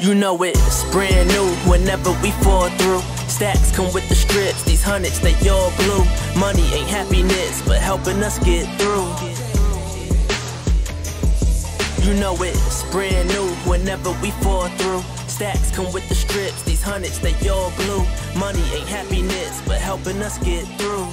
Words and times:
You 0.00 0.14
know 0.14 0.42
it's 0.42 0.90
brand 0.92 1.28
new 1.28 1.46
whenever 1.70 2.10
we 2.22 2.30
fall 2.42 2.70
through. 2.70 3.00
Stacks 3.28 3.70
come 3.76 3.92
with 3.92 4.08
the 4.08 4.14
strips, 4.14 4.62
these 4.64 4.82
hundreds 4.82 5.20
they 5.20 5.34
all 5.50 5.70
blue. 5.76 6.04
Money 6.40 6.64
ain't 6.72 6.88
happiness, 6.88 7.60
but 7.66 7.76
helping 7.76 8.22
us 8.22 8.38
get 8.38 8.64
through. 8.80 9.04
You 12.02 12.18
know 12.18 12.34
it's 12.40 12.82
brand 12.90 13.28
new 13.28 13.48
whenever 13.68 14.12
we 14.22 14.30
fall 14.42 14.68
through. 14.78 15.02
Stacks 15.28 15.70
come 15.70 15.92
with 15.92 16.08
the 16.08 16.14
strips, 16.14 16.62
these 16.62 16.82
hundreds 16.82 17.20
they 17.20 17.34
all 17.50 17.70
blue. 17.76 18.02
Money 18.38 18.64
ain't 18.72 18.88
happiness, 18.88 19.60
but 19.66 19.76
helping 19.76 20.22
us 20.22 20.38
get 20.38 20.64
through. 20.78 21.06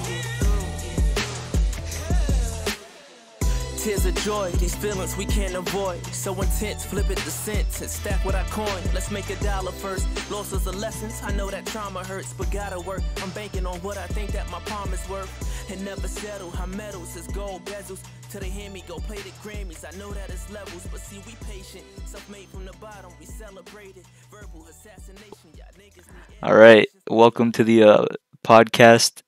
Tears 3.88 4.06
of 4.06 4.16
joy, 4.16 4.52
these 4.60 4.76
feelings 4.76 5.16
we 5.16 5.26
can't 5.26 5.56
avoid. 5.56 6.06
So 6.08 6.34
intense, 6.42 6.84
flip 6.84 7.10
it 7.10 7.20
to 7.20 7.32
cents 7.32 7.80
and 7.80 7.90
stack 7.90 8.26
what 8.26 8.36
I 8.36 8.44
coin. 8.50 8.82
Let's 8.94 9.10
make 9.12 9.30
a 9.30 9.38
dollar 9.38 9.72
first. 9.72 10.06
Losses 10.30 10.68
are 10.68 10.74
lessons, 10.74 11.22
I 11.24 11.32
know 11.32 11.50
that 11.50 11.66
trauma 11.68 12.04
hurts, 12.04 12.34
but 12.34 12.52
gotta 12.52 12.82
work. 12.82 13.02
I'm 13.24 13.30
banking 13.30 13.66
on 13.66 13.78
what 13.78 13.98
I 13.98 14.06
think 14.08 14.34
that 14.34 14.52
my 14.52 14.60
palm 14.66 14.92
is 14.92 15.08
worth. 15.08 15.32
And 15.72 15.86
never 15.86 16.10
settle, 16.10 16.52
how 16.52 16.66
medals 16.66 17.16
is 17.16 17.28
gold 17.28 17.64
bezels. 17.64 18.04
Till 18.30 18.42
they 18.42 18.50
hear 18.50 18.70
me 18.70 18.84
go 18.90 18.98
play 18.98 19.20
the 19.20 19.30
Grammys, 19.42 19.86
I 19.86 19.98
know 19.98 20.12
that 20.12 20.30
it's 20.32 20.52
levels, 20.52 20.86
but 20.92 21.00
see 21.00 21.22
we 21.26 21.36
patient. 21.50 21.86
Self-made 22.04 22.50
from 22.50 22.66
the 22.66 22.74
bottom, 22.82 23.14
we 23.22 23.26
celebrate 23.26 23.96
it. 23.96 24.06
Verbal 24.30 24.68
assassination, 24.70 25.54
y'all 25.56 25.68
niggas 25.80 26.08
All 26.44 26.58
right, 26.58 26.90
welcome 27.10 27.54
to 27.54 27.64
the 27.64 27.84
uh, 27.84 28.06
podcast. 28.46 29.22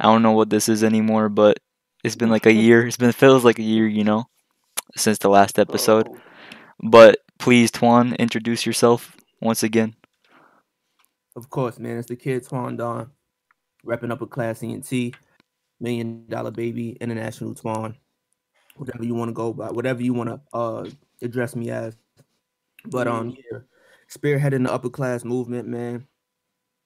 I 0.00 0.04
don't 0.04 0.22
know 0.22 0.32
what 0.32 0.48
this 0.48 0.70
is 0.70 0.82
anymore, 0.82 1.28
but 1.28 1.58
it's 2.06 2.14
been 2.14 2.30
like 2.30 2.46
a 2.46 2.52
year. 2.52 2.86
It's 2.86 2.96
been 2.96 3.10
feels 3.10 3.44
like 3.44 3.58
a 3.58 3.64
year, 3.64 3.88
you 3.88 4.04
know, 4.04 4.28
since 4.94 5.18
the 5.18 5.28
last 5.28 5.58
episode. 5.58 6.08
But 6.80 7.18
please, 7.40 7.72
Twan, 7.72 8.16
introduce 8.16 8.64
yourself 8.64 9.16
once 9.40 9.64
again. 9.64 9.96
Of 11.34 11.50
course, 11.50 11.80
man. 11.80 11.98
It's 11.98 12.06
the 12.06 12.14
kid 12.14 12.44
Twan 12.44 12.78
Don, 12.78 13.10
repping 13.84 14.12
Upper 14.12 14.26
Class 14.26 14.62
ENT, 14.62 15.16
million 15.80 16.26
dollar 16.28 16.52
baby, 16.52 16.90
international 17.00 17.54
Twan, 17.56 17.96
whatever 18.76 19.04
you 19.04 19.16
want 19.16 19.30
to 19.30 19.34
go 19.34 19.52
by, 19.52 19.72
whatever 19.72 20.00
you 20.00 20.14
want 20.14 20.30
to 20.30 20.40
uh 20.56 20.88
address 21.22 21.56
me 21.56 21.70
as. 21.70 21.96
But 22.84 23.08
um, 23.08 23.30
yeah, 23.30 23.58
spearheading 24.08 24.64
the 24.64 24.72
upper 24.72 24.90
class 24.90 25.24
movement, 25.24 25.66
man. 25.66 26.06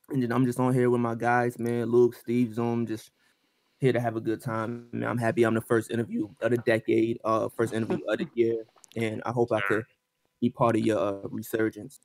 And 0.09 0.23
then 0.23 0.33
I'm 0.33 0.47
just 0.47 0.59
on 0.59 0.73
here 0.73 0.89
with 0.89 1.03
my 1.03 1.15
guys, 1.15 1.59
man. 1.59 1.85
Luke, 1.85 2.15
Steve, 2.15 2.55
Zoom, 2.55 2.87
just 2.87 3.11
here 3.81 3.93
to 3.93 4.01
have 4.01 4.17
a 4.17 4.21
good 4.21 4.41
time. 4.43 4.87
Man, 4.93 5.09
I'm 5.09 5.19
happy 5.19 5.43
I'm 5.45 5.55
the 5.55 5.61
first 5.63 5.91
interview 5.91 6.29
of 6.43 6.51
the 6.51 6.59
decade, 6.59 7.19
uh, 7.25 7.49
first 7.49 7.73
interview 7.73 7.99
of 8.09 8.19
the 8.19 8.29
year, 8.35 8.65
and 8.97 9.23
I 9.25 9.31
hope 9.33 9.51
I 9.53 9.61
could 9.63 9.85
be 10.41 10.51
part 10.51 10.77
of 10.77 10.83
your 10.85 10.99
uh, 10.99 11.13
resurgence. 11.29 12.01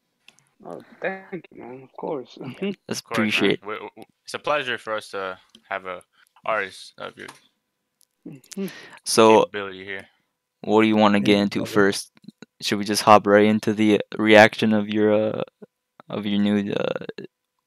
Oh, 0.66 0.82
thank 1.02 1.46
you, 1.52 1.62
man. 1.62 1.84
Of 1.84 1.92
course. 1.98 2.38
Let's 2.40 2.78
Of 2.88 3.04
course, 3.04 3.18
appreciate. 3.18 3.66
We- 3.66 3.80
we- 3.98 4.04
It's 4.24 4.34
a 4.34 4.40
pleasure 4.40 4.78
for 4.78 4.94
us 4.94 5.10
to 5.10 5.38
have 5.70 5.86
a 5.86 6.02
artist 6.46 6.94
of 6.98 7.14
your 7.18 7.28
So, 9.04 9.42
capability 9.44 9.84
here. 9.84 10.08
what 10.62 10.82
do 10.82 10.88
you 10.88 10.96
want 10.96 11.14
to 11.16 11.20
get 11.20 11.38
into 11.40 11.66
first? 11.66 12.12
Should 12.62 12.80
we 12.80 12.86
just 12.86 13.02
hop 13.04 13.28
right 13.28 13.46
into 13.46 13.74
the 13.74 14.00
reaction 14.18 14.72
of 14.74 14.88
your 14.88 15.12
uh, 15.14 15.44
of 16.10 16.26
your 16.26 16.40
new 16.40 16.72
uh, 16.72 17.06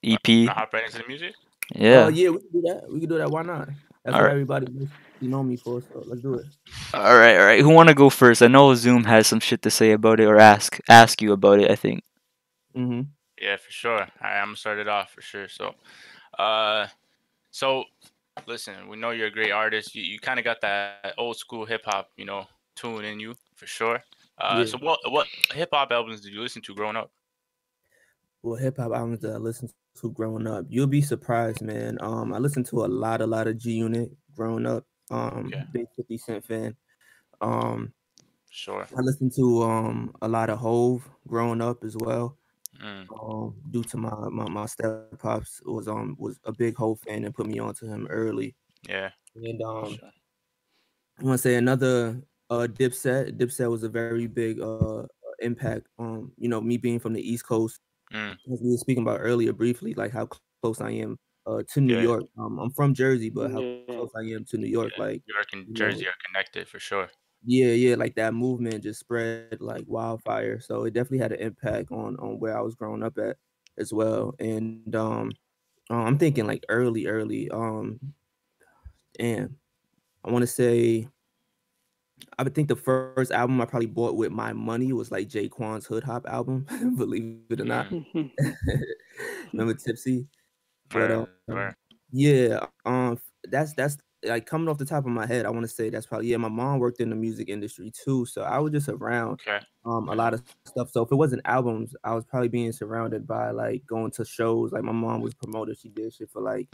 EP? 0.02 0.26
Wanna 0.26 0.52
hop 0.54 0.72
right 0.72 0.84
into 0.86 0.98
the 0.98 1.06
music. 1.06 1.34
Yeah. 1.74 2.06
Uh, 2.06 2.08
yeah, 2.08 2.30
we 2.30 2.38
can 2.40 2.50
do 2.52 2.60
that. 2.62 2.82
We 2.90 3.00
can 3.00 3.08
do 3.10 3.18
that. 3.18 3.30
Why 3.30 3.42
not? 3.42 3.68
That's 4.08 4.14
All 4.16 4.20
what 4.22 4.26
right. 4.28 4.32
everybody 4.32 4.72
knows- 4.72 4.88
you 5.20 5.28
know 5.28 5.42
me 5.42 5.56
for. 5.56 5.82
So 5.82 6.02
let's 6.06 6.22
do 6.22 6.34
it. 6.34 6.46
All 6.94 7.18
right, 7.18 7.36
all 7.36 7.44
right. 7.44 7.60
Who 7.60 7.68
want 7.68 7.88
to 7.90 7.94
go 7.94 8.08
first? 8.08 8.40
I 8.40 8.46
know 8.46 8.74
Zoom 8.74 9.04
has 9.04 9.26
some 9.26 9.40
shit 9.40 9.60
to 9.62 9.70
say 9.70 9.92
about 9.92 10.18
it, 10.20 10.24
or 10.26 10.38
ask 10.38 10.78
ask 10.88 11.20
you 11.20 11.32
about 11.32 11.60
it. 11.60 11.70
I 11.70 11.74
think. 11.76 12.02
Mm-hmm. 12.74 13.02
Yeah, 13.42 13.56
for 13.56 13.70
sure. 13.70 14.06
I, 14.22 14.38
I'm 14.38 14.46
gonna 14.46 14.56
start 14.56 14.78
it 14.78 14.88
off 14.88 15.10
for 15.12 15.20
sure. 15.20 15.46
So, 15.48 15.74
uh, 16.38 16.86
so 17.50 17.84
listen, 18.46 18.88
we 18.88 18.96
know 18.96 19.10
you're 19.10 19.26
a 19.26 19.30
great 19.30 19.50
artist. 19.50 19.94
You, 19.94 20.02
you 20.02 20.18
kind 20.18 20.38
of 20.38 20.44
got 20.44 20.60
that 20.62 21.12
old 21.18 21.36
school 21.36 21.66
hip 21.66 21.82
hop, 21.84 22.08
you 22.16 22.24
know, 22.24 22.46
tune 22.76 23.04
in 23.04 23.20
you 23.20 23.34
for 23.56 23.66
sure. 23.66 24.02
Uh, 24.38 24.54
Yeah. 24.60 24.64
so 24.66 24.78
what 24.78 25.00
what 25.12 25.26
hip 25.52 25.68
hop 25.72 25.90
albums 25.92 26.20
did 26.22 26.32
you 26.32 26.40
listen 26.40 26.62
to 26.62 26.74
growing 26.74 26.96
up? 26.96 27.10
Well, 28.42 28.56
hip 28.56 28.76
hop 28.78 28.92
albums 28.92 29.20
that 29.20 29.32
I 29.34 29.36
listened 29.38 29.72
to 30.00 30.10
growing 30.12 30.46
up, 30.46 30.66
you'll 30.68 30.86
be 30.86 31.02
surprised, 31.02 31.62
man. 31.62 31.98
Um, 32.00 32.32
I 32.34 32.38
listened 32.38 32.66
to 32.66 32.84
a 32.84 32.86
lot, 32.88 33.20
a 33.20 33.26
lot 33.26 33.46
of 33.48 33.58
G 33.58 33.72
Unit 33.72 34.10
growing 34.34 34.66
up. 34.66 34.86
Um, 35.10 35.58
big 35.72 35.86
Fifty 35.96 36.18
Cent 36.18 36.44
fan. 36.44 36.76
Um, 37.40 37.92
Sure. 38.50 38.88
I 38.96 39.00
listened 39.02 39.32
to 39.36 39.62
um 39.62 40.14
a 40.22 40.28
lot 40.28 40.50
of 40.50 40.58
Hove 40.58 41.08
growing 41.26 41.60
up 41.60 41.84
as 41.84 41.96
well. 41.96 42.38
Mm, 42.82 43.08
Um, 43.22 43.60
due 43.70 43.84
to 43.84 43.96
my 43.96 44.28
my, 44.30 44.48
my 44.48 44.66
step 44.66 45.18
pops 45.18 45.60
was 45.64 45.88
um 45.88 46.16
was 46.18 46.38
a 46.44 46.52
big 46.52 46.76
Hove 46.76 47.00
fan 47.00 47.24
and 47.24 47.34
put 47.34 47.46
me 47.46 47.58
onto 47.58 47.86
him 47.86 48.06
early. 48.08 48.56
yeah. 48.88 49.10
And 49.34 49.62
um, 49.62 49.96
sure. 49.96 50.10
I 51.20 51.24
want 51.24 51.34
to 51.34 51.42
say 51.42 51.56
another 51.56 52.22
uh 52.50 52.66
Dipset. 52.70 53.36
Dipset 53.38 53.70
was 53.70 53.82
a 53.82 53.88
very 53.88 54.26
big 54.26 54.60
uh 54.60 55.06
impact. 55.40 55.88
Um, 55.98 56.32
you 56.36 56.48
know, 56.48 56.60
me 56.60 56.76
being 56.76 56.98
from 57.00 57.12
the 57.12 57.20
East 57.22 57.46
Coast, 57.46 57.80
Mm, 58.12 58.38
as 58.52 58.60
we 58.62 58.70
were 58.72 58.76
speaking 58.78 59.02
about 59.02 59.20
earlier 59.20 59.52
briefly, 59.52 59.94
like 59.94 60.12
how 60.12 60.26
close 60.62 60.80
I 60.80 60.90
am 60.92 61.18
uh 61.46 61.62
to 61.74 61.80
New 61.80 61.94
Yeah. 61.94 62.08
York. 62.08 62.24
Um, 62.38 62.58
I'm 62.58 62.70
from 62.72 62.94
Jersey, 62.94 63.30
but 63.30 63.50
how 63.50 63.66
Yeah. 63.88 63.98
close 63.98 64.10
I 64.16 64.22
am 64.34 64.44
to 64.46 64.58
New 64.58 64.68
York, 64.68 64.92
Yeah. 64.92 64.98
like 64.98 65.22
New 65.26 65.34
York 65.34 65.52
and 65.52 65.68
Jersey 65.74 66.06
know, 66.06 66.08
are 66.08 66.16
connected 66.26 66.68
for 66.68 66.80
sure. 66.80 67.10
yeah, 67.44 67.68
yeah, 67.72 67.94
like 67.94 68.16
that 68.16 68.34
movement 68.34 68.82
just 68.82 69.00
spread 69.00 69.60
like 69.60 69.84
wildfire. 69.86 70.60
So 70.60 70.84
it 70.84 70.92
definitely 70.94 71.18
had 71.18 71.32
an 71.32 71.40
impact 71.40 71.90
on 71.92 72.16
on 72.18 72.38
where 72.40 72.56
I 72.58 72.60
was 72.62 72.74
growing 72.74 73.02
up 73.02 73.16
at 73.18 73.36
as 73.78 73.92
well. 73.92 74.34
And 74.40 74.94
um, 74.96 75.32
uh, 75.90 75.94
I'm 75.96 76.18
thinking 76.18 76.46
like 76.46 76.64
early, 76.70 77.06
early. 77.06 77.50
Um, 77.50 78.14
and 79.18 79.56
I 80.24 80.32
want 80.32 80.42
to 80.44 80.48
say, 80.48 81.08
I 82.38 82.42
would 82.44 82.54
think 82.54 82.68
the 82.68 82.76
first 82.76 83.32
album 83.32 83.60
I 83.60 83.64
probably 83.64 83.86
bought 83.86 84.16
with 84.16 84.32
my 84.32 84.52
money 84.52 84.92
was 84.92 85.10
like 85.10 85.28
J-Kwon's 85.28 85.86
Hood 85.86 86.04
Hop 86.04 86.26
album. 86.26 86.66
believe 86.96 87.40
it 87.50 87.60
or 87.60 87.64
not, 87.64 87.86
remember 89.52 89.74
Tipsy? 89.74 90.26
But 90.90 91.10
um, 91.12 91.74
yeah, 92.12 92.66
um, 92.84 93.18
that's 93.44 93.74
that's 93.74 93.96
like 94.24 94.46
coming 94.46 94.68
off 94.68 94.78
the 94.78 94.84
top 94.84 95.04
of 95.04 95.10
my 95.12 95.26
head. 95.26 95.46
I 95.46 95.50
want 95.50 95.62
to 95.62 95.68
say 95.68 95.90
that's 95.90 96.06
probably 96.06 96.28
yeah. 96.28 96.36
My 96.38 96.48
mom 96.48 96.78
worked 96.78 97.00
in 97.00 97.10
the 97.10 97.16
music 97.16 97.48
industry 97.48 97.92
too, 97.92 98.26
so 98.26 98.42
I 98.42 98.58
was 98.58 98.72
just 98.72 98.88
around 98.88 99.32
Okay. 99.34 99.60
um 99.84 100.08
a 100.08 100.14
lot 100.14 100.34
of 100.34 100.42
stuff. 100.66 100.90
So 100.90 101.02
if 101.02 101.12
it 101.12 101.16
wasn't 101.16 101.42
albums, 101.44 101.94
I 102.04 102.14
was 102.14 102.24
probably 102.24 102.48
being 102.48 102.72
surrounded 102.72 103.26
by 103.26 103.50
like 103.50 103.86
going 103.86 104.10
to 104.12 104.24
shows. 104.24 104.72
Like 104.72 104.82
my 104.84 104.92
mom 104.92 105.20
was 105.20 105.34
promoted. 105.34 105.78
She 105.78 105.88
did 105.88 106.14
shit 106.14 106.30
for 106.30 106.42
like 106.42 106.68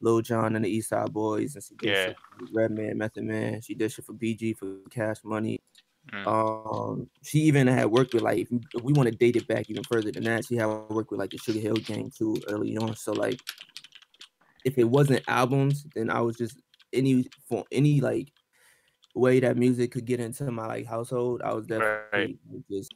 Lil 0.00 0.20
Jon 0.20 0.56
and 0.56 0.64
the 0.64 0.68
East 0.68 0.90
Side 0.90 1.12
Boys, 1.12 1.54
and 1.54 1.64
she 1.64 1.74
did 1.76 1.88
Yeah. 1.90 2.04
shit 2.06 2.16
for 2.38 2.46
Redman, 2.52 2.98
Method 2.98 3.24
Man. 3.24 3.60
She 3.62 3.74
did 3.74 3.90
shit 3.92 4.04
for 4.04 4.12
BG 4.12 4.52
for 4.54 4.78
Cash 4.90 5.24
Money. 5.24 5.60
Mm, 6.12 6.26
Um, 6.26 7.10
she 7.22 7.40
even 7.40 7.66
had 7.66 7.86
worked 7.90 8.14
with 8.14 8.22
like 8.22 8.38
if, 8.38 8.50
we- 8.82 8.92
want 8.92 9.08
to 9.08 9.14
date 9.14 9.36
it 9.36 9.46
back 9.48 9.68
even 9.70 9.82
further 9.84 10.12
than 10.12 10.22
that, 10.24 10.44
she 10.44 10.54
had 10.56 10.66
worked 10.66 11.10
with 11.10 11.18
like 11.18 11.30
the 11.30 11.38
Sugar 11.38 11.58
Hill 11.58 11.74
Gang 11.76 12.10
too 12.10 12.36
early 12.48 12.76
on. 12.76 12.94
So 12.94 13.12
like, 13.12 13.40
if 14.64 14.78
it 14.78 14.84
wasn't 14.84 15.24
albums, 15.28 15.84
then 15.94 16.10
I 16.10 16.20
was 16.20 16.36
just 16.36 16.60
any 16.92 17.26
for 17.48 17.64
any 17.72 18.00
like 18.00 18.28
way 19.14 19.40
that 19.40 19.56
music 19.56 19.92
could 19.92 20.04
get 20.04 20.20
into 20.20 20.50
my 20.50 20.66
like 20.66 20.86
household. 20.86 21.42
I 21.42 21.54
was 21.54 21.66
definitely 21.66 22.38
like, 22.52 22.62
just 22.70 22.92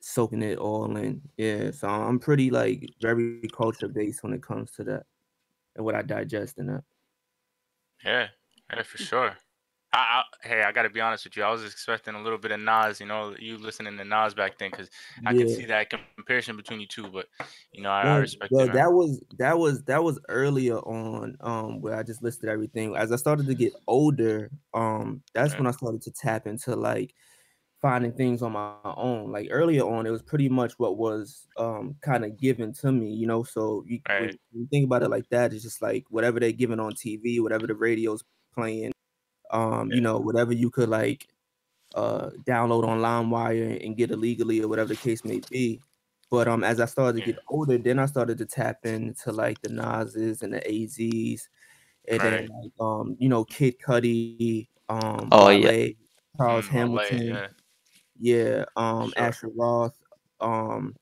soaking 0.00 0.42
it 0.42 0.58
all 0.58 0.96
in. 0.96 1.20
Yeah, 1.36 1.70
so 1.70 1.88
I'm 1.88 2.18
pretty 2.18 2.50
like 2.50 2.88
very 3.00 3.42
culture 3.52 3.88
based 3.88 4.22
when 4.22 4.32
it 4.32 4.42
comes 4.42 4.70
to 4.72 4.84
that 4.84 5.06
and 5.76 5.84
what 5.84 5.94
I 5.94 6.02
digest 6.02 6.58
in 6.58 6.66
that. 6.66 6.84
yeah. 8.04 8.28
Yeah, 8.72 8.82
for 8.82 8.98
sure. 8.98 9.36
I, 9.92 9.98
I, 9.98 10.48
hey, 10.48 10.62
I 10.62 10.72
gotta 10.72 10.90
be 10.90 11.00
honest 11.00 11.24
with 11.24 11.36
you. 11.36 11.42
I 11.44 11.50
was 11.50 11.64
expecting 11.64 12.14
a 12.14 12.22
little 12.22 12.38
bit 12.38 12.52
of 12.52 12.60
Nas. 12.60 13.00
You 13.00 13.06
know, 13.06 13.36
you 13.38 13.58
listening 13.58 13.96
to 13.98 14.04
Nas 14.04 14.34
back 14.34 14.58
then, 14.58 14.70
because 14.70 14.90
I 15.26 15.34
can 15.34 15.46
Yeah. 15.46 15.48
see 15.48 15.66
that 15.66 15.90
comparison 15.90 16.56
between 16.56 16.80
you 16.80 16.86
two. 16.86 17.10
But 17.10 17.28
you 17.72 17.82
know, 17.82 17.90
I, 17.90 18.14
I 18.14 18.16
Well, 18.50 18.68
respect 18.68 18.68
it. 18.68 18.70
that 18.70 18.92
was 18.92 19.22
that 19.38 19.58
was 19.58 19.84
that 19.84 20.02
was 20.02 20.18
earlier 20.28 20.76
on 20.78 21.36
um 21.40 21.80
where 21.80 21.94
I 21.96 22.02
just 22.02 22.22
listed 22.22 22.48
everything. 22.48 22.96
As 22.96 23.12
I 23.12 23.16
started 23.16 23.46
to 23.46 23.54
get 23.54 23.72
older, 23.86 24.50
um 24.74 25.22
that's 25.34 25.56
Yeah. 25.56 25.58
when 25.58 25.66
I 25.68 25.70
started 25.70 26.02
to 26.02 26.10
tap 26.10 26.46
into 26.46 26.74
like 26.74 27.14
finding 27.82 28.12
things 28.14 28.42
on 28.42 28.52
my 28.52 28.76
own. 28.84 29.32
Like 29.32 29.48
earlier 29.50 29.82
on, 29.84 30.06
it 30.06 30.10
was 30.10 30.22
pretty 30.22 30.48
much 30.50 30.74
what 30.78 30.98
was 30.98 31.48
um 31.58 31.96
kind 32.02 32.24
of 32.24 32.38
given 32.38 32.72
to 32.74 32.92
me, 32.92 33.12
you 33.14 33.26
know. 33.26 33.44
So 33.44 33.84
you, 33.86 34.00
Right. 34.08 34.38
you 34.52 34.68
think 34.70 34.86
about 34.86 35.02
it 35.04 35.10
like 35.10 35.28
that, 35.30 35.52
it's 35.54 35.64
just 35.64 35.82
like 35.82 36.06
whatever 36.10 36.40
they're 36.40 36.52
giving 36.52 36.80
on 36.80 36.94
TV, 36.94 37.40
whatever 37.40 37.66
the 37.66 37.74
radio's 37.76 38.24
playing, 38.54 38.92
um, 39.52 39.90
Yeah. 39.90 39.94
you 39.94 40.02
know, 40.02 40.18
whatever 40.20 40.52
you 40.54 40.70
could 40.70 40.88
like 40.90 41.28
uh 41.94 42.30
download 42.44 42.86
on 42.88 43.00
LimeWire 43.00 43.84
and 43.84 43.96
get 43.96 44.10
illegally 44.12 44.62
or 44.62 44.68
whatever 44.68 44.88
the 44.90 44.96
case 44.96 45.24
may 45.24 45.40
be. 45.40 45.82
But 46.30 46.48
um, 46.48 46.64
as 46.64 46.80
I 46.80 46.86
started 46.86 47.16
to 47.16 47.22
get 47.22 47.38
older, 47.48 47.78
then 47.78 47.98
I 48.00 48.06
started 48.06 48.38
to 48.38 48.46
tap 48.46 48.86
into 48.86 49.32
like 49.32 49.60
the 49.62 49.70
Nas's 49.70 50.42
and 50.42 50.54
the 50.54 50.60
AZs, 50.60 51.42
and 52.08 52.22
then 52.24 52.34
Right. 52.34 52.48
like 52.48 52.72
um, 52.80 53.16
you 53.20 53.28
know, 53.28 53.44
Kid 53.44 53.76
Cudi, 53.80 54.68
um, 54.90 55.32
Oh, 55.32 55.48
yeah. 55.50 55.70
Charles 56.38 56.68
Mm, 56.68 56.68
Hamilton, 56.68 57.42
yeah. 57.42 57.48
Yeah, 58.18 58.64
um, 58.76 59.12
Sure. 59.16 59.16
Asher 59.16 59.48
Roth, 59.56 59.98
um, 60.40 60.96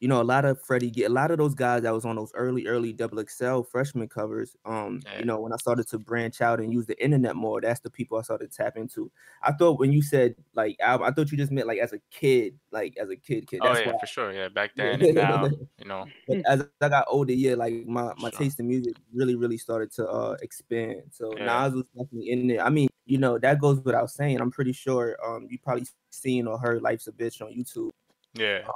you 0.00 0.08
know, 0.08 0.20
a 0.20 0.24
lot 0.24 0.44
of 0.44 0.60
Freddie, 0.62 1.04
a 1.04 1.08
lot 1.08 1.30
of 1.30 1.38
those 1.38 1.54
guys 1.54 1.82
that 1.82 1.94
was 1.94 2.04
on 2.04 2.16
those 2.16 2.32
early, 2.34 2.66
early 2.66 2.92
double 2.92 3.18
XL 3.20 3.62
freshman 3.62 4.08
covers. 4.08 4.56
Um, 4.66 5.06
Yeah. 5.06 5.12
you 5.16 5.24
know, 5.26 5.40
when 5.40 5.52
I 5.54 5.56
started 5.56 5.88
to 5.88 5.98
branch 5.98 6.40
out 6.42 6.60
and 6.60 6.72
use 6.72 6.86
the 6.86 7.02
internet 7.02 7.36
more, 7.36 7.60
that's 7.62 7.80
the 7.80 7.90
people 7.90 8.18
I 8.18 8.22
started 8.22 8.50
to 8.52 8.56
tap 8.56 8.76
into. 8.76 9.10
I 9.42 9.52
thought 9.52 9.78
when 9.80 9.92
you 9.92 10.02
said 10.02 10.36
like 10.54 10.76
album, 10.80 11.06
I 11.08 11.12
thought 11.12 11.32
you 11.32 11.38
just 11.38 11.52
meant 11.52 11.66
like 11.68 11.78
as 11.80 11.92
a 11.94 12.00
kid, 12.10 12.58
like 12.72 12.96
as 12.98 13.10
a 13.10 13.16
kid, 13.16 13.48
kid. 13.48 13.62
Oh 13.62 13.74
yeah, 13.74 13.92
why. 13.92 13.98
for 13.98 14.06
sure. 14.06 14.32
Yeah, 14.32 14.48
back 14.48 14.76
Yeah. 14.76 14.96
then 14.96 15.02
and 15.02 15.14
now, 15.14 15.50
you 15.78 15.86
know. 15.86 16.12
But 16.28 16.38
as 16.46 16.68
I 16.80 16.88
got 16.88 17.06
older, 17.10 17.32
yeah, 17.32 17.54
like 17.54 17.74
my, 17.86 18.12
my 18.16 18.30
Sure. 18.30 18.30
taste 18.30 18.60
in 18.60 18.68
music 18.68 18.96
really, 19.14 19.36
really 19.36 19.58
started 19.58 19.92
to 19.94 20.08
uh 20.08 20.36
expand. 20.42 21.04
So 21.12 21.38
Yeah. 21.38 21.42
Nas 21.42 21.74
was 21.74 21.88
definitely 21.88 22.30
in 22.30 22.48
there. 22.48 22.62
I 22.64 22.70
mean, 22.70 22.88
you 23.06 23.18
know, 23.18 23.38
that 23.38 23.60
goes 23.60 23.80
without 23.80 24.10
saying. 24.10 24.40
I'm 24.40 24.50
pretty 24.50 24.72
sure 24.72 25.16
um 25.24 25.46
you 25.48 25.58
probably 25.58 25.86
seen 26.10 26.46
or 26.46 26.58
heard 26.58 26.82
Life's 26.82 27.06
a 27.06 27.12
Bitch 27.12 27.40
on 27.40 27.52
YouTube. 27.52 27.90
Yeah, 28.34 28.66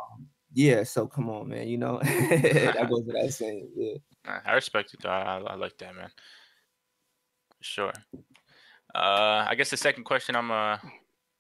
Yeah, 0.55 0.85
so 0.85 1.07
come 1.07 1.29
on, 1.29 1.49
man. 1.49 1.69
You 1.69 1.77
know, 1.79 1.99
that 2.03 2.87
goes 2.89 3.05
without 3.05 3.31
saying. 3.31 3.69
Yeah. 3.77 3.95
uh, 4.27 4.41
I 4.47 4.53
respect 4.53 4.95
it 4.95 5.01
though. 5.03 5.11
I, 5.11 5.39
I 5.39 5.55
like 5.57 5.77
that, 5.79 5.95
man. 5.95 6.11
Sure. 7.61 7.93
Uh, 8.95 9.45
I 9.49 9.55
guess 9.55 9.71
the 9.71 9.77
second 9.77 10.05
question 10.05 10.35
I'm 10.35 10.49
gonna 10.49 10.81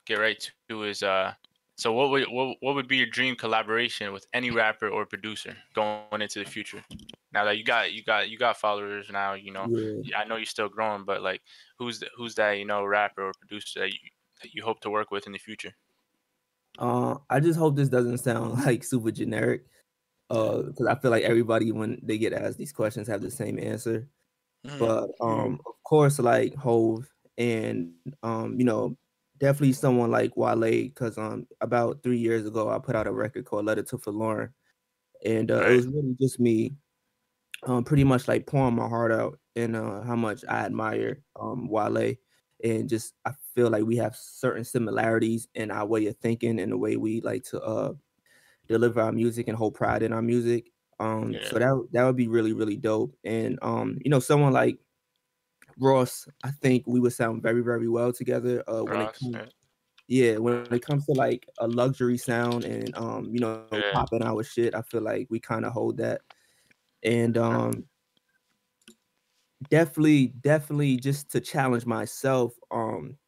get 0.07 0.19
right 0.19 0.51
to 0.69 0.85
is 0.85 1.03
uh, 1.03 1.33
so 1.81 1.93
what 1.95 2.11
would 2.11 2.25
what, 2.29 2.57
what 2.61 2.75
would 2.75 2.89
be 2.89 2.99
your 2.99 3.07
dream 3.07 3.35
collaboration 3.35 4.13
with 4.13 4.27
any 4.35 4.51
rapper 4.51 4.89
or 4.89 5.07
producer 5.07 5.57
going 5.75 6.21
into 6.21 6.39
the 6.39 6.45
future? 6.45 6.85
Now 7.33 7.45
that 7.45 7.57
you 7.57 7.65
got 7.65 7.93
you 7.93 8.03
got 8.05 8.29
you 8.29 8.37
got 8.37 8.59
followers 8.59 9.09
now, 9.11 9.33
you 9.33 9.51
know. 9.51 9.67
Yeah. 9.67 10.19
I 10.19 10.25
know 10.25 10.37
you're 10.37 10.45
still 10.45 10.69
growing, 10.69 11.05
but 11.05 11.23
like, 11.23 11.41
who's 11.79 12.01
the, 12.01 12.09
who's 12.15 12.35
that 12.35 12.59
you 12.59 12.67
know 12.67 12.85
rapper 12.85 13.29
or 13.29 13.33
producer 13.41 13.81
that 13.81 13.93
you 13.93 13.99
that 14.43 14.55
you 14.55 14.63
hope 14.63 14.81
to 14.81 14.91
work 14.91 15.11
with 15.11 15.27
in 15.27 15.33
the 15.33 15.39
future? 15.39 15.73
Uh, 16.79 17.17
I 17.31 17.41
just 17.41 17.59
hope 17.59 17.77
this 17.77 17.89
doesn't 17.89 18.19
sound 18.19 18.65
like 18.67 18.85
super 18.85 19.11
generic. 19.11 19.65
Uh, 20.29 20.63
because 20.63 20.87
I 20.87 20.95
feel 20.97 21.11
like 21.11 21.25
everybody 21.25 21.73
when 21.73 21.99
they 22.03 22.19
get 22.19 22.33
asked 22.33 22.59
these 22.59 22.73
questions 22.73 23.09
have 23.09 23.23
the 23.23 23.31
same 23.31 23.59
answer. 23.59 24.07
Mm-hmm. 24.67 24.79
But 24.79 25.11
um, 25.21 25.61
of 25.67 25.75
course, 25.83 26.19
like 26.19 26.55
Hove 26.57 27.09
and 27.39 27.93
um, 28.23 28.57
you 28.59 28.65
know, 28.65 28.97
definitely 29.41 29.73
someone 29.75 30.11
like 30.11 30.37
Wale, 30.37 30.61
because 30.61 31.19
um, 31.19 31.49
about 31.61 32.03
three 32.03 32.19
years 32.19 32.47
ago, 32.47 32.71
I 32.71 32.79
put 32.79 32.97
out 32.97 33.07
a 33.09 33.13
record 33.13 33.47
called 33.47 33.67
"Letter 33.67 33.83
to 33.85 33.99
Folarin," 33.99 34.53
and 35.25 35.51
uh, 35.51 35.65
it 35.67 35.73
was 35.73 35.87
really 35.89 36.17
just 36.21 36.41
me, 36.41 36.77
um, 37.65 37.85
pretty 37.85 38.05
much 38.05 38.29
like 38.29 38.47
pouring 38.47 38.77
my 38.77 38.89
heart 38.89 39.13
out 39.13 39.39
and 39.57 39.77
uh, 39.77 40.03
how 40.03 40.17
much 40.17 40.45
I 40.49 40.65
admire 40.67 41.25
um 41.41 41.69
Wale, 41.69 42.15
and 42.65 42.89
just 42.89 43.15
I 43.25 43.33
feel 43.55 43.71
like 43.71 43.85
we 43.85 43.97
have 43.97 44.17
certain 44.17 44.65
similarities 44.65 45.49
in 45.55 45.71
our 45.71 45.87
way 45.87 46.07
of 46.07 46.17
thinking 46.19 46.61
and 46.61 46.73
the 46.73 46.79
way 46.79 46.97
we 46.97 47.21
like 47.23 47.45
to 47.47 47.61
uh 47.63 47.95
deliver 48.69 49.01
our 49.01 49.13
music 49.13 49.49
and 49.49 49.57
hold 49.57 49.75
pride 49.75 50.03
in 50.03 50.13
our 50.13 50.23
music. 50.23 50.71
Um, 50.99 51.41
so 51.43 51.59
that 51.59 51.73
would- 51.77 51.93
that 51.93 52.05
would 52.05 52.17
be 52.17 52.29
really 52.29 52.53
really 52.53 52.77
dope. 52.77 53.17
And 53.25 53.59
um, 53.63 53.99
you 54.05 54.11
know, 54.11 54.21
someone 54.21 54.53
like 54.53 54.79
Ross, 55.81 56.29
I 56.45 56.51
think 56.51 56.85
we 56.87 57.01
would 57.01 57.13
sound 57.13 57.43
very 57.43 57.63
very 57.63 57.89
well 57.89 58.13
together. 58.13 58.63
Uh, 58.71 58.85
when 58.85 59.01
it 59.01 59.13
comes, 59.13 59.41
yeah. 60.09 60.39
when 60.39 60.69
it 60.73 60.83
comes 60.85 61.07
to 61.07 61.13
like 61.15 61.49
a 61.61 61.69
luxury 61.69 62.19
sound 62.19 62.65
and 62.67 62.97
um, 62.97 63.31
you 63.33 63.41
know, 63.41 63.67
Yeah. 63.73 63.95
popping 63.95 64.23
our 64.23 64.43
shit, 64.45 64.75
I 64.75 64.83
feel 64.83 65.03
like 65.03 65.29
we 65.31 65.41
kind 65.41 65.65
of 65.67 65.73
hold 65.73 65.99
that. 65.99 66.23
And 67.05 67.39
um, 67.39 67.89
definitely, 69.69 70.29
definitely, 70.29 70.97
just 70.99 71.31
to 71.33 71.41
challenge 71.41 71.87
myself, 71.87 72.55
um, 72.71 73.19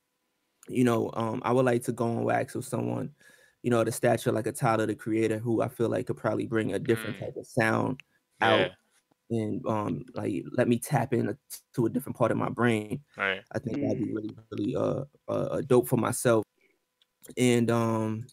you 0.68 0.84
know, 0.84 1.10
um, 1.14 1.42
I 1.44 1.52
would 1.52 1.66
like 1.66 1.84
to 1.84 1.92
go 1.92 2.06
on 2.06 2.24
wax 2.24 2.54
with 2.54 2.66
someone, 2.66 3.14
you 3.62 3.70
know, 3.70 3.84
the 3.84 3.92
stature 3.92 4.32
like 4.32 4.46
a 4.46 4.52
Tyler 4.52 4.86
the 4.86 4.96
Creator, 4.96 5.38
who 5.40 5.62
I 5.62 5.68
feel 5.68 5.90
like 5.90 6.06
could 6.08 6.18
probably 6.18 6.46
bring 6.46 6.74
a 6.74 6.80
different 6.80 7.16
Mm. 7.16 7.20
type 7.20 7.34
of 7.36 7.46
sound 7.46 8.00
Yeah, 8.40 8.68
out 8.68 8.76
and 9.32 9.66
um, 9.66 10.04
like 10.14 10.44
let 10.52 10.68
me 10.68 10.78
tap 10.78 11.12
in 11.14 11.36
to 11.74 11.86
a 11.86 11.90
different 11.90 12.16
part 12.16 12.30
of 12.32 12.38
my 12.38 12.48
brain. 12.50 13.02
right. 13.16 13.44
I 13.52 13.58
think 13.58 13.80
that'd 13.80 13.98
be 13.98 14.12
really, 14.12 14.36
really 14.50 14.76
uh, 14.76 15.04
uh 15.28 15.32
uh, 15.32 15.60
dope 15.62 15.88
for 15.88 15.96
myself. 15.98 16.44
And 17.36 17.70
um 17.70 18.26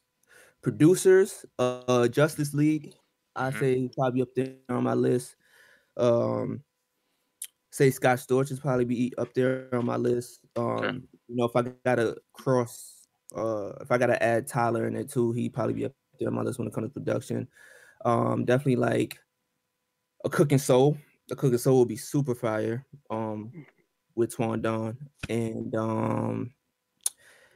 producers, 0.62 1.46
uh, 1.60 1.84
uh 1.88 2.08
Justice 2.10 2.54
League, 2.54 2.94
I 3.36 3.52
Mhm. 3.52 3.58
say 3.60 3.90
probably 3.98 4.22
up 4.24 4.30
there 4.36 4.58
on 4.70 4.84
my 4.84 4.96
list. 4.96 5.36
Um 5.98 6.64
say 7.72 7.92
Scott 7.92 8.18
Storch 8.20 8.52
is 8.52 8.60
probably 8.60 8.86
be 8.86 9.14
up 9.18 9.34
there 9.34 9.74
on 9.74 9.86
my 9.86 9.98
list. 9.98 10.42
Um, 10.56 11.08
you 11.28 11.36
know, 11.36 11.46
if 11.46 11.56
I 11.56 11.62
gotta 11.86 12.18
cross 12.34 13.08
uh 13.36 13.74
if 13.82 13.92
I 13.92 13.98
gotta 13.98 14.22
add 14.24 14.48
Tyler 14.48 14.88
in 14.88 14.96
it 14.96 15.10
too, 15.10 15.32
he 15.34 15.50
probably 15.50 15.74
be 15.76 15.86
up 15.86 15.94
there 16.20 16.30
on 16.30 16.36
my 16.36 16.42
list 16.42 16.60
when 16.60 16.68
it 16.68 16.74
comes 16.74 16.88
to 16.88 16.94
production. 16.94 17.48
Um, 18.06 18.46
definitely 18.46 18.78
like 18.78 19.20
a 20.26 20.30
Cookin 20.30 20.60
Soul. 20.60 20.98
A 21.32 21.36
Cookin 21.36 21.60
Soul 21.60 21.78
will 21.78 21.86
be 21.86 21.98
super 21.98 22.36
fire. 22.36 22.86
Um, 23.10 23.66
with 24.16 24.36
Twan 24.36 24.62
Don 24.62 24.98
and 25.30 25.74
um, 25.76 26.54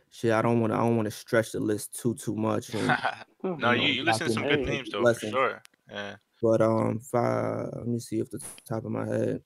shit. 0.10 0.32
I 0.32 0.42
don't 0.42 0.62
want 0.62 0.72
to. 0.72 0.78
I 0.78 0.82
don't 0.82 0.96
want 0.96 1.08
to 1.08 1.12
stretch 1.12 1.52
the 1.52 1.60
list 1.60 2.00
too 2.00 2.16
too 2.16 2.36
much. 2.36 2.74
And, 2.74 2.98
no, 3.44 3.72
you 3.72 3.82
you, 3.82 3.88
know, 3.88 3.88
you 3.88 4.04
listen 4.04 4.28
to 4.28 4.34
some 4.34 4.44
good 4.44 4.62
names 4.62 4.90
though, 4.90 5.14
for 5.14 5.20
sure. 5.30 5.62
Yeah, 5.90 6.16
but 6.42 6.62
um, 6.62 7.02
if 7.02 7.14
I, 7.14 7.66
let 7.76 7.88
me 7.88 8.00
see 8.00 8.20
if 8.20 8.30
the 8.32 8.42
top 8.66 8.86
of 8.86 8.92
my 8.92 9.06
head. 9.06 9.42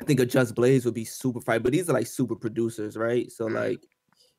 I 0.00 0.04
think 0.04 0.18
a 0.18 0.26
Just 0.26 0.56
Blaze 0.56 0.84
would 0.84 0.94
be 0.94 1.04
super 1.04 1.40
fire, 1.40 1.60
but 1.60 1.70
these 1.72 1.88
are 1.88 1.92
like 1.92 2.08
super 2.08 2.34
producers, 2.34 2.96
right? 2.96 3.30
So 3.30 3.46
Mhm. 3.46 3.54
like, 3.54 3.86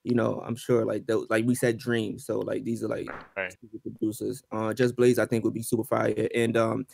you 0.03 0.13
know, 0.13 0.41
I'm 0.45 0.57
sure 0.57 0.83
like 0.83 1.05
those, 1.05 1.27
like 1.29 1.45
we 1.45 1.55
said, 1.55 1.77
Dream. 1.77 2.19
So 2.19 2.39
like 2.39 2.65
these 2.65 2.83
are 2.83 2.89
like 2.89 3.07
Right. 3.37 3.55
producers. 3.97 4.43
Uh, 4.51 4.73
Just 4.73 4.97
Blaze, 4.97 5.19
I 5.19 5.25
think 5.25 5.45
would 5.45 5.53
be 5.53 5.61
super 5.63 5.85
fire. 5.85 6.27
And 6.35 6.57
um, 6.57 6.85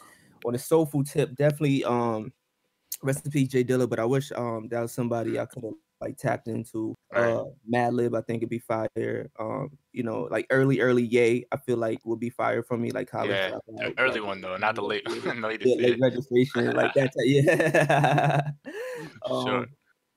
on 0.45 0.56
a 0.56 0.59
soulful 0.59 1.03
tip, 1.03 1.36
definitely 1.36 1.83
um, 1.83 2.31
rest 3.03 3.25
in 3.25 3.31
peace, 3.31 3.50
Jay 3.50 3.63
Dilla. 3.63 3.89
But 3.89 4.00
I 4.00 4.06
wish 4.06 4.31
um 4.33 4.68
that 4.69 4.81
was 4.81 4.91
somebody 4.91 5.39
I 5.39 5.45
could 5.45 5.63
have 5.63 5.74
like 6.01 6.18
tapped 6.18 6.47
into. 6.47 6.95
Right. 7.12 7.30
Uh, 7.31 7.45
Madlib, 7.74 8.18
I 8.18 8.21
think 8.21 8.38
it'd 8.38 8.50
be 8.50 8.59
fire. 8.59 9.30
Um, 9.38 9.69
you 9.91 10.03
know, 10.03 10.30
like 10.31 10.47
early, 10.50 10.80
early 10.80 11.03
Yay, 11.03 11.45
I 11.51 11.57
feel 11.57 11.75
like 11.77 12.00
would 12.06 12.19
be 12.21 12.30
fire 12.30 12.63
for 12.63 12.77
me. 12.77 12.91
Like 12.91 13.09
college. 13.12 13.31
yeah. 13.31 13.51
Dropout, 13.51 13.94
early 13.97 14.19
like, 14.21 14.27
one 14.27 14.41
though, 14.41 14.56
not 14.57 14.75
the 14.75 14.81
late, 14.81 15.03
yeah, 15.09 15.33
the 15.33 15.47
latest. 15.47 15.69
yeah, 15.69 15.75
Yeah, 15.75 15.88
late 15.89 16.00
registration, 16.01 16.75
like 16.75 16.94
that. 16.94 17.12
type- 17.13 17.13
Yeah. 17.25 18.41
For 19.27 19.27
sure. 19.47 19.57
um, 19.57 19.65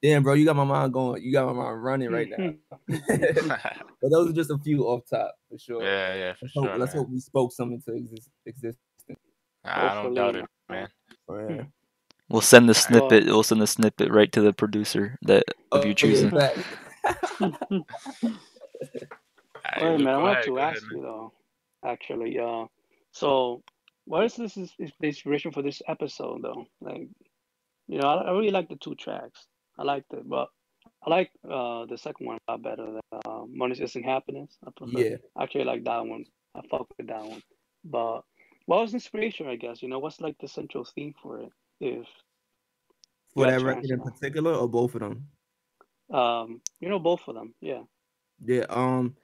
damn, 0.02 0.22
bro, 0.22 0.34
you 0.34 0.44
got 0.44 0.54
my 0.54 0.62
mind 0.64 0.92
going. 0.92 1.20
You 1.22 1.32
got 1.32 1.46
my 1.46 1.52
mind 1.64 1.82
running 1.82 2.10
right 2.12 2.28
now. 2.36 2.52
but 2.88 4.10
those 4.10 4.30
are 4.30 4.32
just 4.32 4.50
a 4.52 4.58
few 4.58 4.84
off 4.84 5.02
top 5.10 5.34
for 5.50 5.58
sure. 5.58 5.82
yeah, 5.82 6.14
yeah, 6.14 6.32
for 6.34 6.44
Let's, 6.46 6.54
hope, 6.54 6.64
sure. 6.66 6.78
let's 6.78 6.94
hope 6.94 7.08
we 7.10 7.18
spoke 7.20 7.52
something 7.52 7.82
to 7.86 7.94
exist. 7.96 8.30
exist 8.46 8.78
I 9.64 9.94
don't 10.02 10.14
doubt 10.14 10.36
it, 10.36 10.44
Hopefully. 10.68 10.88
man. 11.48 11.56
yeah. 11.58 11.64
We'll 12.28 12.40
send 12.40 12.68
the 12.68 12.74
snippet. 12.74 13.26
We'll 13.26 13.42
send 13.42 13.60
the 13.60 13.66
snippet 13.66 14.10
right 14.10 14.30
to 14.32 14.40
the 14.40 14.52
producer 14.52 15.18
that 15.22 15.44
of 15.70 15.82
Oh, 15.84 15.86
you 15.86 15.94
choosing. 15.94 16.30
facts. 16.30 16.62
Alright, 17.40 17.84
Wait, 19.80 19.80
go- 19.80 19.98
man, 19.98 20.08
I 20.08 20.18
go 20.18 20.22
want 20.22 20.42
to 20.44 20.56
ahead, 20.58 20.74
ask 20.76 20.82
man. 20.84 20.90
you 20.96 21.02
though. 21.02 21.32
Actually, 21.84 22.38
uh, 22.38 22.64
so 23.12 23.62
what 24.06 24.24
is 24.24 24.34
this 24.36 24.56
is, 24.56 24.72
is 24.78 24.92
the 25.00 25.06
inspiration 25.08 25.52
for 25.52 25.62
this 25.62 25.82
episode 25.88 26.42
though? 26.42 26.66
Like, 26.80 27.08
you 27.88 27.98
know, 27.98 28.08
I, 28.08 28.22
I 28.22 28.30
really 28.32 28.50
like 28.50 28.68
the 28.68 28.76
two 28.76 28.94
tracks. 28.94 29.46
I 29.78 29.82
liked 29.84 30.12
it, 30.12 30.28
but 30.28 30.48
I 31.06 31.10
like 31.10 31.30
uh 31.48 31.86
the 31.86 31.98
second 31.98 32.26
one 32.26 32.38
a 32.48 32.52
lot 32.52 32.62
better. 32.62 32.86
than 32.86 33.00
uh, 33.26 33.42
Money 33.48 33.76
Isn't 33.80 34.02
Happiness. 34.04 34.56
I 34.66 34.70
prefer. 34.76 34.98
Yeah. 34.98 35.16
I 35.36 35.42
actually 35.44 35.64
like 35.64 35.84
that 35.84 36.06
one. 36.06 36.24
I 36.54 36.60
fuck 36.70 36.88
with 36.96 37.08
that 37.08 37.24
one. 37.24 37.42
But 37.84 38.22
what 38.66 38.80
was 38.80 38.94
inspiration? 38.94 39.46
I 39.46 39.56
guess 39.56 39.82
you 39.82 39.88
know 39.88 39.98
what's 39.98 40.20
like 40.20 40.36
the 40.38 40.48
central 40.48 40.84
theme 40.84 41.14
for 41.22 41.40
it. 41.40 41.50
If 41.80 42.06
For 43.34 43.46
that 43.46 43.62
record 43.62 43.90
in 43.90 44.00
particular, 44.00 44.54
or 44.54 44.68
both 44.68 44.94
of 44.94 45.00
them? 45.00 45.28
um, 46.10 46.60
you 46.80 46.88
know, 46.88 46.98
both 46.98 47.26
of 47.28 47.34
them. 47.34 47.54
Yeah. 47.60 47.82
Yeah. 48.44 48.66
Um. 48.68 49.16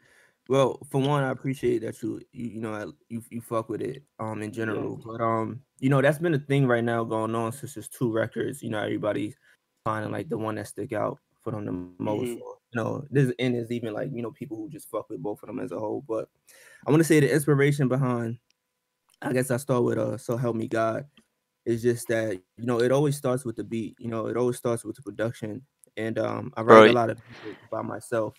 Well, 0.48 0.80
for 0.90 1.00
one, 1.00 1.24
I 1.24 1.30
appreciate 1.30 1.80
that 1.82 2.02
you 2.02 2.20
you, 2.32 2.48
you 2.48 2.60
know 2.60 2.92
you 3.08 3.22
you 3.30 3.40
fuck 3.40 3.68
with 3.68 3.82
it 3.82 4.02
um 4.18 4.42
in 4.42 4.50
general, 4.52 4.96
but 4.96 5.20
um 5.20 5.62
you 5.78 5.90
know 5.90 6.00
that's 6.00 6.18
been 6.18 6.34
a 6.34 6.38
thing 6.38 6.66
right 6.66 6.82
now 6.84 7.04
going 7.04 7.34
on 7.34 7.52
since 7.52 7.74
there's 7.74 7.88
two 7.88 8.10
records. 8.10 8.62
You 8.62 8.70
know 8.70 8.80
everybody's 8.80 9.36
finding 9.84 10.10
like 10.10 10.28
the 10.30 10.38
one 10.38 10.54
that 10.54 10.66
stick 10.68 10.92
out 10.92 11.18
for 11.42 11.50
them 11.50 11.66
the 11.66 11.72
most. 12.02 12.28
Mhm. 12.28 12.40
Or, 12.40 12.56
you 12.72 12.82
know, 12.82 13.04
this 13.10 13.32
and 13.38 13.54
there's 13.54 13.70
even 13.70 13.92
like 13.92 14.10
you 14.12 14.22
know 14.22 14.30
people 14.32 14.56
who 14.56 14.70
just 14.70 14.88
fuck 14.90 15.10
with 15.10 15.22
both 15.22 15.42
of 15.42 15.48
them 15.48 15.60
as 15.60 15.72
a 15.72 15.78
whole. 15.78 16.02
But 16.08 16.30
I 16.86 16.90
want 16.90 17.00
to 17.00 17.04
say 17.04 17.20
the 17.20 17.30
inspiration 17.32 17.88
behind, 17.88 18.38
I 19.22 19.32
guess 19.32 19.50
I 19.50 19.56
start 19.56 19.84
with 19.84 19.98
uh 19.98 20.16
so 20.18 20.36
help 20.36 20.56
me 20.56 20.68
God. 20.68 21.06
It's 21.66 21.82
just 21.82 22.08
that 22.08 22.32
you 22.56 22.66
know 22.66 22.80
it 22.80 22.92
always 22.92 23.16
starts 23.16 23.44
with 23.44 23.56
the 23.56 23.64
beat. 23.64 23.96
You 23.98 24.08
know 24.08 24.26
it 24.26 24.36
always 24.36 24.56
starts 24.56 24.84
with 24.84 24.96
the 24.96 25.02
production, 25.02 25.62
and 25.96 26.18
um 26.18 26.52
I 26.56 26.62
write 26.62 26.90
a 26.90 26.92
lot 26.92 27.10
of 27.10 27.20
music 27.42 27.58
by 27.70 27.82
myself. 27.82 28.34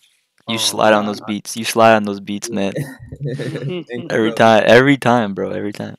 You 0.48 0.54
um, 0.54 0.58
slide 0.58 0.94
on 0.94 1.06
those 1.06 1.20
beats. 1.20 1.56
You 1.56 1.64
slide 1.64 1.94
on 1.94 2.04
those 2.04 2.20
beats, 2.20 2.50
man. 2.50 2.72
Every 4.10 4.32
time, 4.32 4.64
every 4.66 4.96
time, 4.96 5.34
bro. 5.34 5.50
Every 5.50 5.72
time. 5.72 5.96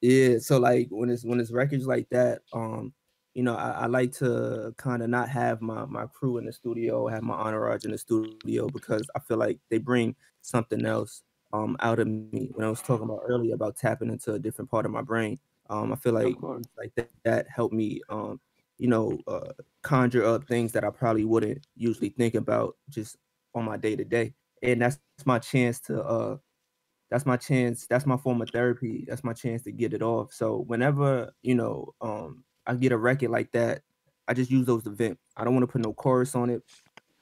Yeah, 0.00 0.38
so 0.38 0.58
like 0.58 0.88
when 0.90 1.10
it's 1.10 1.24
when 1.24 1.40
it's 1.40 1.50
records 1.50 1.86
like 1.86 2.08
that, 2.10 2.42
um, 2.52 2.92
you 3.34 3.42
know, 3.42 3.54
I, 3.56 3.70
I 3.70 3.86
like 3.86 4.12
to 4.14 4.74
kind 4.76 5.02
of 5.02 5.10
not 5.10 5.28
have 5.28 5.60
my 5.60 5.84
my 5.86 6.06
crew 6.06 6.38
in 6.38 6.46
the 6.46 6.52
studio, 6.52 7.06
have 7.08 7.22
my 7.22 7.34
entourage 7.34 7.84
in 7.84 7.92
the 7.92 7.98
studio 7.98 8.68
because 8.68 9.08
I 9.14 9.20
feel 9.20 9.38
like 9.38 9.58
they 9.70 9.78
bring 9.78 10.14
something 10.42 10.84
else. 10.84 11.22
Um 11.52 11.76
out 11.80 11.98
of 11.98 12.06
me 12.06 12.50
when 12.54 12.66
I 12.66 12.70
was 12.70 12.82
talking 12.82 13.04
about 13.04 13.22
earlier 13.26 13.54
about 13.54 13.76
tapping 13.76 14.10
into 14.10 14.34
a 14.34 14.38
different 14.38 14.70
part 14.70 14.86
of 14.86 14.92
my 14.92 15.02
brain. 15.02 15.38
Um, 15.70 15.92
I 15.92 15.96
feel 15.96 16.14
like 16.14 16.36
like 16.76 16.94
that, 16.96 17.10
that 17.24 17.46
helped 17.48 17.74
me 17.74 18.00
um 18.08 18.40
you 18.78 18.88
know 18.88 19.18
uh, 19.26 19.52
conjure 19.82 20.24
up 20.24 20.44
things 20.44 20.72
that 20.72 20.84
I 20.84 20.90
probably 20.90 21.24
wouldn't 21.24 21.66
usually 21.76 22.10
think 22.10 22.34
about 22.34 22.76
just 22.88 23.16
on 23.54 23.64
my 23.64 23.76
day 23.76 23.96
to 23.96 24.04
day, 24.04 24.34
and 24.62 24.80
that's 24.80 24.98
my 25.24 25.38
chance 25.38 25.80
to 25.80 26.02
uh 26.02 26.36
that's 27.10 27.26
my 27.26 27.36
chance 27.36 27.86
that's 27.86 28.06
my 28.06 28.16
form 28.16 28.40
of 28.42 28.50
therapy 28.50 29.04
that's 29.08 29.24
my 29.24 29.32
chance 29.32 29.62
to 29.62 29.72
get 29.72 29.92
it 29.94 30.02
off 30.02 30.32
so 30.32 30.64
whenever 30.66 31.32
you 31.42 31.54
know 31.54 31.94
um 32.00 32.44
i 32.66 32.74
get 32.74 32.92
a 32.92 32.96
record 32.96 33.30
like 33.30 33.50
that 33.52 33.82
i 34.26 34.34
just 34.34 34.50
use 34.50 34.66
those 34.66 34.84
to 34.84 34.90
vent 34.90 35.18
i 35.36 35.44
don't 35.44 35.54
want 35.54 35.62
to 35.62 35.72
put 35.72 35.80
no 35.80 35.92
chorus 35.92 36.34
on 36.34 36.50
it 36.50 36.62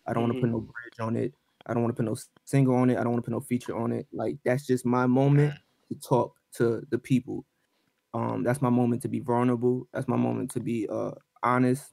i 0.06 0.12
don't 0.12 0.24
mm-hmm. 0.24 0.32
want 0.32 0.34
to 0.34 0.40
put 0.40 0.50
no 0.50 0.60
bridge 0.60 1.00
on 1.00 1.16
it 1.16 1.32
i 1.66 1.74
don't 1.74 1.82
want 1.82 1.94
to 1.94 2.02
put 2.02 2.08
no 2.08 2.16
single 2.44 2.74
on 2.76 2.90
it 2.90 2.98
i 2.98 3.02
don't 3.02 3.12
want 3.12 3.24
to 3.24 3.30
put 3.30 3.36
no 3.36 3.40
feature 3.40 3.76
on 3.76 3.92
it 3.92 4.06
like 4.12 4.36
that's 4.44 4.66
just 4.66 4.86
my 4.86 5.06
moment 5.06 5.54
to 5.88 5.94
talk 6.00 6.34
to 6.56 6.82
the 6.90 6.98
people. 6.98 7.44
Um 8.14 8.42
that's 8.42 8.62
my 8.62 8.70
moment 8.70 9.02
to 9.02 9.08
be 9.08 9.20
vulnerable 9.20 9.88
that's 9.92 10.08
my 10.08 10.16
moment 10.16 10.50
to 10.52 10.60
be 10.60 10.88
uh 10.88 11.12
honest 11.42 11.92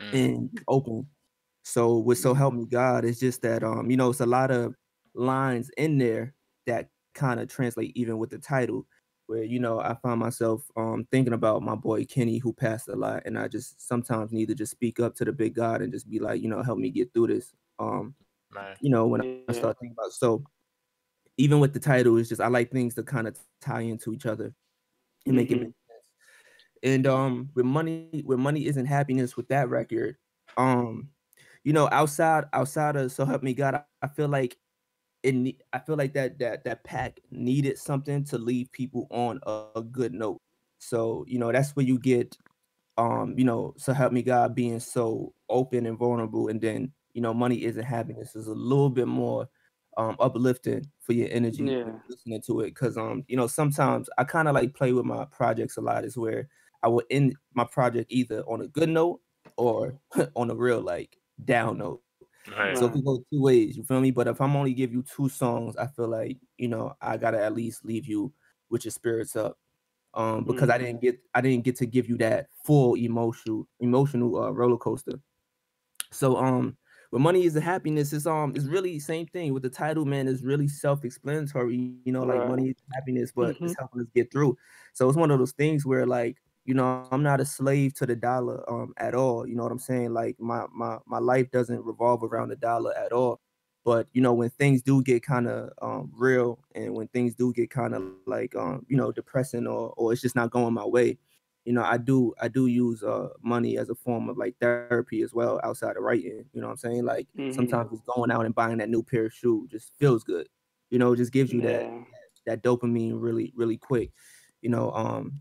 mm. 0.00 0.12
and 0.12 0.62
open. 0.68 1.06
So 1.62 1.98
with 1.98 2.18
so 2.18 2.34
help 2.34 2.54
me 2.54 2.66
god 2.66 3.04
it's 3.04 3.20
just 3.20 3.42
that 3.42 3.62
um 3.62 3.90
you 3.90 3.96
know 3.96 4.10
it's 4.10 4.20
a 4.20 4.26
lot 4.26 4.50
of 4.50 4.74
lines 5.14 5.70
in 5.76 5.98
there 5.98 6.34
that 6.66 6.88
kind 7.14 7.40
of 7.40 7.48
translate 7.48 7.92
even 7.96 8.18
with 8.18 8.30
the 8.30 8.38
title 8.38 8.86
where 9.26 9.42
you 9.42 9.58
know 9.58 9.80
I 9.80 9.94
find 9.94 10.20
myself 10.20 10.62
um 10.76 11.06
thinking 11.10 11.32
about 11.32 11.62
my 11.62 11.74
boy 11.74 12.04
Kenny 12.04 12.38
who 12.38 12.52
passed 12.52 12.88
a 12.88 12.96
lot 12.96 13.22
and 13.24 13.38
I 13.38 13.48
just 13.48 13.86
sometimes 13.86 14.32
need 14.32 14.48
to 14.48 14.54
just 14.54 14.72
speak 14.72 15.00
up 15.00 15.14
to 15.16 15.24
the 15.24 15.32
big 15.32 15.54
God 15.54 15.82
and 15.82 15.92
just 15.92 16.08
be 16.08 16.18
like 16.18 16.40
you 16.42 16.48
know 16.48 16.62
help 16.62 16.78
me 16.78 16.90
get 16.90 17.12
through 17.12 17.28
this. 17.28 17.52
Um 17.78 18.14
right. 18.56 18.76
you 18.80 18.90
know 18.90 19.06
when 19.06 19.22
yeah. 19.22 19.34
I 19.48 19.52
start 19.52 19.78
thinking 19.78 19.96
about 19.98 20.12
so 20.12 20.42
even 21.36 21.60
with 21.60 21.72
the 21.72 21.80
title 21.80 22.16
it's 22.16 22.28
just 22.28 22.40
I 22.40 22.48
like 22.48 22.70
things 22.70 22.94
to 22.94 23.02
kind 23.02 23.28
of 23.28 23.38
tie 23.60 23.82
into 23.82 24.12
each 24.12 24.26
other 24.26 24.52
and 25.26 25.36
make 25.36 25.48
mm-hmm. 25.48 25.54
it 25.54 25.60
make 25.60 25.74
sense 25.88 26.12
and 26.82 27.06
um 27.06 27.50
with 27.54 27.66
money 27.66 28.22
with 28.24 28.38
money 28.38 28.66
isn't 28.66 28.86
happiness 28.86 29.36
with 29.36 29.48
that 29.48 29.68
record 29.68 30.16
um 30.56 31.08
you 31.64 31.72
know 31.72 31.88
outside 31.92 32.44
outside 32.52 32.96
of 32.96 33.12
so 33.12 33.24
help 33.24 33.42
me 33.42 33.54
God 33.54 33.74
I, 33.74 33.82
I 34.02 34.08
feel 34.08 34.28
like 34.28 34.56
it 35.26 35.56
I 35.72 35.78
feel 35.80 35.96
like 35.96 36.14
that 36.14 36.38
that 36.38 36.64
that 36.64 36.84
pack 36.84 37.20
needed 37.30 37.78
something 37.78 38.24
to 38.24 38.38
leave 38.38 38.70
people 38.72 39.06
on 39.10 39.40
a, 39.46 39.64
a, 39.76 39.82
good 39.82 40.14
note. 40.14 40.40
So 40.78 41.24
you 41.28 41.38
know 41.38 41.50
that's 41.52 41.74
where 41.74 41.84
you 41.84 41.98
get, 41.98 42.36
um, 42.96 43.34
you 43.36 43.44
know, 43.44 43.74
so 43.76 43.92
help 43.92 44.12
me 44.12 44.22
God 44.22 44.54
being 44.54 44.80
so 44.80 45.34
open 45.48 45.86
and 45.86 45.98
vulnerable, 45.98 46.48
and 46.48 46.60
then 46.60 46.92
you 47.16 47.22
know 47.22 47.32
money 47.32 47.64
isn't 47.64 47.82
happiness 47.82 48.36
is 48.36 48.46
a 48.46 48.54
little 48.54 48.90
bit 48.90 49.08
more 49.08 49.48
um 49.96 50.14
uplifting 50.20 50.86
for 51.00 51.14
your 51.14 51.28
energy 51.30 51.64
yeah. 51.64 51.90
listening 52.10 52.42
to 52.42 52.60
it 52.60 52.66
because 52.74 52.98
um 52.98 53.24
you 53.26 53.36
know 53.36 53.46
sometimes 53.46 54.10
I 54.18 54.24
kind 54.24 54.46
of 54.46 54.54
like 54.54 54.74
play 54.74 54.92
with 54.92 55.06
my 55.06 55.24
projects 55.24 55.78
a 55.78 55.80
lot 55.80 56.04
is 56.04 56.18
where 56.18 56.48
I 56.82 56.88
will 56.88 57.02
end 57.10 57.34
my 57.54 57.64
project 57.64 58.12
either 58.12 58.42
on 58.42 58.60
a 58.60 58.68
good 58.68 58.90
note 58.90 59.20
or 59.56 59.98
on 60.36 60.50
a 60.50 60.54
real 60.54 60.82
like 60.82 61.16
down 61.42 61.78
note 61.78 62.02
Right. 62.56 62.78
So 62.78 62.86
it 62.86 62.92
can 62.92 63.02
go 63.02 63.24
two 63.32 63.42
ways. 63.42 63.76
You 63.76 63.82
feel 63.82 64.00
me? 64.00 64.12
But 64.12 64.28
if 64.28 64.40
I'm 64.40 64.54
only 64.54 64.72
give 64.72 64.92
you 64.92 65.02
two 65.02 65.28
songs, 65.28 65.76
I 65.76 65.88
feel 65.88 66.06
like 66.06 66.38
you 66.58 66.68
know 66.68 66.94
I 67.00 67.16
gotta 67.16 67.42
at 67.42 67.54
least 67.54 67.84
leave 67.84 68.06
you 68.06 68.32
with 68.70 68.84
your 68.84 68.92
spirits 68.92 69.34
up, 69.34 69.58
um, 70.14 70.44
because 70.44 70.68
mm. 70.68 70.74
I 70.74 70.78
didn't 70.78 71.00
get 71.00 71.18
I 71.34 71.40
didn't 71.40 71.64
get 71.64 71.74
to 71.78 71.86
give 71.86 72.08
you 72.08 72.16
that 72.18 72.46
full 72.64 72.94
emotional 72.94 73.66
emotional 73.80 74.40
uh, 74.40 74.50
roller 74.50 74.76
coaster. 74.76 75.18
So 76.12 76.36
um, 76.36 76.76
with 77.10 77.22
money 77.22 77.44
is 77.44 77.54
the 77.54 77.60
happiness 77.60 78.12
It's 78.12 78.26
um 78.26 78.52
it's 78.54 78.66
really 78.66 78.98
same 78.98 79.26
thing 79.26 79.52
with 79.52 79.62
the 79.62 79.70
title 79.70 80.04
man 80.04 80.28
is 80.28 80.42
really 80.42 80.68
self-explanatory. 80.68 81.94
You 82.04 82.12
know, 82.12 82.22
like 82.22 82.40
right. 82.40 82.48
money 82.48 82.68
is 82.68 82.76
happiness, 82.94 83.32
but 83.34 83.54
mm-hmm. 83.54 83.66
it's 83.66 83.78
helping 83.78 84.02
us 84.02 84.08
get 84.14 84.32
through. 84.32 84.56
So 84.92 85.08
it's 85.08 85.16
one 85.16 85.30
of 85.30 85.38
those 85.38 85.52
things 85.52 85.86
where 85.86 86.06
like 86.06 86.36
you 86.66 86.74
know 86.74 87.06
i'm 87.12 87.22
not 87.22 87.40
a 87.40 87.44
slave 87.44 87.94
to 87.94 88.04
the 88.04 88.16
dollar 88.16 88.68
um 88.68 88.92
at 88.98 89.14
all 89.14 89.46
you 89.46 89.54
know 89.54 89.62
what 89.62 89.72
i'm 89.72 89.78
saying 89.78 90.12
like 90.12 90.38
my 90.38 90.64
my 90.74 90.98
my 91.06 91.18
life 91.18 91.50
doesn't 91.50 91.84
revolve 91.84 92.22
around 92.22 92.48
the 92.48 92.56
dollar 92.56 92.92
at 92.98 93.12
all 93.12 93.40
but 93.84 94.08
you 94.12 94.20
know 94.20 94.34
when 94.34 94.50
things 94.50 94.82
do 94.82 95.00
get 95.02 95.22
kind 95.22 95.48
of 95.48 95.70
um 95.80 96.10
real 96.14 96.58
and 96.74 96.94
when 96.94 97.06
things 97.08 97.34
do 97.34 97.52
get 97.52 97.70
kind 97.70 97.94
of 97.94 98.02
like 98.26 98.54
um 98.56 98.84
you 98.88 98.96
know 98.96 99.12
depressing 99.12 99.66
or 99.66 99.94
or 99.96 100.12
it's 100.12 100.20
just 100.20 100.36
not 100.36 100.50
going 100.50 100.74
my 100.74 100.84
way 100.84 101.16
you 101.66 101.72
know 101.72 101.82
i 101.82 101.96
do 101.96 102.32
i 102.40 102.48
do 102.48 102.66
use 102.66 103.02
uh 103.02 103.28
money 103.42 103.76
as 103.76 103.90
a 103.90 103.94
form 103.94 104.28
of 104.28 104.38
like 104.38 104.54
therapy 104.60 105.22
as 105.22 105.34
well 105.34 105.60
outside 105.64 105.96
of 105.96 106.02
writing 106.02 106.44
you 106.52 106.60
know 106.60 106.68
what 106.68 106.72
i'm 106.72 106.78
saying 106.78 107.04
like 107.04 107.26
mm-hmm. 107.36 107.52
sometimes 107.52 107.90
just 107.90 108.06
going 108.06 108.30
out 108.30 108.46
and 108.46 108.54
buying 108.54 108.78
that 108.78 108.88
new 108.88 109.02
pair 109.02 109.26
of 109.26 109.32
shoes 109.32 109.68
just 109.70 109.92
feels 109.98 110.24
good 110.24 110.48
you 110.90 110.98
know 110.98 111.14
just 111.14 111.32
gives 111.32 111.52
you 111.52 111.60
yeah. 111.60 111.78
that 111.78 111.90
that 112.46 112.62
dopamine 112.62 113.20
really 113.20 113.52
really 113.56 113.76
quick 113.76 114.10
you 114.62 114.70
know 114.70 114.90
um 114.92 115.40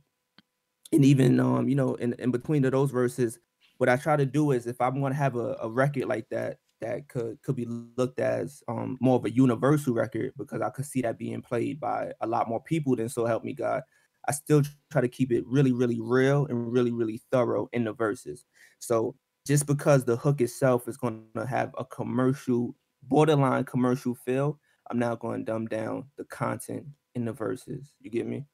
and 0.91 1.05
even 1.05 1.39
um, 1.39 1.67
you 1.67 1.75
know, 1.75 1.95
in, 1.95 2.13
in 2.19 2.31
between 2.31 2.65
of 2.65 2.71
those 2.71 2.91
verses, 2.91 3.39
what 3.77 3.89
I 3.89 3.97
try 3.97 4.15
to 4.15 4.25
do 4.25 4.51
is 4.51 4.67
if 4.67 4.79
I'm 4.79 5.01
gonna 5.01 5.15
have 5.15 5.35
a, 5.35 5.57
a 5.61 5.69
record 5.69 6.05
like 6.05 6.27
that 6.29 6.57
that 6.81 7.07
could 7.07 7.41
could 7.41 7.55
be 7.55 7.65
looked 7.97 8.19
as 8.19 8.61
um 8.67 8.97
more 8.99 9.15
of 9.15 9.25
a 9.25 9.31
universal 9.31 9.93
record 9.93 10.33
because 10.37 10.61
I 10.61 10.69
could 10.69 10.85
see 10.85 11.01
that 11.01 11.17
being 11.17 11.41
played 11.41 11.79
by 11.79 12.11
a 12.21 12.27
lot 12.27 12.49
more 12.49 12.61
people 12.61 12.95
than 12.95 13.09
so 13.09 13.25
help 13.25 13.43
me 13.43 13.53
God. 13.53 13.83
I 14.27 14.31
still 14.31 14.63
try 14.91 15.01
to 15.01 15.07
keep 15.07 15.31
it 15.31 15.45
really, 15.45 15.71
really 15.71 15.99
real 15.99 16.45
and 16.47 16.71
really, 16.71 16.91
really 16.91 17.21
thorough 17.31 17.69
in 17.73 17.83
the 17.83 17.93
verses. 17.93 18.45
So 18.79 19.15
just 19.45 19.67
because 19.67 20.03
the 20.03 20.15
hook 20.15 20.41
itself 20.41 20.87
is 20.87 20.97
going 20.97 21.23
to 21.35 21.45
have 21.45 21.73
a 21.77 21.85
commercial, 21.85 22.75
borderline 23.03 23.63
commercial 23.65 24.15
feel, 24.15 24.59
I'm 24.89 24.99
now 24.99 25.15
going 25.15 25.39
to 25.39 25.45
dumb 25.45 25.67
down 25.67 26.05
the 26.17 26.25
content 26.25 26.85
in 27.13 27.25
the 27.25 27.33
verses. 27.33 27.93
You 28.01 28.09
get 28.09 28.27
me? 28.27 28.45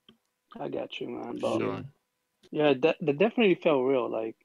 I 0.59 0.67
got 0.67 0.99
you, 0.99 1.09
man. 1.09 1.39
Sure. 1.39 1.83
Yeah, 2.51 2.73
that 2.81 2.97
that 2.99 3.17
definitely 3.17 3.55
felt 3.55 3.85
real. 3.85 4.09
Like 4.11 4.35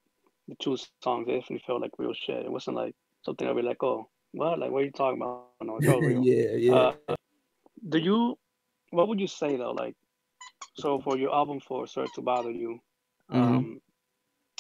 the 0.46 0.54
two 0.56 0.76
songs 1.02 1.26
definitely 1.26 1.62
felt 1.66 1.82
like 1.82 1.92
real 1.98 2.14
shit. 2.14 2.44
It 2.44 2.52
wasn't 2.52 2.76
like 2.76 2.94
something 3.24 3.48
I'd 3.48 3.56
be 3.56 3.62
like, 3.62 3.82
oh, 3.82 4.08
what? 4.32 4.58
Like, 4.58 4.70
what 4.70 4.82
are 4.82 4.84
you 4.84 4.92
talking 4.92 5.20
about? 5.20 5.46
No, 5.60 5.80
yeah, 6.22 6.52
yeah. 6.52 6.92
Uh, 7.08 7.16
do 7.88 7.98
you? 7.98 8.38
What 8.90 9.08
would 9.08 9.18
you 9.18 9.26
say 9.26 9.56
though? 9.56 9.72
Like, 9.72 9.96
so 10.74 11.00
for 11.00 11.16
your 11.18 11.34
album 11.34 11.60
for 11.60 11.86
"Sorry 11.86 12.08
to 12.14 12.22
Bother 12.22 12.50
You," 12.52 12.80
mm-hmm. 13.30 13.62
um, 13.62 13.80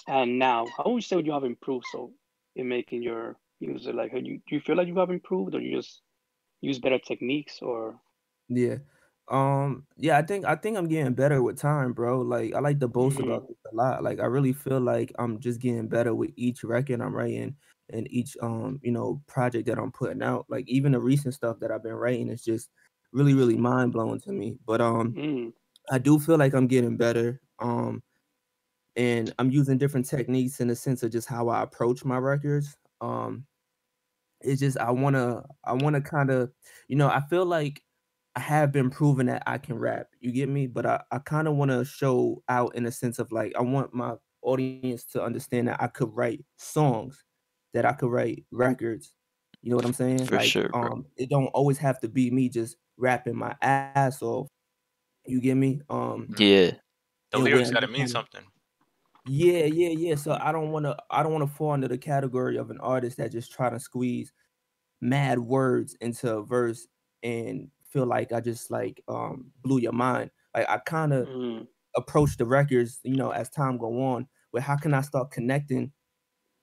and 0.08 0.38
now, 0.38 0.66
how 0.76 0.84
would 0.86 0.96
you 0.96 1.00
say 1.02 1.20
you 1.22 1.32
have 1.32 1.44
improved? 1.44 1.86
So 1.92 2.14
in 2.56 2.68
making 2.68 3.02
your 3.02 3.38
music, 3.60 3.94
like, 3.94 4.12
you 4.14 4.38
do 4.46 4.56
you 4.56 4.60
feel 4.60 4.76
like 4.76 4.88
you 4.88 4.96
have 4.98 5.10
improved, 5.10 5.54
or 5.54 5.60
you 5.60 5.76
just 5.76 6.02
use 6.62 6.78
better 6.80 6.98
techniques, 7.00 7.62
or? 7.62 8.00
Yeah. 8.48 8.78
Um, 9.28 9.86
yeah, 9.96 10.18
I 10.18 10.22
think 10.22 10.44
I 10.44 10.54
think 10.54 10.76
I'm 10.76 10.86
getting 10.88 11.14
better 11.14 11.42
with 11.42 11.58
time, 11.58 11.92
bro. 11.92 12.20
Like 12.20 12.54
I 12.54 12.60
like 12.60 12.78
to 12.80 12.88
boast 12.88 13.18
Mhm. 13.18 13.18
about 13.18 13.48
this 13.48 13.56
a 13.72 13.74
lot. 13.74 14.04
Like 14.04 14.20
I 14.20 14.26
really 14.26 14.52
feel 14.52 14.80
like 14.80 15.12
I'm 15.18 15.40
just 15.40 15.60
getting 15.60 15.88
better 15.88 16.14
with 16.14 16.30
each 16.36 16.62
record 16.62 17.00
I'm 17.00 17.14
writing 17.14 17.56
and 17.90 18.06
each 18.12 18.36
um, 18.40 18.78
you 18.82 18.92
know, 18.92 19.22
project 19.26 19.66
that 19.66 19.78
I'm 19.78 19.90
putting 19.92 20.22
out. 20.22 20.46
Like 20.48 20.68
even 20.68 20.92
the 20.92 21.00
recent 21.00 21.34
stuff 21.34 21.58
that 21.60 21.72
I've 21.72 21.82
been 21.82 21.94
writing 21.94 22.28
is 22.28 22.44
just 22.44 22.70
really, 23.12 23.34
really 23.34 23.56
mind 23.56 23.92
blowing 23.92 24.20
to 24.20 24.32
me. 24.32 24.58
But 24.64 24.80
um 24.80 25.16
Mm. 25.16 25.52
I 25.90 25.98
do 25.98 26.18
feel 26.18 26.38
like 26.38 26.54
I'm 26.54 26.66
getting 26.66 26.96
better. 26.96 27.40
Um 27.58 28.02
and 28.96 29.34
I'm 29.38 29.50
using 29.50 29.78
different 29.78 30.06
techniques 30.06 30.60
in 30.60 30.68
the 30.68 30.76
sense 30.76 31.02
of 31.02 31.12
just 31.12 31.28
how 31.28 31.48
I 31.48 31.62
approach 31.62 32.04
my 32.04 32.18
records. 32.18 32.76
Um 33.00 33.46
it's 34.40 34.60
just 34.60 34.78
I 34.78 34.90
wanna 34.92 35.44
I 35.64 35.72
wanna 35.74 36.00
kind 36.00 36.30
of, 36.30 36.52
you 36.88 36.96
know, 36.96 37.08
I 37.08 37.20
feel 37.28 37.46
like 37.46 37.82
I 38.36 38.40
have 38.40 38.72
been 38.72 38.90
proven 38.90 39.26
that 39.26 39.42
I 39.46 39.58
can 39.58 39.78
rap. 39.78 40.08
You 40.20 40.32
get 40.32 40.48
me? 40.48 40.66
But 40.66 40.86
I, 40.86 41.02
I 41.10 41.18
kind 41.20 41.48
of 41.48 41.56
want 41.56 41.70
to 41.70 41.84
show 41.86 42.42
out 42.48 42.74
in 42.76 42.86
a 42.86 42.92
sense 42.92 43.18
of 43.18 43.32
like 43.32 43.54
I 43.56 43.62
want 43.62 43.94
my 43.94 44.16
audience 44.42 45.04
to 45.06 45.22
understand 45.24 45.68
that 45.68 45.82
I 45.82 45.88
could 45.88 46.10
write 46.14 46.44
songs, 46.58 47.24
that 47.74 47.86
I 47.86 47.92
could 47.94 48.10
write 48.10 48.44
records. 48.50 49.16
You 49.62 49.70
know 49.70 49.76
what 49.76 49.86
I'm 49.86 49.92
saying? 49.94 50.28
For 50.28 50.34
like, 50.34 50.40
sure, 50.40 50.68
bro. 50.80 50.90
um, 50.90 51.06
it 51.16 51.30
don't 51.30 51.46
always 51.48 51.78
have 51.78 51.98
to 52.00 52.08
be 52.08 52.30
me 52.30 52.48
just 52.50 52.76
rapping 52.98 53.36
my 53.36 53.56
ass 53.62 54.22
off. 54.22 54.48
You 55.28 55.40
get 55.40 55.54
me? 55.54 55.80
Um, 55.90 56.34
yeah. 56.38 56.72
The 57.32 57.38
lyrics 57.38 57.70
got 57.70 57.80
to 57.80 57.88
mean 57.88 58.08
something. 58.08 58.42
Yeah, 59.26 59.64
yeah, 59.64 59.88
yeah. 59.88 60.14
So 60.14 60.38
I 60.40 60.52
don't 60.52 60.70
want 60.70 60.84
to. 60.84 60.96
I 61.10 61.22
don't 61.22 61.32
want 61.32 61.48
to 61.48 61.54
fall 61.54 61.72
under 61.72 61.88
the 61.88 61.98
category 61.98 62.56
of 62.56 62.70
an 62.70 62.78
artist 62.80 63.16
that 63.16 63.32
just 63.32 63.52
try 63.52 63.68
to 63.68 63.80
squeeze 63.80 64.32
mad 65.00 65.38
words 65.38 65.96
into 66.00 66.32
a 66.32 66.42
verse 66.42 66.86
and 67.22 67.68
feel 67.84 68.06
like 68.06 68.32
I 68.32 68.40
just 68.40 68.70
like 68.70 69.02
um 69.08 69.50
blew 69.62 69.80
your 69.80 69.92
mind. 69.92 70.30
Like 70.54 70.68
I 70.70 70.78
kind 70.78 71.12
of 71.12 71.26
mm. 71.26 71.66
approach 71.96 72.36
the 72.36 72.46
records, 72.46 73.00
you 73.02 73.16
know, 73.16 73.30
as 73.30 73.50
time 73.50 73.78
go 73.78 74.02
on, 74.04 74.28
where 74.52 74.62
how 74.62 74.76
can 74.76 74.94
I 74.94 75.00
start 75.00 75.32
connecting 75.32 75.92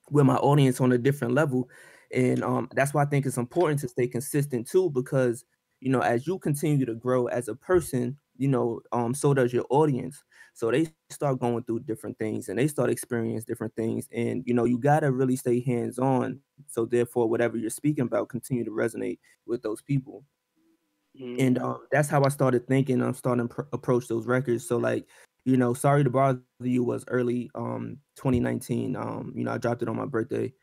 with 0.10 0.26
my 0.26 0.36
audience 0.38 0.80
on 0.80 0.92
a 0.92 0.98
different 0.98 1.34
level? 1.34 1.70
And 2.14 2.44
um 2.44 2.70
that's 2.74 2.94
why 2.94 3.04
I 3.04 3.08
think 3.08 3.26
it's 3.26 3.38
important 3.38 3.82
to 3.82 3.90
stay 3.90 4.08
consistent 4.08 4.70
too, 4.70 4.90
because 4.90 5.44
you 5.80 5.90
know, 5.90 6.00
as 6.00 6.26
you 6.26 6.40
continue 6.40 6.86
to 6.86 6.96
grow 6.96 7.28
as 7.28 7.50
a 7.50 7.56
person, 7.56 8.18
you 8.38 8.48
know, 8.48 8.82
um, 8.92 9.14
so 9.14 9.34
does 9.34 9.54
your 9.54 9.66
audience. 9.70 10.24
So 10.54 10.72
they 10.72 10.88
start 11.10 11.40
going 11.40 11.64
through 11.64 11.82
different 11.82 12.18
things 12.20 12.50
and 12.50 12.60
they 12.60 12.68
start 12.68 12.90
experiencing 12.90 13.46
different 13.48 13.76
things. 13.76 14.08
And 14.12 14.44
you 14.46 14.54
know, 14.54 14.66
you 14.66 14.78
gotta 14.80 15.12
really 15.12 15.36
stay 15.36 15.62
hands-on. 15.62 16.40
So 16.68 16.86
therefore, 16.86 17.30
whatever 17.30 17.58
you're 17.58 17.70
speaking 17.70 18.06
about 18.06 18.30
continue 18.30 18.64
to 18.66 18.72
resonate 18.72 19.20
with 19.46 19.62
those 19.64 19.82
people. 19.82 20.26
and 21.38 21.58
Mhm. 21.58 21.60
um, 21.60 21.86
that's 21.92 22.10
how 22.10 22.24
I 22.24 22.30
started 22.30 22.68
thinking. 22.68 23.02
I'm 23.02 23.14
starting 23.14 23.48
to 23.48 23.54
pr- 23.56 23.62
approach 23.74 24.08
those 24.08 24.28
records. 24.28 24.68
So 24.68 24.78
like, 24.78 25.08
you 25.46 25.58
know, 25.58 25.74
sorry 25.74 26.04
to 26.04 26.10
bother 26.10 26.42
you 26.62 26.84
was 26.84 27.04
early 27.08 27.50
um 27.56 27.98
2019. 28.16 28.96
Um, 28.96 29.34
you 29.36 29.44
know, 29.44 29.52
I 29.52 29.58
dropped 29.58 29.82
it 29.82 29.90
on 29.90 29.96
my 29.98 30.06
birthday, 30.06 30.54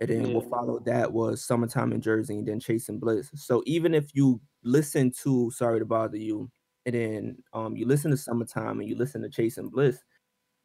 and 0.00 0.10
then 0.10 0.32
what 0.32 0.48
followed 0.50 0.84
that 0.86 1.12
was 1.12 1.44
summertime 1.44 1.92
in 1.92 2.00
Jersey, 2.02 2.38
and 2.38 2.48
then 2.48 2.60
Chasing 2.60 2.98
Bliss. 3.00 3.30
So 3.36 3.62
even 3.66 3.94
if 3.94 4.10
you 4.14 4.40
listen 4.64 5.12
to 5.22 5.50
Sorry 5.52 5.80
to 5.80 5.86
Bother 5.86 6.18
You, 6.18 6.50
and 6.88 6.94
then 6.94 7.44
um 7.52 7.76
you 7.76 7.86
listen 7.86 8.10
to 8.10 8.16
Summertime 8.16 8.80
and 8.80 8.88
you 8.88 8.96
listen 8.96 9.22
to 9.22 9.28
Chasing 9.28 9.68
Bliss, 9.68 10.02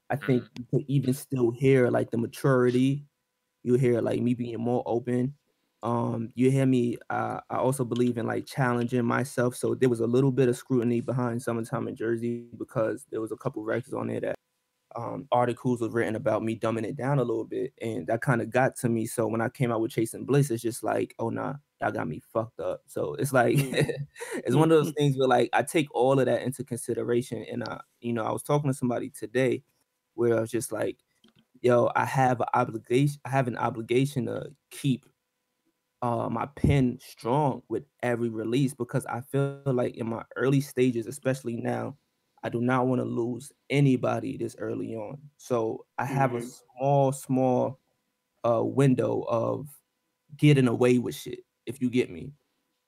I 0.10 0.16
think 0.16 0.44
you 0.58 0.66
can 0.70 0.86
even 0.88 1.14
still 1.14 1.52
hear 1.52 1.90
like 1.90 2.12
the 2.12 2.18
maturity. 2.18 3.06
You 3.64 3.76
hear 3.76 4.02
like 4.02 4.22
me 4.22 4.34
being 4.34 4.60
more 4.60 4.84
open. 4.86 5.36
Um, 5.84 6.30
you 6.36 6.52
hear 6.52 6.66
me. 6.66 6.98
Uh, 7.10 7.42
I 7.50 7.58
also 7.58 7.84
believe 7.86 8.18
in 8.18 8.28
like 8.28 8.46
challenging 8.46 9.06
myself. 9.06 9.56
So 9.56 9.76
there 9.76 9.90
was 9.90 10.00
a 10.02 10.08
little 10.08 10.32
bit 10.32 10.50
of 10.50 10.58
scrutiny 10.58 11.02
behind 11.02 11.42
Summertime 11.42 11.88
in 11.88 11.96
Jersey 11.96 12.46
because 12.58 13.06
there 13.12 13.22
was 13.22 13.32
a 13.32 13.38
couple 13.38 13.64
records 13.64 13.94
on 13.94 14.08
there 14.08 14.22
that 14.22 14.36
um, 14.96 15.28
articles 15.32 15.82
was 15.82 15.92
written 15.92 16.16
about 16.16 16.44
me 16.44 16.58
dumbing 16.58 16.86
it 16.86 16.96
down 16.96 17.20
a 17.20 17.24
little 17.24 17.46
bit, 17.46 17.74
and 17.82 18.08
that 18.08 18.22
kind 18.22 18.42
of 18.42 18.50
got 18.52 18.76
to 18.78 18.90
me. 18.90 19.06
So 19.06 19.28
when 19.28 19.42
I 19.42 19.50
came 19.50 19.72
out 19.72 19.82
with 19.82 19.92
Chasing 19.92 20.26
Bliss, 20.26 20.52
it's 20.52 20.64
just 20.64 20.84
like, 20.84 21.16
oh 21.20 21.30
nah, 21.30 21.56
y'all 21.84 21.92
got 21.94 22.08
me 22.10 22.22
fucked 22.34 22.60
up. 22.62 22.84
So 22.88 23.16
it's 23.16 23.34
like 23.34 23.56
Mm. 23.56 24.08
it's 24.36 24.56
one 24.56 24.72
of 24.72 24.78
those 24.78 24.92
things 24.98 25.18
where 25.18 25.28
like 25.28 25.50
I 25.54 25.64
take 25.64 25.94
all 25.96 26.20
of 26.20 26.26
that 26.28 26.44
into 26.44 26.64
consideration, 26.66 27.46
and 27.52 27.64
I, 27.64 27.82
you 28.02 28.14
know, 28.14 28.24
I 28.26 28.32
was 28.32 28.44
talking 28.44 28.70
to 28.72 28.76
somebody 28.78 29.10
today 29.12 29.64
where 30.16 30.38
I 30.38 30.42
was 30.42 30.52
just 30.52 30.72
like, 30.72 31.00
yo, 31.62 31.92
I 31.96 32.06
have 32.06 32.42
an 32.42 32.48
obligation, 32.54 33.22
I 33.26 33.30
have 33.30 33.48
an 33.48 33.58
obligation 33.58 34.28
to 34.28 34.52
keep 34.72 35.06
uh 36.02 36.30
my 36.30 36.46
pen 36.56 37.00
strong 37.02 37.62
with 37.70 37.86
every 38.02 38.30
release 38.30 38.74
because 38.74 39.06
I 39.06 39.22
feel 39.22 39.62
like 39.66 39.96
in 39.96 40.10
my 40.10 40.24
early 40.36 40.62
stages, 40.62 41.08
especially 41.08 41.56
now, 41.58 41.98
I 42.44 42.50
do 42.50 42.62
not 42.62 42.88
want 42.88 43.00
to 43.02 43.06
lose 43.06 43.52
anybody 43.70 44.38
this 44.38 44.56
early 44.60 44.96
on. 44.96 45.22
So 45.38 45.86
I 45.98 46.06
have 46.06 46.36
a 46.36 46.42
Mhm. 46.42 46.42
small, 46.42 47.12
small 47.14 47.80
uh 48.46 48.64
window 48.66 49.24
of 49.30 49.70
getting 50.38 50.68
away 50.68 51.00
with 51.00 51.16
shit, 51.16 51.42
if 51.66 51.82
you 51.82 51.90
get 51.90 52.10
me. 52.10 52.34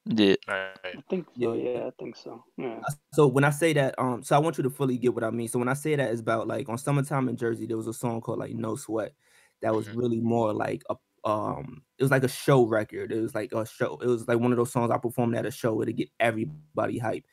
Yeah. 0.05 0.35
I 0.47 1.01
think 1.09 1.27
so. 1.39 1.53
Yeah. 1.53 1.53
Yeah, 1.53 1.87
I 1.87 1.91
think 1.99 2.15
so. 2.15 2.43
Yeah. 2.57 2.79
So 3.13 3.27
when 3.27 3.43
I 3.43 3.49
say 3.49 3.73
that, 3.73 3.95
um, 3.97 4.23
so 4.23 4.35
I 4.35 4.39
want 4.39 4.57
you 4.57 4.63
to 4.63 4.69
fully 4.69 4.97
get 4.97 5.13
what 5.15 5.23
I 5.23 5.31
mean. 5.31 5.47
So 5.47 5.59
when 5.59 5.67
I 5.67 5.73
say 5.73 5.95
that, 5.95 6.11
it's 6.11 6.21
about 6.21 6.47
like 6.47 6.69
on 6.69 6.77
summertime 6.77 7.27
in 7.29 7.37
Jersey, 7.37 7.65
there 7.65 7.77
was 7.77 7.87
a 7.87 7.93
song 7.93 8.21
called 8.21 8.39
like 8.39 8.53
No 8.53 8.75
Sweat 8.75 9.13
that 9.61 9.73
was 9.73 9.87
Mhm. 9.87 9.95
really 9.95 10.19
more 10.21 10.53
like 10.53 10.83
a 10.89 10.95
um, 11.27 11.83
it 11.97 12.03
was 12.03 12.11
like 12.11 12.23
a 12.23 12.27
show 12.27 12.67
record. 12.67 13.11
It 13.11 13.19
was 13.19 13.33
like 13.33 13.51
a 13.51 13.65
show. 13.65 13.97
It 13.97 14.05
was 14.05 14.27
like 14.27 14.39
one 14.39 14.51
of 14.51 14.57
those 14.57 14.71
songs 14.71 14.91
I 14.91 14.99
performed 14.99 15.35
at 15.35 15.47
a 15.47 15.51
show 15.51 15.83
to 15.83 15.91
get 15.91 16.09
everybody 16.19 16.99
hype. 16.99 17.25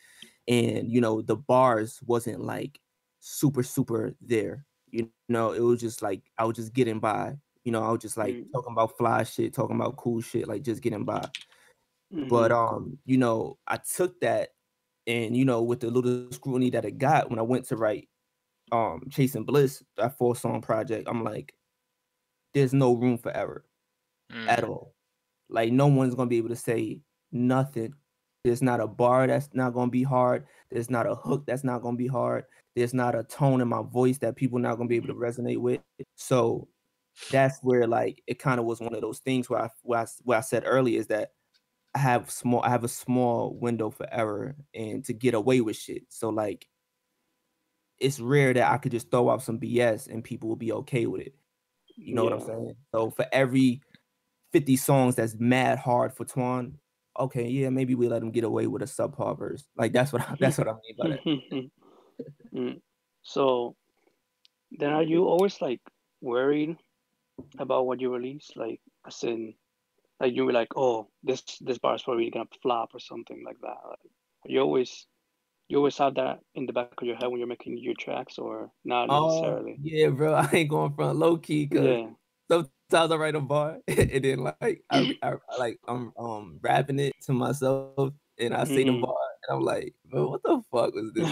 And 0.49 0.90
you 0.90 1.00
know, 1.00 1.22
the 1.22 1.37
bars 1.37 2.00
wasn't 2.04 2.40
like 2.42 2.80
super 3.20 3.62
super 3.62 4.14
there. 4.20 4.66
You 4.90 5.11
know, 5.28 5.52
it 5.52 5.61
was 5.61 5.80
just 5.80 6.02
like 6.02 6.22
I 6.38 6.44
was 6.46 6.56
just 6.56 6.72
getting 6.72 7.00
by. 7.00 7.37
You 7.64 7.73
know, 7.73 7.83
I 7.83 7.90
was 7.92 8.00
just 8.02 8.16
like 8.16 8.35
Mm. 8.35 8.52
talking 8.54 8.73
about 8.73 8.97
fly 8.99 9.23
shit, 9.25 9.54
talking 9.54 9.76
about 9.76 9.97
cool 9.97 10.21
shit, 10.21 10.49
like 10.49 10.62
just 10.62 10.83
getting 10.83 11.04
by. 11.04 11.28
But 12.28 12.52
Mhm. 12.52 12.57
um 12.57 12.99
you 13.04 13.16
know 13.19 13.59
i 13.66 13.76
took 13.76 14.21
that 14.21 14.50
and 15.07 15.37
you 15.37 15.45
know 15.45 15.62
with 15.62 15.81
the 15.81 15.90
little 15.90 16.31
scrutiny 16.33 16.71
that 16.71 16.85
it 16.85 16.99
got 16.99 17.31
when 17.31 17.38
i 17.38 17.42
went 17.42 17.64
to 17.66 17.76
write 17.76 18.09
um 18.73 19.02
chasing 19.11 19.45
bliss 19.45 19.83
that 19.97 20.16
four 20.19 20.37
song 20.37 20.61
project 20.62 21.09
i'm 21.09 21.25
like 21.25 21.54
there's 22.54 22.75
no 22.75 22.95
room 22.95 23.19
for 23.19 23.35
error 23.37 23.64
at 24.49 24.64
Mm. 24.64 24.69
all. 24.69 24.95
Like 25.50 25.73
no 25.73 25.87
one's 25.88 26.14
gonna 26.14 26.28
be 26.31 26.38
able 26.38 26.50
to 26.50 26.57
say 26.57 27.02
nothing. 27.33 27.95
There's 28.45 28.62
not 28.62 28.81
a 28.81 28.87
bar 28.88 29.26
that's 29.28 29.50
not 29.54 29.75
gonna 29.75 29.90
be 29.90 30.02
hard. 30.02 30.47
There's 30.71 30.90
not 30.90 31.07
a 31.07 31.14
hook 31.14 31.46
that's 31.46 31.64
not 31.64 31.83
gonna 31.83 31.96
be 31.96 32.07
hard. 32.09 32.46
There's 32.77 32.94
not 32.94 33.14
a 33.14 33.25
tone 33.25 33.61
in 33.61 33.68
my 33.68 33.83
voice 33.83 34.18
that 34.18 34.37
people 34.37 34.59
not 34.59 34.77
gonna 34.77 34.88
be 34.88 34.96
able 34.96 35.09
to 35.09 35.14
resonate 35.14 35.59
with. 35.59 35.81
So 36.16 36.68
that's 37.31 37.59
where 37.62 37.87
like 37.87 38.22
it 38.27 38.38
kind 38.38 38.59
of 38.59 38.66
was 38.66 38.81
one 38.81 38.94
of 38.94 39.01
those 39.01 39.18
things 39.18 39.48
where 39.48 39.62
I, 39.62 39.70
where 39.83 40.01
I 40.01 40.07
where 40.22 40.38
I 40.38 40.42
said 40.42 40.64
earlier 40.66 40.98
is 40.98 41.09
that 41.09 41.33
I 41.94 41.98
have 41.98 42.31
small 42.31 42.62
I 42.62 42.70
have 42.70 42.85
a 42.85 42.88
small 42.88 43.55
window 43.55 43.90
for 43.90 44.07
error 44.12 44.57
and 44.75 45.05
to 45.05 45.12
get 45.12 45.35
away 45.35 45.61
with 45.61 45.77
shit. 45.77 46.05
So 46.09 46.31
like 46.31 46.66
it's 47.98 48.18
rare 48.18 48.53
that 48.55 48.72
I 48.72 48.79
could 48.79 48.92
just 48.92 49.11
throw 49.11 49.31
out 49.31 49.42
some 49.42 49.61
BS 49.61 50.09
and 50.09 50.25
people 50.25 50.48
will 50.48 50.57
be 50.57 50.72
okay 50.72 51.07
with 51.07 51.20
it. 51.22 51.35
You 51.96 52.14
know 52.14 52.25
what 52.25 52.33
I'm 52.33 52.40
saying? 52.40 52.75
So 52.92 53.11
for 53.11 53.27
every 53.31 53.81
50 54.53 54.77
songs 54.77 55.14
that's 55.14 55.37
mad 55.38 55.79
hard 55.79 56.12
for 56.12 56.25
Twan, 56.25 56.75
okay, 57.18 57.46
yeah, 57.48 57.68
maybe 57.68 57.94
we 57.94 58.09
let 58.09 58.22
him 58.22 58.31
get 58.31 58.44
away 58.44 58.66
with 58.66 58.83
a 58.83 58.87
subpar 58.87 59.38
verse. 59.38 59.68
Like 59.77 59.92
that's 59.92 60.12
what 60.12 60.22
I, 60.22 60.35
that's 60.40 60.59
what 60.59 60.68
I 60.68 60.72
mean 60.72 60.96
by 60.98 61.09
that. 61.09 61.70
Mm. 62.55 62.81
So 63.22 63.75
then 64.70 64.90
are 64.90 65.03
you 65.03 65.25
always 65.29 65.61
like 65.61 65.81
worried 66.20 66.77
about 67.59 67.87
what 67.87 68.01
you 68.01 68.12
release? 68.12 68.51
Like 68.57 68.81
as 69.07 69.23
in 69.25 69.55
like 70.21 70.35
you 70.35 70.45
were 70.45 70.53
like, 70.53 70.68
oh, 70.77 71.09
this 71.23 71.42
this 71.61 71.79
bar 71.79 71.95
is 71.97 72.03
probably 72.03 72.31
gonna 72.31 72.47
flop 72.62 72.90
or 72.95 73.01
something 73.01 73.42
like 73.45 73.61
that. 73.62 73.79
Like, 73.88 74.11
you 74.47 74.61
always 74.61 75.07
you 75.68 75.79
always 75.79 75.99
have 75.99 76.14
that 76.16 76.40
in 76.55 76.66
the 76.66 76.73
back 76.73 76.88
of 76.90 77.07
your 77.07 77.16
head 77.16 77.29
when 77.29 77.38
you're 77.38 77.49
making 77.49 77.79
your 77.79 77.95
tracks 77.99 78.38
or 78.38 78.71
not 78.85 79.09
Oh 79.09 79.11
necessarily. 79.11 79.81
yeah, 79.81 80.09
bro. 80.11 80.35
I 80.35 80.49
ain't 80.53 80.71
going 80.71 80.95
front 80.95 81.18
low 81.18 81.37
key 81.38 81.66
because 81.66 81.99
yeah. 81.99 82.11
sometimes 82.51 83.12
I 83.12 83.16
write 83.16 83.35
a 83.35 83.40
bar 83.40 83.79
and 83.88 84.25
then 84.25 84.38
like 84.40 84.85
I, 84.90 85.07
I 85.23 85.35
like 85.59 85.79
I'm 85.88 86.12
um 86.18 86.59
rapping 86.62 86.99
it 87.01 87.14
to 87.23 87.33
myself 87.33 88.12
and 88.38 88.55
I 88.55 88.64
see 88.64 88.85
the 88.85 88.92
Mhm. 88.92 88.92
bar 88.92 89.14
and 89.49 89.57
I'm 89.57 89.62
like, 89.64 89.95
bro, 90.05 90.29
what 90.31 90.42
the 90.45 90.62
fuck 90.71 90.95
was 90.95 91.12
this? 91.14 91.31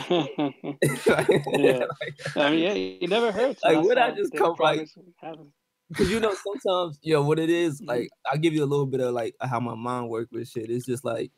Yeah. 1.46 1.84
Like, 2.00 2.14
I 2.36 2.50
mean, 2.50 2.60
yeah, 2.62 2.72
it 2.74 3.10
never 3.10 3.32
hurts. 3.32 3.64
Like, 3.64 3.82
would 3.82 3.98
I 3.98 4.10
just 4.12 4.34
come, 4.34 4.56
like-. 4.60 4.88
Cause 5.96 6.08
you 6.08 6.20
know 6.20 6.34
sometimes, 6.34 6.98
yo, 7.02 7.22
what 7.22 7.38
it 7.38 7.50
is, 7.50 7.80
Mhm. 7.80 7.86
like 7.88 8.12
I'll 8.26 8.38
give 8.38 8.54
you 8.54 8.64
a 8.64 8.66
little 8.66 8.86
bit 8.86 9.00
of 9.00 9.12
like 9.14 9.34
how 9.40 9.60
my 9.60 9.74
mind 9.74 10.08
work 10.08 10.28
with 10.32 10.48
shit. 10.48 10.70
It's 10.70 10.86
just 10.86 11.04
like, 11.04 11.32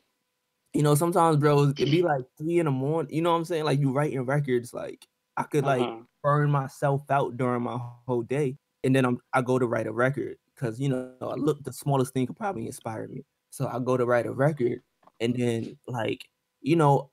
you 0.73 0.83
know, 0.83 0.95
sometimes, 0.95 1.37
bro, 1.37 1.73
it 1.79 1.89
be 1.91 2.01
like 2.03 2.23
three 2.37 2.59
in 2.59 2.65
the 2.65 2.71
morning. 2.71 3.13
You 3.15 3.21
know 3.23 3.31
what 3.31 3.37
I'm 3.39 3.45
saying? 3.45 3.65
Like 3.65 3.79
you 3.79 3.91
writing 3.93 4.21
records, 4.23 4.73
like 4.73 5.07
I 5.37 5.43
could 5.43 5.65
like 5.65 5.91
Uh-huh. 5.91 6.05
burn 6.23 6.51
myself 6.51 7.09
out 7.11 7.37
during 7.37 7.63
my 7.63 7.77
whole 8.07 8.23
day, 8.23 8.57
and 8.83 8.95
then 8.95 9.05
I'm 9.05 9.19
I 9.33 9.41
go 9.43 9.59
to 9.59 9.67
write 9.67 9.87
a 9.87 9.93
record 9.93 10.37
because 10.55 10.79
you 10.79 10.89
know 10.89 11.17
I 11.21 11.35
look 11.35 11.63
the 11.63 11.73
smallest 11.73 12.13
thing 12.13 12.27
could 12.27 12.37
probably 12.37 12.67
inspire 12.67 13.07
me. 13.07 13.25
So 13.51 13.67
I 13.67 13.79
go 13.79 13.97
to 13.97 14.05
write 14.05 14.27
a 14.27 14.33
record, 14.33 14.81
and 15.21 15.35
then 15.35 15.79
like 15.87 16.29
you 16.61 16.75
know. 16.77 17.11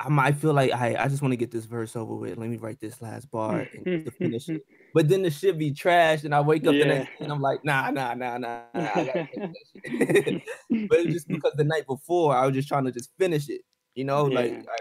I 0.00 0.08
might 0.08 0.36
feel 0.36 0.54
like 0.54 0.72
I 0.72 0.96
I 0.96 1.08
just 1.08 1.20
want 1.20 1.32
to 1.32 1.36
get 1.36 1.50
this 1.50 1.66
verse 1.66 1.94
over 1.94 2.14
with. 2.14 2.38
Let 2.38 2.48
me 2.48 2.56
write 2.56 2.80
this 2.80 3.02
last 3.02 3.30
bar 3.30 3.68
and 3.74 3.86
to 4.06 4.10
finish 4.12 4.48
it. 4.48 4.62
But 4.94 5.08
then 5.08 5.22
the 5.22 5.30
shit 5.30 5.58
be 5.58 5.72
trash, 5.72 6.24
and 6.24 6.34
I 6.34 6.40
wake 6.40 6.66
up 6.66 6.78
the 6.78 6.86
next 6.86 7.04
day 7.06 7.24
and 7.24 7.30
I'm 7.32 7.40
like, 7.40 7.64
nah, 7.64 7.90
nah, 7.90 8.14
nah, 8.14 8.38
nah, 8.38 8.62
nah 8.74 8.90
I 8.96 9.04
gotta 9.04 9.22
finish 9.30 9.52
that 9.84 10.24
shit. 10.26 10.42
but 10.88 11.00
it's 11.00 11.12
just 11.12 11.28
because 11.28 11.52
the 11.56 11.64
night 11.64 11.86
before 11.86 12.34
I 12.34 12.46
was 12.46 12.54
just 12.54 12.66
trying 12.66 12.86
to 12.86 12.92
just 12.92 13.10
finish 13.18 13.48
it, 13.50 13.60
you 13.94 14.04
know, 14.04 14.24
like 14.24 14.50
Yeah. 14.50 14.62
I 14.68 14.78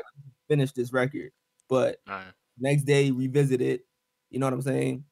finish 0.48 0.72
this 0.72 0.94
record. 0.94 1.32
But 1.68 1.98
Right. 2.08 2.34
next 2.58 2.84
day 2.84 3.12
revisit 3.12 3.62
it, 3.62 3.82
you 4.30 4.40
know 4.40 4.46
what 4.48 4.54
I'm 4.54 4.62
saying? 4.62 5.04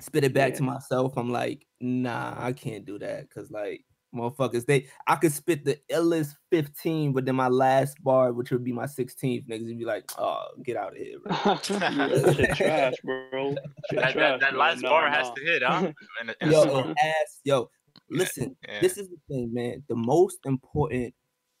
Spit 0.00 0.24
it 0.24 0.34
back 0.34 0.54
to 0.54 0.62
myself. 0.62 1.16
I'm 1.16 1.30
like, 1.32 1.66
nah, 1.80 2.34
I 2.36 2.52
can't 2.52 2.84
do 2.84 2.98
that 2.98 3.28
because 3.28 3.50
like 3.50 3.84
motherfuckers, 4.16 4.66
they 4.66 4.86
I 5.06 5.16
could 5.16 5.32
spit 5.32 5.64
the 5.64 5.78
illest 5.92 6.34
15, 6.50 7.12
but 7.12 7.24
then 7.26 7.36
my 7.36 7.48
last 7.48 8.02
bar, 8.02 8.32
which 8.32 8.50
would 8.50 8.64
be 8.64 8.72
my 8.72 8.86
16th, 8.86 9.46
niggas 9.46 9.66
would 9.66 9.78
be 9.78 9.84
like, 9.84 10.10
oh, 10.18 10.46
get 10.64 10.76
out 10.76 10.92
of 10.92 10.98
here, 10.98 11.18
bro. 11.20 11.56
shit 12.32 12.56
trash, 12.56 12.94
bro. 13.04 13.54
Shit 13.90 13.98
That, 14.00 14.12
trash, 14.12 14.14
that, 14.14 14.40
that 14.40 14.50
bro. 14.52 14.58
last 14.60 14.82
No, 14.82 14.90
bar 14.90 15.10
has 15.10 15.30
to 15.30 15.42
hit, 15.44 15.62
huh? 15.62 15.92
In 16.22 16.28
a- 16.30 16.34
in 16.40 16.48
a 16.48 16.52
yo, 16.52 16.62
song. 16.64 16.90
it 16.90 16.96
has, 16.98 17.40
yo, 17.44 17.70
listen, 18.10 18.56
Yeah. 18.66 18.80
this 18.80 18.96
is 18.98 19.08
the 19.08 19.16
thing, 19.28 19.52
man. 19.52 19.82
The 19.88 19.96
most 19.96 20.38
important 20.46 21.14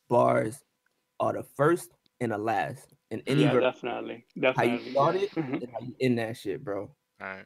bars 0.08 0.58
are 1.20 1.32
the 1.34 1.42
first 1.56 1.90
and 2.20 2.32
the 2.32 2.38
last 2.38 2.94
in 3.10 3.22
any 3.26 3.42
Yeah, 3.42 3.52
verse. 3.52 3.62
definitely, 3.74 4.24
How 4.56 4.62
you 4.64 4.90
started 4.90 5.22
it 5.22 5.36
and 5.36 5.68
how 5.72 5.80
you 5.80 5.94
end 6.00 6.18
that 6.18 6.36
shit, 6.36 6.62
bro. 6.64 6.90
Right. 7.20 7.44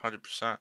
Hundred 0.00 0.22
percent. 0.22 0.58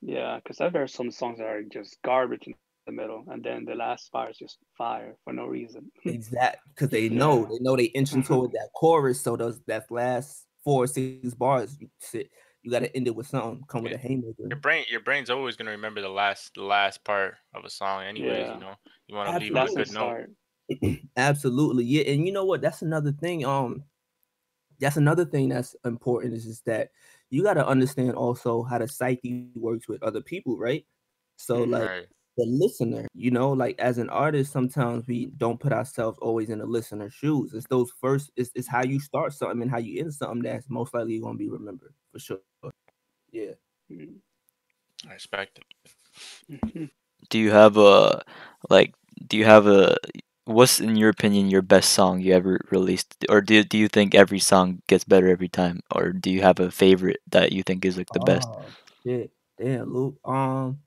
Yeah, 0.00 0.36
because 0.36 0.60
I've 0.60 0.72
heard 0.72 0.90
some 0.90 1.10
songs 1.10 1.38
that 1.38 1.46
are 1.46 1.62
just 1.62 1.96
garbage 2.02 2.46
in 2.46 2.54
the 2.86 2.92
middle, 2.92 3.24
and 3.28 3.42
then 3.44 3.64
the 3.64 3.74
last 3.74 4.10
bar 4.12 4.30
is 4.30 4.38
just 4.38 4.58
fire 4.76 5.16
for 5.24 5.32
no 5.32 5.46
reason. 5.46 5.90
Exact, 6.04 6.58
because 6.68 6.90
they 6.90 7.08
know 7.08 7.42
Yeah. 7.42 7.48
they 7.50 7.58
know 7.60 7.76
they 7.76 7.84
inching 7.84 8.22
toward 8.28 8.52
that 8.52 8.70
chorus. 8.74 9.20
So 9.20 9.36
those 9.36 9.60
that 9.66 9.90
last 9.90 10.46
four 10.62 10.84
or 10.84 10.86
six 10.86 11.34
bars, 11.34 11.76
you 11.80 11.90
sit, 12.00 12.30
you 12.62 12.70
got 12.70 12.80
to 12.80 12.96
end 12.96 13.06
it 13.06 13.14
with 13.14 13.26
something. 13.26 13.62
Come 13.68 13.82
with 13.84 13.92
a 13.92 13.98
haymaker. 13.98 14.48
Your 14.48 14.58
brain, 14.58 14.84
your 14.88 15.00
brain's 15.00 15.30
always 15.30 15.56
gonna 15.56 15.70
remember 15.72 16.00
the 16.00 16.08
last, 16.08 16.54
the 16.54 16.62
last 16.62 17.04
part 17.04 17.36
of 17.54 17.64
a 17.64 17.70
song, 17.70 18.04
anyways. 18.04 18.38
Yeah. 18.38 18.54
You 18.54 18.60
know, 18.60 18.74
you 19.06 19.14
want 19.16 19.32
to 19.32 19.38
leave 19.44 19.56
on 19.56 19.68
a 19.68 19.74
good 19.74 19.92
note. 19.92 20.28
start. 20.70 21.00
Absolutely, 21.16 21.84
yeah. 21.84 22.02
And 22.04 22.26
you 22.26 22.32
know 22.32 22.44
what? 22.44 22.60
That's 22.62 22.82
another 22.82 23.12
thing. 23.12 23.44
Um, 23.44 23.84
that's 24.80 24.96
another 24.96 25.24
thing 25.24 25.48
that's 25.50 25.76
important 25.84 26.34
is 26.34 26.44
just 26.44 26.64
that 26.66 26.90
you 27.30 27.42
got 27.42 27.54
to 27.54 27.66
understand 27.66 28.12
also 28.12 28.62
how 28.62 28.78
the 28.78 28.88
psyche 28.88 29.50
works 29.54 29.88
with 29.88 30.02
other 30.02 30.20
people, 30.20 30.58
right? 30.58 30.84
So 31.36 31.62
like 31.64 31.82
Right. 31.82 32.06
The 32.36 32.44
listener. 32.46 33.06
You 33.14 33.30
know, 33.30 33.52
like 33.52 33.78
as 33.78 33.98
an 33.98 34.10
artist, 34.10 34.52
sometimes 34.52 35.06
we 35.06 35.26
don't 35.36 35.60
put 35.60 35.72
ourselves 35.72 36.18
always 36.20 36.50
in 36.50 36.58
the 36.58 36.66
listener's 36.66 37.14
shoes. 37.14 37.54
It's 37.54 37.66
those 37.68 37.92
first. 38.00 38.30
It's, 38.36 38.50
it's 38.54 38.68
how 38.68 38.84
you 38.84 39.00
start 39.00 39.32
something 39.32 39.62
and 39.62 39.70
how 39.70 39.78
you 39.78 40.00
end 40.00 40.14
something 40.14 40.42
that's 40.42 40.68
most 40.70 40.94
likely 40.94 41.20
going 41.20 41.34
to 41.34 41.38
be 41.38 41.50
remembered 41.50 41.94
for 42.12 42.18
sure. 42.20 42.40
Yeah. 43.32 43.52
Mm. 43.90 44.16
I 45.08 45.12
respect 45.14 45.58
it. 45.58 45.64
Mhm. 46.48 46.90
Do 47.30 47.38
you 47.38 47.50
have 47.50 47.76
a 47.76 48.22
like? 48.70 48.94
Do 49.26 49.36
you 49.36 49.44
have 49.44 49.66
a? 49.66 49.96
What's 50.46 50.80
in 50.80 50.96
your 50.96 51.08
opinion 51.10 51.48
your 51.50 51.62
best 51.62 51.90
song 51.92 52.20
you 52.20 52.34
ever 52.34 52.60
released, 52.70 53.24
or 53.28 53.40
do 53.40 53.62
do 53.64 53.78
you 53.78 53.88
think 53.88 54.14
every 54.14 54.38
song 54.40 54.82
gets 54.88 55.04
better 55.04 55.28
every 55.28 55.48
time, 55.48 55.80
or 55.94 56.12
do 56.12 56.30
you 56.30 56.42
have 56.42 56.60
a 56.60 56.70
favorite 56.70 57.20
that 57.28 57.52
you 57.52 57.62
think 57.62 57.84
is 57.84 57.96
like 57.96 58.12
the 58.12 58.20
best? 58.20 58.50
Oh, 58.56 58.74
shit. 59.02 59.32
Damn, 59.58 59.92
Luke. 59.92 60.18
Um, 60.24 60.80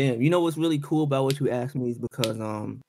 damn. 0.00 0.22
You 0.22 0.30
know 0.30 0.40
what's 0.40 0.56
really 0.56 0.78
cool 0.78 1.02
about 1.04 1.24
what 1.24 1.40
you 1.40 1.50
asked 1.50 1.74
me 1.74 1.90
is 1.90 1.98
because 1.98 2.40
um, 2.40 2.80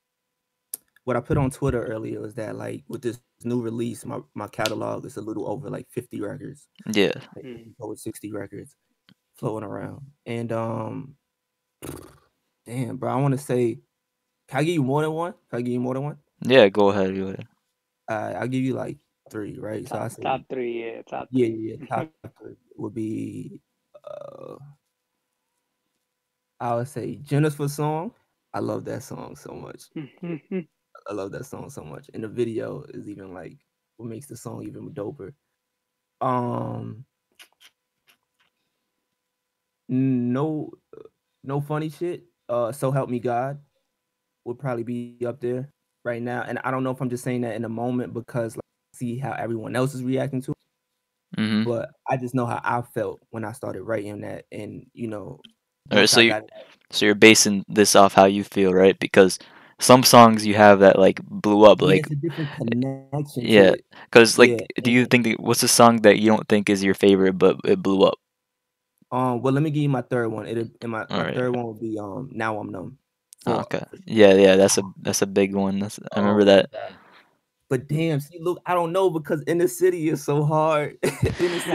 what 1.04 1.18
I 1.18 1.20
put 1.20 1.38
on 1.38 1.52
Twitter 1.52 1.84
earlier 1.86 2.22
was 2.22 2.34
that 2.36 2.56
like 2.56 2.84
with 2.88 3.02
this 3.02 3.20
new 3.44 3.62
release, 3.62 4.06
my 4.06 4.20
my 4.34 4.48
catalog 4.48 5.06
is 5.06 5.18
a 5.18 5.22
little 5.22 5.50
over 5.50 5.70
like 5.70 5.88
fifty 5.90 6.22
records, 6.22 6.68
Yeah. 6.94 7.14
like 7.36 7.46
Mm. 7.46 7.74
over 7.80 7.96
sixty 7.96 8.32
records 8.32 8.76
floating 9.36 9.68
around, 9.68 10.02
and 10.26 10.52
um, 10.52 11.16
damn, 12.66 12.98
bro. 12.98 13.12
I 13.12 13.16
want 13.16 13.34
to 13.34 13.38
say, 13.38 13.80
can 14.48 14.60
I 14.60 14.64
give 14.64 14.76
you 14.76 14.84
more 14.84 15.02
than 15.02 15.12
one? 15.12 15.34
Can 15.50 15.60
I 15.60 15.62
give 15.62 15.74
you 15.74 15.80
more 15.80 15.96
than 15.96 16.04
one? 16.04 16.18
Yeah. 16.42 16.70
Go 16.70 16.90
ahead. 16.90 17.16
Go 17.16 17.28
ahead. 17.28 17.48
Uh, 18.10 18.34
I'll 18.40 18.48
give 18.48 18.64
you 18.64 18.74
like 18.74 18.98
three, 19.30 19.58
right? 19.58 19.88
So 19.88 19.96
I 19.96 20.00
Top, 20.00 20.12
say, 20.12 20.22
top 20.24 20.42
three, 20.50 20.86
yeah, 20.86 21.02
top 21.04 21.28
yeah, 21.32 21.48
three. 21.48 21.70
yeah, 21.72 21.76
yeah, 21.80 21.86
top 21.88 22.10
three 22.40 22.56
would 22.78 22.94
be 22.94 23.60
uh 24.06 24.56
I 26.62 26.76
would 26.76 26.88
say 26.88 27.18
Jennifer 27.18 27.68
song. 27.68 28.14
I 28.54 28.60
love 28.60 28.86
that 28.86 29.04
song 29.04 29.36
so 29.36 29.54
much. 29.54 29.90
Mhm. 29.96 30.68
I 31.08 31.14
love 31.14 31.32
that 31.32 31.46
song 31.46 31.70
so 31.70 31.84
much. 31.84 32.10
And 32.14 32.24
the 32.24 32.28
video 32.30 32.84
is 32.90 33.10
even 33.10 33.34
like 33.34 33.60
what 33.98 34.10
makes 34.10 34.28
the 34.28 34.38
song 34.38 34.64
even 34.64 34.94
doper. 34.94 35.34
Um 36.22 37.06
no 39.90 40.72
no 41.44 41.62
funny 41.62 41.90
shit. 41.90 42.26
Uh 42.50 42.72
so 42.72 42.92
help 42.92 43.10
me 43.10 43.20
God 43.20 43.60
would 44.46 44.60
probably 44.60 44.84
be 44.84 45.20
up 45.26 45.42
there 45.42 45.72
right 46.06 46.24
now. 46.24 46.44
And 46.44 46.60
I 46.60 46.72
don't 46.72 46.84
know 46.84 46.92
if 46.92 47.02
I'm 47.02 47.12
just 47.12 47.26
saying 47.26 47.42
that 47.44 47.56
in 47.56 47.66
a 47.66 47.70
moment 47.70 48.14
because 48.14 48.58
like 48.58 48.62
see 48.96 49.18
how 49.20 49.34
everyone 49.34 49.76
else 49.78 49.96
is 49.96 50.04
reacting 50.04 50.42
to 50.44 50.52
it 50.54 50.58
Mm-hmm. 51.38 51.64
but 51.64 51.90
I 52.10 52.18
just 52.18 52.36
know 52.36 52.46
how 52.46 52.62
I 52.64 52.82
felt 52.82 53.22
when 53.30 53.46
I 53.46 53.52
started 53.54 53.84
writing 53.84 54.22
that, 54.22 54.46
and 54.52 54.86
you 54.94 55.08
know, 55.08 55.46
Alright, 55.90 56.10
so 56.10 56.20
you 56.22 56.36
so 56.92 57.06
you're 57.06 57.16
basing 57.16 57.64
this 57.68 57.96
off 57.96 58.14
how 58.14 58.26
you 58.26 58.44
feel, 58.44 58.74
right? 58.74 58.98
Because 59.00 59.40
some 59.80 60.04
songs 60.04 60.46
you 60.46 60.54
have 60.56 60.80
that 60.80 61.00
like 61.00 61.22
blew 61.24 61.64
up, 61.66 61.82
like 61.82 62.06
yeah, 63.38 63.74
because 64.06 64.38
like, 64.38 64.50
Yeah, 64.50 64.58
do 64.84 64.92
you 64.92 65.02
and- 65.02 65.10
think 65.10 65.24
that, 65.26 65.40
what's 65.40 65.64
a 65.64 65.68
song 65.68 66.02
that 66.02 66.20
you 66.20 66.28
don't 66.28 66.48
think 66.48 66.70
is 66.70 66.84
your 66.84 66.94
favorite 66.94 67.34
but 67.38 67.58
it 67.66 67.82
blew 67.82 68.04
up? 68.04 68.20
Um, 69.12 69.42
well, 69.42 69.54
let 69.54 69.64
me 69.64 69.72
give 69.72 69.84
you 69.84 69.90
my 69.90 70.02
third 70.04 70.30
one. 70.30 70.46
It 70.48 70.58
and 70.82 70.92
my, 70.92 71.06
my 71.10 71.18
Alright. 71.18 71.36
third 71.36 71.56
one 71.56 71.68
would 71.68 71.80
be 71.80 71.98
um, 72.00 72.30
now 72.32 72.58
I'm 72.60 72.70
numb. 72.70 72.98
Oh, 73.48 73.60
okay. 73.62 73.84
Yeah, 74.06 74.34
yeah, 74.36 74.56
that's 74.56 74.78
a 74.78 74.84
that's 75.02 75.22
a 75.22 75.28
big 75.28 75.56
one. 75.56 75.80
That's 75.80 76.00
I 76.14 76.20
remember 76.20 76.44
Oh, 76.44 76.46
that. 76.46 76.70
But 77.70 77.88
damn, 77.88 78.20
see, 78.20 78.38
look, 78.40 78.62
I 78.66 78.74
don't 78.74 78.92
know 78.92 79.10
because 79.10 79.42
in 79.44 79.58
the 79.58 79.68
city 79.68 80.10
is 80.10 80.24
so 80.24 80.44
hard. 80.44 80.98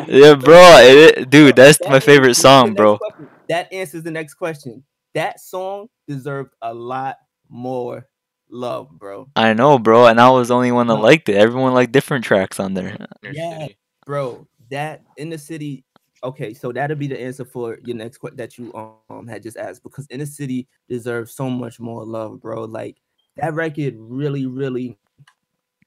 Yeah, 0.09 0.35
bro, 0.35 0.55
it, 0.81 1.29
dude, 1.31 1.57
that's 1.57 1.79
That 1.79 1.91
my 1.91 2.01
favorite 2.01 2.29
the 2.35 2.35
song, 2.35 2.75
bro. 2.75 2.99
question. 2.99 3.29
That 3.49 3.73
answers 3.73 4.03
the 4.03 4.11
next 4.11 4.35
question. 4.35 4.85
That 5.15 5.41
song 5.41 5.89
deserved 6.07 6.55
a 6.63 6.75
lot 6.75 7.17
more 7.49 8.07
love, 8.51 8.91
bro. 8.91 9.29
I 9.37 9.55
know, 9.55 9.79
bro, 9.79 10.07
and 10.07 10.21
I 10.21 10.31
was 10.31 10.49
the 10.49 10.55
only 10.55 10.73
one 10.73 10.89
that 10.89 10.97
liked 10.97 11.29
it. 11.29 11.37
Everyone 11.37 11.75
liked 11.75 11.93
different 11.93 12.25
tracks 12.25 12.61
on 12.61 12.75
there. 12.75 12.97
Yeah. 13.23 13.69
bro 14.07 14.47
that 14.71 15.03
in 15.17 15.29
the 15.29 15.37
city 15.37 15.85
okay 16.25 16.55
so 16.55 16.73
that'll 16.73 16.97
be 16.97 17.09
the 17.09 17.21
answer 17.21 17.45
for 17.45 17.79
your 17.85 17.97
next 17.97 18.19
question 18.19 18.37
that 18.37 18.57
you 18.57 18.73
um 19.11 19.27
had 19.27 19.43
just 19.43 19.57
asked 19.57 19.83
because 19.83 20.07
in 20.07 20.21
the 20.21 20.27
city 20.27 20.67
deserves 20.89 21.33
so 21.35 21.51
much 21.51 21.79
more 21.79 22.05
love 22.05 22.41
bro 22.41 22.65
like 22.65 22.97
that 23.37 23.53
record 23.53 23.95
really 23.99 24.47
really 24.47 24.97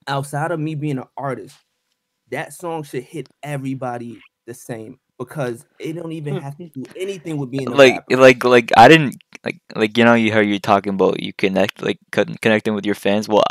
outside 0.08 0.52
of 0.52 0.60
me 0.60 0.76
being 0.76 0.98
an 0.98 1.06
artist 1.18 1.56
that 2.30 2.54
song 2.54 2.84
should 2.84 3.04
hit 3.04 3.28
everybody 3.42 4.20
the 4.46 4.54
same 4.54 5.00
because 5.20 5.66
it 5.80 5.94
don't 5.94 6.14
even 6.14 6.36
hmm. 6.36 6.40
have 6.40 6.58
to 6.58 6.68
do 6.70 6.86
anything 6.96 7.38
with 7.38 7.52
being 7.52 7.72
a 7.74 7.78
Like, 7.78 8.04
rapper. 8.10 8.16
like, 8.18 8.44
like, 8.44 8.72
I 8.78 8.88
didn't 8.88 9.18
like, 9.46 9.62
like 9.76 9.98
you 9.98 10.04
know, 10.06 10.16
you 10.16 10.34
how 10.34 10.40
you're 10.40 10.60
talking 10.60 10.94
about 10.96 11.22
you 11.22 11.34
connect, 11.34 11.82
like, 11.82 12.00
connecting 12.12 12.74
with 12.76 12.86
your 12.86 12.96
fans. 12.96 13.28
Well, 13.30 13.44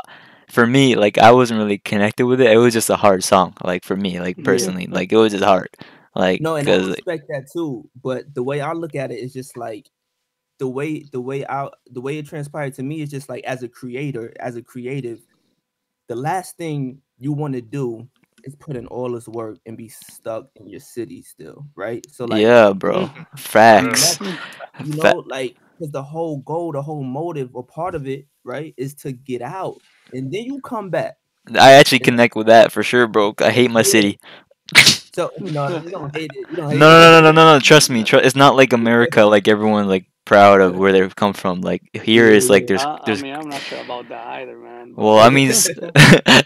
for 0.49 0.67
me, 0.67 0.97
like, 0.97 1.19
I 1.19 1.33
wasn't 1.33 1.59
really 1.59 1.79
connected 1.79 2.27
with 2.27 2.41
it. 2.41 2.51
It 2.51 2.57
was 2.59 2.75
just 2.75 2.91
a 2.91 2.97
hard 2.97 3.25
song, 3.25 3.55
like 3.65 3.85
for 3.85 3.97
me, 3.97 4.21
like 4.21 4.37
Yeah. 4.37 4.45
personally, 4.45 4.87
like 4.87 5.13
it 5.13 5.17
was 5.17 5.33
just 5.33 5.45
hard, 5.45 5.71
like, 6.15 6.41
No, 6.41 6.57
and 6.57 6.69
I 6.69 6.77
respect 6.77 7.29
that 7.29 7.49
too. 7.53 7.91
But 8.03 8.35
the 8.35 8.43
way 8.43 8.61
I 8.61 8.73
look 8.73 8.95
at 8.95 9.11
it 9.13 9.19
is 9.19 9.33
just 9.33 9.57
like 9.57 9.89
the 10.59 10.69
way 10.69 11.05
the 11.13 11.21
way 11.21 11.45
I 11.47 11.69
the 11.91 12.01
way 12.01 12.19
it 12.19 12.27
transpired 12.27 12.75
to 12.75 12.83
me 12.83 13.03
is 13.03 13.11
just 13.11 13.29
like 13.29 13.45
as 13.45 13.63
a 13.63 13.69
creator, 13.69 14.33
as 14.41 14.57
a 14.57 14.63
creative, 14.63 15.21
the 16.09 16.17
last 16.17 16.57
thing 16.57 17.03
you 17.19 17.33
want 17.33 17.55
to 17.55 17.61
do 17.63 18.09
is 18.45 18.55
put 18.57 18.77
in 18.77 18.87
all 18.87 19.13
this 19.13 19.29
work 19.29 19.59
and 19.67 19.77
be 19.77 19.89
stuck 19.89 20.49
in 20.57 20.69
your 20.69 20.81
city 20.81 21.23
still, 21.23 21.67
right? 21.75 22.05
So 22.11 22.25
like 22.25 22.43
yeah, 22.43 22.73
bro, 22.73 23.07
mm-hmm. 23.07 23.23
facts. 23.37 24.17
that's- 24.17 24.35
mm-hmm. 24.35 24.87
you 24.93 24.93
Fa- 25.01 25.15
know, 25.15 25.25
like 25.27 25.57
because 25.79 25.93
the 25.93 26.03
whole 26.03 26.39
goal, 26.39 26.73
the 26.73 26.83
whole 26.83 27.03
motive 27.05 27.51
or 27.55 27.65
part 27.65 27.95
of 27.95 28.07
it, 28.09 28.27
right, 28.45 28.75
is 28.77 28.95
to 28.97 29.13
get 29.13 29.43
out. 29.43 29.77
And 30.13 30.33
then 30.33 30.45
you 30.45 30.61
come 30.61 30.91
back. 30.91 31.17
I 31.59 31.73
actually 31.73 32.01
connect 32.01 32.37
with 32.37 32.47
that 32.49 32.73
for 32.73 32.83
sure, 32.83 33.07
bro. 33.07 33.35
I 33.39 33.51
hate 33.51 33.71
my 33.71 33.83
city. 33.83 34.19
So 35.15 35.31
you 35.39 35.51
know, 35.51 35.69
you 35.81 35.91
don't 35.91 36.15
hate 36.15 36.31
it. 36.35 36.51
You 36.51 36.57
don't 36.57 36.69
No, 36.69 36.71
hate 36.71 36.79
no, 36.79 37.21
no, 37.21 37.21
no, 37.21 37.33
no, 37.33 37.55
no. 37.55 37.61
Trust 37.61 37.91
me. 37.91 38.05
Tr- 38.05 38.17
it's 38.17 38.37
not 38.37 38.55
like 38.57 38.73
America, 38.83 39.25
like 39.25 39.49
everyone 39.49 39.89
like 39.89 40.07
proud 40.29 40.61
of 40.61 40.77
where 40.77 40.93
they've 40.93 41.17
come 41.17 41.33
from. 41.33 41.63
Like 41.63 41.83
here 42.05 42.29
is 42.29 42.51
like 42.51 42.67
there's 42.67 42.83
I, 42.83 42.95
I 42.97 43.01
there's. 43.07 43.23
mean, 43.23 43.35
I'm 43.35 43.49
not 43.49 43.61
sure 43.63 43.81
about 43.81 44.09
that 44.11 44.27
either, 44.27 44.59
man. 44.59 44.95
Well, 44.95 45.19
I 45.19 45.31
mean, 45.31 45.53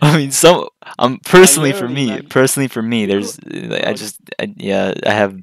I 0.03 0.17
mean, 0.17 0.31
some. 0.31 0.69
I'm 0.99 1.19
personally 1.19 1.73
for 1.73 1.89
me, 1.89 2.07
man. 2.09 2.27
personally 2.29 2.69
for 2.69 2.83
me. 2.83 3.07
There's, 3.07 3.39
like, 3.45 3.85
I 3.85 3.93
just, 3.95 4.21
I, 4.39 4.55
yeah, 4.57 4.95
I 5.07 5.13
have 5.13 5.39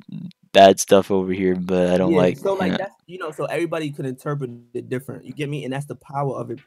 bad 0.54 0.80
stuff 0.80 1.12
over 1.12 1.32
here, 1.32 1.56
but 1.56 1.90
I 1.90 1.98
don't 1.98 2.12
yeah, 2.14 2.18
like. 2.18 2.38
so 2.38 2.54
like 2.54 2.72
yeah. 2.72 2.78
that's 2.78 2.96
you 3.08 3.18
know 3.18 3.32
so 3.32 3.46
everybody 3.46 3.92
could 3.92 4.06
interpret 4.06 4.52
it 4.74 4.88
different 4.90 5.26
you 5.26 5.34
get 5.34 5.50
me 5.50 5.64
and 5.64 5.74
that's 5.74 5.86
the 5.88 5.96
power 5.96 6.36
of 6.36 6.52
it 6.52 6.60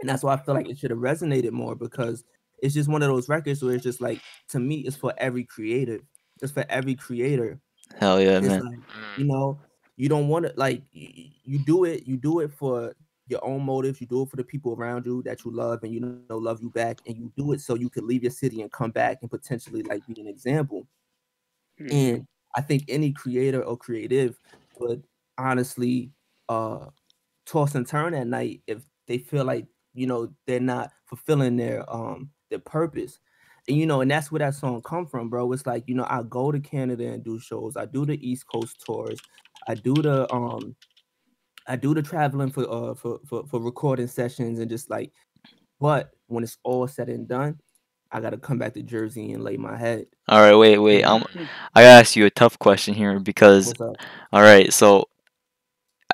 and 0.00 0.08
that's 0.08 0.22
why 0.22 0.34
i 0.34 0.36
feel 0.36 0.54
like 0.54 0.68
it 0.68 0.78
should 0.78 0.90
have 0.90 0.98
resonated 1.00 1.50
more 1.50 1.74
because 1.74 2.24
it's 2.62 2.74
just 2.74 2.88
one 2.90 3.02
of 3.02 3.08
those 3.08 3.28
records 3.28 3.62
where 3.62 3.74
it's 3.74 3.84
just 3.84 4.00
like 4.00 4.20
to 4.48 4.60
me 4.60 4.80
it's 4.86 4.96
for 4.96 5.14
every 5.18 5.44
creative 5.44 6.02
it's 6.42 6.52
for 6.52 6.64
every 6.68 6.94
creator 6.94 7.58
Hell 7.98 8.20
yeah, 8.20 8.38
it's 8.38 8.46
man. 8.48 8.64
like 8.64 8.78
Mm. 8.78 9.18
you 9.18 9.24
know 9.24 9.58
you 9.98 10.08
don't 10.10 10.28
want 10.28 10.46
to 10.46 10.54
like 10.56 10.84
you 10.92 11.58
do 11.66 11.84
it 11.84 12.06
you 12.06 12.18
do 12.18 12.40
it 12.40 12.52
for 12.52 12.96
your 13.28 13.44
own 13.44 13.62
motives 13.64 14.00
you 14.00 14.08
do 14.08 14.22
it 14.22 14.30
for 14.30 14.36
the 14.38 14.44
people 14.44 14.74
around 14.74 15.06
you 15.06 15.22
that 15.24 15.44
you 15.44 15.52
love 15.52 15.84
and 15.84 15.94
you 15.94 16.00
know 16.00 16.38
love 16.38 16.62
you 16.62 16.70
back 16.70 17.00
and 17.06 17.18
you 17.18 17.32
do 17.36 17.52
it 17.52 17.60
so 17.60 17.74
you 17.76 17.90
could 17.90 18.04
leave 18.04 18.22
your 18.24 18.32
city 18.32 18.62
and 18.62 18.72
come 18.72 18.92
back 18.92 19.18
and 19.22 19.30
potentially 19.30 19.82
like 19.84 20.06
be 20.06 20.20
an 20.20 20.28
example 20.28 20.88
Mhm. 21.78 22.08
and 22.16 22.26
I 22.56 22.60
think 22.62 22.84
any 22.88 23.12
creator 23.12 23.62
or 23.62 23.76
creative 23.76 24.38
would 24.78 25.04
honestly 25.38 26.12
uh 26.48 26.86
toss 27.46 27.74
and 27.76 27.86
turn 27.88 28.14
at 28.14 28.28
night 28.28 28.62
if 28.68 28.84
they 29.08 29.18
feel 29.18 29.44
like 29.46 29.68
you 29.94 30.06
know 30.08 30.34
they're 30.46 30.60
not 30.60 30.92
fulfilling 31.06 31.56
their 31.58 31.90
um 31.92 32.32
their 32.50 32.60
purpose. 32.60 33.20
And 33.68 33.78
you 33.78 33.86
know, 33.86 34.02
and 34.02 34.10
that's 34.10 34.32
where 34.32 34.40
that 34.40 34.54
song 34.56 34.82
come 34.82 35.06
from, 35.06 35.30
bro. 35.30 35.52
It's 35.52 35.66
like, 35.66 35.84
you 35.88 35.94
know, 35.94 36.06
I 36.10 36.22
go 36.24 36.52
to 36.52 36.60
Canada 36.60 37.06
and 37.08 37.24
do 37.24 37.38
shows. 37.40 37.76
I 37.76 37.86
do 37.86 38.06
the 38.06 38.18
East 38.28 38.46
Coast 38.48 38.80
tours. 38.84 39.24
I 39.68 39.74
do 39.74 39.94
the 40.02 40.32
um 40.34 40.76
I 41.66 41.76
do 41.76 41.94
the 41.94 42.02
traveling 42.02 42.50
for 42.50 42.70
uh 42.70 42.94
for 42.94 43.20
for, 43.26 43.46
for 43.46 43.60
recording 43.60 44.08
sessions 44.08 44.58
and 44.58 44.70
just 44.70 44.90
like 44.90 45.12
but 45.80 46.10
when 46.28 46.44
it's 46.44 46.58
all 46.64 46.86
said 46.88 47.08
and 47.08 47.28
done, 47.28 47.58
I 48.10 48.20
gotta 48.20 48.38
come 48.38 48.58
back 48.58 48.74
to 48.74 48.82
Jersey 48.82 49.32
and 49.32 49.44
lay 49.44 49.56
my 49.56 49.76
head. 49.76 50.06
All 50.28 50.40
right, 50.40 50.56
wait, 50.56 50.78
wait. 50.78 51.04
Um, 51.04 51.22
Mhm. 51.34 51.48
I 51.74 51.82
gotta 51.82 52.00
ask 52.00 52.16
you 52.16 52.26
a 52.26 52.30
tough 52.30 52.58
question 52.58 52.94
here 52.94 53.18
because 53.20 53.74
All 54.32 54.42
right, 54.42 54.72
so 54.72 55.06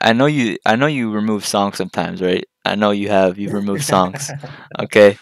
I 0.00 0.12
know 0.12 0.26
you 0.26 0.58
I 0.66 0.76
know 0.76 0.86
you 0.86 1.10
remove 1.10 1.46
songs 1.46 1.76
sometimes, 1.78 2.20
right? 2.20 2.44
I 2.64 2.74
know 2.76 2.90
you 2.90 3.08
have 3.08 3.38
you 3.38 3.50
remove 3.50 3.82
songs. 3.84 4.32
Okay. 4.80 5.18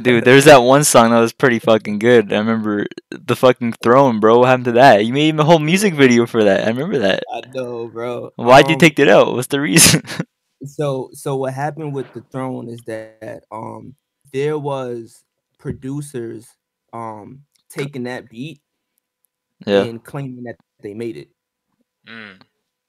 Dude, 0.00 0.24
there's 0.24 0.44
that 0.46 0.58
one 0.58 0.84
song 0.84 1.10
that 1.10 1.20
was 1.20 1.32
pretty 1.32 1.58
fucking 1.58 1.98
good. 1.98 2.32
I 2.32 2.38
remember 2.38 2.86
the 3.10 3.36
fucking 3.36 3.74
throne, 3.82 4.20
bro. 4.20 4.38
What 4.40 4.48
happened 4.48 4.64
to 4.66 4.72
that? 4.72 5.04
You 5.04 5.12
made 5.12 5.38
a 5.38 5.44
whole 5.44 5.58
music 5.58 5.94
video 5.94 6.26
for 6.26 6.44
that. 6.44 6.64
I 6.64 6.68
remember 6.68 6.98
that. 7.00 7.24
I 7.32 7.42
know, 7.54 7.88
bro. 7.88 8.30
Why'd 8.36 8.68
you 8.70 8.76
Um, 8.76 8.78
take 8.78 8.98
it 8.98 9.08
out? 9.08 9.34
What's 9.34 9.48
the 9.48 9.60
reason? 9.60 10.02
so 10.64 11.10
so 11.12 11.36
what 11.36 11.54
happened 11.54 11.94
with 11.94 12.12
the 12.12 12.22
throne 12.32 12.68
is 12.68 12.80
that 12.86 13.44
um 13.50 13.94
there 14.32 14.58
was 14.58 15.24
producers 15.58 16.46
um 16.92 17.42
taking 17.68 18.04
that 18.04 18.28
beat 18.30 18.60
yeah. 19.66 19.82
and 19.84 20.02
claiming 20.04 20.44
that 20.44 20.56
they 20.82 20.94
made 20.94 21.16
it 21.16 21.28
Mm. 22.08 22.40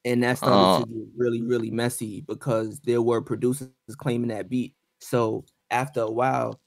and 0.06 0.24
that 0.24 0.38
started 0.40 0.58
Oh. 0.58 0.82
to 0.82 0.88
get 0.88 1.08
really 1.18 1.42
really 1.42 1.72
messy 1.72 2.22
because 2.22 2.80
there 2.82 3.02
were 3.02 3.22
producers 3.22 3.70
claiming 3.98 4.30
that 4.30 4.50
beat. 4.50 4.76
So 5.00 5.46
after 5.72 6.02
a 6.02 6.12
while, 6.12 6.60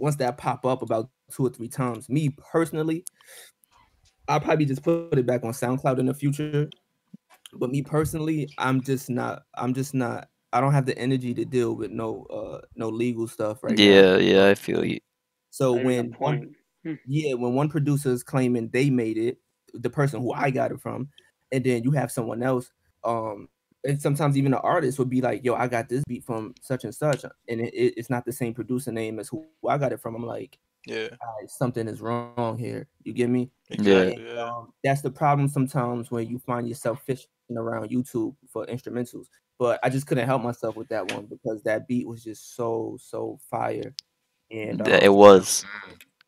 once 0.00 0.16
that 0.16 0.38
pop 0.38 0.64
up 0.64 0.82
about 0.82 1.10
two 1.30 1.46
or 1.46 1.50
three 1.50 1.68
times, 1.68 2.08
me 2.08 2.30
personally, 2.30 3.04
I'll 4.28 4.40
probably 4.40 4.64
just 4.64 4.82
put 4.82 5.18
it 5.18 5.26
back 5.26 5.44
on 5.44 5.52
SoundCloud 5.52 5.98
in 5.98 6.06
the 6.06 6.14
future. 6.14 6.68
But 7.52 7.70
me 7.70 7.82
personally, 7.82 8.48
I'm 8.58 8.80
just 8.80 9.10
not. 9.10 9.42
I'm 9.54 9.74
just 9.74 9.92
not. 9.92 10.28
I 10.52 10.60
don't 10.60 10.72
have 10.72 10.86
the 10.86 10.96
energy 10.98 11.34
to 11.34 11.44
deal 11.44 11.74
with 11.74 11.90
no 11.90 12.24
uh 12.24 12.60
no 12.76 12.88
legal 12.88 13.28
stuff 13.28 13.62
right 13.62 13.76
now. 13.76 13.84
yeah, 13.84 14.16
yeah, 14.16 14.46
I 14.46 14.54
feel 14.54 14.84
you. 14.84 15.00
So 15.50 15.74
Very 15.74 15.84
when 15.84 16.06
one, 16.18 16.54
yeah, 17.06 17.34
when 17.34 17.54
one 17.54 17.68
producer 17.68 18.10
is 18.10 18.22
claiming 18.22 18.68
they 18.68 18.88
made 18.88 19.18
it, 19.18 19.38
the 19.74 19.90
person 19.90 20.20
who 20.20 20.32
I 20.32 20.50
got 20.50 20.70
it 20.70 20.80
from, 20.80 21.08
and 21.52 21.64
then 21.64 21.82
you 21.82 21.90
have 21.92 22.10
someone 22.10 22.42
else, 22.42 22.70
um, 23.04 23.48
and 23.84 24.00
sometimes 24.00 24.36
even 24.36 24.52
the 24.52 24.60
artist 24.60 24.98
would 24.98 25.10
be 25.10 25.20
like, 25.20 25.44
"Yo, 25.44 25.54
I 25.54 25.68
got 25.68 25.88
this 25.88 26.04
beat 26.06 26.24
from 26.24 26.54
such 26.60 26.84
and 26.84 26.94
such," 26.94 27.24
and 27.48 27.60
it, 27.60 27.72
it- 27.74 27.94
it's 27.96 28.10
not 28.10 28.24
the 28.24 28.32
same 28.32 28.54
producer 28.54 28.92
name 28.92 29.18
as 29.18 29.28
who 29.28 29.46
I 29.68 29.78
got 29.78 29.92
it 29.92 30.00
from. 30.00 30.14
I'm 30.14 30.26
like, 30.26 30.58
Yeah, 30.86 31.08
"Alright, 31.22 31.50
something 31.50 31.88
is 31.88 32.00
wrong 32.00 32.58
here. 32.58 32.88
You 33.04 33.12
get 33.12 33.28
me? 33.30 33.50
exactly. 33.70 34.14
And, 34.16 34.26
Yeah. 34.36 34.42
um, 34.44 34.72
that's 34.84 35.02
the 35.02 35.10
problem 35.10 35.48
sometimes 35.48 36.10
when 36.10 36.28
you 36.28 36.38
find 36.38 36.68
yourself 36.68 37.02
fishing 37.04 37.28
around 37.56 37.90
YouTube 37.90 38.36
for 38.48 38.66
instrumentals. 38.66 39.26
But 39.58 39.78
I 39.82 39.90
just 39.90 40.06
couldn't 40.06 40.26
help 40.26 40.42
myself 40.42 40.76
with 40.76 40.88
that 40.88 41.10
one 41.12 41.26
because 41.26 41.62
that 41.64 41.86
beat 41.88 42.06
was 42.08 42.22
just 42.24 42.54
so 42.56 42.96
so 43.00 43.38
fire, 43.50 43.94
and 44.50 44.84
Th- 44.84 45.02
It 45.02 45.08
um, 45.10 45.16
was. 45.16 45.64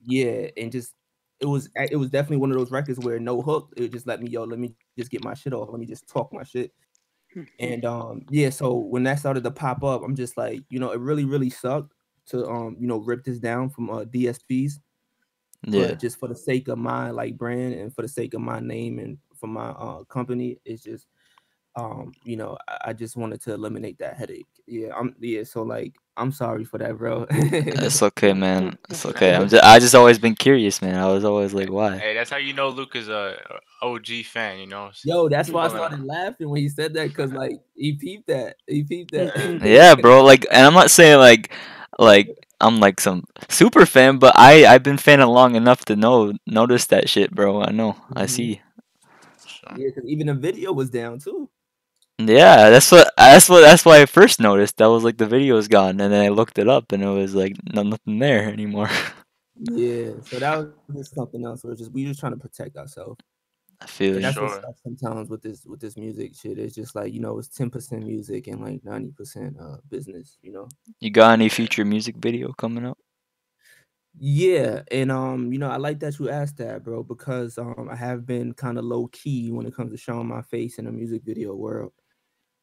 yeah, 0.02 0.48
and 0.56 0.70
just 0.72 0.94
it 1.40 1.46
was 1.46 1.70
it 1.76 1.96
was 1.96 2.10
definitely 2.10 2.36
one 2.38 2.50
of 2.50 2.56
those 2.58 2.70
records 2.70 2.98
where 3.00 3.18
no 3.18 3.40
hook. 3.42 3.72
It 3.76 3.90
just 3.92 4.06
let 4.06 4.20
me 4.22 4.28
yo, 4.30 4.44
let 4.44 4.58
me 4.58 4.74
just 4.98 5.10
get 5.10 5.24
my 5.24 5.34
shit 5.34 5.52
off. 5.52 5.70
Let 5.70 5.80
me 5.80 5.86
just 5.86 6.08
talk 6.08 6.32
my 6.32 6.44
shit. 6.44 6.72
And 7.58 7.84
um 7.84 8.26
yeah, 8.30 8.50
so 8.50 8.74
when 8.76 9.04
that 9.04 9.18
started 9.18 9.44
to 9.44 9.50
pop 9.50 9.82
up, 9.84 10.02
I'm 10.02 10.16
just 10.16 10.36
like, 10.36 10.64
you 10.70 10.78
know, 10.78 10.90
it 10.92 11.00
really 11.00 11.24
really 11.24 11.50
sucked 11.50 11.94
to 12.26 12.46
um 12.48 12.76
you 12.80 12.86
know 12.86 12.98
rip 12.98 13.24
this 13.24 13.38
down 13.38 13.70
from 13.70 13.90
uh 13.90 14.04
DSPs. 14.04 14.80
Yeah. 15.66 15.94
But 15.94 16.00
just 16.00 16.18
for 16.18 16.28
the 16.28 16.36
sake 16.36 16.68
of 16.68 16.78
my 16.78 17.10
like 17.10 17.38
brand 17.38 17.74
and 17.74 17.94
for 17.94 18.02
the 18.02 18.08
sake 18.08 18.34
of 18.34 18.40
my 18.42 18.60
name 18.60 18.98
and 18.98 19.18
for 19.36 19.46
my 19.48 19.70
uh 19.70 20.04
company, 20.04 20.58
it's 20.64 20.82
just 20.82 21.06
um 21.76 22.12
you 22.24 22.36
know 22.36 22.56
I, 22.68 22.78
I 22.88 22.92
just 22.92 23.16
wanted 23.16 23.40
to 23.42 23.54
eliminate 23.54 23.98
that 23.98 24.16
headache. 24.16 24.46
Yeah, 24.66 24.88
I'm 24.96 25.14
yeah. 25.20 25.44
So 25.44 25.62
like 25.62 25.94
I'm 26.16 26.30
sorry 26.32 26.64
for 26.64 26.78
that, 26.78 26.98
bro. 26.98 27.26
It's 27.30 28.02
okay, 28.02 28.34
man. 28.34 28.76
It's 28.90 29.06
okay. 29.06 29.34
I'm 29.34 29.48
just, 29.48 29.64
I 29.64 29.78
just 29.78 29.94
always 29.94 30.18
been 30.18 30.34
curious, 30.34 30.82
man. 30.82 30.94
I 30.96 31.06
was 31.10 31.24
always 31.24 31.54
like, 31.54 31.70
why? 31.70 31.96
Hey, 31.96 32.14
that's 32.14 32.30
how 32.30 32.36
you 32.36 32.52
know 32.52 32.68
Luke 32.68 32.94
is 32.96 33.08
a 33.08 33.38
a 33.82 33.86
OG 33.86 34.22
fan. 34.24 34.58
You 34.58 34.66
know. 34.66 34.90
Yo, 35.04 35.28
that's 35.28 35.48
why 35.48 35.64
I 35.64 35.68
started 35.68 36.04
laughing 36.04 36.50
when 36.50 36.60
he 36.60 36.68
said 36.68 36.92
that 36.94 37.08
because 37.08 37.32
like 37.32 37.52
he 37.74 37.94
peeped 37.94 38.26
that. 38.26 38.56
He 38.66 38.84
peeped 38.84 39.12
that. 39.12 39.34
Yeah, 39.64 39.94
bro. 39.94 40.22
Like, 40.22 40.46
and 40.50 40.66
I'm 40.66 40.74
not 40.74 40.90
saying 40.90 41.18
like, 41.18 41.52
like 41.98 42.28
I'm 42.60 42.78
like 42.80 43.00
some 43.00 43.24
super 43.48 43.86
fan, 43.86 44.18
but 44.18 44.34
I 44.36 44.66
I've 44.66 44.82
been 44.82 44.98
fanning 44.98 45.26
long 45.28 45.54
enough 45.56 45.84
to 45.86 45.96
know 45.96 46.34
notice 46.46 46.86
that 46.86 47.08
shit, 47.08 47.34
bro. 47.34 47.62
I 47.62 47.70
know. 47.72 47.96
I 48.14 48.24
Mhm. 48.24 48.28
see. 48.28 48.60
Yeah, 49.76 49.88
because 49.88 50.04
even 50.06 50.26
the 50.26 50.34
video 50.34 50.72
was 50.72 50.90
down 50.90 51.18
too. 51.18 51.48
Yeah, 52.18 52.70
that's 52.70 52.92
what 52.92 53.12
that's 53.16 53.48
what 53.48 53.60
that's 53.62 53.84
why 53.84 54.00
I 54.02 54.06
first 54.06 54.38
noticed. 54.40 54.76
That 54.76 54.86
was 54.86 55.02
like 55.02 55.16
the 55.18 55.26
video 55.26 55.56
was 55.56 55.68
gone, 55.68 56.00
and 56.00 56.12
then 56.12 56.24
I 56.24 56.28
looked 56.28 56.58
it 56.58 56.68
up, 56.68 56.92
and 56.92 57.02
it 57.02 57.08
was 57.08 57.34
like 57.34 57.56
no, 57.74 57.82
nothing 57.82 58.18
there 58.18 58.48
anymore. 58.52 58.90
Yeah, 59.56 60.12
so 60.22 60.38
that 60.38 60.56
was 60.58 60.68
just 60.96 61.14
something 61.14 61.44
else. 61.44 61.64
We're 61.64 61.74
just 61.74 61.92
we 61.92 62.04
just 62.04 62.20
trying 62.20 62.32
to 62.32 62.38
protect 62.38 62.76
ourselves. 62.76 63.18
I 63.80 63.86
feel 63.86 64.14
And 64.16 64.24
that's 64.24 64.36
Sure. 64.36 64.48
what 64.48 64.76
sometimes 64.84 65.28
with 65.30 65.42
this 65.42 65.64
with 65.66 65.80
this 65.80 65.96
music 65.96 66.34
shit. 66.36 66.58
It's 66.58 66.74
just 66.74 66.94
like 66.94 67.12
you 67.12 67.20
know 67.20 67.38
it's 67.38 67.48
ten 67.48 67.70
percent 67.70 68.06
music 68.06 68.46
and 68.46 68.60
like 68.60 68.84
ninety 68.84 69.10
percent 69.10 69.56
uh 69.60 69.78
business. 69.90 70.38
You 70.42 70.52
know. 70.52 70.68
You 71.00 71.10
got 71.10 71.32
any 71.32 71.48
future 71.48 71.84
music 71.84 72.16
video 72.16 72.52
coming 72.52 72.86
up? 72.86 72.98
Yeah, 74.18 74.82
and 74.90 75.10
um, 75.10 75.52
you 75.52 75.58
know, 75.58 75.70
I 75.70 75.76
like 75.78 75.98
that 76.00 76.18
you 76.18 76.28
asked 76.28 76.58
that, 76.58 76.84
bro, 76.84 77.02
because 77.02 77.56
um, 77.58 77.88
I 77.90 77.96
have 77.96 78.26
been 78.26 78.52
kind 78.52 78.78
of 78.78 78.84
low 78.84 79.08
key 79.08 79.50
when 79.50 79.66
it 79.66 79.74
comes 79.74 79.90
to 79.90 79.96
showing 79.96 80.28
my 80.28 80.42
face 80.42 80.78
in 80.78 80.84
the 80.84 80.92
music 80.92 81.22
video 81.24 81.54
world. 81.54 81.92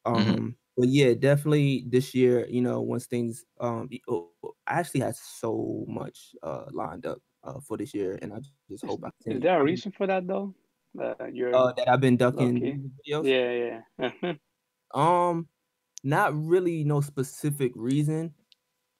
Um, 0.04 0.36
Mhm. 0.36 0.56
but 0.76 0.88
yeah, 0.88 1.14
definitely 1.14 1.84
this 1.88 2.14
year, 2.14 2.46
you 2.48 2.60
know, 2.62 2.80
once 2.80 3.06
things 3.06 3.44
um, 3.60 3.88
oh, 4.08 4.32
I 4.66 4.80
actually 4.80 5.00
had 5.00 5.16
so 5.16 5.84
much 5.88 6.34
uh 6.42 6.66
lined 6.72 7.06
up 7.06 7.18
uh 7.44 7.60
for 7.60 7.76
this 7.76 7.94
year, 7.94 8.18
and 8.22 8.32
I 8.34 8.40
just 8.70 8.84
hope 8.84 9.04
I 9.04 9.10
can 9.22 9.30
Is 9.30 9.40
there 9.40 9.60
a 9.60 9.64
reason 9.64 9.92
for 9.92 10.06
that 10.06 10.26
though? 10.26 10.54
Uh, 10.98 11.26
you're 11.32 11.56
uh, 11.56 11.72
that 11.76 11.88
I've 11.88 12.00
been 12.00 12.16
ducking 12.16 12.92
videos. 13.06 13.32
yeah, 13.32 13.82
yeah. 13.98 14.32
Um, 14.94 15.48
not 16.02 16.34
really 16.34 16.84
no 16.84 17.00
specific 17.00 17.72
reason. 17.76 18.34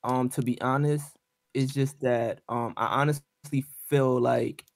Um, 0.04 0.28
to 0.30 0.42
be 0.42 0.60
honest, 0.62 1.16
it's 1.54 1.74
just 1.74 2.00
that 2.02 2.42
um 2.48 2.74
I 2.76 3.00
honestly 3.02 3.62
feel 3.88 4.20
like 4.20 4.66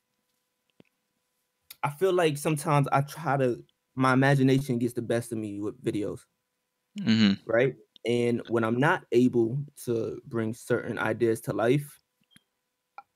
I 1.82 1.90
feel 1.90 2.12
like 2.12 2.38
sometimes 2.38 2.88
I 2.92 3.02
try 3.02 3.36
to 3.36 3.62
my 3.94 4.12
imagination 4.12 4.78
gets 4.78 4.94
the 4.94 5.02
best 5.02 5.32
of 5.32 5.38
me 5.38 5.60
with 5.60 5.82
videos, 5.82 6.20
hmm 7.02 7.32
right? 7.46 7.74
And 8.06 8.42
when 8.48 8.64
I'm 8.64 8.78
not 8.78 9.04
able 9.12 9.58
to 9.84 10.20
bring 10.26 10.54
certain 10.54 10.98
ideas 10.98 11.40
to 11.42 11.52
life, 11.52 12.00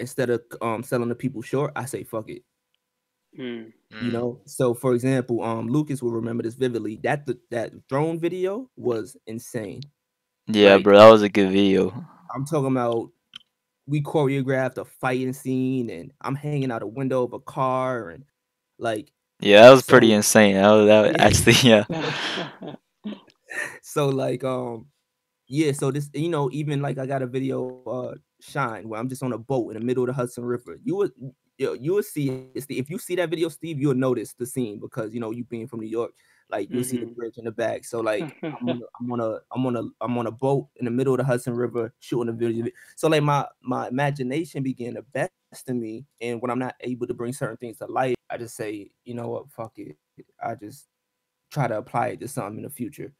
instead 0.00 0.30
of 0.30 0.42
um 0.62 0.82
selling 0.82 1.08
the 1.08 1.14
people 1.14 1.42
short, 1.42 1.72
I 1.76 1.84
say 1.86 2.04
fuck 2.04 2.28
it. 2.30 2.42
Mm. 3.38 3.72
you 4.00 4.10
mm, 4.10 4.12
know 4.12 4.40
so 4.46 4.74
for 4.74 4.94
example 4.94 5.42
um 5.42 5.68
lucas 5.68 6.02
will 6.02 6.10
remember 6.12 6.42
this 6.42 6.54
vividly 6.54 6.96
that 7.02 7.26
th- 7.26 7.38
that 7.50 7.72
throne 7.88 8.18
video 8.18 8.70
was 8.76 9.16
insane 9.26 9.80
Yeah, 10.46 10.76
Like- 10.76 10.84
bro, 10.84 10.98
that 10.98 11.10
was 11.10 11.22
a 11.22 11.28
good 11.28 11.50
video. 11.50 11.92
i'm 12.34 12.44
talking 12.46 12.72
about 12.72 13.10
we 13.86 14.00
choreographed 14.02 14.78
a 14.78 14.84
fighting 14.84 15.32
scene 15.32 15.90
and 15.90 16.12
i'm 16.22 16.34
hanging 16.34 16.70
out 16.70 16.82
a 16.82 16.86
window 16.86 17.22
of 17.22 17.32
a 17.32 17.40
car 17.40 18.10
and 18.10 18.24
like 18.78 19.12
Yeah, 19.40 19.62
that 19.62 19.70
was 19.70 19.83
pretty 19.83 20.12
insane. 20.12 20.55
That 20.55 20.70
was, 20.70 20.87
that 20.87 21.01
was 21.03 21.12
Yeah. 21.16 21.24
actually 21.24 21.55
yeah. 21.62 21.85
so 23.83 24.09
like 24.09 24.44
um 24.44 24.87
yeah 25.46 25.72
so 25.72 25.90
this 25.90 26.11
you 26.12 26.29
know 26.29 26.51
even 26.53 26.83
like 26.83 26.98
i 26.98 27.07
got 27.07 27.22
a 27.22 27.27
video 27.27 27.83
uh 27.87 28.14
shine 28.40 28.88
where 28.88 29.01
i'm 29.01 29.09
just 29.09 29.22
on 29.22 29.33
a 29.33 29.38
boat 29.38 29.68
in 29.70 29.79
the 29.79 29.85
middle 29.85 30.03
of 30.05 30.09
the 30.09 30.12
hudson 30.12 30.44
river 30.44 30.79
you 30.85 30.94
would 30.96 31.12
you, 31.57 31.77
you 31.81 31.94
will 31.94 32.03
see 32.03 32.48
it, 32.55 32.62
Steve. 32.62 32.79
if 32.83 32.90
you 32.90 32.98
see 32.98 33.16
that 33.16 33.31
video 33.31 33.48
steve 33.48 33.81
you'll 33.81 33.94
notice 33.94 34.35
the 34.35 34.44
scene 34.46 34.79
because 34.79 35.14
you 35.14 35.20
know 35.20 35.31
you 35.31 35.44
being 35.44 35.66
from 35.66 35.81
new 35.81 35.87
york 35.88 36.12
like 36.51 36.68
you'll 36.70 36.85
see 36.85 36.98
the 36.98 37.07
Mhm. 37.07 37.16
bridge 37.16 37.38
in 37.38 37.44
the 37.46 37.51
back 37.53 37.85
so 37.85 38.01
like 38.01 38.29
I'm 38.61 38.68
on, 38.68 38.83
a, 38.83 38.87
I'm 39.01 39.12
on 39.12 39.20
a 39.20 39.38
I'm 39.53 39.66
on 39.66 39.77
a 39.77 39.83
I'm 40.05 40.18
on 40.18 40.27
a 40.27 40.31
boat 40.33 40.68
in 40.77 40.85
the 40.85 40.90
middle 40.90 41.14
of 41.14 41.18
the 41.18 41.24
Hudson 41.24 41.55
River 41.55 41.92
shooting 42.01 42.29
a 42.29 42.33
video. 42.33 42.66
So 42.96 43.09
like 43.09 43.22
my 43.22 43.46
my 43.62 43.88
imagination 43.88 44.62
began 44.62 44.94
to 44.94 45.03
best 45.03 45.31
in 45.66 45.80
me, 45.80 46.06
and 46.20 46.40
when 46.40 46.50
I'm 46.50 46.58
not 46.58 46.74
able 46.80 47.06
to 47.06 47.14
bring 47.14 47.32
certain 47.32 47.56
things 47.56 47.78
to 47.78 47.87
life, 47.87 48.14
I 48.30 48.37
just 48.37 48.56
say, 48.56 48.90
you 49.04 49.14
know 49.14 49.28
what, 49.28 49.50
fuck 49.50 49.72
it. 49.78 49.96
I 50.42 50.54
just 50.54 50.87
try 51.50 51.68
to 51.68 51.78
apply 51.78 52.08
it 52.08 52.20
to 52.20 52.28
something 52.28 52.58
in 52.58 52.64
the 52.64 52.70
future. 52.70 53.12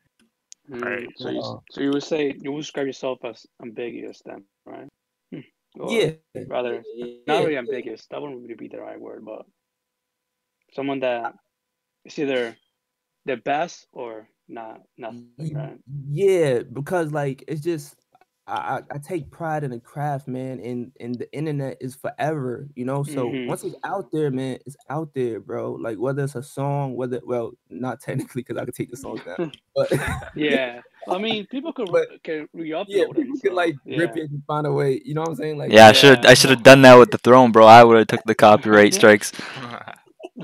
Right. 0.69 1.09
Mm, 1.09 1.13
So 1.17 1.31
you, 1.31 1.41
Uh, 1.41 1.59
so 1.71 1.81
you 1.81 1.91
would 1.91 2.03
say 2.03 2.37
you 2.41 2.53
would 2.53 2.61
describe 2.61 2.87
yourself 2.87 3.25
as 3.25 3.47
ambiguous 3.63 4.21
then, 4.25 4.45
right? 4.67 4.89
Hmm. 5.33 5.41
Or 5.81 5.93
yeah, 5.93 6.13
Rather, 6.47 6.85
yeah, 6.95 7.15
not 7.27 7.45
really 7.45 7.57
ambiguous. 7.57 8.07
That 8.11 8.21
wouldn't 8.21 8.43
really 8.43 8.55
be 8.55 8.69
the 8.69 8.81
right 8.81 9.01
word, 9.01 9.25
but 9.25 9.47
someone 10.73 11.01
that 11.01 11.35
is 12.05 12.19
either 12.19 12.57
the 13.25 13.37
best 13.39 13.87
or 13.93 14.29
not 14.49 14.83
nothing, 14.99 15.31
right? 15.55 15.79
Yeah, 16.11 16.61
because 16.71 17.13
like 17.13 17.45
it's 17.49 17.63
just 17.63 17.97
I, 18.49 18.55
I 18.79 18.81
I 18.95 18.99
take 18.99 19.31
pride 19.31 19.63
in 19.65 19.71
the 19.71 19.79
craft, 19.81 20.27
man, 20.27 20.59
and 20.61 20.91
and 21.01 21.15
the 21.17 21.31
internet 21.33 21.77
is 21.81 21.95
forever, 21.95 22.67
you 22.75 22.85
know. 22.85 23.03
So 23.05 23.29
Mhm. 23.31 23.47
once 23.47 23.63
it's 23.65 23.77
out 23.85 24.11
there, 24.13 24.31
man, 24.31 24.59
it's 24.67 24.77
out 24.89 25.11
there, 25.15 25.39
bro. 25.41 25.73
Like 25.73 25.99
whether 25.99 26.25
it's 26.25 26.35
a 26.35 26.43
song, 26.43 26.97
whether 26.97 27.21
well, 27.25 27.53
not 27.69 28.01
technically 28.07 28.43
because 28.43 28.57
I 28.57 28.65
could 28.65 28.75
take 28.75 28.91
the 28.91 28.97
song 28.97 29.21
down, 29.25 29.53
but 29.77 29.93
Yeah. 30.35 30.81
I 31.09 31.19
mean, 31.19 31.47
people 31.47 31.73
could 31.73 31.89
But- 31.93 32.09
re- 32.11 32.19
can 32.25 32.49
re-upload 32.53 32.87
yeah, 32.89 33.05
people 33.05 33.15
can 33.25 33.37
so, 33.37 33.53
like 33.53 33.77
rip 33.87 34.17
it 34.17 34.31
and 34.31 34.43
find 34.47 34.67
a 34.67 34.73
way. 34.73 35.01
You 35.05 35.15
know 35.15 35.21
what 35.23 35.31
I'm 35.31 35.37
saying? 35.37 35.59
Like 35.59 35.71
Yeah, 35.73 35.87
I 35.89 35.93
should 35.93 36.25
I 36.27 36.35
should 36.35 36.51
have 36.51 36.63
done 36.63 36.83
that 36.83 36.95
with 36.99 37.11
the 37.11 37.19
throne, 37.19 37.53
bro. 37.53 37.67
I 37.67 37.85
would 37.85 37.97
have 37.99 38.07
took 38.09 38.25
the 38.25 38.35
copyright 38.35 38.95
strikes. 38.95 39.33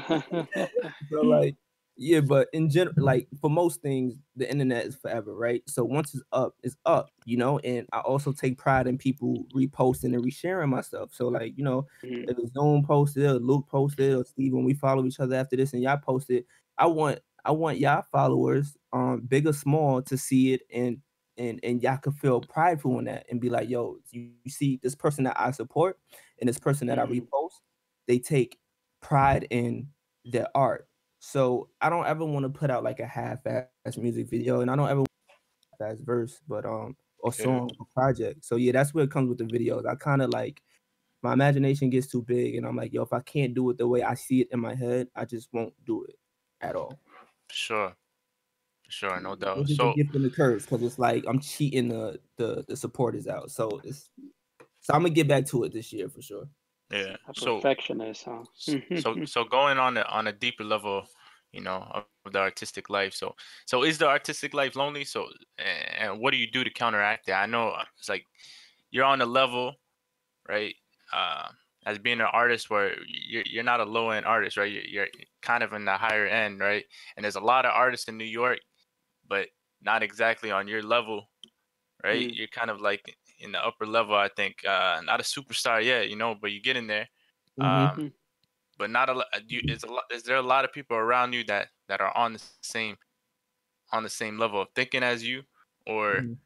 so 0.08 1.20
like 1.22 1.56
yeah 1.96 2.20
but 2.20 2.48
in 2.52 2.68
general 2.68 2.94
like 2.98 3.28
for 3.40 3.48
most 3.48 3.80
things 3.80 4.14
the 4.34 4.50
internet 4.50 4.84
is 4.84 4.96
forever 4.96 5.34
right 5.34 5.62
so 5.68 5.84
once 5.84 6.12
it's 6.14 6.24
up 6.32 6.56
it's 6.64 6.76
up 6.86 7.12
you 7.24 7.36
know 7.36 7.58
and 7.60 7.86
i 7.92 8.00
also 8.00 8.32
take 8.32 8.58
pride 8.58 8.86
in 8.88 8.98
people 8.98 9.44
reposting 9.54 10.12
and 10.14 10.24
resharing 10.24 10.68
my 10.68 10.80
stuff 10.80 11.12
so 11.14 11.28
like 11.28 11.56
you 11.56 11.62
know 11.62 11.86
Mhm. 12.02 12.26
if 12.26 12.36
zoom 12.52 12.82
posted 12.84 13.24
or 13.24 13.34
luke 13.34 13.68
posted 13.68 14.14
or 14.16 14.24
steve 14.24 14.52
when 14.52 14.64
we 14.64 14.74
follow 14.74 15.04
each 15.06 15.20
other 15.20 15.36
after 15.36 15.56
this 15.56 15.72
and 15.72 15.82
y'all 15.82 15.96
posted 15.96 16.44
i 16.78 16.86
want 16.86 17.20
i 17.44 17.52
want 17.52 17.78
y'all 17.78 18.02
followers 18.10 18.76
um 18.92 19.20
big 19.20 19.46
or 19.46 19.52
small 19.52 20.02
to 20.02 20.18
see 20.18 20.52
it 20.52 20.62
and 20.72 21.00
and 21.36 21.60
and 21.62 21.80
y'all 21.82 21.96
can 21.98 22.12
feel 22.12 22.40
prideful 22.40 22.98
in 22.98 23.04
that 23.04 23.24
and 23.30 23.40
be 23.40 23.50
like 23.50 23.68
yo 23.68 23.98
you, 24.10 24.32
you 24.42 24.50
see 24.50 24.80
this 24.82 24.96
person 24.96 25.22
that 25.24 25.38
i 25.38 25.50
support 25.52 25.98
and 26.40 26.48
this 26.48 26.58
person 26.58 26.88
that 26.88 26.98
i 26.98 27.04
Mhm. 27.04 27.06
repost 27.06 27.60
they 28.08 28.18
take 28.18 28.58
pride 29.00 29.46
in 29.50 29.88
their 30.24 30.48
art 30.56 30.88
So 31.26 31.70
I 31.80 31.88
don't 31.88 32.06
ever 32.06 32.24
want 32.24 32.44
to 32.44 32.50
put 32.50 32.70
out 32.70 32.84
like 32.84 33.00
a 33.00 33.06
half-ass 33.06 33.96
music 33.96 34.28
video, 34.28 34.60
and 34.60 34.70
I 34.70 34.76
don't 34.76 34.88
ever 34.90 35.04
half-ass 35.80 36.00
verse, 36.02 36.40
but 36.48 36.66
um 36.66 36.96
or 37.20 37.32
Yeah. 37.38 37.44
song 37.44 37.70
or 37.80 37.86
project. 37.94 38.44
So 38.44 38.56
yeah, 38.56 38.72
that's 38.72 38.94
where 38.94 39.04
it 39.04 39.10
comes 39.10 39.28
with 39.30 39.38
the 39.38 39.44
videos. 39.44 39.86
I 39.86 39.94
kind 39.96 40.22
of 40.22 40.30
like 40.30 40.62
my 41.22 41.32
imagination 41.34 41.90
gets 41.90 42.08
too 42.08 42.22
big, 42.22 42.56
and 42.56 42.66
I'm 42.66 42.76
like, 42.76 42.92
yo, 42.92 43.02
if 43.02 43.12
I 43.14 43.20
can't 43.20 43.54
do 43.54 43.70
it 43.70 43.78
the 43.78 43.88
way 43.88 44.02
I 44.02 44.14
see 44.14 44.42
it 44.42 44.48
in 44.52 44.60
my 44.60 44.74
head, 44.74 45.08
I 45.16 45.24
just 45.26 45.48
won't 45.52 45.74
do 45.86 46.04
it 46.04 46.16
at 46.60 46.76
all. 46.76 47.00
Sure. 47.50 47.96
Sure, 48.88 49.18
no 49.20 49.34
doubt. 49.36 49.70
Is 49.70 49.78
So 49.78 49.94
gift 49.94 50.14
and 50.14 50.26
a 50.26 50.30
curse 50.30 50.64
because 50.64 50.82
it's 50.82 50.98
like 50.98 51.24
I'm 51.26 51.40
cheating 51.40 51.88
the 51.88 52.20
the 52.36 52.64
the 52.68 52.76
supporters 52.76 53.26
out. 53.28 53.50
So 53.50 53.80
it's 53.84 54.10
so 54.80 54.94
I'm 54.94 55.02
gonna 55.02 55.14
get 55.14 55.28
back 55.28 55.46
to 55.46 55.64
it 55.64 55.72
this 55.72 55.92
year 55.92 56.08
for 56.08 56.22
sure. 56.22 56.48
Yeah. 56.94 57.16
A 57.28 57.34
So 57.34 57.66
huh? 58.24 58.44
so 58.94 59.18
so 59.24 59.44
going 59.44 59.78
on 59.78 59.96
a, 59.96 60.02
on 60.02 60.26
a 60.26 60.32
deeper 60.32 60.64
level 60.64 61.06
you 61.52 61.60
know 61.60 61.88
of 62.26 62.32
the 62.32 62.38
artistic 62.38 62.90
life 62.90 63.14
so 63.14 63.34
so 63.66 63.84
is 63.84 63.98
the 63.98 64.08
artistic 64.08 64.54
life 64.54 64.76
lonely 64.76 65.04
so 65.04 65.28
and 65.58 66.20
what 66.20 66.32
do 66.32 66.36
you 66.36 66.50
do 66.50 66.64
to 66.64 66.70
counteract 66.70 67.26
that 67.26 67.42
i 67.42 67.46
know 67.46 67.70
uh, 67.70 67.84
it's 67.98 68.08
like 68.08 68.26
you're 68.90 69.04
on 69.04 69.20
a 69.20 69.26
level 69.26 69.74
right 70.48 70.74
uh 71.12 71.48
as 71.86 71.98
being 71.98 72.20
an 72.20 72.28
artist 72.32 72.70
where 72.70 72.96
you're, 73.06 73.44
you're 73.46 73.64
not 73.64 73.80
a 73.80 73.84
low 73.84 74.10
end 74.10 74.26
artist 74.26 74.56
right 74.56 74.72
you're, 74.72 74.84
you're 74.84 75.08
kind 75.42 75.62
of 75.62 75.72
in 75.72 75.84
the 75.84 75.96
higher 75.96 76.26
end 76.26 76.60
right 76.60 76.86
and 77.16 77.24
there's 77.24 77.36
a 77.36 77.40
lot 77.40 77.66
of 77.66 77.72
artists 77.72 78.08
in 78.08 78.18
new 78.18 78.24
york 78.24 78.60
but 79.28 79.48
not 79.82 80.02
exactly 80.02 80.50
on 80.50 80.68
your 80.68 80.82
level 80.82 81.30
right 82.04 82.30
Mm. 82.30 82.36
you're 82.36 82.48
kind 82.48 82.70
of 82.70 82.80
like 82.80 83.16
in 83.44 83.52
the 83.52 83.64
upper 83.66 83.86
level 83.86 84.16
i 84.16 84.28
think 84.36 84.64
uh 84.66 85.00
not 85.04 85.20
a 85.20 85.24
superstar 85.24 85.84
yet 85.84 86.10
you 86.10 86.16
know 86.16 86.34
but 86.34 86.52
you 86.52 86.62
get 86.62 86.76
in 86.76 86.88
there 86.88 87.08
Mhm. 87.56 87.90
um, 87.90 88.12
but 88.78 88.90
not 88.90 89.08
a 89.10 89.14
lot. 89.14 89.26
Is 89.68 89.84
a 89.84 89.88
lot. 89.88 90.04
Is 90.12 90.24
there 90.24 90.36
a 90.36 90.42
lot 90.42 90.64
of 90.64 90.72
people 90.72 90.96
around 90.96 91.34
you 91.34 91.44
that 91.46 91.70
that 91.88 92.00
are 92.00 92.16
on 92.16 92.34
the 92.34 92.40
same 92.40 92.98
on 93.92 94.02
the 94.04 94.10
same 94.10 94.38
level 94.38 94.62
of 94.62 94.68
thinking 94.74 95.02
as 95.04 95.24
you, 95.26 95.44
or 95.86 96.12
Mhm. 96.12 96.38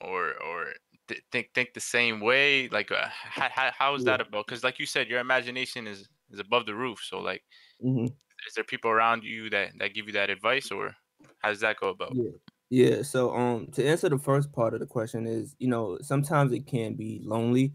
or 0.00 0.34
or 0.42 0.74
th- 1.08 1.22
think 1.32 1.50
think 1.54 1.74
the 1.74 1.80
same 1.80 2.20
way? 2.20 2.68
Like, 2.68 2.90
uh, 2.92 3.08
how, 3.08 3.48
how, 3.50 3.70
how 3.72 3.94
is 3.94 4.04
Yeah. 4.04 4.18
that 4.18 4.20
about? 4.20 4.46
Because 4.46 4.64
like 4.64 4.78
you 4.78 4.86
said, 4.86 5.08
your 5.08 5.20
imagination 5.20 5.86
is 5.86 6.08
is 6.30 6.38
above 6.40 6.66
the 6.66 6.74
roof. 6.74 7.00
So 7.04 7.18
like, 7.20 7.44
Mhm. 7.80 8.18
is 8.46 8.54
there 8.54 8.64
people 8.64 8.90
around 8.90 9.24
you 9.24 9.50
that 9.50 9.72
that 9.78 9.94
give 9.94 10.06
you 10.06 10.12
that 10.12 10.30
advice, 10.30 10.70
or 10.70 10.96
how 11.38 11.48
does 11.50 11.60
that 11.60 11.78
go 11.78 11.88
about? 11.88 12.16
Yeah. 12.16 12.38
Yeah. 12.70 13.02
So 13.02 13.34
um 13.34 13.68
to 13.72 13.86
answer 13.86 14.08
the 14.08 14.18
first 14.18 14.52
part 14.52 14.74
of 14.74 14.80
the 14.80 14.86
question 14.86 15.26
is, 15.26 15.54
you 15.58 15.68
know, 15.68 15.98
sometimes 16.02 16.52
it 16.52 16.66
can 16.66 16.94
be 16.94 17.20
lonely. 17.24 17.74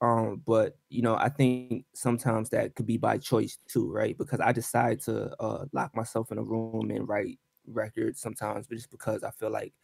Um, 0.00 0.42
but 0.46 0.78
you 0.90 1.02
know, 1.02 1.16
I 1.16 1.28
think 1.28 1.84
sometimes 1.94 2.50
that 2.50 2.74
could 2.76 2.86
be 2.86 2.98
by 2.98 3.18
choice 3.18 3.58
too, 3.68 3.92
right? 3.92 4.16
Because 4.16 4.40
I 4.40 4.52
decide 4.52 5.00
to 5.02 5.34
uh 5.40 5.66
lock 5.72 5.94
myself 5.96 6.30
in 6.32 6.38
a 6.38 6.42
room 6.44 6.90
and 6.90 7.08
write 7.08 7.38
records 7.66 8.20
sometimes, 8.20 8.66
but 8.68 8.76
just 8.76 8.90
because 8.90 9.24
I 9.24 9.30
feel 9.32 9.50
like, 9.50 9.74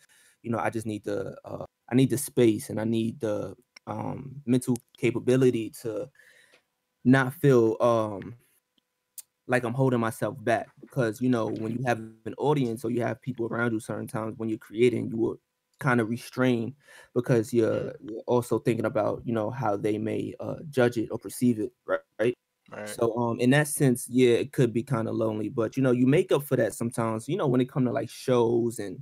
you 0.43 0.51
know, 0.53 0.59
I 0.59 0.71
just 0.71 0.87
need 0.87 1.05
the 1.05 1.37
uh 1.45 1.67
I 1.91 1.95
need 1.97 2.11
the 2.11 2.19
space 2.19 2.71
and 2.71 2.81
I 2.81 2.85
need 2.85 3.21
the 3.21 3.57
um 3.89 4.43
mental 4.47 4.77
capability 4.99 5.71
to 5.83 6.09
not 7.05 7.35
feel 7.35 7.77
um 7.81 8.35
like 9.47 9.65
I'm 9.65 9.75
holding 9.75 10.01
myself 10.01 10.43
back 10.43 10.69
because 10.81 11.21
you 11.21 11.29
know 11.29 11.47
when 11.49 11.73
you 11.73 11.85
have 11.87 11.99
an 11.99 12.35
audience 12.39 12.85
or 12.85 12.91
you 12.91 13.03
have 13.03 13.21
people 13.21 13.47
around 13.47 13.73
you 13.73 13.81
certain 13.81 14.07
times 14.07 14.35
when 14.39 14.49
you're 14.49 14.59
creating 14.59 15.11
you 15.11 15.17
will 15.17 15.37
kind 15.81 16.01
of 16.01 16.09
restrain 16.09 16.75
because 17.15 17.53
you're, 17.53 17.95
you're 18.01 18.23
also 18.27 18.59
thinking 18.59 18.87
about 18.87 19.23
you 19.25 19.35
know 19.35 19.51
how 19.51 19.77
they 19.77 19.99
may 19.99 20.35
uh, 20.41 20.57
judge 20.71 20.97
it 20.97 21.09
or 21.11 21.19
perceive 21.19 21.59
it 21.59 21.73
right, 21.85 22.01
right? 22.19 22.35
Right. 22.71 22.89
so 22.89 23.15
um 23.19 23.39
in 23.41 23.51
that 23.51 23.69
sense 23.69 24.09
yeah 24.09 24.35
it 24.35 24.53
could 24.53 24.73
be 24.73 24.83
kind 24.83 25.09
of 25.09 25.15
lonely 25.15 25.49
but 25.49 25.77
you 25.77 25.83
know 25.83 25.91
you 25.91 26.07
make 26.07 26.33
up 26.33 26.45
for 26.45 26.57
that 26.57 26.73
sometimes 26.73 27.29
you 27.29 27.37
know 27.37 27.47
when 27.47 27.61
it 27.61 27.69
comes 27.69 27.87
to 27.87 27.93
like 27.93 28.09
shows 28.09 28.79
and 28.79 28.99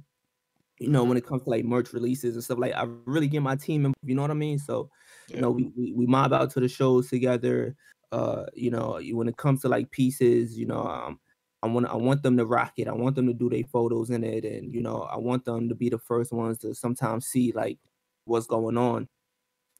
you 0.80 0.88
know 0.88 1.04
when 1.04 1.16
it 1.16 1.24
comes 1.24 1.44
to 1.44 1.50
like 1.50 1.64
merch 1.64 1.92
releases 1.92 2.34
and 2.34 2.42
stuff 2.42 2.58
like 2.58 2.74
I 2.74 2.88
really 3.04 3.28
get 3.28 3.42
my 3.42 3.54
team 3.54 3.86
in, 3.86 3.94
you 4.02 4.14
know 4.16 4.22
what 4.22 4.32
I 4.32 4.34
mean 4.34 4.58
so 4.58 4.90
you 5.28 5.40
know 5.40 5.50
we, 5.50 5.70
we 5.76 5.92
we 5.92 6.06
mob 6.06 6.32
out 6.32 6.50
to 6.52 6.60
the 6.60 6.68
shows 6.68 7.08
together 7.08 7.76
uh 8.12 8.46
you 8.54 8.70
know 8.70 9.00
when 9.12 9.28
it 9.28 9.36
comes 9.36 9.62
to 9.62 9.68
like 9.68 9.90
pieces 9.90 10.58
you 10.58 10.66
know 10.66 10.82
um 10.86 11.20
I 11.62 11.68
want 11.68 11.86
I 11.86 11.96
want 11.96 12.22
them 12.24 12.36
to 12.38 12.46
rock 12.46 12.74
it. 12.76 12.88
I 12.88 12.92
want 12.92 13.14
them 13.16 13.26
to 13.28 13.32
do 13.34 13.48
their 13.48 13.64
photos 13.64 14.10
in 14.10 14.24
it 14.24 14.44
and 14.44 14.74
you 14.74 14.82
know 14.82 15.02
I 15.02 15.16
want 15.18 15.44
them 15.44 15.68
to 15.68 15.74
be 15.76 15.88
the 15.90 15.98
first 15.98 16.32
ones 16.32 16.58
to 16.60 16.74
sometimes 16.74 17.26
see 17.26 17.52
like 17.52 17.78
what's 18.24 18.46
going 18.46 18.76
on 18.78 19.08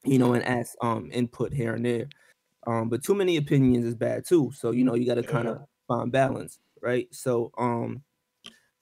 you 0.05 0.19
know 0.19 0.35
and 0.35 0.45
ask 0.45 0.75
um 0.83 1.11
input 1.13 1.53
here 1.53 1.75
and 1.75 1.85
there. 1.87 2.09
Um 2.67 2.89
but 2.91 3.05
too 3.05 3.15
many 3.15 3.37
opinions 3.37 3.87
is 3.87 3.95
bad 3.97 4.27
too 4.27 4.53
so 4.53 4.73
you 4.73 4.85
know 4.85 4.95
you 4.95 5.07
got 5.07 5.17
to 5.17 5.25
kind 5.25 5.49
of 5.49 5.59
find 5.89 6.13
balance 6.13 6.61
right? 6.83 7.13
So 7.15 7.53
um 7.59 8.05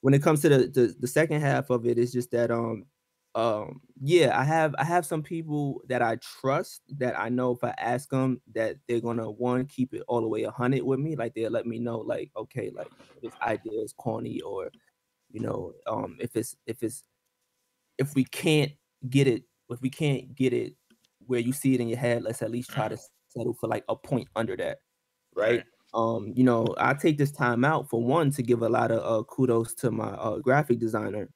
when 0.00 0.14
it 0.14 0.22
comes 0.22 0.42
to 0.42 0.48
the, 0.48 0.58
the 0.68 0.96
the 1.00 1.08
second 1.08 1.40
half 1.40 1.70
of 1.70 1.86
it 1.86 1.98
it's 1.98 2.12
just 2.12 2.30
that 2.32 2.50
um 2.50 2.86
um 3.36 3.80
yeah 4.02 4.36
i 4.38 4.42
have 4.42 4.74
i 4.78 4.84
have 4.84 5.06
some 5.06 5.22
people 5.22 5.80
that 5.88 6.02
i 6.02 6.16
trust 6.16 6.82
that 6.88 7.16
i 7.18 7.28
know 7.28 7.52
if 7.52 7.62
i 7.62 7.70
ask 7.78 8.08
them 8.10 8.40
that 8.52 8.76
they're 8.88 9.00
gonna 9.00 9.30
one 9.30 9.64
keep 9.66 9.94
it 9.94 10.02
all 10.08 10.20
the 10.20 10.26
way 10.28 10.44
100 10.44 10.82
with 10.82 10.98
me 10.98 11.14
like 11.14 11.32
they'll 11.34 11.50
let 11.50 11.66
me 11.66 11.78
know 11.78 11.98
like 11.98 12.30
okay 12.36 12.70
like 12.74 12.90
this 13.22 13.36
idea 13.42 13.80
is 13.82 13.92
corny 13.92 14.40
or 14.40 14.72
you 15.30 15.40
know 15.40 15.72
um 15.86 16.16
if 16.20 16.34
it's 16.36 16.56
if 16.66 16.82
it's 16.82 17.04
if 17.98 18.14
we 18.14 18.24
can't 18.24 18.72
get 19.08 19.26
it 19.28 19.44
if 19.70 19.80
we 19.80 19.90
can't 19.90 20.34
get 20.34 20.52
it 20.52 20.74
where 21.26 21.40
you 21.40 21.52
see 21.52 21.74
it 21.74 21.80
in 21.80 21.88
your 21.88 21.98
head 21.98 22.22
let's 22.22 22.42
at 22.42 22.50
least 22.50 22.70
try 22.70 22.88
to 22.88 22.98
settle 23.28 23.54
for 23.54 23.68
like 23.68 23.84
a 23.88 23.96
point 23.96 24.28
under 24.36 24.56
that 24.56 24.78
right 25.36 25.62
Right. 25.62 25.64
um 25.94 26.32
you 26.34 26.44
know 26.44 26.74
i 26.78 26.94
take 26.94 27.18
this 27.18 27.32
time 27.32 27.64
out 27.64 27.88
for 27.88 28.02
one 28.02 28.30
to 28.32 28.42
give 28.42 28.62
a 28.62 28.68
lot 28.68 28.90
of 28.90 29.00
uh, 29.00 29.24
kudos 29.24 29.74
to 29.74 29.90
my 29.90 30.08
uh, 30.10 30.38
graphic 30.38 30.78
designer 30.78 31.30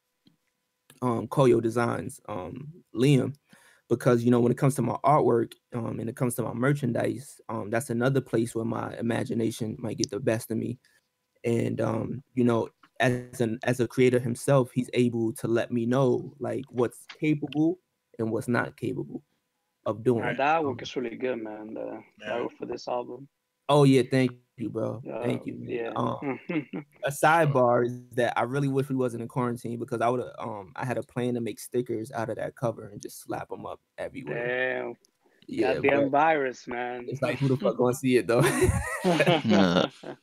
um 1.04 1.28
koyo 1.28 1.62
designs 1.62 2.20
um 2.28 2.72
liam 2.94 3.34
because 3.88 4.24
you 4.24 4.30
know 4.30 4.40
when 4.40 4.52
it 4.52 4.58
comes 4.58 4.74
to 4.76 4.82
my 4.82 4.96
artwork 5.04 5.52
um 5.74 6.00
and 6.00 6.10
it 6.10 6.16
comes 6.16 6.34
to 6.36 6.42
my 6.42 6.54
merchandise 6.54 7.40
um 7.50 7.70
that's 7.70 7.90
another 7.90 8.20
place 8.22 8.54
where 8.54 8.64
my 8.66 8.96
imagination 8.98 9.76
might 9.80 9.98
get 9.98 10.10
the 10.10 10.20
best 10.20 10.50
of 10.52 10.58
me 10.58 10.78
and 11.44 11.80
um 11.80 12.22
you 12.34 12.44
know 12.44 12.68
as 13.00 13.40
an 13.40 13.58
as 13.64 13.80
a 13.80 13.88
creator 13.88 14.20
himself 14.20 14.72
he's 14.72 14.90
able 14.94 15.32
to 15.34 15.48
let 15.48 15.72
me 15.72 15.86
know 15.86 16.34
like 16.40 16.64
what's 16.70 17.06
capable 17.20 17.80
and 18.18 18.30
what's 18.32 18.48
not 18.48 18.76
capable 18.76 19.24
of 19.86 20.02
doing 20.04 20.24
Uh, 20.24 20.32
that 20.34 20.64
Um, 20.64 20.64
work 20.64 20.82
is 20.82 20.96
really 20.96 21.16
good, 21.16 21.36
man. 21.42 21.74
The 21.74 22.02
Yeah. 22.18 22.26
that 22.26 22.40
work 22.42 22.52
for 22.52 22.66
this 22.66 22.88
album. 22.88 23.28
oh 23.68 23.84
yeah 23.84 24.02
thank 24.10 24.32
you 24.56 24.70
bro 24.70 25.02
thank 25.22 25.46
you 25.46 25.54
man. 25.54 25.68
Yeah. 25.68 25.92
um 25.96 26.38
a 27.04 27.10
sidebar 27.10 27.86
is 27.86 28.00
that 28.12 28.32
I 28.38 28.42
really 28.42 28.68
wish 28.68 28.88
we 28.88 28.94
wasn't 28.94 29.22
in 29.22 29.28
quarantine 29.28 29.78
because 29.78 30.00
I 30.00 30.08
would 30.08 30.20
have 30.20 30.32
um 30.38 30.72
I 30.76 30.84
had 30.84 30.96
a 30.96 31.02
plan 31.02 31.34
to 31.34 31.40
make 31.40 31.58
stickers 31.58 32.12
out 32.12 32.30
of 32.30 32.36
that 32.36 32.54
cover 32.54 32.88
and 32.88 33.02
just 33.02 33.22
slap 33.22 33.48
them 33.48 33.66
up 33.66 33.80
everywhere. 33.98 34.82
Damn. 34.82 34.94
Yeah, 35.46 35.74
Goddamn 35.74 36.10
virus, 36.10 36.66
man. 36.66 37.06
it's 37.08 37.20
like 37.20 37.38
who 37.38 37.48
the 37.48 37.56
fuck 37.56 37.76
gonna 37.76 37.94
see 37.94 38.16
it 38.16 38.26
though? 38.26 38.42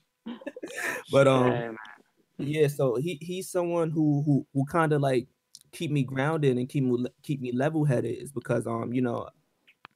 But 1.12 1.28
um 1.28 1.52
Damn. 1.52 1.78
yeah, 2.38 2.68
so 2.68 2.96
he 2.96 3.18
he's 3.22 3.50
someone 3.50 3.92
who 3.92 4.24
who 4.26 4.46
who 4.54 4.66
kind 4.66 4.94
of 4.94 5.02
like 5.02 5.28
keep 5.72 5.92
me 5.92 6.04
grounded 6.04 6.58
and 6.58 6.70
keep 6.70 6.84
me 6.84 7.06
keep 7.24 7.42
me 7.42 7.52
level 7.52 7.84
headed 7.84 8.18
is 8.18 8.32
because 8.32 8.68
um 8.68 8.94
you 8.94 9.02
know 9.02 9.28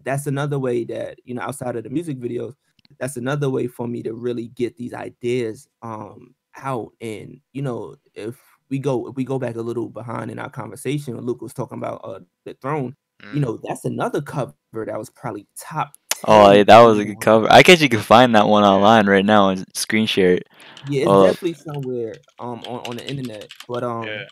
that's 0.03 0.27
another 0.27 0.59
way 0.59 0.83
that 0.83 1.19
you 1.23 1.33
know 1.33 1.41
outside 1.41 1.75
of 1.75 1.83
the 1.83 1.89
music 1.89 2.19
videos 2.19 2.53
that's 2.99 3.17
another 3.17 3.49
way 3.49 3.67
for 3.67 3.87
me 3.87 4.01
to 4.03 4.13
really 4.13 4.47
get 4.49 4.75
these 4.77 4.93
ideas 4.93 5.67
um 5.81 6.33
out 6.57 6.91
and 7.01 7.39
you 7.53 7.61
know 7.61 7.95
if 8.13 8.39
we 8.69 8.79
go 8.79 9.07
if 9.07 9.15
we 9.15 9.23
go 9.23 9.37
back 9.39 9.55
a 9.55 9.61
little 9.61 9.89
behind 9.89 10.31
in 10.31 10.39
our 10.39 10.49
conversation 10.49 11.15
when 11.15 11.25
Luke 11.25 11.41
was 11.41 11.53
talking 11.53 11.77
about 11.77 12.01
uh 12.03 12.19
the 12.45 12.53
throne 12.61 12.95
you 13.31 13.39
Mm. 13.39 13.41
know 13.41 13.59
that's 13.63 13.85
another 13.85 14.21
cover 14.21 14.53
that 14.73 14.97
was 14.97 15.09
probably 15.09 15.47
top 15.59 15.93
Oh, 16.27 16.51
yeah, 16.51 16.63
that 16.63 16.81
was 16.81 16.97
a 16.99 17.05
good 17.05 17.19
cover. 17.19 17.47
I 17.51 17.61
guess 17.61 17.81
you 17.81 17.89
can 17.89 17.99
find 17.99 18.33
that 18.35 18.47
one 18.47 18.63
online 18.63 19.05
right 19.07 19.25
now 19.25 19.49
and 19.49 19.65
screen 19.75 20.05
share 20.07 20.33
it. 20.35 20.47
yeah 20.83 21.03
it's 21.03 21.11
Oh. 21.11 21.23
definitely 21.23 21.53
somewhere 21.53 22.21
um 22.39 22.63
on, 22.65 22.79
on 22.89 22.95
the 22.97 23.05
internet 23.07 23.49
but 23.67 23.83
um 23.83 24.07
Yeah. 24.07 24.25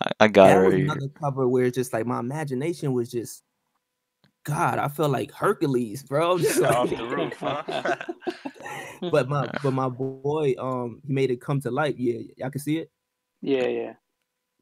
I, 0.00 0.10
I 0.20 0.28
got 0.28 0.52
it 0.52 0.54
that 0.54 0.62
was 0.62 0.74
right 0.74 0.78
here. 0.78 0.88
another 0.94 1.08
cover 1.20 1.48
where 1.48 1.64
it's 1.64 1.76
just 1.76 1.92
like 1.92 2.06
my 2.06 2.18
imagination 2.20 2.92
was 2.92 3.10
just 3.10 3.42
God, 4.48 4.78
I 4.78 4.88
feel 4.88 5.08
like 5.10 5.30
Hercules, 5.30 6.02
bro. 6.02 6.38
Just 6.48 6.62
Off 6.62 6.88
the 6.88 7.04
roof, 7.04 7.34
huh? 7.38 7.62
but 9.10 9.28
my 9.28 9.46
but 9.62 9.72
my 9.72 9.88
boy, 9.88 10.54
um, 10.58 11.00
he 11.06 11.12
made 11.12 11.30
it 11.30 11.40
come 11.40 11.60
to 11.60 11.70
life. 11.70 11.96
Yeah, 11.98 12.20
y'all 12.36 12.50
can 12.50 12.60
see 12.60 12.78
it. 12.78 12.90
yeah, 13.42 13.66
yeah. 13.66 13.92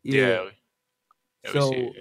Yeah. 0.03 0.21
yeah. 0.21 0.45
we- 0.45 0.51
yeah, 1.45 1.53
we 1.53 1.61
So 1.61 1.73
it, 1.73 1.95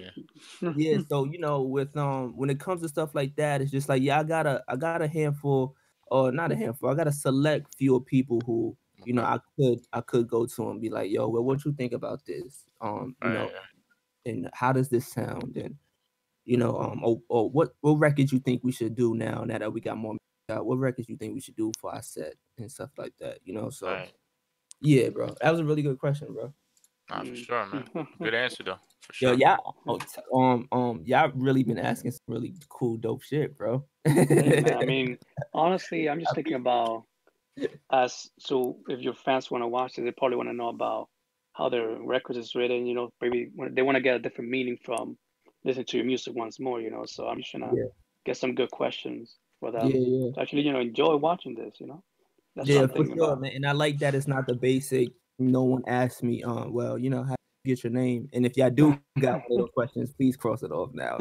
yeah. 0.60 0.70
yeah, 0.76 0.98
so 1.08 1.24
you 1.26 1.38
know, 1.38 1.62
with 1.62 1.96
um, 1.96 2.36
when 2.36 2.50
it 2.50 2.58
comes 2.58 2.82
to 2.82 2.88
stuff 2.88 3.14
like 3.14 3.36
that, 3.36 3.60
it's 3.62 3.70
just 3.70 3.88
like 3.88 4.02
yeah, 4.02 4.18
I 4.18 4.24
got 4.24 4.46
a 4.46 4.64
I 4.68 4.74
got 4.76 5.00
a 5.02 5.06
handful, 5.08 5.76
or 6.08 6.32
not 6.32 6.50
a 6.50 6.56
handful. 6.56 6.90
I 6.90 6.94
got 6.94 7.06
a 7.06 7.12
select 7.12 7.74
few 7.76 7.94
of 7.94 8.04
people 8.06 8.40
who 8.46 8.76
you 9.04 9.12
know 9.12 9.22
I 9.22 9.38
could 9.56 9.80
I 9.92 10.00
could 10.00 10.26
go 10.28 10.46
to 10.46 10.70
and 10.70 10.80
be 10.80 10.90
like, 10.90 11.10
yo, 11.12 11.28
well, 11.28 11.44
what 11.44 11.64
you 11.64 11.72
think 11.72 11.92
about 11.92 12.24
this? 12.26 12.64
Um, 12.80 13.14
you 13.22 13.30
know, 13.30 13.44
Right, 13.44 13.54
right. 13.54 13.62
and 14.24 14.50
how 14.54 14.72
does 14.72 14.88
this 14.88 15.06
sound 15.06 15.56
and 15.56 15.76
you 16.46 16.56
know 16.56 16.78
um 16.78 17.00
or, 17.04 17.20
or 17.28 17.50
what 17.50 17.74
what 17.82 17.94
records 17.94 18.32
you 18.32 18.38
think 18.38 18.64
we 18.64 18.72
should 18.72 18.94
do 18.94 19.14
now 19.14 19.44
now 19.44 19.58
that 19.58 19.72
we 19.72 19.80
got 19.80 19.98
more 19.98 20.16
uh, 20.48 20.56
what 20.56 20.78
records 20.78 21.08
you 21.08 21.16
think 21.16 21.34
we 21.34 21.40
should 21.40 21.56
do 21.56 21.72
for 21.78 21.92
our 21.92 22.02
set 22.02 22.34
and 22.58 22.70
stuff 22.70 22.90
like 22.96 23.12
that 23.18 23.38
you 23.44 23.52
know 23.52 23.68
so 23.68 23.86
Right. 23.92 24.12
Yeah, 24.80 25.08
bro. 25.08 25.34
That 25.40 25.50
was 25.50 25.60
a 25.60 25.64
really 25.64 25.82
good 25.82 25.98
question, 25.98 26.32
bro. 26.34 26.52
Nah, 27.08 27.20
for 27.20 27.26
Mm. 27.26 27.36
sure, 27.36 27.66
man. 27.66 28.08
Good 28.22 28.34
answer 28.34 28.62
though. 28.62 28.78
For 29.00 29.12
Yo, 29.24 29.30
sure. 29.30 29.38
y'all, 29.38 29.76
oh, 29.86 29.98
t- 29.98 30.20
um, 30.34 30.68
um, 30.72 31.02
y'all 31.04 31.30
really 31.34 31.62
been 31.62 31.78
asking 31.78 32.10
some 32.10 32.20
really 32.28 32.54
cool, 32.68 32.96
dope 32.96 33.22
shit, 33.22 33.56
bro. 33.56 33.84
Hey, 34.04 34.62
I 34.74 34.84
mean, 34.86 35.18
honestly, 35.54 36.08
I'm 36.08 36.20
just 36.20 36.34
thinking 36.34 36.54
about 36.54 37.04
as 37.90 38.28
so 38.38 38.78
if 38.88 39.00
your 39.00 39.14
fans 39.14 39.50
want 39.50 39.62
to 39.62 39.68
watch 39.68 39.94
this, 39.96 40.04
they 40.04 40.10
probably 40.12 40.36
want 40.36 40.48
to 40.48 40.54
know 40.54 40.68
about 40.68 41.08
how 41.54 41.68
their 41.68 41.96
records 42.02 42.38
is 42.38 42.54
written. 42.54 42.86
You 42.86 42.94
know, 42.94 43.10
maybe 43.20 43.50
they 43.70 43.82
want 43.82 43.96
to 43.96 44.02
get 44.02 44.16
a 44.16 44.18
different 44.18 44.50
meaning 44.50 44.76
from 44.84 45.16
listening 45.66 45.86
to 45.86 45.98
your 45.98 46.06
music 46.06 46.34
once 46.36 46.60
more. 46.60 46.80
You 46.80 46.90
know, 46.90 47.04
so 47.06 47.28
I'm 47.28 47.38
just 47.38 47.52
trying 47.52 47.64
to 47.70 47.76
Yeah. 47.76 47.84
get 48.26 48.38
some 48.38 48.54
good 48.54 48.70
questions 48.72 49.36
for 49.60 49.72
them 49.72 49.88
yeah, 49.90 50.30
to 50.34 50.40
actually, 50.40 50.62
you 50.62 50.72
know, 50.72 50.80
enjoy 50.80 51.16
watching 51.16 51.54
this. 51.54 51.76
You 51.80 51.88
know, 51.88 52.04
that's 52.56 52.68
what 52.68 52.74
yeah, 52.74 52.82
I'm 52.82 52.88
for 52.88 52.94
thinking 52.94 53.16
sure, 53.16 53.32
about. 53.32 53.42
man. 53.42 53.52
And 53.54 53.66
I 53.66 53.72
like 53.72 53.98
that 54.00 54.14
it's 54.14 54.28
not 54.28 54.46
the 54.46 54.54
basic. 54.54 55.10
No 55.38 55.64
one 55.64 55.82
asked 55.88 56.22
me, 56.22 56.42
uh, 56.44 56.68
well, 56.68 56.98
you 56.98 57.10
know, 57.10 57.24
how 57.24 57.34
to 57.34 57.38
get 57.66 57.84
your 57.84 57.92
name, 57.92 58.28
and 58.32 58.46
if 58.46 58.56
y'all 58.56 58.70
do 58.70 58.98
got 59.20 59.34
one 59.34 59.52
of 59.52 59.58
those 59.58 59.70
questions, 59.74 60.12
please 60.14 60.36
cross 60.36 60.62
it 60.62 60.72
off 60.72 60.90
now. 60.94 61.18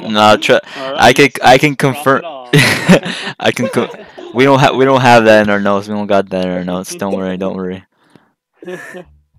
No, 0.00 0.36
tr- 0.40 0.58
All 0.76 0.92
I 0.96 1.12
can 1.12 1.30
so 1.30 1.42
I 1.42 1.58
can 1.58 1.76
confirm. 1.76 2.22
I 2.54 3.52
can. 3.54 3.68
Co- 3.68 3.88
we 4.34 4.44
don't 4.44 4.60
have 4.60 4.76
we 4.76 4.84
don't 4.84 5.00
have 5.00 5.24
that 5.26 5.42
in 5.44 5.50
our 5.50 5.60
notes. 5.60 5.88
We 5.88 5.94
don't 5.94 6.06
got 6.06 6.30
that 6.30 6.44
in 6.46 6.50
our 6.52 6.64
notes. 6.64 6.94
Don't 6.94 7.14
worry. 7.16 7.36
Don't 7.36 7.56
worry. 7.56 7.84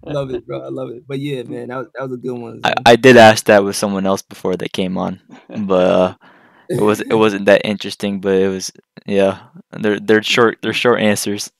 Love 0.07 0.31
it, 0.31 0.45
bro. 0.47 0.61
I 0.61 0.69
love 0.69 0.89
it. 0.91 1.07
But 1.07 1.19
yeah, 1.19 1.43
man, 1.43 1.69
that 1.69 1.77
was 1.77 1.87
that 1.93 2.03
was 2.03 2.13
a 2.13 2.17
good 2.17 2.37
one. 2.39 2.63
I, 2.63 2.73
I 2.85 2.95
did 2.95 3.17
ask 3.17 3.45
that 3.45 3.63
with 3.63 3.75
someone 3.75 4.05
else 4.05 4.21
before 4.21 4.55
they 4.57 4.67
came 4.67 4.97
on, 4.97 5.21
but 5.55 5.85
uh, 5.87 6.15
it 6.77 6.81
was 6.83 7.01
it 7.01 7.13
wasn't 7.15 7.45
that 7.45 7.65
interesting. 7.65 8.21
But 8.21 8.35
it 8.35 8.49
was 8.49 8.71
yeah. 9.05 9.47
They're 9.71 9.99
they're 9.99 10.23
short 10.23 10.59
they're 10.61 10.73
short 10.73 11.01
answers. 11.01 11.51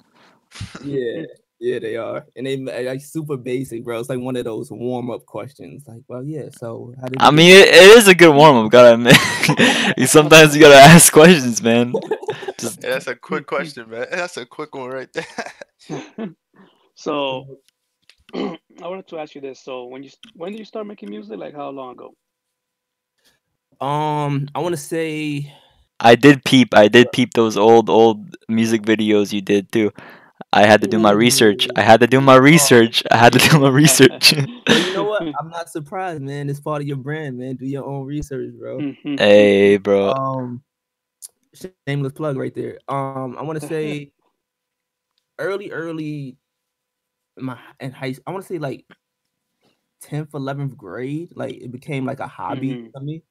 yeah, 0.80 1.24
yeah, 1.60 1.80
they 1.80 1.96
are, 1.98 2.26
and 2.36 2.46
they 2.48 2.58
ma- 2.58 2.72
like 2.74 3.02
super 3.02 3.38
basic, 3.38 3.84
bro. 3.84 4.00
It's 4.00 4.10
like 4.10 4.20
one 4.20 4.36
of 4.38 4.46
those 4.46 4.72
warm 4.72 5.12
up 5.12 5.26
questions. 5.26 5.86
Like, 5.88 6.04
well, 6.08 6.24
yeah. 6.24 6.50
So 6.52 6.94
how 7.02 7.10
did 7.10 7.22
I 7.22 7.32
you 7.32 7.32
mean, 7.32 7.52
it, 7.52 7.68
it 7.70 7.98
is 7.98 8.08
a 8.08 8.16
good 8.16 8.34
warm 8.36 8.66
up. 8.66 8.72
Gotta 8.72 8.94
admit. 8.96 9.16
Sometimes 10.10 10.56
you 10.56 10.62
gotta 10.62 10.76
ask 10.78 11.12
questions, 11.12 11.62
man. 11.62 12.00
Just 12.58 12.80
Yeah, 12.82 12.92
that's 12.92 13.08
a 13.08 13.16
quick 13.16 13.48
question, 13.48 13.90
man. 13.90 14.08
That's 14.12 14.38
a 14.38 14.46
quick 14.46 14.76
one 14.76 14.90
right 14.92 15.12
there. 15.14 15.26
so 16.96 17.60
I 18.34 18.88
wanted 18.88 19.08
to 19.08 19.20
ask 19.20 19.36
you 19.36 19.42
this. 19.42 19.60
So 19.60 19.86
when 19.86 20.04
you 20.04 20.10
when 20.36 20.52
did 20.52 20.60
you 20.60 20.66
start 20.66 20.88
making 20.88 21.10
music? 21.10 21.38
Like 21.38 21.56
how 21.56 21.70
long 21.70 21.94
ago? 21.94 22.14
Um, 23.86 24.48
I 24.54 24.60
want 24.60 24.74
to 24.74 24.82
say 24.82 25.54
I 26.00 26.16
did 26.16 26.44
peep. 26.46 26.74
I 26.74 26.88
did 26.88 27.12
peep 27.12 27.34
those 27.34 27.58
old 27.58 27.90
old 27.90 28.36
music 28.48 28.84
videos 28.84 29.34
you 29.34 29.42
did 29.42 29.72
too. 29.72 29.92
I 30.52 30.66
had 30.66 30.82
to 30.82 30.88
do 30.88 30.98
my 30.98 31.12
research. 31.12 31.68
I 31.76 31.82
had 31.82 32.00
to 32.00 32.08
do 32.08 32.20
my 32.22 32.36
research. 32.36 33.04
I 33.12 33.18
had 33.18 33.34
to 33.34 33.40
do 33.40 33.60
my 33.60 33.70
research. 33.70 34.34
You 34.70 34.94
know 34.94 35.04
what? 35.04 35.22
I'm 35.22 35.50
not 35.50 35.70
surprised, 35.70 36.22
man. 36.22 36.50
It's 36.50 36.60
part 36.60 36.82
of 36.82 36.88
your 36.88 36.98
brand, 36.98 37.38
man. 37.38 37.56
Do 37.56 37.66
your 37.66 37.86
own 37.86 38.06
research, 38.06 38.54
bro. 38.60 38.94
hey, 39.04 39.78
bro. 39.78 40.12
Um, 40.12 40.64
shameless 41.88 42.14
plug 42.14 42.38
right 42.38 42.54
there. 42.54 42.80
Um, 42.88 43.36
I 43.38 43.44
want 43.44 43.62
to 43.62 43.68
say 43.68 44.12
early, 45.38 45.72
early 45.72 46.30
in 46.30 46.38
my 47.42 47.60
in 47.80 47.92
high. 47.92 48.14
School, 48.14 48.24
I 48.28 48.32
want 48.32 48.44
to 48.44 48.48
say 48.54 48.60
like 48.60 48.86
tenth, 50.02 50.34
eleventh 50.34 50.78
grade. 50.78 51.32
Like 51.36 51.56
it 51.56 51.72
became 51.72 52.06
like 52.06 52.20
a 52.20 52.28
hobby 52.28 52.76
Mhm. 52.76 52.92
to 52.94 53.00
me. 53.02 53.24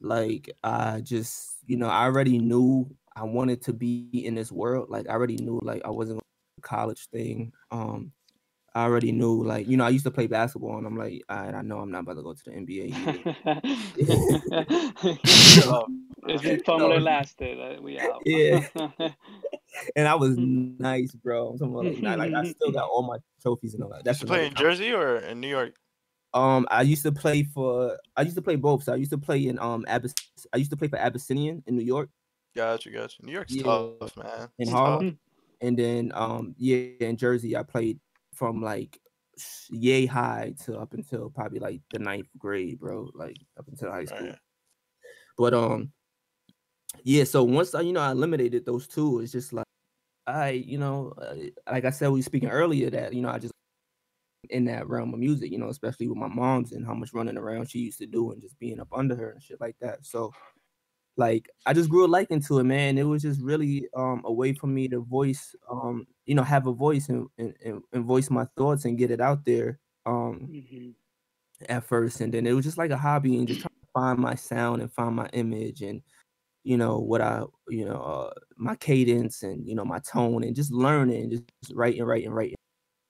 Like 0.00 0.50
I 0.64 1.00
just, 1.00 1.58
you 1.66 1.76
know, 1.76 1.88
I 1.88 2.04
already 2.04 2.38
knew 2.38 2.94
I 3.14 3.24
wanted 3.24 3.62
to 3.62 3.72
be 3.72 4.08
in 4.12 4.34
this 4.34 4.50
world. 4.52 4.88
Like 4.90 5.08
I 5.08 5.12
already 5.12 5.36
knew, 5.36 5.60
like 5.62 5.82
I 5.84 5.90
wasn't 5.90 6.16
gonna 6.16 6.22
do 6.22 6.62
the 6.62 6.62
college 6.68 7.08
thing. 7.08 7.52
Um, 7.70 8.12
I 8.74 8.84
already 8.84 9.12
knew, 9.12 9.44
like 9.44 9.68
you 9.68 9.76
know, 9.76 9.84
I 9.84 9.90
used 9.90 10.04
to 10.04 10.10
play 10.10 10.26
basketball, 10.26 10.78
and 10.78 10.86
I'm 10.86 10.96
like, 10.96 11.22
right, 11.28 11.54
I 11.54 11.62
know 11.62 11.78
I'm 11.80 11.90
not 11.90 12.00
about 12.00 12.14
to 12.14 12.22
go 12.22 12.32
to 12.32 12.44
the 12.44 12.52
NBA. 12.52 12.86
either." 12.88 13.22
Oh, 15.64 15.86
it's 16.28 16.42
been 16.42 16.60
fun 16.60 16.80
while 16.80 16.90
No. 16.90 16.96
it 16.96 17.02
lasted. 17.02 17.80
We 17.82 17.98
out. 17.98 18.22
Yeah. 18.26 18.66
And 19.96 20.06
I 20.08 20.14
was 20.14 20.36
nice, 20.38 21.12
bro. 21.12 21.56
I'm 21.60 21.72
like, 21.74 21.98
not- 22.02 22.18
like 22.18 22.32
I 22.34 22.44
still 22.50 22.72
got 22.72 22.88
all 22.88 23.02
my 23.02 23.18
trophies 23.40 23.74
and 23.74 23.82
all 23.82 23.90
that. 23.90 23.98
you 23.98 24.02
That's 24.04 24.20
used 24.20 24.22
to 24.22 24.26
play 24.26 24.46
in 24.46 24.54
Jersey 24.54 24.92
or 24.92 25.16
in 25.18 25.40
New 25.40 25.48
York? 25.48 25.74
Um, 26.34 26.66
I 26.70 26.82
used 26.82 27.02
to 27.02 27.12
play 27.12 27.42
for. 27.42 27.98
I 28.16 28.22
used 28.22 28.36
to 28.36 28.42
play 28.42 28.56
both. 28.56 28.84
So 28.84 28.92
I 28.92 28.96
used 28.96 29.10
to 29.10 29.18
play 29.18 29.46
in 29.46 29.58
um 29.58 29.84
Abyss. 29.88 30.14
I 30.52 30.56
used 30.56 30.70
to 30.70 30.76
play 30.76 30.88
for 30.88 30.96
Abyssinian 30.98 31.62
in 31.66 31.76
New 31.76 31.84
York, 31.84 32.08
Gotcha, 32.56 32.90
gotcha. 32.90 33.24
New 33.24 33.32
York's 33.32 33.54
Yeah. 33.54 33.62
tough, 33.64 34.16
man. 34.16 34.48
in 34.58 34.68
It's 34.68 34.70
Harlem, 34.70 35.10
tough. 35.10 35.18
and 35.60 35.78
then 35.78 36.12
um 36.14 36.54
yeah 36.58 36.86
in 37.00 37.16
Jersey 37.18 37.54
I 37.56 37.62
played 37.62 38.00
from 38.34 38.62
like 38.62 38.98
s- 39.36 39.66
yay 39.70 40.06
high 40.06 40.54
to 40.64 40.78
up 40.78 40.94
until 40.94 41.28
probably 41.28 41.58
like 41.58 41.80
the 41.92 41.98
ninth 41.98 42.28
grade, 42.38 42.80
bro. 42.80 43.10
Like 43.14 43.36
up 43.58 43.68
until 43.68 43.90
high 43.90 44.06
school. 44.06 44.28
Right. 44.28 44.38
But 45.36 45.52
um, 45.54 45.92
yeah. 47.04 47.24
So 47.24 47.44
once 47.44 47.74
I 47.74 47.80
you 47.82 47.92
know 47.92 48.00
I 48.00 48.10
eliminated 48.12 48.64
those 48.66 48.86
two, 48.88 49.20
it's 49.20 49.32
just 49.32 49.52
like 49.52 49.66
I 50.26 50.50
you 50.50 50.78
know 50.78 51.14
uh, 51.18 51.34
like 51.70 51.84
I 51.84 51.90
said 51.90 52.10
we 52.10 52.20
were 52.20 52.24
speaking 52.24 52.50
earlier 52.50 52.90
that 52.90 53.14
you 53.14 53.22
know 53.22 53.30
I 53.30 53.38
just 53.38 53.52
in 54.50 54.64
that 54.66 54.88
realm 54.88 55.14
of 55.14 55.20
music, 55.20 55.50
you 55.50 55.58
know, 55.58 55.68
especially 55.68 56.08
with 56.08 56.18
my 56.18 56.28
mom's 56.28 56.72
and 56.72 56.86
how 56.86 56.94
much 56.94 57.12
running 57.14 57.36
around 57.36 57.70
she 57.70 57.78
used 57.78 57.98
to 57.98 58.06
do 58.06 58.32
and 58.32 58.40
just 58.42 58.58
being 58.58 58.80
up 58.80 58.88
under 58.92 59.14
her 59.14 59.30
and 59.30 59.42
shit 59.42 59.60
like 59.60 59.76
that. 59.80 60.04
So 60.04 60.32
like 61.16 61.48
I 61.66 61.72
just 61.72 61.90
grew 61.90 62.06
a 62.06 62.08
liking 62.08 62.40
to 62.42 62.58
it, 62.58 62.64
man. 62.64 62.98
It 62.98 63.04
was 63.04 63.22
just 63.22 63.40
really 63.40 63.88
um 63.96 64.22
a 64.24 64.32
way 64.32 64.52
for 64.52 64.66
me 64.66 64.88
to 64.88 65.00
voice 65.00 65.54
um, 65.70 66.06
you 66.26 66.34
know, 66.34 66.42
have 66.42 66.66
a 66.66 66.72
voice 66.72 67.08
and 67.08 67.28
and, 67.38 67.54
and, 67.92 68.04
voice 68.04 68.30
my 68.30 68.46
thoughts 68.56 68.84
and 68.84 68.98
get 68.98 69.10
it 69.10 69.20
out 69.20 69.44
there 69.44 69.78
um 70.06 70.48
Mhm. 70.50 70.94
at 71.68 71.84
first. 71.84 72.20
And 72.20 72.32
then 72.32 72.46
it 72.46 72.52
was 72.52 72.64
just 72.64 72.78
like 72.78 72.90
a 72.90 72.96
hobby 72.96 73.36
and 73.38 73.46
just 73.46 73.60
trying 73.60 73.80
to 73.80 73.88
find 73.92 74.18
my 74.18 74.34
sound 74.34 74.82
and 74.82 74.92
find 74.92 75.14
my 75.14 75.28
image 75.32 75.82
and 75.82 76.02
you 76.64 76.76
know 76.76 76.98
what 76.98 77.20
I 77.20 77.44
you 77.68 77.84
know 77.84 78.00
uh, 78.02 78.32
my 78.56 78.76
cadence 78.76 79.42
and 79.42 79.66
you 79.68 79.74
know 79.74 79.84
my 79.84 79.98
tone 80.00 80.44
and 80.44 80.56
just 80.56 80.72
learning, 80.72 81.30
just 81.30 81.74
writing, 81.74 82.04
writing, 82.04 82.30
writing, 82.32 82.56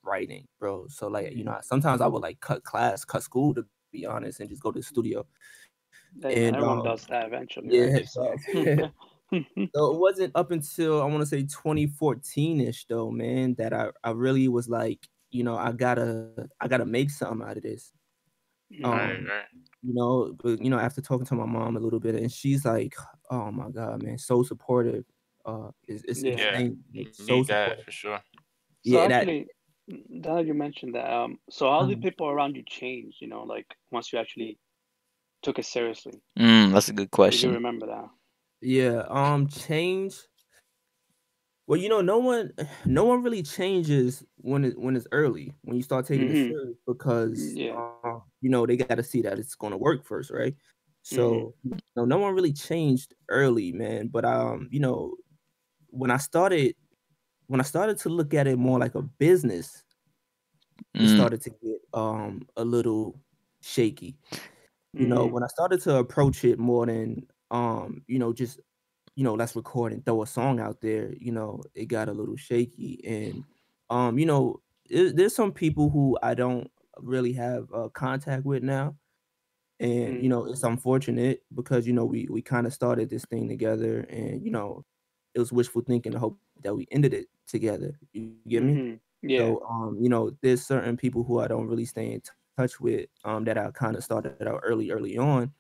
writing, 0.05 0.47
bro. 0.61 0.89
So 0.89 1.09
like 1.09 1.35
you 1.35 1.45
know 1.45 1.59
sometimes 1.63 2.01
I 2.03 2.09
would 2.09 2.23
like 2.23 2.41
cut 2.41 2.65
class, 2.65 3.05
cut 3.05 3.23
school 3.25 3.55
to 3.57 3.67
be 3.93 4.07
honest, 4.07 4.41
and 4.41 4.51
just 4.51 4.63
go 4.63 4.73
to 4.73 4.81
the 4.81 4.85
studio. 4.85 5.27
Hey, 6.23 6.37
And, 6.37 6.55
everyone 6.55 6.81
um, 6.81 6.83
does 6.83 7.07
that 7.07 7.27
eventually. 7.27 7.71
yeah? 7.71 8.01
So- 8.07 8.37
So 9.75 9.95
it 9.95 9.99
wasn't 10.01 10.37
up 10.37 10.51
until 10.51 11.01
I 11.03 11.07
want 11.07 11.21
to 11.23 11.27
say 11.27 11.45
2014 11.47 12.61
ish 12.61 12.87
though, 12.87 13.11
man, 13.11 13.55
that 13.55 13.73
I, 13.73 13.91
I 14.05 14.11
really 14.11 14.49
was 14.49 14.69
like, 14.69 15.09
you 15.31 15.45
know, 15.45 15.57
I 15.57 15.73
gotta 15.73 16.49
I 16.61 16.69
gotta 16.69 16.85
make 16.87 17.11
something 17.11 17.47
out 17.49 17.57
of 17.57 17.63
this. 17.63 17.93
Um, 18.85 18.93
Right, 18.93 19.27
right. 19.29 19.45
you 19.83 19.95
know, 19.95 20.33
but 20.43 20.63
you 20.63 20.71
know, 20.71 20.79
after 20.79 21.01
talking 21.01 21.27
to 21.27 21.35
my 21.35 21.47
mom 21.47 21.77
a 21.77 21.81
little 21.81 22.01
bit, 22.01 22.15
and 22.15 22.31
she's 22.33 22.65
like, 22.65 22.95
"Oh 23.31 23.51
my 23.51 23.71
god, 23.71 24.03
man, 24.03 24.19
so 24.19 24.43
supportive." 24.43 25.05
Uh, 25.45 25.71
it's, 25.89 26.05
it's 26.05 26.23
Yeah. 26.23 26.33
insane. 26.53 26.85
You 26.93 27.05
Like, 27.05 27.15
so 27.15 27.35
need 27.35 27.47
that 27.49 27.65
supportive. 27.67 27.85
for 27.85 27.91
sure. 27.91 28.21
So 28.25 28.41
Yeah, 28.85 28.99
and 29.03 29.11
that- 29.13 29.21
actually, 29.21 29.47
now 30.09 30.39
you 30.39 30.55
mentioned 30.55 30.95
that, 30.95 31.13
um, 31.13 31.39
so 31.51 31.69
how 31.71 31.85
did 31.87 31.97
Um, 31.97 32.03
people 32.03 32.29
around 32.29 32.57
you 32.57 32.63
change? 32.67 33.17
You 33.21 33.29
know, 33.29 33.43
like 33.43 33.67
once 33.91 34.13
you 34.13 34.19
actually 34.19 34.59
took 35.43 35.59
it 35.59 35.67
seriously. 35.67 36.23
Mm, 36.39 36.73
that's 36.73 36.89
a 36.89 36.93
good 36.93 37.11
Did 37.11 37.43
you 37.43 37.51
remember 37.51 37.87
that? 37.87 38.09
Yeah, 38.61 39.05
um, 39.09 39.49
change. 39.49 40.15
Well, 41.73 41.81
you 41.81 41.89
know, 41.89 42.03
no 42.03 42.19
one, 42.19 42.53
no 42.87 43.05
one 43.05 43.23
really 43.23 43.43
changes 43.43 44.25
when 44.37 44.65
it 44.65 44.79
when 44.79 44.97
it's 44.97 45.07
early 45.13 45.55
when 45.63 45.77
you 45.77 45.83
start 45.83 46.07
taking 46.07 46.29
Mhm. 46.29 46.33
it 46.33 46.39
serious 46.39 46.77
because, 46.87 47.59
Yeah. 47.59 47.81
uh, 48.05 48.21
you 48.43 48.51
know, 48.51 48.67
they 48.67 48.77
got 48.77 48.97
to 48.97 49.03
see 49.03 49.23
that 49.23 49.39
it's 49.39 49.55
going 49.55 49.71
to 49.73 49.79
work 49.79 50.05
first, 50.05 50.31
right? 50.31 50.55
So, 51.03 51.55
you 51.65 51.81
know, 51.97 52.05
no 52.05 52.19
one 52.19 52.35
really 52.35 52.53
changed 52.53 53.15
early, 53.31 53.73
man. 53.73 54.09
But 54.09 54.25
um, 54.27 54.69
you 54.71 54.81
know, 54.81 55.17
when 55.89 56.11
I 56.13 56.19
started, 56.19 56.77
when 57.49 57.61
I 57.61 57.65
started 57.65 57.99
to 58.01 58.11
look 58.11 58.35
at 58.35 58.47
it 58.49 58.59
more 58.59 58.81
like 58.81 58.97
a 58.97 59.03
business, 59.03 59.85
it 61.01 61.09
Mm, 61.09 61.09
started 61.09 61.41
to 61.43 61.51
get 61.51 61.81
um 61.95 62.47
a 62.57 62.65
little 62.65 63.21
shaky 63.63 64.17
you 64.97 65.07
know 65.07 65.27
Mhm. 65.27 65.33
when 65.33 65.45
i 65.45 65.49
started 65.49 65.81
to 65.81 65.97
approach 65.97 66.45
it 66.45 66.59
more 66.59 66.87
than 66.87 67.27
um 67.53 68.05
you 68.09 68.19
know 68.21 68.33
just 68.33 68.61
you 69.17 69.25
know 69.25 69.35
let's 69.35 69.57
record 69.57 69.93
and 69.93 70.05
throw 70.07 70.23
a 70.23 70.27
song 70.27 70.61
out 70.61 70.81
there 70.81 71.13
you 71.19 71.33
know 71.33 71.63
it 71.75 71.87
got 71.87 72.09
a 72.09 72.13
little 72.13 72.37
shaky 72.37 73.01
and 73.07 73.45
um 73.91 74.19
you 74.19 74.27
know 74.27 74.63
it, 74.91 75.17
there's 75.17 75.35
some 75.35 75.53
people 75.53 75.91
who 75.91 76.19
i 76.23 76.35
don't 76.35 76.71
really 76.99 77.33
have 77.33 77.69
uh, 77.75 77.89
contact 77.91 78.45
with 78.45 78.63
now 78.63 78.97
and 79.81 80.21
Mm. 80.21 80.23
you 80.23 80.29
know 80.29 80.45
it's 80.47 80.63
unfortunate 80.63 81.43
because 81.55 81.87
you 81.87 81.93
know 81.93 82.05
we 82.05 82.27
we 82.31 82.43
kind 82.43 82.67
of 82.67 82.73
started 82.75 83.11
this 83.11 83.25
thing 83.27 83.49
together 83.49 84.01
and 84.11 84.45
you 84.45 84.51
know 84.51 84.85
it 85.35 85.39
was 85.41 85.53
wishful 85.53 85.83
thinking 85.83 86.13
to 86.13 86.19
hope 86.19 86.39
that 86.63 86.75
we 86.77 86.87
ended 86.91 87.15
it 87.15 87.29
together 87.47 87.99
you 88.13 88.37
get 88.49 88.63
me 88.65 88.81
Mhm. 88.81 89.01
Yeah. 89.23 89.57
so 89.57 89.63
um, 89.69 89.99
you 90.01 90.09
know, 90.09 90.31
there's 90.43 90.63
certain 90.67 90.97
people 90.97 91.25
who 91.25 91.41
I 91.41 91.49
don't 91.49 91.67
really 91.69 91.85
stay 91.87 92.13
in 92.13 92.21
t- 92.23 92.31
touch 92.57 92.81
with 92.81 93.09
um 93.25 93.45
that 93.45 93.59
I 93.59 93.71
kind 93.73 93.97
of 93.97 94.05
started 94.05 94.43
out 94.49 94.61
early, 94.65 94.91
early 94.93 95.19
on. 95.19 95.55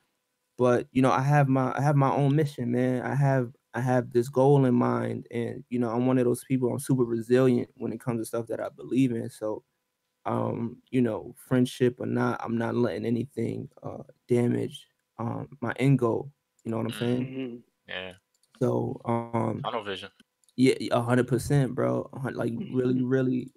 But 0.59 0.87
you 0.93 1.03
know, 1.03 1.11
I 1.11 1.23
have 1.23 1.49
my 1.49 1.73
I 1.77 1.81
have 1.83 1.97
my 1.97 2.11
own 2.11 2.37
mission, 2.37 2.71
man. 2.73 3.03
I 3.03 3.15
have 3.15 3.53
I 3.75 3.81
have 3.81 4.11
this 4.13 4.29
goal 4.29 4.65
in 4.67 4.75
mind, 4.75 5.27
and 5.31 5.65
you 5.71 5.79
know, 5.79 5.91
I'm 5.91 6.07
one 6.07 6.19
of 6.19 6.25
those 6.25 6.45
people. 6.45 6.71
I'm 6.71 6.79
super 6.79 7.05
resilient 7.05 7.71
when 7.77 7.93
it 7.93 8.01
comes 8.01 8.21
to 8.21 8.25
stuff 8.27 8.47
that 8.49 8.61
I 8.61 8.69
believe 8.69 9.13
in. 9.13 9.31
So, 9.31 9.65
um, 10.27 10.83
you 10.91 11.01
know, 11.03 11.35
friendship 11.39 11.97
or 12.01 12.07
not, 12.07 12.41
I'm 12.45 12.59
not 12.59 12.75
letting 12.77 13.07
anything 13.07 13.69
uh 13.83 14.03
damage 14.29 14.87
um 15.19 15.49
my 15.61 15.73
end 15.77 15.99
goal. 15.99 16.31
You 16.65 16.71
know 16.71 16.77
what 16.79 16.87
I'm 16.87 16.93
saying? 16.93 17.27
Mhm. 17.27 17.63
Yeah. 17.89 18.13
So, 18.61 19.01
um, 19.05 19.61
Tunnel 19.65 19.83
vision. 19.83 20.11
yeah, 20.57 20.75
a 20.93 21.01
hundred 21.03 21.27
percent, 21.29 21.75
bro. 21.75 22.09
Like 22.33 22.53
really, 22.71 23.03
really, 23.03 23.53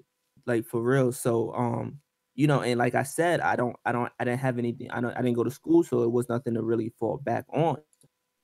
like 0.46 0.66
for 0.66 0.82
real. 0.82 1.12
So, 1.12 1.54
um, 1.54 2.00
you 2.36 2.48
know, 2.48 2.62
and 2.62 2.78
like 2.78 2.96
I 2.96 3.04
said, 3.04 3.40
I 3.42 3.56
don't, 3.56 3.76
I 3.86 3.92
don't, 3.92 4.12
I 4.20 4.26
didn't 4.26 4.40
have 4.42 4.58
anything. 4.60 4.92
I 4.92 5.02
don't, 5.02 5.14
I 5.18 5.22
didn't 5.22 5.36
go 5.36 5.44
to 5.44 5.52
school, 5.52 5.84
so 5.84 6.04
it 6.04 6.12
was 6.12 6.30
nothing 6.30 6.54
to 6.56 6.62
really 6.64 6.90
fall 7.00 7.18
back 7.18 7.46
on. 7.54 7.78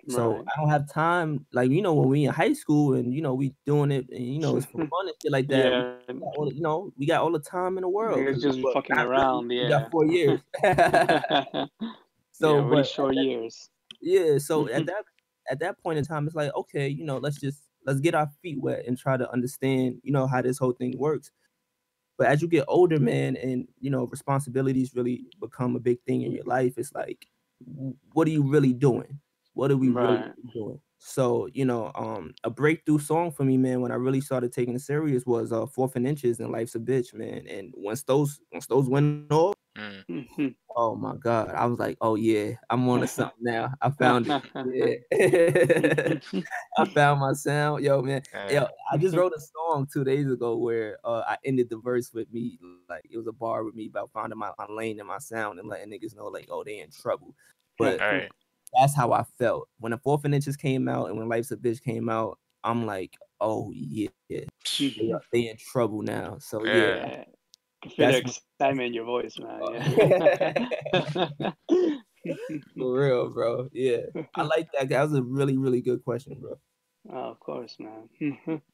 So 0.09 0.33
Right. 0.37 0.45
I 0.47 0.59
don't 0.61 0.69
have 0.69 0.89
time. 0.91 1.45
Like 1.53 1.69
you 1.71 1.81
know, 1.81 1.93
when 1.93 2.09
we 2.09 2.25
in 2.25 2.31
high 2.33 2.53
school 2.53 2.95
and 2.95 3.13
you 3.13 3.21
know 3.21 3.35
we 3.35 3.53
doing 3.67 3.91
it, 3.91 4.09
and 4.09 4.25
you 4.25 4.39
know 4.39 4.57
it's 4.57 4.65
for 4.65 4.77
fun 4.87 5.07
and 5.07 5.13
shit 5.21 5.31
like 5.31 5.47
that. 5.49 5.71
Yeah. 5.71 6.13
all 6.35 6.51
you 6.51 6.61
know, 6.61 6.91
we 6.97 7.05
got 7.05 7.21
all 7.21 7.31
the 7.31 7.39
time 7.39 7.77
in 7.77 7.83
the 7.83 7.89
world. 7.89 8.25
'cause 8.25 8.41
just 8.41 8.63
what, 8.63 8.73
fucking 8.73 8.95
really, 8.95 9.09
around, 9.09 9.49
We 9.49 9.55
yeah. 9.57 9.69
got 9.69 9.91
four 9.91 10.05
years. 10.05 10.41
yeah, 10.63 11.65
so, 12.31 12.55
really 12.61 12.77
but 12.77 12.87
short 12.87 13.15
years. 13.15 13.69
yeah, 14.01 14.37
so 14.39 14.67
at 14.69 14.85
that 14.87 15.03
at 15.49 15.59
that 15.59 15.81
point 15.83 15.99
in 15.99 16.05
time, 16.05 16.25
it's 16.27 16.35
like, 16.35 16.53
okay, 16.55 16.87
you 16.87 17.03
know, 17.03 17.17
let's 17.17 17.39
just 17.39 17.63
let's 17.85 17.99
get 17.99 18.15
our 18.15 18.29
feet 18.41 18.59
wet 18.61 18.85
and 18.87 18.97
try 18.97 19.17
to 19.17 19.29
understand, 19.31 19.99
you 20.03 20.11
know, 20.11 20.27
how 20.27 20.41
this 20.41 20.57
whole 20.57 20.73
thing 20.73 20.97
works. 20.97 21.31
But 22.17 22.27
as 22.27 22.41
you 22.41 22.47
get 22.47 22.65
older, 22.67 22.99
man, 22.99 23.35
and 23.37 23.67
you 23.79 23.89
know, 23.89 24.05
responsibilities 24.05 24.93
really 24.95 25.25
become 25.39 25.75
a 25.75 25.79
big 25.79 26.01
thing 26.03 26.21
in 26.21 26.31
your 26.31 26.45
life, 26.45 26.77
it's 26.77 26.93
like, 26.93 27.27
what 28.13 28.27
are 28.27 28.31
you 28.31 28.43
really 28.43 28.73
doing? 28.73 29.19
What 29.53 29.71
are 29.71 29.77
we 29.77 29.89
really 29.89 30.23
doing? 30.53 30.79
So, 30.99 31.47
you 31.53 31.65
know, 31.65 31.91
um, 31.95 32.33
a 32.43 32.49
breakthrough 32.49 32.99
song 32.99 33.31
for 33.31 33.43
me, 33.43 33.57
man, 33.57 33.81
when 33.81 33.91
I 33.91 33.95
really 33.95 34.21
started 34.21 34.51
taking 34.53 34.75
it 34.75 34.81
serious 34.81 35.25
was 35.25 35.51
uh 35.51 35.65
Fourth 35.65 35.95
and 35.95 36.07
Inches 36.07 36.39
and 36.39 36.51
Life's 36.51 36.75
a 36.75 36.79
Bitch, 36.79 37.13
man. 37.13 37.47
And 37.47 37.73
once 37.75 38.03
those 38.03 38.39
once 38.51 38.67
those 38.67 38.87
went 38.87 39.31
off, 39.31 39.55
Mm. 39.77 40.05
Mhm. 40.07 40.55
oh 40.75 40.95
my 40.95 41.15
god, 41.15 41.49
I 41.49 41.65
was 41.65 41.79
like, 41.79 41.97
oh 42.01 42.15
yeah, 42.15 42.53
I'm 42.69 42.87
on 42.89 43.01
to 43.01 43.07
something 43.07 43.43
now. 43.43 43.73
I 43.81 43.89
found 43.91 44.27
it. 44.29 45.03
I 46.77 46.85
found 46.85 47.19
my 47.19 47.33
sound. 47.33 47.83
Yo, 47.83 48.01
man. 48.01 48.21
Yo, 48.33 48.49
Yeah. 48.49 48.67
I 48.91 48.97
just 48.97 49.15
wrote 49.15 49.33
a 49.33 49.39
song 49.39 49.87
two 49.91 50.03
days 50.03 50.29
ago 50.31 50.57
where 50.57 50.97
uh, 51.03 51.23
I 51.27 51.37
ended 51.45 51.69
the 51.69 51.77
verse 51.77 52.13
with 52.13 52.31
me 52.31 52.59
like 52.89 53.03
it 53.09 53.17
was 53.17 53.27
a 53.27 53.31
bar 53.31 53.63
with 53.63 53.75
me 53.75 53.87
about 53.87 54.11
finding 54.11 54.37
my, 54.37 54.51
my 54.57 54.65
lane 54.67 54.99
and 54.99 55.07
my 55.07 55.17
sound 55.19 55.59
and 55.59 55.67
letting 55.67 55.89
niggas 55.91 56.15
know 56.15 56.27
like 56.27 56.47
oh 56.49 56.63
they 56.63 56.79
in 56.79 56.91
trouble. 56.91 57.35
But 57.77 58.01
All 58.01 58.11
right. 58.11 58.31
that's 58.79 58.95
how 58.95 59.11
I 59.13 59.23
felt 59.39 59.69
when 59.79 59.91
the 59.91 59.97
fourth 59.97 60.25
and 60.25 60.35
inches 60.35 60.57
came 60.57 60.87
out 60.87 61.09
and 61.09 61.17
when 61.17 61.29
Life's 61.29 61.51
a 61.51 61.57
Bitch 61.57 61.81
came 61.81 62.09
out. 62.09 62.37
I'm 62.63 62.85
like, 62.85 63.17
oh 63.39 63.71
yeah, 63.73 64.09
they, 64.29 64.45
they 65.31 65.49
in 65.49 65.57
trouble 65.57 66.01
now. 66.03 66.37
So 66.39 66.63
yeah, 66.65 67.07
Yeah. 67.07 67.23
Yeah. 67.97 68.09
I 68.09 68.11
can 68.11 68.11
feel 68.11 68.11
the 68.11 68.17
excitement 68.19 68.87
in 68.87 68.93
your 68.93 69.05
voice, 69.05 69.37
man. 69.39 69.59
Yeah. 71.33 71.51
for 72.77 72.99
real, 72.99 73.29
bro. 73.29 73.69
Yeah, 73.73 74.01
I 74.35 74.43
like 74.43 74.67
that. 74.73 74.89
That 74.89 75.03
was 75.03 75.13
a 75.13 75.23
really 75.23 75.57
really 75.57 75.81
good 75.81 76.03
question, 76.03 76.37
bro. 76.39 76.57
oh, 77.11 77.31
of 77.31 77.39
course, 77.39 77.77
man. 77.79 78.61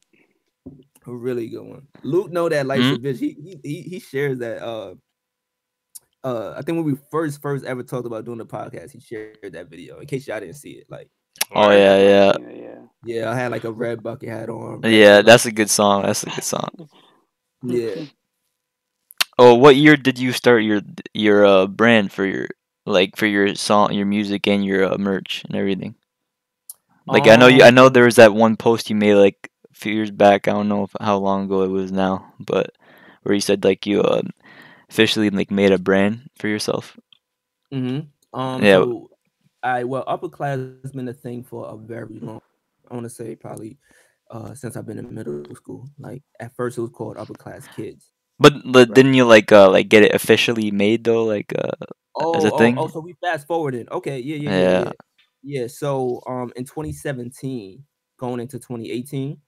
A 1.06 1.16
really 1.16 1.48
good 1.48 1.64
one. 1.64 1.88
Luke 2.04 2.30
know 2.30 2.50
that 2.50 2.66
Life's 2.66 2.98
a 2.98 3.00
bitch. 3.00 3.20
He, 3.20 3.38
he 3.42 3.60
he 3.64 3.82
he 3.84 4.00
shares 4.02 4.40
that. 4.40 4.62
Uh, 4.62 4.96
uh, 6.26 6.56
I 6.58 6.62
think 6.62 6.76
when 6.76 6.84
we 6.84 6.98
first 7.10 7.42
first 7.42 7.64
ever 7.64 7.84
talked 7.84 8.06
about 8.06 8.26
doing 8.26 8.40
the 8.40 8.46
podcast, 8.46 8.92
he 8.92 9.00
shared 9.00 9.38
that 9.54 9.70
video. 9.70 10.00
In 10.00 10.08
case 10.08 10.28
y'all 10.28 10.42
didn't 10.42 10.58
see 10.58 10.72
it, 10.72 10.88
like 10.90 11.10
Oh 11.54 11.72
yeah, 11.72 11.98
yeah, 11.98 12.34
yeah, 12.40 12.50
yeah. 12.56 12.76
yeah, 13.06 13.32
I 13.32 13.36
had 13.36 13.52
like 13.52 13.64
a 13.64 13.72
red 13.72 14.04
bucket 14.04 14.30
hat 14.30 14.50
on. 14.50 14.82
bro. 14.82 14.90
yeah. 14.90 15.22
That's 15.22 15.46
a 15.46 15.52
good 15.52 15.70
song. 15.70 16.04
That's 16.04 16.24
a 16.24 16.30
good 16.30 16.44
song. 16.44 16.70
yeah. 17.64 17.96
Oh, 19.38 19.56
what 19.56 19.76
year 19.76 19.96
did 19.98 20.18
you 20.20 20.32
start 20.32 20.64
your 20.64 20.82
your 21.14 21.46
uh 21.46 21.68
brand 21.68 22.12
for 22.12 22.26
your 22.26 22.48
like 22.86 23.16
for 23.16 23.28
your 23.28 23.56
song, 23.56 23.94
your 23.94 24.06
music, 24.06 24.48
and 24.48 24.66
your 24.66 24.92
uh, 24.94 24.98
merch 24.98 25.44
and 25.46 25.56
everything? 25.56 25.96
Like 27.08 27.28
I 27.28 27.36
know 27.36 27.48
you, 27.48 27.64
I 27.64 27.72
know 27.72 27.88
Um, 27.88 27.94
there 27.94 28.06
was 28.06 28.16
that 28.18 28.34
one 28.34 28.58
post 28.58 28.90
you 28.90 28.96
made 28.96 29.16
like 29.16 29.52
a 29.72 29.76
few 29.76 29.94
years 29.94 30.12
back. 30.12 30.48
I 30.48 30.52
don't 30.52 30.68
know 30.68 30.84
if, 30.84 30.92
how 31.00 31.18
long 31.18 31.46
ago 31.46 31.64
it 31.64 31.70
was 31.70 31.92
now, 31.92 32.34
but 32.40 32.76
where 33.24 33.36
you 33.36 33.42
said 33.42 33.64
like 33.64 33.86
you 33.86 34.02
uh, 34.02 34.24
officially 34.90 35.30
like 35.30 35.52
made 35.52 35.72
a 35.72 35.80
brand 35.80 36.30
for 36.38 36.48
yourself. 36.48 36.98
Mm-hmm. 37.74 38.40
Um. 38.40 38.64
Yeah. 38.64 38.82
So, 38.84 39.10
I 39.64 39.84
well, 39.84 40.04
upper 40.08 40.30
class 40.30 40.60
has 40.84 40.92
been 40.92 41.08
a 41.08 41.14
thing 41.14 41.44
for 41.44 41.68
a 41.68 41.78
very 41.78 42.20
long. 42.20 42.42
I 42.90 42.94
want 42.94 43.06
to 43.06 43.10
say 43.10 43.36
probably, 43.36 43.78
uh, 44.32 44.54
since 44.54 44.76
I've 44.76 44.86
been 44.86 44.98
in 44.98 45.14
middle 45.14 45.44
school. 45.56 45.90
Like 46.00 46.24
at 46.40 46.56
first, 46.56 46.78
it 46.78 46.82
was 46.82 46.92
called 46.92 47.18
Upper 47.18 47.34
Class 47.34 47.68
Kids. 47.76 48.12
But, 48.40 48.54
but 48.72 48.94
Right. 48.94 48.96
didn't 48.96 49.16
you 49.16 49.26
like 49.26 49.52
uh 49.52 49.70
like 49.72 49.90
get 49.90 50.04
it 50.04 50.14
officially 50.16 50.72
made 50.72 51.04
though? 51.06 51.26
Like 51.26 51.54
uh 51.58 51.86
Oh, 52.16 52.22
As 52.34 52.44
a 52.46 52.52
oh, 52.52 52.74
thing? 52.74 52.78
oh, 52.78 52.88
so 52.88 53.00
we 53.00 53.14
fast 53.22 53.48
forwarded. 53.48 53.90
Okay, 53.92 54.20
yeah, 54.20 54.38
yeah, 54.38 54.50
yeah, 54.50 54.68
Yeah. 54.70 54.92
yeah. 55.44 55.68
So, 55.68 56.22
um, 56.28 56.52
in 56.56 56.66
2017, 56.66 57.86
going 58.18 58.40
into 58.42 58.60
2018, 58.60 59.40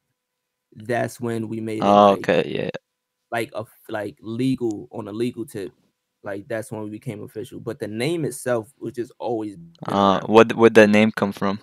that's 0.75 1.19
when 1.21 1.49
we 1.49 1.61
made 1.61 1.85
it. 1.85 1.97
oh 1.97 2.11
like, 2.11 2.25
okay 2.25 2.43
yeah 2.47 2.69
like 3.31 3.51
a 3.55 3.65
like 3.89 4.17
legal 4.21 4.87
on 4.91 5.07
a 5.07 5.11
legal 5.11 5.45
tip. 5.45 5.71
Like 6.23 6.47
that's 6.47 6.71
when 6.71 6.83
we 6.83 6.89
became 6.89 7.23
official. 7.23 7.59
But 7.59 7.79
the 7.79 7.87
name 7.87 8.25
itself 8.25 8.71
was 8.79 8.93
just 8.93 9.11
always 9.19 9.57
uh 9.87 10.19
around. 10.19 10.27
what 10.27 10.53
would 10.55 10.73
that 10.75 10.89
name 10.89 11.11
come 11.11 11.31
from? 11.33 11.59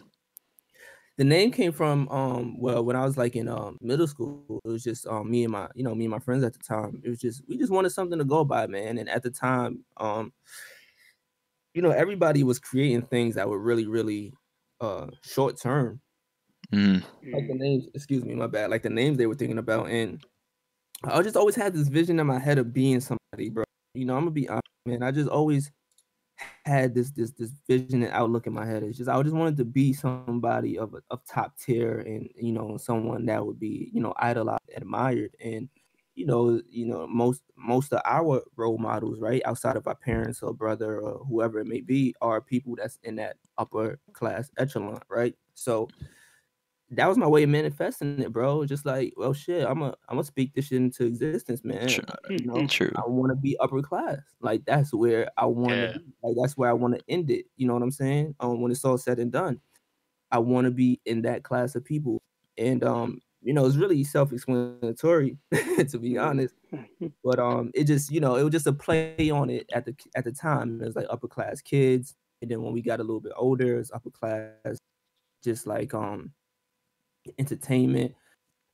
The 1.17 1.25
name 1.25 1.51
came 1.51 1.73
from 1.73 2.09
um 2.11 2.59
well 2.59 2.85
when 2.85 2.97
I 2.97 3.05
was 3.05 3.17
like 3.17 3.37
in 3.37 3.49
um 3.49 3.79
middle 3.81 4.07
school, 4.07 4.61
it 4.65 4.69
was 4.69 4.85
just 4.85 5.07
um 5.07 5.31
me 5.31 5.45
and 5.45 5.53
my 5.53 5.69
you 5.75 5.83
know 5.83 5.95
me 5.95 6.05
and 6.05 6.13
my 6.13 6.19
friends 6.19 6.45
at 6.45 6.53
the 6.53 6.59
time. 6.59 7.01
It 7.05 7.09
was 7.09 7.21
just 7.21 7.43
we 7.49 7.57
just 7.57 7.73
wanted 7.73 7.91
something 7.91 8.19
to 8.19 8.25
go 8.25 8.45
by, 8.45 8.67
man. 8.67 8.99
And 8.99 9.09
at 9.09 9.23
the 9.23 9.31
time, 9.31 9.85
um, 9.97 10.33
you 11.75 11.83
know, 11.83 11.91
everybody 11.91 12.43
was 12.43 12.59
creating 12.59 13.03
things 13.03 13.35
that 13.35 13.49
were 13.49 13.59
really, 13.59 13.87
really 13.87 14.33
uh 14.81 15.07
short 15.23 15.59
term. 15.61 16.01
Mm. 16.73 17.03
Like 17.33 17.49
the 17.49 17.55
names, 17.55 17.87
excuse 17.95 18.25
me, 18.25 18.35
my 18.35 18.47
bad. 18.47 18.71
Like 18.71 18.83
the 18.83 18.91
names 18.91 19.17
they 19.17 19.27
were 19.27 19.35
thinking 19.35 19.59
about. 19.59 19.89
And 19.89 20.23
I 21.05 21.23
just 21.23 21.37
always 21.37 21.55
had 21.55 21.73
this 21.73 21.89
vision 21.89 22.21
in 22.21 22.27
my 22.27 22.39
head 22.39 22.59
of 22.59 22.73
being 22.73 23.01
somebody, 23.01 23.51
bro. 23.51 23.65
You 23.95 24.05
know, 24.05 24.15
I'm 24.17 24.23
gonna 24.23 24.33
be 24.33 24.49
honest, 24.49 24.63
man. 24.85 25.03
I 25.03 25.11
just 25.13 25.29
always 25.29 25.71
had 26.65 26.95
this 26.95 27.11
this 27.13 27.33
this 27.33 27.53
vision 27.69 28.03
and 28.03 28.13
outlook 28.13 28.47
in 28.47 28.53
my 28.53 28.67
head. 28.67 28.83
It's 28.83 28.99
just 28.99 29.11
I 29.11 29.21
just 29.23 29.35
wanted 29.35 29.57
to 29.59 29.65
be 29.65 29.93
somebody 29.93 30.79
of 30.79 30.95
of 31.11 31.25
top 31.27 31.59
tier 31.59 32.01
and 32.01 32.29
you 32.37 32.53
know 32.53 32.77
someone 32.77 33.27
that 33.27 33.45
would 33.45 33.59
be 33.59 33.91
you 33.93 34.01
know 34.01 34.15
idolized, 34.19 34.63
admired, 34.77 35.37
and 35.43 35.69
you 36.15 36.27
know 36.27 36.61
you 36.69 36.87
know 36.87 37.07
most 37.07 37.43
most 37.57 37.93
of 37.93 38.01
our 38.05 38.43
role 38.57 38.79
models, 38.79 39.21
right, 39.21 39.43
outside 39.45 39.77
of 39.77 39.87
our 39.87 39.95
parents 39.95 40.43
or 40.43 40.53
brother 40.53 41.01
or 41.01 41.25
whoever 41.25 41.61
it 41.61 41.67
may 41.67 41.81
be, 41.81 42.15
are 42.21 42.41
people 42.41 42.77
that's 42.77 42.99
in 43.05 43.17
that 43.17 43.37
upper 43.59 43.99
class 44.13 44.51
echelon, 44.59 45.01
right? 45.09 45.35
So 45.55 45.89
that 46.91 47.09
was 47.09 47.19
my 47.19 47.27
way 47.27 47.43
of 47.43 47.49
manifesting 47.51 48.21
it, 48.21 48.33
bro. 48.33 48.65
Just 48.65 48.87
like, 48.87 49.13
well, 49.17 49.33
shit, 49.33 49.67
I'm 49.67 49.83
a 49.83 49.89
I'm 50.09 50.17
gonna 50.17 50.25
speak 50.25 50.55
this 50.55 50.67
shit 50.67 50.79
into 50.79 51.05
existence, 51.05 51.65
man. 51.65 51.89
Uh, 52.09 52.15
You 52.31 52.47
know, 52.47 52.67
True. 52.67 52.93
I 52.97 53.03
want 53.09 53.31
to 53.31 53.37
be 53.37 53.57
upper 53.59 53.83
class. 53.83 54.21
Like 54.41 54.65
that's 54.67 54.95
where 54.95 55.29
I 55.37 55.47
want 55.47 55.71
to 55.71 55.77
Yeah. 55.77 55.97
Like 56.23 56.37
that's 56.41 56.57
where 56.57 56.71
I 56.71 56.75
want 56.75 56.95
to 56.95 57.03
end 57.09 57.31
it. 57.31 57.47
You 57.57 57.67
know 57.67 57.75
what 57.75 57.83
I'm 57.83 57.91
saying? 57.91 58.35
Um, 58.41 58.61
when 58.61 58.71
it's 58.71 58.85
all 58.85 58.99
said 58.99 59.19
and 59.19 59.33
done, 59.33 59.61
I 60.31 60.39
want 60.39 60.67
to 60.67 60.71
be 60.71 61.01
in 61.07 61.23
that 61.23 61.43
class 61.45 61.75
of 61.75 61.85
people. 61.85 62.23
And 62.59 62.85
um, 62.85 63.21
you 63.43 63.53
know, 63.53 63.67
it's 63.67 63.77
really 63.77 64.03
self-explanatory 64.05 65.39
to 65.89 65.99
be 65.99 66.19
honest. 66.19 66.55
But 67.25 67.39
um, 67.41 67.71
it 67.75 67.85
just 67.85 68.11
you 68.11 68.21
know, 68.21 68.37
it 68.37 68.43
was 68.45 68.53
just 68.53 68.67
a 68.67 68.73
play 68.73 69.31
on 69.31 69.51
it 69.51 69.69
at 69.73 69.85
the 69.87 69.95
at 70.15 70.25
the 70.25 70.33
time. 70.33 70.81
It 70.81 70.87
was 70.87 70.97
like 70.97 71.07
upper 71.11 71.29
class 71.29 71.61
kids, 71.61 72.15
and 72.43 72.51
then 72.51 72.63
when 72.63 72.73
we 72.73 72.83
got 72.83 73.01
a 73.01 73.05
little 73.05 73.21
bit 73.21 73.33
older, 73.37 73.79
it's 73.79 73.91
upper 73.93 74.11
class, 74.11 74.79
just 75.45 75.67
like 75.67 75.95
um, 75.95 76.33
entertainment. 77.39 78.15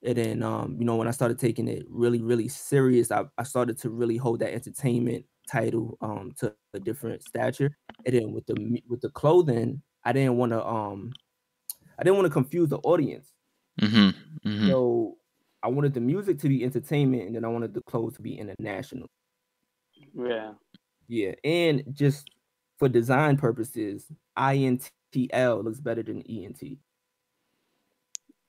And 0.05 0.16
then 0.16 0.42
um, 0.42 0.76
you 0.78 0.84
know, 0.84 0.96
when 0.96 1.09
I 1.09 1.12
started 1.12 1.38
taking 1.38 1.68
it 1.68 1.84
really, 1.88 2.20
really 2.20 2.48
serious, 2.48 3.12
I, 3.12 3.24
I 3.38 3.44
started 3.44 3.78
to 3.78 3.90
really 3.90 4.16
hold 4.16 4.40
that 4.40 4.53
entertainment 4.53 5.24
title 5.50 5.98
um 6.00 6.32
to 6.38 6.55
a 6.74 6.80
different 6.80 7.22
stature. 7.22 7.76
And 8.07 8.14
then 8.14 8.32
with 8.32 8.46
the 8.46 8.82
with 8.88 9.00
the 9.00 9.11
clothing, 9.11 9.82
I 10.05 10.12
didn't 10.12 10.36
want 10.36 10.53
to 10.53 10.64
um 10.66 11.12
I 11.98 12.03
didn't 12.03 12.16
want 12.16 12.26
to 12.26 12.32
confuse 12.32 12.68
the 12.68 12.78
audience. 12.78 13.32
Mm-hmm. 13.80 14.48
Mm-hmm. 14.48 14.68
So 14.68 15.16
I 15.62 15.68
wanted 15.68 15.94
the 15.94 16.00
music 16.00 16.38
to 16.40 16.48
be 16.48 16.64
entertainment, 16.64 17.24
and 17.24 17.36
then 17.36 17.44
I 17.44 17.48
wanted 17.48 17.74
the 17.74 17.82
clothes 17.82 18.16
to 18.16 18.22
be 18.22 18.38
international. 18.38 19.09
Yeah. 20.14 20.55
Yeah, 21.09 21.34
and 21.44 21.84
just 21.92 22.30
for 22.78 22.88
design 22.88 23.36
purposes, 23.36 24.11
INTL 24.38 25.62
looks 25.62 25.80
better 25.80 26.03
than 26.03 26.28
E 26.30 26.44
ENT. 26.44 26.78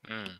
Mm. 0.10 0.40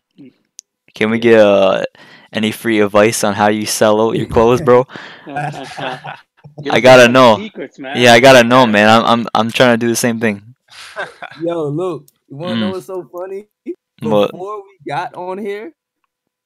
Can 0.94 1.10
we 1.12 1.20
get 1.20 1.40
uh 1.40 1.84
any 2.32 2.52
free 2.52 2.80
advice 2.82 3.24
on 3.24 3.34
how 3.34 3.48
you 3.50 3.66
sell 3.66 4.02
out 4.02 4.16
your 4.16 4.28
clothes, 4.28 4.62
bro? 4.62 4.86
I 6.70 6.80
gotta 6.82 7.08
know. 7.12 7.42
Secrets, 7.42 7.80
man. 7.80 7.96
Yeah, 7.96 8.14
I 8.14 8.20
gotta 8.20 8.44
know, 8.44 8.66
man. 8.66 8.90
I'm 8.90 9.06
I'm 9.06 9.28
I'm 9.34 9.52
trying 9.52 9.74
to 9.80 9.86
do 9.86 9.90
the 9.90 9.96
same 9.96 10.20
thing. 10.20 10.56
Yo, 11.36 11.68
look, 11.70 12.08
you 12.28 12.38
want 12.38 12.56
to 12.58 12.60
know 12.60 12.70
Mm. 12.70 12.72
what's 12.72 12.86
so 12.88 13.04
funny? 13.12 13.48
What? 14.02 14.32
before 14.32 14.58
we 14.64 14.78
got 14.88 15.14
on 15.16 15.38
here, 15.38 15.74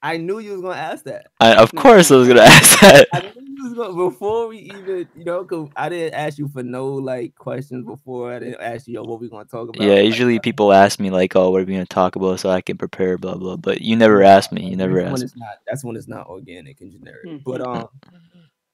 I 0.02 0.18
knew 0.18 0.40
you 0.40 0.52
was 0.54 0.62
gonna 0.62 0.76
ask 0.76 1.04
that. 1.06 1.28
I, 1.40 1.56
of 1.56 1.74
course, 1.76 2.12
I 2.12 2.16
was 2.18 2.28
gonna 2.28 2.42
ask 2.46 2.80
that. 2.82 3.08
I 3.12 3.20
knew 3.20 3.28
you 3.28 3.34
was 3.36 3.36
gonna 3.36 3.47
before 3.96 4.48
we 4.48 4.58
even, 4.60 5.10
you 5.14 5.26
know, 5.26 5.44
cause 5.46 5.70
I 5.76 5.90
didn't 5.90 6.14
ask 6.14 6.38
you 6.38 6.48
for 6.48 6.64
no 6.64 6.88
like 6.96 7.36
questions 7.36 7.86
before. 7.86 8.32
I 8.34 8.40
didn't 8.40 8.62
ask 8.62 8.88
you, 8.88 8.96
yo, 8.96 9.04
what 9.04 9.20
we're 9.20 9.30
gonna 9.30 9.46
talk 9.46 9.70
about. 9.70 9.84
Yeah, 9.84 10.00
Like, 10.06 10.06
usually 10.06 10.40
people 10.40 10.74
ask 10.74 11.00
me 11.00 11.10
like, 11.12 11.36
"Oh, 11.36 11.52
what 11.52 11.62
are 11.62 11.66
we 11.66 11.74
gonna 11.74 11.86
talk 11.86 12.16
about?" 12.16 12.40
So 12.40 12.50
I 12.50 12.62
can 12.62 12.78
prepare, 12.78 13.18
blah 13.18 13.36
blah. 13.36 13.58
But 13.58 13.82
you 13.82 13.96
never 13.96 14.24
asked 14.24 14.52
me. 14.52 14.66
You 14.66 14.76
never 14.76 15.00
that's 15.00 15.06
when 15.06 15.22
asked. 15.24 15.36
not. 15.36 15.58
That's 15.68 15.84
when 15.84 15.96
it's 15.96 16.08
not 16.08 16.28
organic 16.28 16.82
and 16.82 16.92
generic. 16.92 17.32
But 17.46 17.62
Mhm. 17.62 17.68
um, 17.68 17.88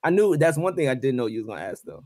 I 0.04 0.10
knew 0.10 0.38
that's 0.38 0.58
one 0.58 0.76
thing 0.76 0.90
I 0.90 0.96
didn't 0.96 1.18
know 1.18 1.28
you 1.28 1.40
was 1.40 1.48
gonna 1.48 1.62
ask 1.62 1.84
though. 1.84 2.04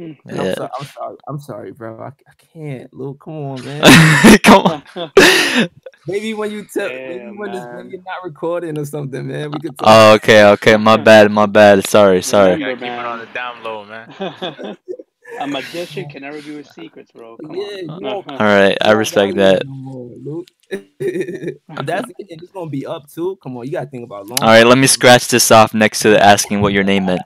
And 0.00 0.18
Yeah. 0.26 0.42
I'm, 0.42 0.54
sorry, 0.54 0.70
I'm 0.80 0.86
sorry. 0.86 1.16
I'm 1.28 1.40
sorry, 1.40 1.72
bro. 1.72 2.00
I, 2.00 2.08
I 2.08 2.32
can't. 2.54 2.92
Luke, 2.94 3.20
come 3.24 3.34
on, 3.34 3.64
man. 3.64 3.82
Come 4.42 4.66
on. 4.66 4.82
maybe 6.06 6.34
when 6.34 6.50
you 6.50 6.64
tell, 6.64 6.88
maybe 6.88 7.36
when, 7.36 7.50
it's, 7.50 7.66
when 7.66 7.76
man. 7.76 7.90
you're 7.90 8.02
not 8.02 8.24
recording 8.24 8.78
or 8.78 8.84
something, 8.86 9.26
man, 9.26 9.50
we 9.52 9.60
could 9.60 9.78
talk. 9.78 9.88
Oh, 9.88 10.14
okay, 10.14 10.44
okay. 10.52 10.76
My 10.76 10.96
bad, 10.96 11.30
my 11.30 11.46
bad. 11.46 11.86
Sorry, 11.86 12.22
sorry. 12.22 12.54
You 12.54 12.60
gotta 12.60 12.74
keep 12.76 12.84
it 12.84 12.90
on 12.90 13.18
the 13.20 13.26
down 13.26 13.62
low, 13.62 13.84
man. 13.84 14.76
A 15.38 15.46
magician 15.46 16.08
can 16.08 16.22
never 16.22 16.40
be 16.42 16.56
with 16.56 16.68
secrets, 16.68 17.12
bro. 17.12 17.36
Come 17.36 17.54
yeah, 17.54 17.62
on. 17.62 18.00
you 18.00 18.08
All 18.08 18.38
right, 18.38 18.76
I 18.82 18.92
respect 18.92 19.36
that. 19.36 19.64
no 19.64 19.72
more, 19.72 20.10
Luke. 20.22 20.46
That's 20.70 22.08
and 22.08 22.14
it's 22.18 22.50
gonna 22.52 22.70
be 22.70 22.86
up 22.86 23.08
too. 23.10 23.36
Come 23.42 23.56
on, 23.56 23.66
you 23.66 23.72
gotta 23.72 23.88
think 23.88 24.04
about 24.04 24.26
long. 24.26 24.40
All 24.42 24.48
right, 24.48 24.66
let 24.66 24.78
me 24.78 24.86
scratch 24.86 25.28
this 25.28 25.50
off 25.50 25.74
next 25.74 26.00
to 26.00 26.10
the 26.10 26.22
asking 26.22 26.60
what 26.60 26.72
your 26.72 26.84
name 26.84 27.06
meant. 27.06 27.22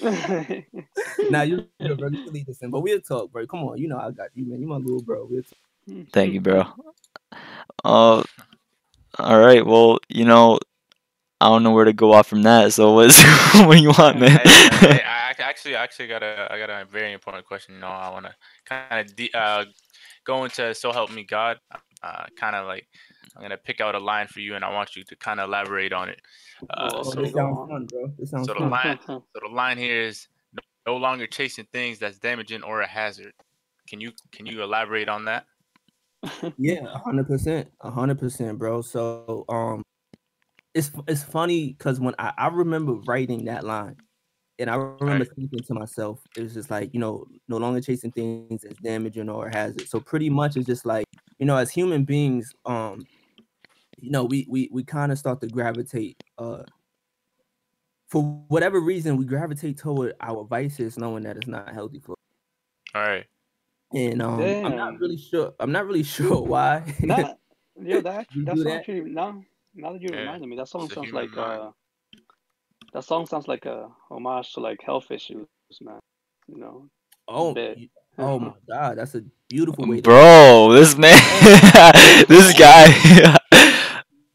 Now 1.30 1.42
you, 1.42 1.66
you 1.78 1.94
bro, 1.94 2.08
you 2.08 2.18
can 2.24 2.32
leave 2.32 2.46
this 2.46 2.60
in, 2.62 2.70
but 2.70 2.80
we'll 2.80 3.00
talk, 3.00 3.30
bro. 3.30 3.46
Come 3.46 3.60
on, 3.60 3.78
you 3.78 3.88
know 3.88 3.98
I 3.98 4.10
got 4.10 4.28
you, 4.34 4.44
man. 4.44 4.60
You 4.60 4.66
my 4.66 4.76
little 4.76 5.02
bro. 5.02 5.26
We'll 5.30 5.42
talk. 5.42 5.58
Thank 6.12 6.34
you, 6.34 6.40
bro. 6.40 6.64
Uh, 7.84 8.22
all 9.18 9.38
right. 9.38 9.64
Well, 9.64 9.98
you 10.08 10.24
know, 10.24 10.58
I 11.40 11.48
don't 11.48 11.62
know 11.62 11.72
where 11.72 11.84
to 11.84 11.92
go 11.92 12.12
off 12.12 12.26
from 12.26 12.42
that. 12.42 12.72
So 12.72 12.92
what's 12.92 13.22
what 13.54 13.76
do 13.76 13.82
you 13.82 13.92
want, 13.98 14.20
man? 14.20 14.40
Hey, 14.44 14.68
hey, 14.78 15.02
I 15.04 15.18
ac- 15.18 15.21
actually 15.42 15.76
I 15.76 15.82
actually 15.82 16.08
got 16.08 16.22
a 16.22 16.48
I 16.50 16.58
got 16.58 16.70
a 16.70 16.84
very 16.84 17.12
important 17.12 17.46
question. 17.46 17.74
You 17.74 17.80
know, 17.80 17.88
I 17.88 18.10
want 18.10 18.26
to 18.26 18.34
kind 18.64 19.00
of 19.00 19.16
de- 19.16 19.32
uh, 19.34 19.64
go 20.24 20.44
into 20.44 20.74
so 20.74 20.92
help 20.92 21.10
me 21.10 21.24
God. 21.24 21.58
Uh, 22.02 22.24
kind 22.36 22.56
of 22.56 22.66
like 22.66 22.86
I'm 23.36 23.42
gonna 23.42 23.56
pick 23.56 23.80
out 23.80 23.94
a 23.94 23.98
line 23.98 24.26
for 24.26 24.40
you, 24.40 24.54
and 24.54 24.64
I 24.64 24.72
want 24.72 24.96
you 24.96 25.04
to 25.04 25.16
kind 25.16 25.40
of 25.40 25.48
elaborate 25.48 25.92
on 25.92 26.08
it. 26.08 26.20
Uh, 26.70 26.90
Oh, 26.94 27.02
so, 27.02 27.24
sounds 27.24 27.68
fun, 27.68 27.88
so 28.44 28.54
the 28.54 28.66
line 28.66 28.98
so 29.06 29.22
the 29.40 29.48
line 29.48 29.78
here 29.78 30.02
is 30.02 30.28
no, 30.52 30.94
no 30.94 30.96
longer 30.98 31.26
chasing 31.26 31.66
things 31.72 31.98
that's 31.98 32.18
damaging 32.18 32.62
or 32.62 32.80
a 32.80 32.86
hazard. 32.86 33.32
Can 33.88 34.00
you 34.00 34.12
can 34.32 34.46
you 34.46 34.62
elaborate 34.62 35.08
on 35.08 35.24
that? 35.26 35.46
Yeah, 36.58 36.86
hundred 37.04 37.26
percent, 37.26 37.70
hundred 37.80 38.18
percent, 38.18 38.58
bro. 38.58 38.82
So 38.82 39.44
um, 39.48 39.82
it's 40.74 40.90
it's 41.08 41.22
funny 41.22 41.68
because 41.68 42.00
when 42.00 42.14
I, 42.18 42.32
I 42.36 42.48
remember 42.48 42.94
writing 43.06 43.46
that 43.46 43.64
line, 43.64 43.96
and 44.58 44.70
I 44.70 44.76
remember 44.76 45.24
thinking 45.24 45.62
to 45.64 45.74
myself, 45.74 46.26
it 46.36 46.42
was 46.42 46.54
just 46.54 46.70
like 46.70 46.92
you 46.94 47.00
know, 47.00 47.26
no 47.48 47.56
longer 47.58 47.80
chasing 47.80 48.12
things 48.12 48.64
as 48.64 48.76
damaging 48.78 49.28
or 49.28 49.48
hazard. 49.48 49.88
So 49.88 50.00
pretty 50.00 50.30
much 50.30 50.56
it's 50.56 50.66
just 50.66 50.86
like 50.86 51.06
you 51.38 51.46
know, 51.46 51.56
as 51.56 51.70
human 51.70 52.04
beings, 52.04 52.52
um, 52.66 53.06
you 53.98 54.10
know, 54.10 54.24
we 54.24 54.46
we 54.48 54.68
we 54.72 54.84
kind 54.84 55.12
of 55.12 55.18
start 55.18 55.40
to 55.42 55.48
gravitate 55.48 56.18
uh. 56.38 56.64
For 58.08 58.22
whatever 58.48 58.78
reason, 58.78 59.16
we 59.16 59.24
gravitate 59.24 59.78
toward 59.78 60.14
our 60.20 60.44
vices, 60.44 60.98
knowing 60.98 61.22
that 61.22 61.38
it's 61.38 61.46
not 61.46 61.72
healthy 61.72 61.98
for. 61.98 62.14
All 62.94 63.02
right. 63.02 63.26
And 63.94 64.22
um, 64.22 64.40
I'm 64.64 64.76
not 64.76 64.98
really 64.98 65.16
sure. 65.16 65.54
I'm 65.60 65.72
not 65.72 65.86
really 65.86 66.02
sure 66.16 66.42
why. 66.42 66.94
That, 67.06 67.38
yo, 67.76 68.00
that 68.02 68.26
You 68.34 68.44
that 68.44 68.58
that? 68.64 68.80
actually 68.80 69.00
now 69.10 69.42
now 69.74 69.92
that 69.92 70.00
you 70.02 70.10
Yeah, 70.12 70.18
reminded 70.18 70.48
me, 70.48 70.56
that 70.56 70.68
song 70.68 70.88
sounds 70.88 71.12
like 71.12 71.36
mind. 71.36 71.60
uh 71.60 71.72
that 72.92 73.04
song 73.04 73.26
sounds 73.26 73.48
like 73.48 73.66
a 73.66 73.88
homage 74.10 74.52
to 74.54 74.60
like 74.60 74.80
health 74.82 75.10
issues, 75.10 75.46
man. 75.80 75.98
You 76.48 76.58
know. 76.58 76.88
Oh, 77.28 77.54
you- 77.56 77.88
oh 78.18 78.38
my 78.38 78.52
God, 78.68 78.98
that's 78.98 79.14
a 79.14 79.22
beautiful 79.48 79.86
way. 79.86 79.96
to- 79.96 80.02
Bro, 80.02 80.72
this 80.72 80.96
man, 80.98 81.16
this 82.28 82.52
guy, 82.58 82.86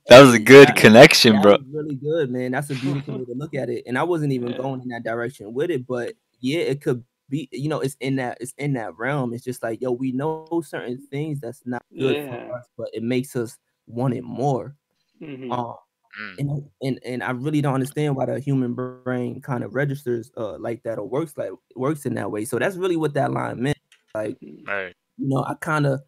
that 0.08 0.22
was 0.22 0.34
a 0.34 0.40
good 0.40 0.70
That- 0.70 0.78
connection, 0.78 1.34
that 1.36 1.42
bro. 1.44 1.52
was 1.58 1.66
really 1.72 1.96
good, 1.96 2.32
man. 2.32 2.52
That's 2.52 2.70
a 2.70 2.76
beautiful 2.76 3.20
way 3.20 3.26
to 3.26 3.34
look 3.34 3.54
at 3.54 3.70
it. 3.70 3.84
And 3.86 3.98
I 3.98 4.04
wasn't 4.04 4.32
even 4.34 4.50
Yeah. 4.50 4.58
going 4.58 4.82
in 4.82 4.88
that 4.90 5.04
direction 5.04 5.54
with 5.54 5.70
it, 5.70 5.86
but 5.86 6.14
yeah, 6.40 6.60
it 6.62 6.82
could 6.82 7.04
be. 7.30 7.50
You 7.52 7.68
know, 7.70 7.82
it's 7.82 7.98
in 8.00 8.16
that. 8.18 8.38
It's 8.40 8.54
in 8.58 8.74
that 8.74 8.98
realm. 8.98 9.34
It's 9.34 9.44
just 9.44 9.62
like, 9.62 9.82
yo, 9.82 9.92
we 9.92 10.12
know 10.14 10.48
certain 10.66 10.98
things 11.12 11.40
that's 11.42 11.62
not 11.66 11.84
good 11.98 12.16
Yeah. 12.16 12.48
for 12.48 12.54
us, 12.54 12.66
but 12.78 12.90
it 12.94 13.04
makes 13.04 13.36
us 13.36 13.58
want 13.86 14.14
it 14.14 14.24
more. 14.24 14.76
Mhm. 15.22 15.52
Um, 15.52 15.76
Mm. 16.20 16.40
and 16.40 16.70
and 16.82 17.00
and 17.06 17.24
I 17.24 17.32
really 17.32 17.62
don't 17.62 17.76
understand 17.76 18.16
why 18.16 18.26
the 18.26 18.40
human 18.40 18.74
brain 18.74 19.40
kind 19.42 19.64
of 19.64 19.76
registers 19.76 20.32
uh 20.36 20.58
like 20.58 20.82
that 20.82 20.98
or 20.98 21.08
works 21.08 21.38
like 21.38 21.52
works 21.76 22.08
in 22.08 22.16
that 22.16 22.32
way. 22.32 22.44
So 22.46 22.58
that's 22.58 22.76
really 22.76 22.96
what 22.96 23.14
that 23.14 23.32
line 23.32 23.62
meant. 23.62 23.78
Like 24.16 24.38
right. 24.68 24.94
you 25.18 25.28
know, 25.28 25.44
I 25.44 25.56
kind 25.56 25.86
of, 25.86 26.02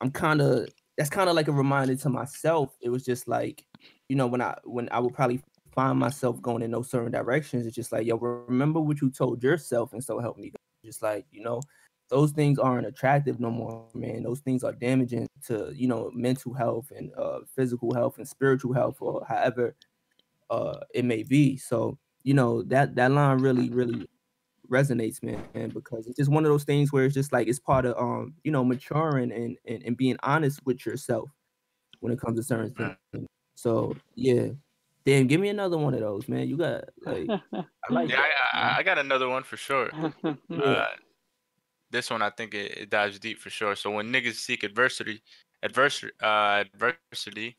I'm 0.00 0.10
kind 0.10 0.40
of, 0.40 0.68
that's 0.96 1.10
kind 1.10 1.28
of 1.28 1.36
like 1.36 1.48
a 1.48 1.52
reminder 1.52 1.96
to 1.96 2.08
myself. 2.08 2.76
It 2.80 2.90
was 2.90 3.04
just 3.04 3.28
like, 3.28 3.64
you 4.08 4.16
know, 4.16 4.26
when 4.26 4.40
I, 4.40 4.56
when 4.64 4.88
I 4.90 5.00
would 5.00 5.14
probably 5.14 5.42
find 5.74 5.98
myself 5.98 6.40
going 6.40 6.62
in 6.62 6.70
those 6.70 6.90
certain 6.90 7.12
directions, 7.12 7.66
it's 7.66 7.76
just 7.76 7.92
like, 7.92 8.06
yo, 8.06 8.16
remember 8.16 8.80
what 8.80 9.00
you 9.00 9.10
told 9.10 9.42
yourself, 9.42 9.92
and 9.92 10.02
so 10.02 10.18
help 10.20 10.38
me. 10.38 10.52
Just 10.84 11.02
like, 11.02 11.26
you 11.30 11.42
know, 11.42 11.60
those 12.08 12.32
things 12.32 12.58
aren't 12.58 12.86
attractive 12.86 13.40
no 13.40 13.50
more, 13.50 13.86
man. 13.94 14.22
Those 14.22 14.40
things 14.40 14.62
are 14.62 14.72
damaging 14.72 15.28
to, 15.46 15.72
you 15.74 15.88
know, 15.88 16.10
mental 16.14 16.54
health 16.54 16.92
and 16.96 17.12
uh, 17.16 17.40
physical 17.54 17.92
health 17.94 18.18
and 18.18 18.28
spiritual 18.28 18.72
health, 18.72 18.98
or 19.00 19.24
however 19.28 19.74
uh, 20.50 20.78
it 20.94 21.04
may 21.04 21.22
be. 21.22 21.56
So, 21.56 21.98
you 22.22 22.34
know, 22.34 22.62
that 22.64 22.94
that 22.94 23.10
line 23.10 23.38
really, 23.38 23.70
really 23.70 24.08
resonates, 24.70 25.22
man, 25.22 25.44
man, 25.54 25.70
because 25.70 26.06
it's 26.06 26.16
just 26.16 26.30
one 26.30 26.44
of 26.44 26.50
those 26.50 26.64
things 26.64 26.92
where 26.92 27.04
it's 27.04 27.14
just 27.14 27.32
like 27.32 27.48
it's 27.48 27.58
part 27.58 27.86
of 27.86 27.96
um, 27.98 28.34
you 28.44 28.52
know, 28.52 28.64
maturing 28.64 29.32
and 29.32 29.56
and, 29.66 29.82
and 29.82 29.96
being 29.96 30.16
honest 30.22 30.60
with 30.64 30.86
yourself 30.86 31.30
when 32.00 32.12
it 32.12 32.20
comes 32.20 32.38
to 32.38 32.42
certain 32.44 32.72
things. 32.74 33.26
So 33.56 33.96
yeah. 34.14 34.48
Damn, 35.04 35.28
give 35.28 35.40
me 35.40 35.50
another 35.50 35.78
one 35.78 35.94
of 35.94 36.00
those, 36.00 36.28
man. 36.28 36.48
You 36.48 36.56
got 36.56 36.84
like 37.04 37.28
I 37.30 37.62
like 37.90 38.10
Yeah. 38.10 38.24
I, 38.52 38.78
I 38.78 38.82
got 38.82 38.98
another 38.98 39.28
one 39.28 39.44
for 39.44 39.56
sure. 39.56 39.88
Uh, 40.24 40.86
this 41.96 42.10
one 42.10 42.22
I 42.22 42.30
think 42.30 42.54
it, 42.54 42.68
it 42.82 42.90
dives 42.90 43.18
deep 43.18 43.38
for 43.38 43.50
sure. 43.50 43.74
So 43.74 43.90
when 43.90 44.12
niggas 44.12 44.34
seek 44.46 44.62
adversity, 44.64 45.22
adversity, 45.62 46.12
uh, 46.22 46.64
adversity, 46.66 47.56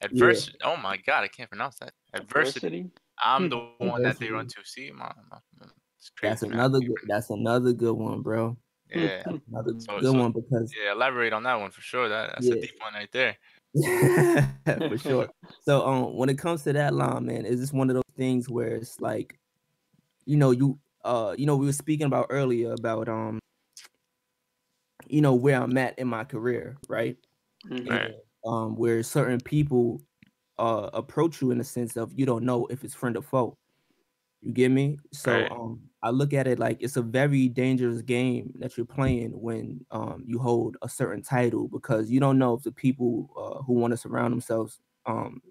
adversity. 0.00 0.58
Oh 0.62 0.76
my 0.76 0.96
god, 0.98 1.24
I 1.24 1.28
can't 1.28 1.48
pronounce 1.50 1.76
that. 1.80 1.92
Adversity. 2.14 2.66
Adversity. 2.66 2.90
I'm 3.24 3.44
Hmm. 3.44 3.48
the 3.50 3.58
one 3.92 4.02
that 4.02 4.18
they 4.18 4.28
run 4.30 4.46
to. 4.48 4.60
See, 4.64 4.90
my, 4.90 5.10
my, 5.30 5.38
my- 5.58 5.66
it's 5.98 6.10
crazy. 6.16 6.30
That's 6.30 6.42
man. 6.42 6.52
another 6.52 6.80
good 6.80 6.96
that's 7.06 7.30
another 7.30 7.72
good 7.72 7.92
one, 7.94 8.22
bro. 8.22 8.56
Yeah, 8.94 9.22
That's 9.24 9.38
another 9.50 9.74
So- 9.80 10.00
good 10.00 10.04
so- 10.12 10.20
one 10.22 10.32
because 10.32 10.72
yeah. 10.82 10.92
Elaborate 10.92 11.32
on 11.32 11.42
that 11.44 11.60
one 11.60 11.70
for 11.70 11.80
sure. 11.82 12.08
That 12.08 12.30
that's 12.34 12.46
Yeah. 12.46 12.54
a 12.54 12.60
deep 12.60 12.76
one 12.80 12.94
right 12.94 13.12
there. 13.12 13.36
for 14.88 14.98
sure. 14.98 15.28
So 15.66 15.86
um 15.86 16.16
when 16.16 16.28
it 16.28 16.38
comes 16.38 16.62
to 16.64 16.72
that 16.72 16.94
line, 16.94 17.26
man, 17.26 17.44
is 17.44 17.60
this 17.60 17.72
one 17.72 17.88
of 17.90 17.94
those 17.94 18.14
things 18.16 18.48
where 18.48 18.74
it's 18.76 19.00
like, 19.00 19.38
you 20.26 20.36
know, 20.36 20.50
you 20.52 20.78
uh 21.04 21.34
you 21.38 21.46
know, 21.46 21.56
we 21.56 21.66
were 21.66 21.72
speaking 21.84 22.06
about 22.06 22.26
earlier 22.30 22.72
about 22.72 23.08
um 23.08 23.38
you 25.12 25.20
know 25.20 25.34
where 25.34 25.60
I'm 25.62 25.76
at 25.78 25.98
in 25.98 26.08
my 26.08 26.24
career, 26.24 26.78
right? 26.88 27.16
Mhm. 27.64 27.90
And, 27.90 28.14
um 28.46 28.76
where 28.76 29.02
certain 29.04 29.40
people 29.40 30.02
uh 30.58 30.90
approach 30.94 31.42
you 31.42 31.50
in 31.52 31.58
the 31.58 31.64
sense 31.64 31.96
of 31.96 32.12
you 32.14 32.26
don't 32.26 32.44
know 32.44 32.66
if 32.68 32.84
it's 32.84 32.94
friend 32.94 33.16
or 33.16 33.22
foe. 33.22 33.58
You 34.42 34.52
get 34.54 34.70
me? 34.70 34.98
So 35.12 35.46
Right. 35.46 35.52
um 35.52 35.90
I 36.02 36.10
look 36.10 36.32
at 36.34 36.46
it 36.48 36.58
like 36.60 36.78
it's 36.82 36.96
a 36.96 37.02
very 37.02 37.48
dangerous 37.48 38.02
game 38.02 38.54
that 38.60 38.76
you're 38.76 38.86
playing 38.86 39.32
when 39.40 39.86
um 39.92 40.24
you 40.26 40.38
hold 40.40 40.76
a 40.82 40.88
certain 40.88 41.22
title 41.22 41.68
because 41.68 42.10
you 42.10 42.20
don't 42.20 42.38
know 42.38 42.54
if 42.54 42.62
the 42.64 42.72
people 42.72 43.30
uh, 43.38 43.62
who 43.64 43.74
want 43.74 43.92
to 43.92 43.96
surround 43.98 44.32
themselves 44.32 44.80
um 45.06 45.42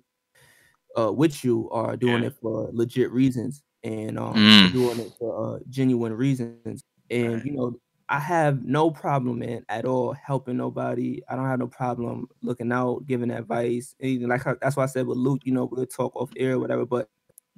uh 0.97 1.11
with 1.11 1.43
you 1.43 1.69
are 1.71 1.95
doing 1.97 2.23
Yeah. 2.23 2.23
it 2.23 2.33
for 2.41 2.69
legit 2.73 3.11
reasons 3.11 3.63
and 3.83 4.17
um 4.19 4.57
Mm. 4.57 4.71
doing 4.71 4.99
it 4.99 5.11
for 5.19 5.57
uh, 5.57 5.59
genuine 5.69 6.13
reasons. 6.13 6.83
And 7.09 7.41
Right. 7.41 7.45
you 7.45 7.53
know, 7.53 7.79
I 8.09 8.19
have 8.19 8.65
no 8.65 8.91
problem, 8.91 9.39
man, 9.39 9.65
at 9.69 9.85
all 9.85 10.13
helping 10.13 10.57
nobody. 10.57 11.21
I 11.29 11.35
don't 11.35 11.45
have 11.47 11.59
no 11.59 11.67
problem 11.67 12.27
looking 12.41 12.71
out, 12.71 13.05
giving 13.07 13.31
advice. 13.31 13.95
Anything 14.01 14.27
like 14.29 14.43
how- 14.43 14.57
that's 14.61 14.75
why 14.77 14.83
I 14.83 14.87
said 14.87 15.07
with 15.07 15.17
Luke, 15.19 15.41
you 15.45 15.53
know, 15.53 15.65
we'll 15.65 15.85
talk 15.87 16.15
off 16.15 16.31
air 16.37 16.53
or 16.55 16.59
whatever. 16.59 16.85
But 16.87 17.09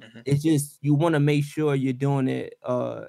Mhm. 0.02 0.24
it's 0.26 0.44
just 0.44 0.80
you 0.82 0.96
want 0.96 1.14
to 1.16 1.20
make 1.22 1.46
sure 1.46 1.76
you're 1.76 1.94
doing 1.94 2.28
it 2.30 2.56
uh 2.64 3.06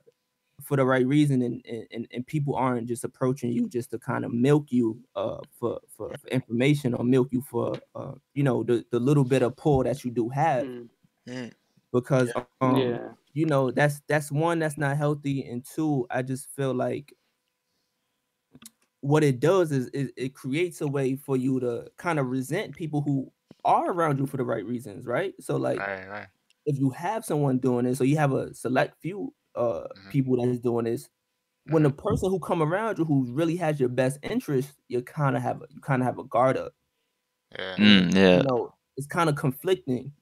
for 0.63 0.77
the 0.77 0.85
right 0.87 1.07
reason 1.07 1.43
and, 1.43 1.65
and 1.67 1.87
and- 1.93 2.09
and 2.13 2.27
people 2.27 2.55
aren't 2.57 2.89
just 2.89 3.05
approaching 3.05 3.53
you 3.53 3.69
just 3.69 3.91
to 3.93 3.99
kind 3.99 4.25
of 4.25 4.33
milk 4.33 4.73
you 4.73 5.03
uh 5.17 5.41
for, 5.53 5.81
for 5.89 6.11
for 6.19 6.29
information 6.29 6.95
or 6.95 7.05
milk 7.05 7.29
you 7.33 7.43
for 7.43 7.81
uh 7.97 8.15
you 8.35 8.43
know 8.45 8.63
the, 8.65 8.85
the 8.93 9.01
little 9.01 9.25
bit 9.25 9.43
of 9.43 9.57
pull 9.57 9.83
that 9.85 10.05
you 10.05 10.11
do 10.13 10.29
have 10.31 10.65
Mm. 10.67 10.89
Mm. 11.29 11.53
because 11.93 12.33
um 12.61 12.79
yeah. 12.79 13.13
you 13.35 13.47
know 13.47 13.71
that's 13.71 14.01
that's 14.09 14.31
one 14.33 14.59
that's 14.61 14.79
not 14.79 14.97
healthy 14.97 15.45
and 15.45 15.65
two 15.65 16.07
i 16.11 16.23
just 16.23 16.49
feel 16.51 16.75
like 16.75 17.13
what 19.03 19.25
it 19.25 19.41
does 19.41 19.73
is 19.73 19.89
it, 19.95 20.13
it 20.19 20.35
creates 20.35 20.83
a 20.83 20.89
way 20.89 21.17
for 21.17 21.37
you 21.39 21.61
to 21.61 21.93
kind 21.99 22.21
of 22.21 22.29
resent 22.29 22.77
people 22.77 23.03
who 23.03 23.33
are 23.65 23.93
around 23.93 24.19
you 24.21 24.27
for 24.27 24.39
the 24.39 24.45
right 24.45 24.67
reasons, 24.67 25.07
right? 25.07 25.35
So 25.41 25.59
like 25.59 25.87
Right, 25.87 26.07
right. 26.09 26.29
if 26.67 26.79
you 26.79 26.91
have 26.91 27.25
someone 27.25 27.59
doing 27.59 27.87
it, 27.87 27.97
so 27.97 28.05
you 28.05 28.17
have 28.19 28.33
a 28.33 28.55
select 28.55 29.01
few 29.03 29.35
uh 29.57 29.89
Mhm. 29.95 30.11
people 30.11 30.37
that 30.37 30.49
is 30.51 30.61
doing 30.61 30.87
this, 30.87 31.09
when 31.65 31.85
the 31.85 31.91
person 31.91 32.31
who 32.31 32.41
come 32.41 32.63
around 32.63 32.99
you 32.99 33.05
who 33.07 33.27
really 33.33 33.57
has 33.57 33.81
your 33.81 33.91
best 33.91 34.19
interest, 34.23 34.81
you 34.89 35.03
kind 35.03 35.37
of 35.37 35.43
have 35.43 35.63
a, 35.63 35.67
you 35.71 35.81
kind 35.81 36.03
of 36.03 36.07
have 36.07 36.19
a 36.19 36.25
guard 36.25 36.57
up. 36.59 36.75
Yeah. 37.59 37.79
Mm, 37.79 38.15
yeah. 38.15 38.39
You 38.39 38.43
know, 38.43 38.75
it's 38.97 39.07
kind 39.07 39.29
of 39.31 39.37
conflicting. 39.37 40.13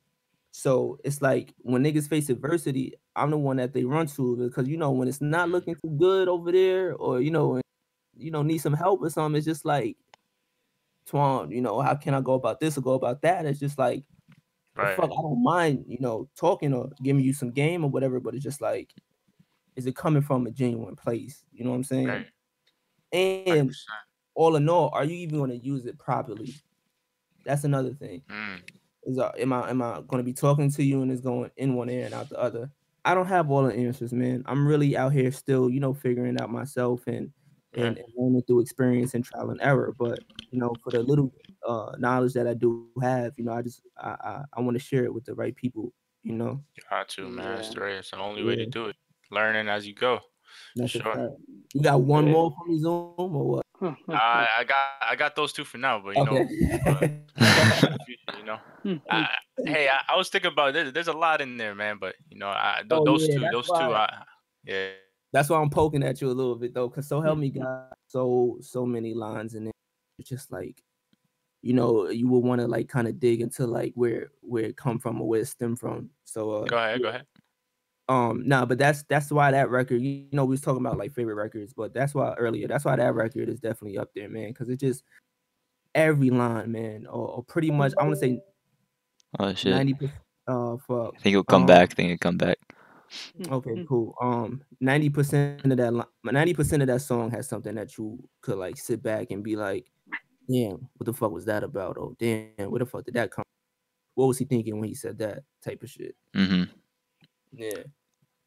So 0.53 0.99
it's 1.05 1.23
like 1.23 1.55
when 1.61 1.85
niggas 1.85 2.09
face 2.09 2.31
adversity, 2.31 2.95
I'm 3.17 3.31
the 3.31 3.39
one 3.39 3.59
that 3.59 3.75
they 3.75 3.85
run 3.85 4.07
to 4.09 4.37
because 4.37 4.69
you 4.69 4.77
know 4.79 4.93
when 4.93 5.09
it's 5.09 5.21
not 5.21 5.51
looking 5.51 5.77
too 5.77 5.91
good 5.99 6.29
over 6.29 6.53
there, 6.53 6.95
or 6.97 7.21
you 7.23 7.31
know, 7.31 7.49
when, 7.51 7.63
you 8.21 8.31
know, 8.31 8.43
need 8.43 8.59
some 8.59 8.75
help 8.75 9.03
or 9.03 9.11
something. 9.11 9.37
It's 9.37 9.47
just 9.47 9.65
like, 9.65 9.97
Twan, 11.09 11.53
you 11.53 11.61
know, 11.61 11.81
how 11.81 11.95
can 11.95 12.15
I 12.15 12.21
go 12.21 12.35
about 12.35 12.61
this 12.61 12.79
or 12.79 12.83
go 12.83 12.93
about 12.95 13.23
that? 13.23 13.47
It's 13.47 13.61
just 13.61 13.79
like, 13.79 14.05
Right. 14.77 14.97
fuck, 14.97 15.11
I 15.11 15.23
don't 15.23 15.43
mind, 15.43 15.85
you 15.89 15.99
know, 16.01 16.29
talking 16.37 16.73
or 16.73 16.91
giving 17.03 17.25
you 17.25 17.33
some 17.33 17.51
game 17.51 17.85
or 17.85 17.91
whatever, 17.91 18.21
but 18.21 18.35
it's 18.35 18.45
just 18.45 18.61
like, 18.61 18.95
is 19.77 19.87
it 19.87 19.97
coming 19.97 20.23
from 20.23 20.47
a 20.47 20.51
genuine 20.51 20.97
place? 20.97 21.45
You 21.53 21.65
know 21.65 21.71
what 21.71 21.77
I'm 21.77 21.85
saying? 21.85 22.07
Right. 22.07 22.27
And 23.13 23.71
100%. 23.71 23.75
all 24.35 24.57
in 24.57 24.69
all, 24.69 24.91
are 24.93 25.05
you 25.05 25.17
even 25.17 25.39
going 25.39 25.51
to 25.51 25.57
use 25.57 25.87
it 25.87 25.99
properly? 25.99 26.55
That's 27.45 27.65
another 27.65 27.93
thing. 27.95 28.23
Mm. 28.31 28.61
Is 29.05 29.19
uh, 29.19 29.33
am 29.39 29.53
I 29.53 29.71
am 29.71 29.81
I 29.83 30.03
going 30.07 30.19
to 30.19 30.23
be 30.23 30.35
talking 30.35 30.71
to 30.73 30.83
you 30.83 31.03
and 31.03 31.11
it's 31.11 31.23
going 31.23 31.51
in 31.57 31.75
one 31.75 31.89
ear 31.89 32.05
and 32.05 32.15
out 32.15 32.29
the 32.29 32.39
other? 32.39 32.71
I 33.05 33.15
don't 33.15 33.27
have 33.27 33.51
all 33.51 33.63
the 33.65 33.75
answers, 33.75 34.13
man. 34.13 34.45
I'm 34.47 34.67
really 34.67 34.97
out 34.97 35.13
here 35.13 35.33
still, 35.33 35.71
you 35.71 35.81
know, 35.81 35.95
figuring 35.95 36.41
out 36.41 36.51
myself 36.51 37.07
and. 37.07 37.33
And, 37.75 37.99
and 37.99 38.07
learning 38.17 38.43
through 38.47 38.61
experience 38.61 39.15
and 39.15 39.25
trial 39.25 39.51
and 39.51 39.61
error. 39.63 39.95
But 39.99 40.21
you 40.51 40.59
know, 40.59 40.75
for 40.83 40.91
the 40.91 41.03
little 41.03 41.33
uh 41.67 41.93
knowledge 41.99 42.33
that 42.35 42.47
I 42.47 42.55
do 42.55 42.89
have, 43.03 43.33
you 43.37 43.45
know, 43.45 43.53
I 43.53 43.63
just 43.63 43.83
I 43.99 44.11
I, 44.11 44.43
I 44.55 44.61
want 44.61 44.77
to 44.77 44.83
share 44.83 45.05
it 45.05 45.15
with 45.15 45.25
the 45.25 45.35
right 45.35 45.55
people. 45.55 45.93
You 46.23 46.35
know, 46.35 46.63
You 46.77 46.83
got 46.91 47.09
to, 47.11 47.29
man. 47.29 47.57
That's 47.57 47.69
Yeah. 47.69 47.75
the 47.75 47.81
right. 47.81 47.95
It's 47.97 48.11
the 48.11 48.19
only 48.19 48.43
way 48.45 48.57
to 48.57 48.67
do 48.67 48.87
it. 48.87 48.97
Learning 49.31 49.69
as 49.69 49.87
you 49.87 49.95
go. 49.95 50.21
that's 50.77 50.91
Sure. 50.93 51.03
fact. 51.03 51.33
You 51.75 51.83
got 51.83 52.01
one 52.03 52.27
Yeah. 52.27 52.33
more 52.33 52.51
from 52.59 52.69
me, 52.73 52.79
Zoom, 52.79 53.15
or 53.17 53.27
what? 53.49 53.67
I, 54.11 54.49
I 54.59 54.65
got 54.65 54.77
I 55.01 55.17
got 55.17 55.35
those 55.37 55.53
two 55.53 55.65
for 55.65 55.79
now, 55.79 56.01
but 56.01 56.17
you 56.17 56.23
know, 56.23 56.33
Okay. 56.33 56.45
in 57.47 57.69
the 57.69 58.17
you 58.37 58.43
know. 58.45 58.59
I, 59.11 59.29
hey, 59.65 59.89
I, 59.89 60.13
I 60.13 60.17
was 60.17 60.29
thinking 60.29 60.53
about 60.53 60.73
there's 60.75 60.93
there's 60.93 61.09
a 61.09 61.13
lot 61.13 61.41
in 61.41 61.57
there, 61.57 61.75
man. 61.75 61.99
But 62.01 62.17
you 62.29 62.39
know, 62.39 62.49
I, 62.49 62.83
th- 62.89 63.01
Oh, 63.01 63.05
those 63.05 63.23
yeah, 63.29 63.35
two, 63.35 63.41
that's 63.41 63.53
those 63.53 63.67
two, 63.79 63.95
I, 63.95 64.25
yeah, 64.65 64.89
That's 65.33 65.49
why 65.49 65.61
I'm 65.61 65.71
poking 65.71 66.03
at 66.03 66.21
you 66.21 66.29
a 66.29 66.33
little 66.33 66.57
bit 66.57 66.75
though, 66.75 66.89
because 66.89 67.07
so 67.07 67.21
help 67.21 67.39
me 67.39 67.51
God, 67.51 67.93
so 68.09 68.59
so 68.61 68.85
many 68.85 69.15
lines 69.15 69.55
in 69.55 69.65
there. 69.65 69.73
It's 70.19 70.29
just 70.29 70.51
like, 70.53 70.83
you 71.63 71.73
know, 71.73 72.09
you 72.09 72.29
would 72.29 72.45
want 72.45 72.61
to 72.61 72.67
like 72.67 72.89
kind 72.89 73.07
of 73.09 73.21
dig 73.21 73.41
into 73.41 73.67
like 73.67 73.93
where 73.95 74.31
where 74.41 74.65
it 74.65 74.77
come 74.77 74.99
from 74.99 75.21
or 75.21 75.29
where 75.29 75.41
it 75.41 75.47
stem 75.47 75.77
from. 75.77 76.11
So 76.25 76.51
uh, 76.51 76.65
go 76.65 76.77
ahead, 76.77 77.03
go 77.03 77.09
ahead. 77.09 77.27
um, 78.09 78.43
nah, 78.45 78.65
but 78.65 78.79
that's 78.79 79.05
that's 79.05 79.31
why 79.31 79.51
that 79.53 79.71
record. 79.71 80.03
You 80.03 80.27
know, 80.33 80.45
we 80.45 80.53
was 80.53 80.61
talking 80.61 80.85
about 80.85 80.99
like 80.99 81.13
favorite 81.13 81.35
records, 81.35 81.73
but 81.73 81.95
that's 81.95 82.15
why 82.15 82.35
earlier. 82.35 82.67
That's 82.69 82.85
why 82.85 82.97
that 82.97 83.15
record 83.15 83.49
is 83.49 83.61
definitely 83.61 83.99
up 83.99 84.11
there, 84.15 84.29
man. 84.29 84.49
Because 84.49 84.69
it 84.69 84.81
just 84.81 85.05
every 85.95 86.31
line, 86.31 86.73
man, 86.73 87.07
or, 87.07 87.29
or 87.29 87.45
pretty 87.45 87.71
much 87.71 87.93
I 87.99 88.03
want 88.03 88.15
to 88.15 88.21
say 88.21 88.41
Oh 89.39 89.55
shit. 89.55 89.73
ninety 89.73 89.95
percent. 89.95 90.19
Uh, 90.47 90.77
for 90.85 91.13
I 91.15 91.21
think 91.21 91.35
it'll 91.35 91.45
come 91.45 91.63
um, 91.63 91.67
back. 91.67 91.93
I 91.93 91.95
think 91.95 92.11
it'll 92.11 92.19
come 92.19 92.37
back. 92.37 92.59
Okay, 93.51 93.85
cool. 93.89 94.15
Um, 94.21 94.63
ninety 94.81 95.09
percent 95.11 95.65
of 95.65 95.77
that, 95.79 96.07
ninety 96.25 96.55
percent 96.55 96.83
of 96.83 96.89
that 96.89 97.01
song 97.01 97.31
has 97.33 97.49
something 97.49 97.75
that 97.75 97.97
you 97.99 98.23
could 98.43 98.59
like 98.59 98.77
sit 98.77 99.03
back 99.03 99.31
and 99.31 99.43
be 99.43 99.57
like, 99.57 99.87
"Damn, 100.49 100.89
what 100.97 101.07
the 101.07 101.13
fuck 101.13 101.33
was 101.33 101.45
that 101.47 101.65
about?" 101.65 101.97
Oh, 101.99 102.15
damn, 102.19 102.49
where 102.71 102.79
the 102.79 102.87
fuck 102.87 103.05
did 103.05 103.15
that 103.15 103.31
come? 103.31 103.45
What 104.15 104.27
was 104.27 104.39
he 104.39 104.45
thinking 104.45 104.79
when 104.79 104.89
he 104.89 104.95
said 104.95 105.19
that 105.19 105.43
type 105.65 105.83
of 105.83 105.91
shit? 105.91 106.15
Mm-hmm. 106.37 106.65
Yeah. 107.53 107.83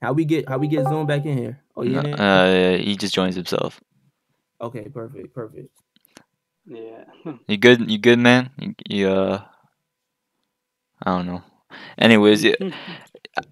How 0.01 0.13
we 0.13 0.25
get 0.25 0.47
how 0.47 0.57
we 0.57 0.67
get 0.67 0.85
Zoom 0.85 1.07
back 1.07 1.25
in 1.25 1.37
here? 1.37 1.59
Oh, 1.75 1.83
yeah. 1.83 2.01
Uh, 2.01 2.77
he 2.77 2.95
just 2.95 3.13
joins 3.13 3.35
himself. 3.35 3.81
okay, 4.61 4.87
perfect, 4.89 5.33
perfect. 5.33 5.69
yeah. 6.65 7.03
You 7.47 7.57
good? 7.57 7.89
You 7.89 7.97
good, 7.97 8.19
man? 8.19 8.49
You, 8.59 8.75
you 8.89 9.09
uh, 9.09 9.43
I 11.03 11.11
don't 11.17 11.25
know. 11.25 11.43
Anyways, 11.97 12.43
y- 12.43 12.55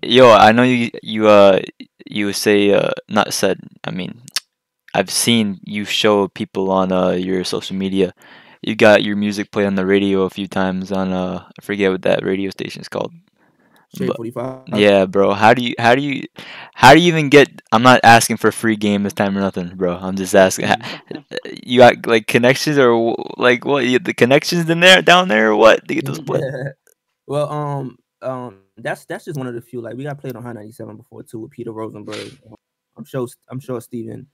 yo, 0.01 0.31
I 0.31 0.51
know 0.51 0.63
you 0.63 0.91
you 1.01 1.27
uh 1.27 1.59
you 2.05 2.33
say 2.33 2.71
uh 2.71 2.91
not 3.09 3.33
said. 3.33 3.59
I 3.83 3.91
mean, 3.91 4.21
I've 4.93 5.09
seen 5.09 5.59
you 5.63 5.85
show 5.85 6.27
people 6.27 6.71
on 6.71 6.91
uh 6.91 7.11
your 7.11 7.43
social 7.43 7.75
media. 7.75 8.13
You 8.61 8.75
got 8.75 9.03
your 9.03 9.15
music 9.15 9.51
played 9.51 9.65
on 9.65 9.75
the 9.75 9.85
radio 9.85 10.23
a 10.23 10.29
few 10.29 10.47
times 10.47 10.91
on 10.91 11.11
uh 11.11 11.47
I 11.47 11.61
forget 11.61 11.91
what 11.91 12.03
that 12.03 12.23
radio 12.23 12.49
station's 12.49 12.89
called. 12.89 13.13
Straight 13.93 14.09
But-. 14.09 14.77
Yeah, 14.77 15.05
bro. 15.05 15.33
How 15.33 15.53
do 15.53 15.63
you 15.63 15.75
how 15.79 15.95
do 15.95 16.01
you 16.01 16.27
how 16.73 16.93
do 16.93 16.99
you 16.99 17.07
even 17.07 17.29
get? 17.29 17.49
I'm 17.71 17.83
not 17.83 17.99
asking 18.03 18.37
for 18.37 18.47
a 18.47 18.53
free 18.53 18.75
game 18.75 19.03
this 19.03 19.13
time 19.13 19.37
or 19.37 19.41
nothing, 19.41 19.75
bro. 19.75 19.95
I'm 19.97 20.15
just 20.15 20.35
asking. 20.35 20.69
You 21.63 21.79
got 21.79 22.05
like 22.05 22.27
connections 22.27 22.77
or 22.77 23.15
like 23.37 23.65
what? 23.65 23.85
You, 23.85 23.99
the 23.99 24.13
connections 24.13 24.69
in 24.69 24.79
there 24.79 25.01
down 25.01 25.27
there 25.27 25.51
or 25.51 25.55
what 25.55 25.87
to 25.87 25.95
get 25.95 26.05
those 26.05 26.19
played? 26.25 26.43
well, 27.27 27.51
um, 27.51 27.97
um, 28.21 28.60
that's 28.77 29.05
that's 29.05 29.25
just 29.25 29.37
one 29.37 29.47
of 29.47 29.53
the 29.53 29.61
few. 29.61 29.81
Like 29.81 29.95
we 29.95 30.03
got 30.03 30.19
played 30.19 30.35
on 30.35 30.43
Hot 30.43 30.55
ninety 30.55 30.71
seven 30.71 30.97
before 30.97 31.23
too 31.23 31.39
with 31.39 31.51
Peter 31.51 31.71
Rosenberg. 31.71 32.37
I'm 32.97 33.05
sure 33.05 33.27
I'm 33.49 33.59
sure 33.59 33.79
Steven 33.81 34.27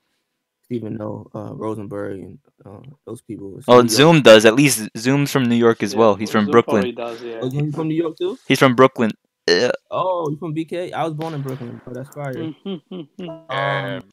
Steven 0.63 0.95
know 0.95 1.29
uh 1.33 1.53
Rosenberg 1.53 2.19
and 2.19 2.39
uh, 2.65 2.79
those 3.05 3.21
people. 3.21 3.59
Oh, 3.67 3.73
New 3.73 3.77
York. 3.77 3.89
Zoom 3.89 4.21
does. 4.21 4.45
At 4.45 4.55
least 4.55 4.89
Zoom's 4.97 5.31
from 5.31 5.45
New 5.45 5.55
York 5.55 5.81
as 5.81 5.93
Yeah, 5.93 5.99
well. 5.99 6.15
He's 6.15 6.31
from 6.31 6.45
Zoom 6.45 6.51
Brooklyn. 6.51 6.93
probably 6.93 7.19
Does, 7.19 7.23
yeah. 7.23 7.39
Oh, 7.41 7.51
you 7.51 7.71
from 7.71 7.87
New 7.87 7.95
York 7.95 8.17
too? 8.17 8.37
He's 8.47 8.59
from 8.59 8.75
Brooklyn. 8.75 9.11
Yeah. 9.47 9.71
Oh, 9.91 10.29
you 10.29 10.37
from 10.37 10.53
BK? 10.53 10.91
I 10.91 11.05
was 11.05 11.13
born 11.13 11.33
in 11.33 11.41
Brooklyn, 11.41 11.79
but 11.85 11.93
that's 11.93 12.09
fire. 12.09 12.53
Um, 13.49 14.03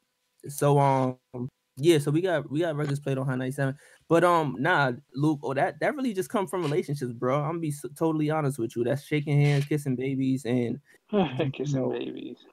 so 0.48 0.78
um, 0.78 1.48
yeah, 1.76 1.98
so 1.98 2.10
we 2.10 2.20
got 2.20 2.48
we 2.50 2.60
got 2.60 2.76
records 2.76 3.00
played 3.00 3.18
on 3.18 3.26
Hot 3.26 3.38
97. 3.38 3.76
But 4.08 4.22
um, 4.22 4.56
nah, 4.58 4.92
Luke, 5.14 5.40
oh 5.42 5.54
that 5.54 5.80
that 5.80 5.94
really 5.96 6.12
just 6.12 6.28
come 6.28 6.46
from 6.46 6.62
relationships, 6.62 7.12
bro. 7.12 7.40
I'm 7.40 7.52
gonna 7.52 7.58
be 7.60 7.70
so, 7.70 7.88
totally 7.96 8.30
honest 8.30 8.58
with 8.58 8.76
you. 8.76 8.84
That's 8.84 9.02
shaking 9.02 9.40
hands, 9.40 9.64
kissing 9.64 9.96
babies, 9.96 10.44
and 10.44 10.78
Kissing 11.52 11.80
know, 11.80 11.90
babies. 11.90 12.36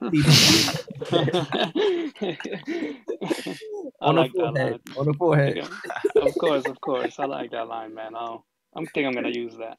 On 4.00 4.16
like 4.16 4.32
the 4.32 4.38
forehead, 4.38 4.80
on 4.96 5.06
the 5.06 5.14
forehead. 5.14 5.68
Of 6.16 6.34
course, 6.38 6.64
of 6.66 6.80
course. 6.80 7.18
I 7.18 7.26
like 7.26 7.50
that 7.52 7.68
line, 7.68 7.94
man. 7.94 8.14
Oh, 8.16 8.44
I'm 8.74 8.86
think 8.86 9.06
I'm 9.06 9.12
gonna 9.12 9.30
use 9.30 9.54
that. 9.58 9.78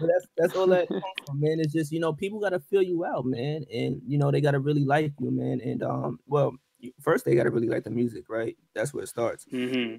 That's 0.00 0.26
that's 0.36 0.54
all 0.54 0.68
that 0.68 0.88
comes 0.88 1.02
from, 1.26 1.40
man. 1.40 1.58
It's 1.60 1.72
just 1.72 1.90
you 1.92 2.00
know 2.00 2.12
people 2.12 2.38
gotta 2.40 2.60
feel 2.60 2.82
you 2.82 3.04
out, 3.04 3.26
man, 3.26 3.64
and 3.72 4.00
you 4.06 4.18
know 4.18 4.30
they 4.30 4.40
gotta 4.40 4.60
really 4.60 4.84
like 4.84 5.12
you, 5.18 5.30
man. 5.30 5.60
And 5.62 5.82
um, 5.82 6.20
well, 6.26 6.54
first 7.00 7.24
they 7.24 7.34
gotta 7.34 7.50
really 7.50 7.68
like 7.68 7.84
the 7.84 7.90
music, 7.90 8.28
right? 8.28 8.56
That's 8.74 8.92
where 8.94 9.04
it 9.04 9.08
starts. 9.08 9.44
hmm 9.50 9.96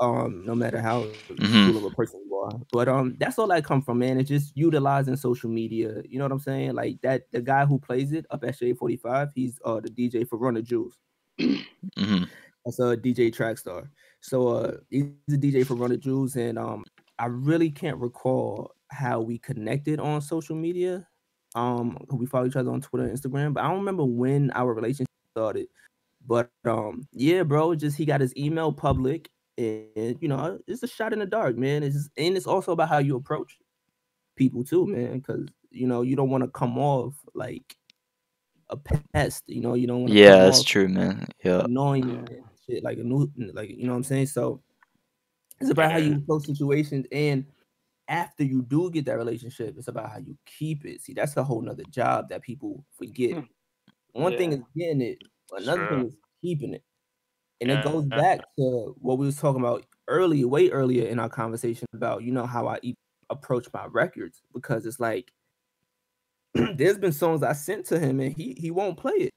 Um, 0.00 0.44
no 0.44 0.54
matter 0.56 0.80
how 0.80 1.14
Mhm. 1.30 1.66
cool 1.66 1.76
of 1.76 1.84
a 1.84 1.90
person 1.90 2.20
you 2.26 2.34
are, 2.36 2.58
but 2.72 2.88
um, 2.88 3.16
that's 3.18 3.38
all 3.38 3.52
I 3.52 3.60
come 3.60 3.80
from, 3.82 3.98
man. 3.98 4.18
It's 4.18 4.28
just 4.28 4.56
utilizing 4.56 5.16
social 5.16 5.48
media. 5.50 6.02
You 6.08 6.18
know 6.18 6.24
what 6.24 6.32
I'm 6.32 6.38
saying? 6.40 6.74
Like 6.74 7.00
that, 7.02 7.30
the 7.30 7.40
guy 7.40 7.64
who 7.64 7.78
plays 7.78 8.12
it 8.12 8.26
up 8.30 8.42
at 8.44 8.56
Shade 8.56 8.76
45, 8.78 9.30
he's 9.34 9.60
uh 9.64 9.80
the 9.80 9.90
DJ 9.90 10.24
for 10.24 10.36
Run 10.38 10.54
Jules. 10.64 10.98
Jewels. 11.38 11.64
hmm 11.98 12.24
That's 12.64 12.78
a 12.80 12.96
DJ 12.96 13.30
Trackstar. 13.30 13.88
So 14.20 14.48
uh 14.48 14.76
he's 14.90 15.04
a 15.32 15.36
DJ 15.38 15.64
for 15.64 15.74
Run 15.74 15.98
Jewels, 16.00 16.36
and 16.36 16.58
um 16.58 16.84
I 17.18 17.26
really 17.26 17.70
can't 17.70 17.98
recall 17.98 18.74
how 18.90 19.20
we 19.20 19.38
connected 19.38 20.00
on 20.00 20.20
social 20.22 20.56
media. 20.56 21.06
Um 21.54 21.98
we 22.10 22.26
follow 22.26 22.46
each 22.46 22.56
other 22.56 22.70
on 22.72 22.80
Twitter 22.80 23.06
and 23.06 23.16
Instagram, 23.18 23.54
but 23.54 23.64
I 23.64 23.68
don't 23.68 23.78
remember 23.78 24.04
when 24.04 24.50
our 24.52 24.74
relationship 24.74 25.08
started. 25.32 25.68
But 26.26 26.50
um 26.64 27.06
yeah, 27.12 27.42
bro, 27.42 27.74
just 27.74 27.96
he 27.96 28.04
got 28.04 28.20
his 28.20 28.36
email 28.36 28.72
public 28.72 29.30
and 29.58 30.16
you 30.20 30.28
know, 30.28 30.58
it's 30.66 30.82
a 30.82 30.88
shot 30.88 31.12
in 31.12 31.18
the 31.18 31.26
dark, 31.26 31.56
man. 31.56 31.82
It's 31.82 31.94
just, 31.94 32.10
and 32.16 32.36
it's 32.36 32.46
also 32.46 32.72
about 32.72 32.88
how 32.88 32.98
you 32.98 33.16
approach 33.16 33.58
people 34.36 34.64
too, 34.64 34.86
man, 34.86 35.18
because 35.18 35.48
you 35.70 35.86
know, 35.86 36.02
you 36.02 36.16
don't 36.16 36.30
want 36.30 36.44
to 36.44 36.50
come 36.50 36.78
off 36.78 37.14
like 37.34 37.76
a 38.70 38.76
pest, 38.76 39.44
you 39.46 39.60
know, 39.60 39.74
you 39.74 39.86
don't 39.86 40.02
want 40.02 40.12
to 40.12 40.18
Yeah, 40.18 40.36
that's 40.36 40.62
true, 40.62 40.88
man. 40.88 41.26
Yeah. 41.44 41.62
annoying 41.64 42.08
Yeah. 42.08 42.36
and 42.36 42.44
shit, 42.66 42.82
like 42.82 42.98
a 42.98 43.02
new, 43.02 43.30
like 43.52 43.70
you 43.70 43.86
know 43.86 43.92
what 43.92 43.98
I'm 43.98 44.04
saying. 44.04 44.26
So 44.26 44.62
it's 45.60 45.70
about 45.70 45.92
how 45.92 45.98
you 45.98 46.16
approach 46.16 46.46
situations, 46.46 47.06
and 47.12 47.46
after 48.08 48.44
you 48.44 48.62
do 48.62 48.90
get 48.90 49.04
that 49.06 49.16
relationship, 49.16 49.76
it's 49.78 49.88
about 49.88 50.10
how 50.10 50.18
you 50.18 50.36
keep 50.46 50.84
it. 50.84 51.00
See, 51.02 51.14
that's 51.14 51.36
a 51.36 51.44
whole 51.44 51.62
nother 51.62 51.84
job 51.90 52.28
that 52.28 52.42
people 52.42 52.84
forget. 52.96 53.32
Hmm. 53.32 53.40
One 54.12 54.36
thing 54.36 54.52
is 54.52 54.60
getting 54.76 55.00
it, 55.00 55.18
another 55.56 55.86
thing 55.86 56.06
is 56.06 56.16
keeping 56.42 56.74
it, 56.74 56.84
and 57.60 57.70
Yeah, 57.70 57.72
it 57.72 57.80
goes 57.82 58.06
back 58.06 58.42
to 58.58 58.96
what 59.00 59.18
we 59.18 59.26
was 59.26 59.38
talking 59.38 59.60
about 59.62 59.86
earlier, 60.08 60.48
way 60.48 60.70
earlier 60.70 61.06
in 61.08 61.18
our 61.20 61.30
conversation 61.30 61.86
about 61.94 62.24
you 62.24 62.32
know 62.32 62.46
how 62.46 62.68
I 62.68 62.80
approach 63.30 63.68
my 63.74 63.86
records 63.86 64.42
because 64.54 64.86
it's 64.86 65.00
like 65.00 65.32
there's 66.76 66.98
been 66.98 67.12
songs 67.12 67.42
I 67.42 67.52
sent 67.52 67.86
to 67.86 67.98
him 67.98 68.20
and 68.20 68.34
he 68.36 68.54
he 68.54 68.70
won't 68.70 68.98
play 68.98 69.14
it. 69.14 69.30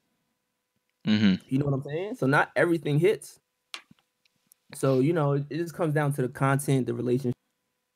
hmm 1.04 1.38
You 1.48 1.58
know 1.58 1.64
what 1.66 1.74
I'm 1.74 1.82
saying? 1.82 2.14
So 2.16 2.26
not 2.26 2.50
everything 2.56 2.98
hits. 2.98 3.40
So 4.74 5.00
you 5.00 5.12
know, 5.12 5.32
it 5.32 5.46
it 5.50 5.56
just 5.58 5.74
comes 5.74 5.94
down 5.94 6.12
to 6.14 6.22
the 6.22 6.28
content, 6.28 6.86
the 6.86 6.94
relationship, 6.94 7.34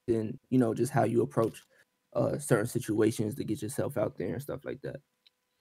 and 0.08 0.38
you 0.50 0.58
know, 0.58 0.74
just 0.74 0.92
how 0.92 1.04
you 1.04 1.22
approach 1.22 1.62
uh 2.14 2.38
certain 2.38 2.66
situations 2.66 3.36
to 3.36 3.44
get 3.44 3.62
yourself 3.62 3.98
out 3.98 4.16
there 4.18 4.34
and 4.34 4.42
stuff 4.42 4.64
like 4.64 4.82
that. 4.82 5.02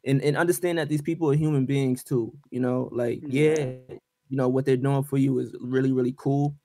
And 0.06 0.22
and 0.24 0.36
understand 0.36 0.78
that 0.80 0.90
these 0.90 1.02
people 1.02 1.30
are 1.30 1.36
human 1.36 1.66
beings 1.66 2.04
too. 2.04 2.34
You 2.50 2.60
know, 2.60 2.90
like 2.92 3.22
Yeah. 3.28 3.56
yeah, 3.60 3.66
you 4.30 4.38
know 4.38 4.50
what 4.50 4.66
they're 4.66 4.78
doing 4.78 5.04
for 5.04 5.18
you 5.18 5.40
is 5.40 5.56
really 5.62 5.92
really 5.92 6.14
cool, 6.18 6.56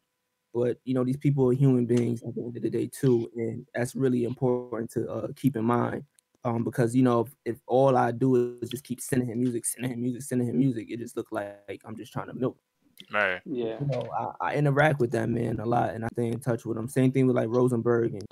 but 0.54 0.78
you 0.84 0.94
know 0.94 1.04
these 1.04 1.18
people 1.18 1.48
are 1.50 1.52
human 1.52 1.84
beings 1.86 2.22
at 2.22 2.34
the 2.34 2.42
end 2.42 2.56
of 2.56 2.62
the 2.62 2.70
day 2.70 2.86
too, 2.88 3.30
and 3.36 3.66
that's 3.74 3.94
really 3.94 4.24
important 4.24 4.90
to 4.92 5.08
uh, 5.10 5.28
keep 5.36 5.56
in 5.56 5.64
mind. 5.64 6.04
Um, 6.44 6.62
because 6.64 6.94
you 6.94 7.02
know, 7.02 7.22
if, 7.22 7.34
if 7.44 7.60
all 7.66 7.96
I 7.96 8.12
do 8.12 8.58
is 8.62 8.70
just 8.70 8.84
keep 8.84 9.00
sending 9.00 9.28
him 9.28 9.40
music, 9.40 9.66
sending 9.66 9.90
him 9.92 10.00
music, 10.00 10.22
sending 10.22 10.46
him 10.48 10.58
music, 10.58 10.86
it 10.90 10.98
just 11.00 11.16
look 11.16 11.32
like 11.32 11.82
I'm 11.84 11.96
just 11.96 12.12
trying 12.12 12.28
to 12.28 12.34
milk. 12.34 12.56
Right. 13.12 13.40
Yeah. 13.44 13.80
You 13.80 13.86
know, 13.88 14.08
I, 14.40 14.52
I 14.52 14.54
interact 14.54 15.00
with 15.00 15.10
that 15.10 15.28
man 15.28 15.58
a 15.60 15.66
lot, 15.66 15.90
and 15.94 16.04
I 16.04 16.08
stay 16.12 16.28
in 16.28 16.38
touch 16.40 16.64
with 16.64 16.78
him. 16.78 16.88
Same 16.88 17.10
thing 17.12 17.26
with 17.26 17.36
like 17.36 17.48
Rosenberg, 17.50 18.14
and 18.14 18.24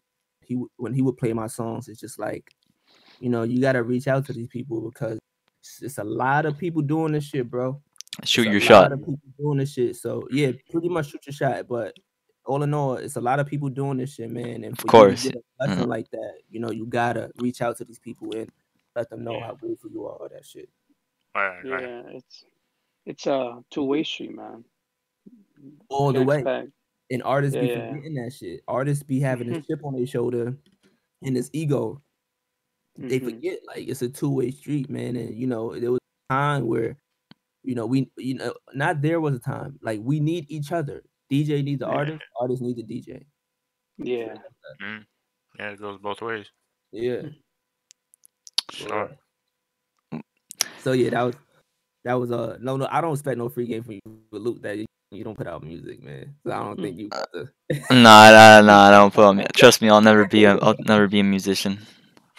he 0.42 0.55
would- 0.57 0.70
when 0.76 0.94
he 0.94 1.02
would 1.02 1.16
play 1.16 1.32
my 1.32 1.48
songs, 1.48 1.88
it's 1.88 2.00
just 2.00 2.18
like, 2.18 2.55
you 3.25 3.31
know, 3.31 3.43
you 3.43 3.59
got 3.59 3.72
to 3.72 3.83
reach 3.83 4.07
out 4.07 4.27
to 4.27 4.35
these 4.35 4.49
people 4.49 4.83
because 4.83 5.18
it's, 5.62 5.83
it's 5.83 5.97
a 5.97 6.05
lot 6.05 6.45
of 6.45 6.59
people 6.59 6.83
doing 6.83 7.12
this 7.12 7.25
shit, 7.25 7.51
bro. 7.51 7.81
Shoot 8.22 8.49
It's 8.49 8.68
your 8.68 8.77
a 8.77 8.81
lot 8.81 8.91
shot. 8.91 8.93
of 8.93 8.99
people 9.01 9.18
doing 9.39 9.57
this 9.59 9.72
shit. 9.72 9.97
So 9.97 10.29
yeah, 10.31 10.53
pretty 10.70 10.91
much 10.91 11.11
shoot 11.11 11.27
your 11.27 11.33
shot. 11.33 11.66
But 11.66 11.97
all 12.45 12.62
in 12.62 12.75
all, 12.75 12.97
it's 12.97 13.16
a 13.16 13.22
lot 13.22 13.41
of 13.41 13.47
people 13.47 13.70
doing 13.70 13.97
this 13.97 14.12
shit, 14.12 14.31
man. 14.31 14.62
And 14.62 14.79
for 14.79 14.87
course, 14.89 15.25
you 15.25 15.31
to 15.31 15.37
get 15.39 15.45
a 15.59 15.66
lesson 15.66 15.85
mhm. 15.87 15.89
like 15.89 16.11
that, 16.11 16.35
you 16.51 16.61
know, 16.61 16.70
you 16.70 16.85
gotta 16.85 17.31
reach 17.41 17.62
out 17.62 17.79
to 17.79 17.85
these 17.87 17.99
people 17.99 18.31
and 18.37 18.51
let 18.95 19.09
them 19.09 19.25
know 19.25 19.33
Yeah. 19.33 19.47
how 19.47 19.55
grateful 19.55 19.91
you 19.91 20.05
are. 20.05 20.16
All 20.16 20.29
that 20.31 20.45
shit. 20.45 20.68
Right. 21.35 21.64
Right. 21.64 21.83
Yeah. 21.83 22.03
It's 22.11 22.45
it's 23.07 23.27
a 23.27 23.64
two 23.70 23.85
way 23.85 24.03
street, 24.05 24.35
man. 24.35 24.66
All 25.89 26.12
the 26.12 26.22
way. 26.22 26.41
expect- 26.41 26.68
And 27.11 27.22
artists 27.22 27.57
be 27.57 27.68
Yeah, 27.68 27.95
yeah. 28.05 28.22
that 28.25 28.35
shit. 28.35 28.61
Artists 28.68 29.03
be 29.03 29.18
having 29.18 29.51
a 29.55 29.62
chip 29.66 29.81
on 29.83 29.95
their 29.95 30.07
shoulder 30.07 30.55
and 31.22 31.35
this 31.35 31.49
ego. 31.55 32.03
They 32.97 33.18
Mhm. 33.20 33.24
forget 33.24 33.59
like 33.66 33.88
it's 33.88 34.03
a 34.03 34.09
two 34.09 34.30
way 34.30 34.51
street, 34.51 34.88
man. 34.88 35.16
And 35.16 35.34
you 35.34 35.47
know, 35.47 35.78
there 35.78 35.90
was 35.90 36.01
a 36.30 36.32
time 36.34 36.66
where, 36.66 36.97
you 37.64 37.74
know, 37.74 37.86
we 37.86 38.11
you 38.16 38.34
know, 38.34 38.55
not 38.74 39.03
there 39.03 39.20
was 39.20 39.34
a 39.34 39.40
time. 39.40 39.78
Like 39.82 40.01
we 40.03 40.20
need 40.20 40.47
each 40.49 40.70
other. 40.72 41.03
DJ 41.30 41.62
needs 41.64 41.80
the 41.80 41.86
Yeah. 41.86 41.92
artist, 41.92 42.22
artist 42.40 42.62
need 42.62 42.76
the 42.76 42.84
DJ. 42.84 43.24
Yeah. 43.99 44.36
Mm. 44.80 45.05
Yeah, 45.59 45.70
it 45.70 45.80
goes 45.80 45.99
both 46.01 46.20
ways. 46.22 46.47
Yeah. 46.92 47.22
Sure. 48.70 49.11
So 50.78 50.92
yeah, 50.92 51.11
that 51.11 51.22
was 51.22 51.34
that 52.05 52.14
was 52.14 52.30
uh 52.30 52.59
no 52.61 52.76
no 52.76 52.86
I 52.90 53.01
don't 53.01 53.12
expect 53.12 53.38
no 53.38 53.49
free 53.49 53.66
game 53.66 53.82
from 53.82 53.95
you, 53.95 54.01
but 54.30 54.40
Luke 54.40 54.62
that 54.62 54.76
you, 54.78 54.86
you 55.11 55.24
don't 55.24 55.36
put 55.36 55.47
out 55.47 55.62
music, 55.64 56.03
man. 56.03 56.34
So 56.45 56.53
I 56.53 56.59
don't 56.62 56.76
think 56.76 56.99
you 56.99 57.09
got 57.09 57.32
to. 57.32 57.49
Nah, 57.90 58.30
nah, 58.30 58.61
nah. 58.61 58.88
I 58.88 58.90
don't 58.90 59.12
put 59.12 59.24
on 59.24 59.36
me. 59.38 59.47
Trust 59.55 59.80
me, 59.80 59.88
I'll 59.88 60.01
never 60.01 60.26
be 60.26 60.45
a. 60.45 60.57
I'll 60.59 60.76
never 60.86 61.09
be 61.09 61.20
a 61.20 61.24
musician. 61.24 61.78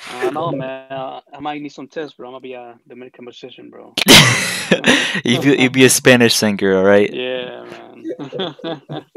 I 0.11 0.29
know, 0.31 0.51
man. 0.51 0.91
Uh, 0.91 1.21
I 1.33 1.39
might 1.39 1.61
need 1.61 1.69
some 1.71 1.87
tips, 1.87 2.13
bro. 2.13 2.27
I'm 2.27 2.33
gonna 2.33 2.41
be 2.41 2.53
a 2.53 2.77
Dominican 2.87 3.25
musician, 3.25 3.69
bro. 3.69 3.93
you 5.25 5.41
be 5.41 5.61
you 5.61 5.69
be 5.69 5.85
a 5.85 5.89
Spanish 5.89 6.35
singer, 6.35 6.77
all 6.77 6.83
right? 6.83 7.11
Yeah, 7.13 7.63
man. 7.65 8.03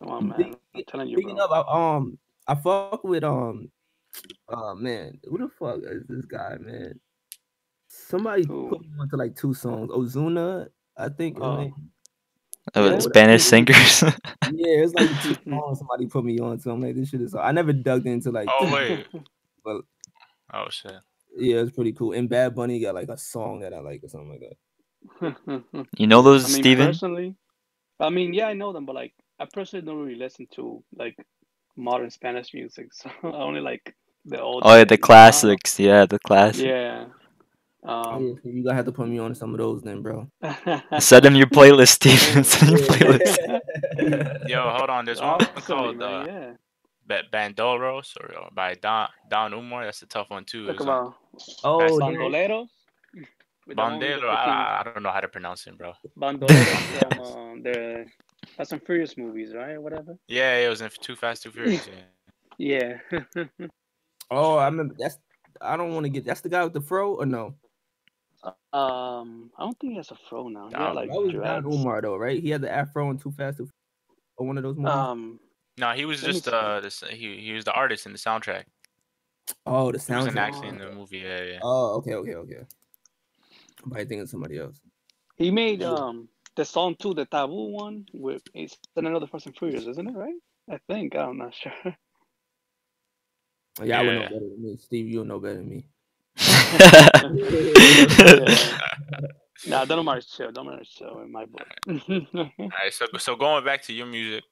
Come 0.00 0.08
on, 0.10 0.28
man. 0.28 0.56
I'm 0.74 0.82
telling 0.88 1.08
you, 1.08 1.16
Speaking 1.16 1.36
bro. 1.36 1.44
of, 1.46 1.52
I, 1.68 1.96
um, 1.96 2.18
I 2.48 2.54
fuck 2.56 3.04
with 3.04 3.24
um, 3.24 3.70
oh 4.48 4.74
man, 4.74 5.18
who 5.24 5.38
the 5.38 5.48
fuck 5.48 5.78
is 5.84 6.02
this 6.08 6.24
guy, 6.24 6.56
man? 6.60 6.98
Somebody 7.88 8.44
Who? 8.44 8.68
put 8.68 8.80
me 8.80 8.88
onto 9.00 9.16
like 9.16 9.36
two 9.36 9.54
songs. 9.54 9.90
Ozuna, 9.90 10.68
I 10.96 11.08
think. 11.08 11.36
his 11.36 11.44
Oh. 11.44 11.56
name- 11.56 11.74
Oh, 12.74 12.90
Yeah. 12.92 12.98
Spanish 12.98 13.44
singers. 13.44 14.02
Yeah, 14.52 14.84
it's 14.84 14.94
like 14.94 15.08
two 15.22 15.34
songs 15.48 15.78
somebody 15.78 16.06
put 16.06 16.24
me 16.24 16.38
on 16.38 16.58
to. 16.58 16.70
I'm 16.70 16.80
like, 16.80 16.94
this 16.94 17.08
shit 17.08 17.20
is. 17.22 17.34
I 17.34 17.50
never 17.52 17.72
dug 17.72 18.06
into 18.06 18.30
like. 18.30 18.48
Oh 18.50 18.70
wait. 18.72 19.06
But 19.64 19.82
Oh 20.52 20.66
shit. 20.70 20.92
yeah, 21.36 21.56
it's 21.56 21.72
pretty 21.72 21.92
cool. 21.92 22.12
And 22.12 22.28
Bad 22.28 22.54
Bunny 22.54 22.78
got 22.80 22.94
like 22.94 23.08
a 23.08 23.16
song 23.18 23.60
that 23.60 23.72
I 23.74 23.80
like 23.80 24.04
or 24.04 24.08
something 24.08 24.30
like 24.30 24.40
that. 24.40 25.84
you 25.98 26.06
know 26.06 26.22
those, 26.22 26.44
I 26.44 26.48
mean, 26.48 26.62
Steven? 26.62 26.86
personally, 26.86 27.34
I 28.00 28.10
mean, 28.10 28.32
yeah, 28.34 28.46
I 28.46 28.52
know 28.54 28.72
them, 28.72 28.86
but 28.86 28.94
like, 28.94 29.12
I 29.40 29.46
personally 29.52 29.84
don't 29.84 29.98
really 29.98 30.18
listen 30.18 30.46
to 30.54 30.82
like 30.96 31.16
modern 31.76 32.10
Spanish 32.10 32.54
music. 32.54 32.92
So 32.94 33.10
I 33.24 33.28
only 33.28 33.60
like 33.60 33.94
the 34.24 34.40
old. 34.40 34.62
Oh 34.64 34.76
yeah, 34.76 34.84
the 34.84 34.90
shit, 34.90 34.90
you 34.90 34.96
know? 35.02 35.06
classics. 35.06 35.80
Yeah, 35.80 36.06
the 36.06 36.18
classics. 36.18 36.64
Yeah. 36.64 37.06
Um, 37.84 38.40
you 38.44 38.64
gonna 38.64 38.74
have 38.76 38.86
to 38.86 38.92
put 38.92 39.08
me 39.08 39.18
on 39.18 39.34
some 39.34 39.52
of 39.52 39.58
those 39.58 39.82
then, 39.82 40.00
bro. 40.02 40.26
Send 40.98 41.26
him 41.26 41.34
your 41.36 41.46
playlist, 41.48 41.88
Steven. 41.88 42.42
Send 42.52 42.70
your 42.70 42.80
playlist. 42.80 44.48
Yo, 44.48 44.62
hold 44.76 44.88
on. 44.90 45.04
There's 45.04 45.20
one 45.20 45.34
Awesome, 45.42 45.62
called 45.62 45.96
man, 45.98 46.08
uh, 46.08 46.24
yeah. 46.26 46.52
Ba- 47.06 47.22
Bandolos 47.32 48.14
or, 48.20 48.34
or 48.38 48.48
by 48.54 48.74
Don 48.74 49.08
Don 49.28 49.52
Omar. 49.52 49.84
That's 49.84 50.00
a 50.02 50.06
tough 50.06 50.30
one 50.30 50.44
too. 50.46 50.66
Talk 50.66 50.76
It's, 50.76 50.86
uh, 50.86 51.10
Oh, 51.64 51.78
That's 51.80 51.98
damn. 51.98 52.14
bandoleros. 52.14 52.68
With 53.66 53.76
the 53.76 53.82
one 53.82 53.98
with 53.98 54.00
the 54.00 54.06
Bandero. 54.16 54.20
fucking- 54.34 54.52
I, 54.52 54.80
I 54.80 54.82
don't 54.84 55.02
know 55.02 55.10
how 55.10 55.20
to 55.20 55.28
pronounce 55.28 55.66
it, 55.66 55.76
bro. 55.76 55.92
Bandolero 56.16 56.64
from 57.10 57.20
um, 57.38 57.62
the 57.62 58.06
Fast 58.56 58.72
and 58.72 58.82
Furious 58.82 59.16
movies, 59.18 59.52
right? 59.54 59.80
Whatever. 59.80 60.16
Yeah, 60.28 60.56
it 60.56 60.68
was 60.68 60.80
in 60.80 60.90
Too 61.00 61.16
Fast, 61.16 61.42
Too 61.42 61.50
Furious. 61.50 61.86
Yeah. 62.58 62.96
Yeah. 63.36 63.44
oh, 64.30 64.56
I 64.56 64.66
remember. 64.66 64.94
That's. 64.98 65.18
I 65.60 65.76
don't 65.76 65.92
want 65.94 66.04
to 66.04 66.10
get. 66.10 66.24
That's 66.24 66.40
the 66.40 66.48
guy 66.48 66.64
with 66.64 66.72
the 66.72 66.80
fro 66.80 67.14
or 67.14 67.26
no? 67.26 67.54
Um, 68.44 69.50
I 69.56 69.62
don't 69.64 69.78
think 69.80 69.92
he 69.92 69.96
has 69.96 70.10
a 70.10 70.16
fro 70.28 70.48
now. 70.48 70.68
Yeah, 70.70 70.78
Nah, 70.78 70.92
like 70.92 71.10
That 71.10 71.20
was 71.20 71.32
Don 71.32 71.40
dreads. 71.40 71.66
Omar 71.66 72.02
though, 72.02 72.16
right? 72.16 72.40
He 72.42 72.50
had 72.50 72.60
the 72.60 72.70
afro 72.70 73.08
and 73.10 73.20
Too 73.20 73.30
Fast, 73.30 73.58
Too 73.58 73.68
or 74.36 74.46
one 74.46 74.58
of 74.58 74.64
those 74.64 74.76
movies. 74.76 74.92
Um, 74.92 75.40
No, 75.78 75.92
he 75.92 76.04
was 76.04 76.20
just 76.20 76.48
uh, 76.48 76.80
this, 76.80 77.02
he 77.08 77.38
he 77.38 77.52
was 77.52 77.64
the 77.64 77.72
artist 77.72 78.06
in 78.06 78.12
the 78.12 78.18
soundtrack. 78.18 78.64
oh, 79.66 79.92
the 79.92 79.98
He 79.98 80.14
was 80.14 80.26
an 80.26 80.38
actor 80.38 80.66
in 80.66 80.78
the 80.78 80.90
movie. 80.90 81.18
Yeah, 81.18 81.42
yeah. 81.42 81.58
Oh, 81.62 81.94
okay, 81.98 82.14
okay, 82.14 82.34
okay. 82.34 82.60
I'm 83.82 83.90
probably 83.90 84.04
thinking 84.04 84.20
of 84.20 84.28
somebody 84.30 84.58
else. 84.58 84.80
he 85.36 85.50
made 85.50 85.80
Yeah. 85.80 85.94
um 85.94 86.28
the 86.56 86.64
song 86.64 86.94
too, 86.96 87.14
the 87.14 87.24
taboo 87.26 87.70
one 87.70 88.06
with 88.12 88.42
it's 88.54 88.76
another 88.96 89.26
Fast 89.26 89.46
and 89.46 89.56
Furious, 89.56 89.86
isn't 89.86 90.08
it? 90.08 90.14
Right? 90.14 90.34
I 90.70 90.78
think 90.88 91.16
I'm 91.16 91.38
not 91.38 91.54
sure. 91.60 91.72
Oh, 93.80 93.84
yeah, 93.84 93.98
I 93.98 94.02
would 94.02 94.14
know 94.14 94.22
Yeah. 94.22 94.28
better 94.28 94.48
than 94.50 94.62
me. 94.62 94.76
Steve, 94.76 95.08
you'll 95.08 95.24
know 95.24 95.40
better 95.40 95.56
than 95.56 95.68
me. 95.68 95.86
Nah, 99.66 99.84
Don 99.84 100.00
Omar 100.00 100.18
is 100.18 100.26
chill. 100.26 100.50
Don 100.52 100.66
Omar 100.68 100.80
is 100.82 100.88
chill 100.88 101.20
in 101.20 101.32
my 101.32 101.46
book. 101.46 101.66
All 102.58 102.58
right, 102.58 102.92
so 102.92 103.06
so 103.18 103.36
going 103.36 103.64
back 103.64 103.82
to 103.82 103.92
your 103.92 104.06
music, 104.06 104.44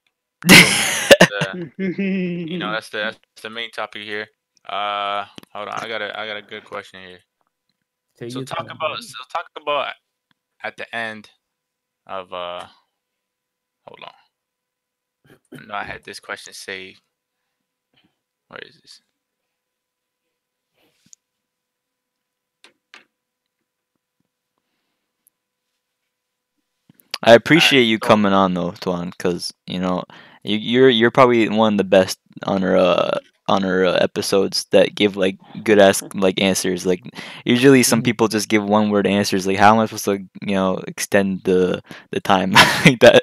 uh, 0.51 1.55
you 1.79 2.59
know 2.59 2.73
that's 2.73 2.89
the 2.91 2.99
that's 2.99 3.18
the 3.43 3.51
main 3.51 3.70
topic 3.70 4.03
here. 4.03 4.27
Uh, 4.68 5.25
hold 5.53 5.68
on, 5.68 5.79
I 5.81 5.89
got 5.89 6.03
a 6.03 6.18
I 6.18 6.27
got 6.27 6.37
a 6.37 6.43
good 6.43 6.64
question 6.64 7.01
here. 7.07 7.18
Take 8.16 8.33
So 8.33 8.43
talk 8.43 8.59
time, 8.59 8.66
about 8.66 8.79
bro. 8.97 9.01
so 9.01 9.16
talk 9.33 9.47
about 9.61 9.95
at 10.62 10.77
the 10.77 10.93
end 10.95 11.31
of 12.07 12.33
uh, 12.33 12.66
hold 13.87 14.01
on. 14.05 14.14
I 15.61 15.64
know 15.66 15.75
I 15.75 15.85
had 15.85 16.05
this 16.05 16.20
question 16.20 16.53
saved. 16.55 17.01
Where 18.49 18.61
is 18.66 18.81
this? 18.81 19.01
I 27.23 27.35
appreciate 27.35 27.83
you 27.83 27.99
coming 27.99 28.33
on 28.33 28.55
though, 28.55 28.73
Tuan, 28.73 29.11
because 29.11 29.53
you 29.66 29.79
know 29.79 30.05
you, 30.43 30.57
you're 30.57 30.89
you're 30.91 31.11
probably 31.11 31.49
one 31.49 31.75
of 31.75 31.79
the 31.79 31.85
best 31.85 32.18
on 32.45 32.62
our 32.64 32.77
uh, 32.77 33.18
on 33.49 33.64
our 33.64 33.85
uh, 33.85 33.93
episodes 34.01 34.66
that 34.73 34.95
give 34.95 35.16
like 35.16 35.39
good 35.62 35.79
ass 35.79 36.03
like 36.14 36.41
answers. 36.41 36.87
Like 36.87 37.03
usually 37.45 37.83
some 37.83 38.03
Mhm. 38.03 38.05
people 38.05 38.29
just 38.29 38.49
give 38.49 38.64
one 38.64 38.91
word 38.91 39.07
answers. 39.07 39.47
Like 39.47 39.59
how 39.59 39.75
am 39.75 39.81
I 39.81 39.87
supposed 39.87 40.05
to 40.07 40.18
you 40.43 40.55
know 40.55 40.79
extend 40.87 41.43
the 41.45 41.83
the 42.11 42.20
time 42.20 42.53
like 42.87 43.01
that? 43.01 43.23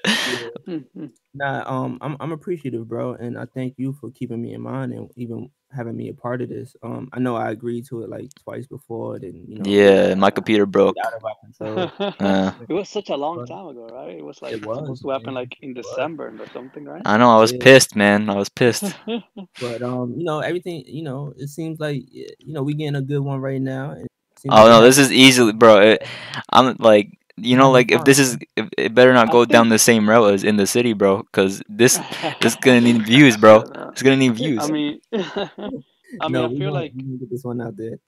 Nah, 1.34 1.64
um, 1.66 1.98
I'm 2.02 2.18
I'm 2.20 2.32
appreciative, 2.32 2.88
bro, 2.88 3.14
and 3.14 3.38
I 3.38 3.46
thank 3.46 3.76
you 3.78 3.94
for 3.94 4.12
keeping 4.12 4.42
me 4.42 4.54
in 4.54 4.62
mind 4.62 4.94
and 4.94 5.10
even 5.16 5.50
having 5.72 5.96
me 5.96 6.10
a 6.10 6.14
part 6.14 6.42
of 6.42 6.50
this. 6.50 6.76
Um, 6.84 7.10
I 7.14 7.20
know 7.20 7.36
I 7.36 7.52
agreed 7.52 7.86
to 7.88 8.02
it 8.04 8.10
like 8.10 8.34
twice 8.44 8.66
before, 8.68 9.20
then 9.20 9.46
you 9.48 9.58
know, 9.60 9.66
Yeah, 9.66 10.16
my 10.16 10.32
computer 10.32 10.66
broke. 10.66 10.98
out 11.06 11.14
of 11.14 11.24
our 11.26 11.36
control. 11.44 11.92
Uh, 12.20 12.52
it 12.70 12.74
was 12.74 12.90
such 12.90 13.10
a 13.10 13.16
long 13.18 13.44
time 13.46 13.68
ago, 13.68 13.88
right? 13.88 14.18
It 14.18 14.24
was 14.26 14.42
like 14.42 14.54
It 14.54 14.64
was, 14.66 14.80
supposed 14.80 15.02
to 15.04 15.10
happen 15.10 15.34
man. 15.34 15.36
like 15.36 15.58
in 15.62 15.74
December 15.74 16.28
or 16.40 16.48
something, 16.54 16.86
right? 16.86 17.06
I 17.06 17.18
know 17.18 17.32
I 17.32 17.40
was 17.40 17.52
Yeah. 17.52 17.60
pissed, 17.60 17.96
man. 17.96 18.30
I 18.30 18.36
was 18.36 18.50
pissed. 18.50 18.96
But 19.60 19.82
um, 19.84 20.16
you 20.18 20.24
know, 20.26 20.40
everything, 20.40 20.84
you 20.88 21.04
know, 21.04 21.34
it 21.38 21.50
seems 21.50 21.80
like 21.80 22.04
y- 22.14 22.28
you 22.40 22.54
know 22.54 22.64
we 22.64 22.74
getting 22.76 22.96
a 22.96 23.02
good 23.02 23.20
one 23.20 23.40
right 23.42 23.62
now. 23.62 23.92
And 23.92 24.06
it 24.06 24.40
seems 24.40 24.58
Oh 24.58 24.66
like 24.66 24.70
no, 24.70 24.82
we 24.82 24.84
this 24.84 24.98
is 24.98 25.12
easily, 25.12 25.54
bro. 25.54 25.80
It, 25.82 26.04
I'm 26.52 26.76
like, 26.80 27.19
you 27.42 27.58
know, 27.58 27.72
like 27.72 27.92
if 27.92 28.04
this 28.04 28.20
is, 28.20 28.38
if, 28.56 28.70
it 28.78 28.94
better 28.94 29.14
not 29.14 29.32
go 29.32 29.46
down 29.46 29.70
the 29.70 29.80
same 29.80 30.10
route 30.10 30.34
as 30.34 30.44
in 30.44 30.58
the 30.58 30.68
city, 30.68 30.94
bro. 30.94 31.24
Cause 31.32 31.62
this, 31.68 32.00
this 32.42 32.56
gonna 32.56 32.82
need 32.82 33.06
views, 33.06 33.38
bro. 33.38 33.64
It's 33.92 34.02
gonna 34.02 34.18
need 34.18 34.36
views. 34.36 34.60
I 34.62 34.72
mean, 34.72 35.00
I 35.14 36.28
mean, 36.28 36.32
no, 36.32 36.46
I 36.46 36.50
feel 36.50 36.74
like 36.74 36.96
get 36.96 37.30
this 37.30 37.44
one 37.44 37.62
out 37.62 37.78
there. 37.78 38.00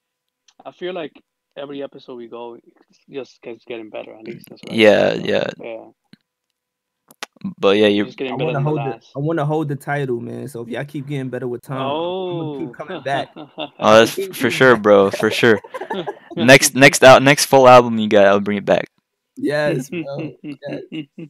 I 0.65 0.71
feel 0.71 0.93
like 0.93 1.13
every 1.57 1.83
episode 1.83 2.15
we 2.15 2.27
go, 2.27 2.55
it 2.55 2.63
just 3.09 3.41
keeps 3.41 3.65
getting 3.65 3.89
better. 3.89 4.13
At 4.13 4.23
least 4.25 4.47
that's 4.49 4.61
what 4.63 4.71
I 4.71 4.75
Yeah, 4.75 5.13
yeah. 5.13 5.47
yeah. 5.59 5.85
But 7.57 7.77
yeah, 7.77 7.87
you 7.87 8.05
just 8.05 8.21
I 8.21 8.23
getting 8.23 8.37
better 8.37 8.53
want 8.53 8.53
to 8.53 8.63
than 8.63 8.75
the 8.75 8.81
hold 8.81 9.01
the. 9.01 9.05
I 9.15 9.19
want 9.19 9.39
to 9.39 9.45
hold 9.45 9.67
the 9.67 9.75
title, 9.75 10.19
man. 10.19 10.47
So 10.47 10.61
if 10.61 10.69
y'all 10.69 10.85
keep 10.85 11.07
getting 11.07 11.29
better 11.29 11.47
with 11.47 11.61
time, 11.63 11.81
Oh, 11.81 12.59
keep 12.59 12.73
coming 12.73 13.01
back. 13.01 13.29
oh 13.35 13.69
that's 13.79 14.13
for 14.37 14.51
sure, 14.51 14.77
bro, 14.77 15.09
for 15.09 15.31
sure. 15.31 15.59
Next 16.35 16.75
next 16.75 17.03
out 17.03 17.23
next 17.23 17.45
full 17.45 17.67
album 17.67 17.97
you 17.97 18.07
got, 18.07 18.27
I'll 18.27 18.39
bring 18.39 18.57
it 18.57 18.65
back. 18.65 18.89
Yes, 19.37 19.89
bro. 19.89 20.35
Yes. 20.43 21.05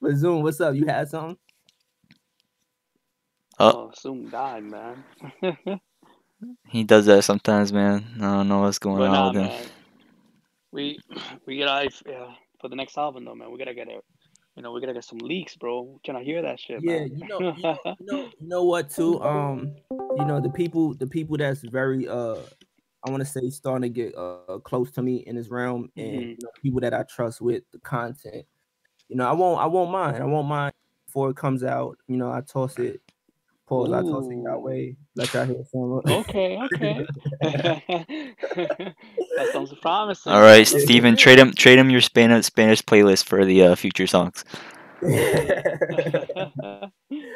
But 0.00 0.14
Zoom, 0.14 0.44
what's 0.44 0.60
up? 0.60 0.76
You 0.76 0.86
had 0.86 1.08
something? 1.08 1.36
Oh, 3.58 3.90
Zoom 4.00 4.28
died, 4.30 4.62
man. 4.62 5.04
He 6.68 6.84
does 6.84 7.06
that 7.06 7.24
sometimes, 7.24 7.72
man. 7.72 8.04
I 8.18 8.20
don't 8.20 8.48
know 8.48 8.60
what's 8.60 8.78
going 8.78 8.98
But 8.98 9.08
on 9.08 9.12
nah, 9.12 9.28
with 9.32 9.36
him. 9.36 9.48
man. 9.48 9.66
We 10.70 10.98
we 11.46 11.58
gotta 11.58 11.90
yeah, 12.06 12.26
for 12.60 12.68
the 12.68 12.76
next 12.76 12.96
album 12.96 13.24
though, 13.24 13.34
man. 13.34 13.50
We 13.50 13.58
gotta 13.58 13.74
get 13.74 13.88
it. 13.88 14.04
You 14.54 14.62
know, 14.62 14.72
we 14.72 14.80
gotta 14.80 14.94
get 14.94 15.04
some 15.04 15.18
leaks, 15.18 15.56
bro. 15.56 15.98
Can 16.04 16.14
I 16.14 16.22
hear 16.22 16.42
that 16.42 16.60
shit, 16.60 16.82
Yeah, 16.82 16.98
man? 16.98 17.10
you 17.16 17.26
know, 17.26 17.40
you 17.40 17.62
know, 17.62 17.78
you 17.98 18.06
know, 18.06 18.30
you 18.40 18.48
know 18.48 18.64
what 18.64 18.90
too? 18.90 19.20
Um, 19.22 19.74
you 20.16 20.24
know, 20.24 20.40
the 20.40 20.50
people, 20.50 20.94
the 20.94 21.06
people 21.06 21.36
that's 21.36 21.62
very 21.62 22.06
uh 22.06 22.36
I 23.06 23.10
want 23.10 23.20
to 23.20 23.26
say 23.26 23.48
starting 23.50 23.82
to 23.82 23.88
get 23.88 24.14
uh 24.16 24.58
close 24.64 24.90
to 24.92 25.02
me 25.02 25.18
in 25.26 25.36
this 25.36 25.48
realm 25.48 25.90
and 25.96 26.16
Mhm. 26.16 26.30
you 26.30 26.36
know, 26.42 26.50
people 26.62 26.80
that 26.80 26.94
I 26.94 27.04
trust 27.04 27.40
with 27.40 27.62
the 27.72 27.78
content. 27.80 28.44
You 29.08 29.16
know, 29.16 29.28
I 29.28 29.32
won't 29.32 29.60
I 29.60 29.66
won't 29.66 29.90
mind. 29.90 30.22
I 30.22 30.26
won't 30.26 30.48
mind 30.48 30.72
before 31.06 31.30
it 31.30 31.36
comes 31.36 31.64
out. 31.64 31.96
You 32.08 32.16
know, 32.16 32.30
I 32.30 32.40
toss 32.42 32.78
it, 32.78 33.00
pause, 33.66 33.92
I 33.92 34.02
toss 34.02 34.26
it 34.26 34.44
that 34.44 34.60
way, 34.60 34.96
let 35.14 35.32
y'all 35.32 35.46
hear 35.46 35.64
some. 35.70 36.02
Okay, 36.06 36.58
okay. 36.74 37.06
that 39.36 39.48
sounds 39.52 39.72
promising. 39.80 40.32
All 40.32 40.40
right, 40.40 40.70
Let's 40.70 40.82
Steven, 40.82 41.16
trade 41.16 41.38
him 41.38 41.52
trade 41.52 41.78
him 41.78 41.88
your 41.90 42.00
Spanish 42.00 42.46
Spanish 42.46 42.82
playlist 42.82 43.24
for 43.24 43.44
the 43.44 43.62
uh, 43.62 43.74
future 43.76 44.06
songs. 44.06 44.44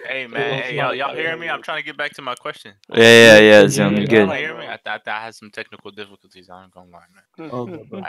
Hey 0.04 0.26
man, 0.26 0.62
hey 0.62 0.76
y'all, 0.76 0.94
y'all 0.94 1.14
hearing 1.14 1.40
me? 1.40 1.48
I'm 1.48 1.62
trying 1.62 1.78
to 1.80 1.86
get 1.86 1.96
back 1.96 2.12
to 2.14 2.22
my 2.22 2.34
question. 2.34 2.74
Yeah, 2.92 2.98
yeah, 2.98 3.38
yeah, 3.38 3.60
Yeah, 3.62 3.66
Zoom, 3.68 3.94
yeah, 3.94 4.00
you 4.00 4.06
good. 4.08 4.26
Y'all 4.28 4.36
hear 4.36 4.58
me? 4.58 4.64
I, 4.64 4.68
th- 4.68 4.80
I, 4.86 4.96
th- 4.98 5.06
I 5.08 5.20
had 5.24 5.34
some 5.34 5.50
technical 5.50 5.90
difficulties. 5.90 6.48
I'm 6.50 6.70
gonna 6.70 6.90
lie, 6.90 7.00
man. 7.14 7.50
Okay, 7.50 7.82
bro. 7.88 8.00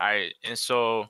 All 0.00 0.06
right, 0.08 0.34
and 0.44 0.58
so, 0.58 1.06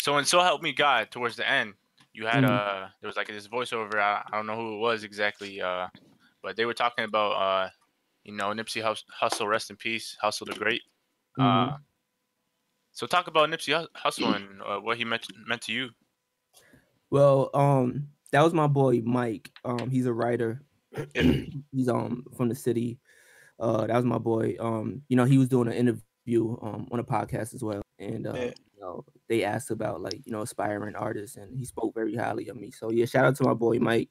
so 0.00 0.16
and 0.16 0.26
so 0.26 0.40
help 0.40 0.62
me 0.62 0.72
God. 0.72 1.10
Towards 1.10 1.36
the 1.36 1.48
end, 1.48 1.74
you 2.12 2.26
had 2.26 2.44
Mhm. 2.44 2.50
uh, 2.50 2.88
there 3.00 3.08
was 3.08 3.16
like 3.16 3.28
this 3.28 3.48
voiceover. 3.48 3.96
I, 3.96 4.22
I 4.32 4.36
don't 4.36 4.46
know 4.46 4.56
who 4.56 4.74
it 4.76 4.78
was 4.78 5.04
exactly, 5.04 5.60
uh, 5.60 5.88
but 6.42 6.56
they 6.56 6.64
were 6.64 6.74
talking 6.74 7.04
about 7.04 7.32
uh, 7.32 7.70
you 8.24 8.32
know, 8.32 8.48
Nipsey 8.50 8.82
Hus- 8.82 9.04
Hussle, 9.20 9.48
rest 9.48 9.70
in 9.70 9.76
peace, 9.76 10.16
Hussle 10.22 10.46
the 10.46 10.54
Great. 10.54 10.82
Mhm. 11.38 11.74
Uh, 11.74 11.76
so 12.92 13.06
talk 13.06 13.26
about 13.28 13.48
Nipsey 13.50 13.86
Hussle 13.96 14.34
and 14.36 14.62
uh, 14.62 14.78
what 14.78 14.96
he 14.96 15.04
meant 15.04 15.26
meant 15.46 15.62
to 15.62 15.72
you. 15.72 15.90
Well, 17.10 17.50
um, 17.54 18.08
that 18.32 18.42
was 18.42 18.54
my 18.54 18.66
boy 18.66 19.00
Mike. 19.04 19.50
Um, 19.64 19.90
he's 19.90 20.06
a 20.06 20.12
writer. 20.12 20.62
he's 21.72 21.88
um 21.88 22.24
from 22.36 22.48
the 22.48 22.54
city. 22.54 22.98
Uh, 23.60 23.86
that 23.86 23.96
was 23.96 24.04
my 24.06 24.18
boy. 24.18 24.56
Um, 24.60 25.02
you 25.08 25.16
know, 25.16 25.24
he 25.24 25.38
was 25.38 25.48
doing 25.48 25.68
an 25.68 25.74
interview 25.74 26.56
um 26.62 26.88
on 26.92 27.00
a 27.00 27.04
podcast 27.04 27.54
as 27.54 27.62
well, 27.64 27.82
and 27.98 28.26
uh, 28.26 28.32
Yeah. 28.34 28.52
you 28.74 28.80
know, 28.80 29.04
they 29.28 29.44
asked 29.44 29.70
about 29.70 30.00
like 30.02 30.22
you 30.26 30.32
know 30.32 30.42
aspiring 30.42 30.96
artists, 30.96 31.36
and 31.36 31.56
he 31.58 31.64
spoke 31.64 31.94
very 31.94 32.14
highly 32.16 32.48
of 32.48 32.56
me. 32.56 32.70
So 32.70 32.90
yeah, 32.90 33.06
shout 33.06 33.24
out 33.26 33.36
to 33.36 33.44
my 33.44 33.54
boy 33.54 33.78
Mike. 33.78 34.10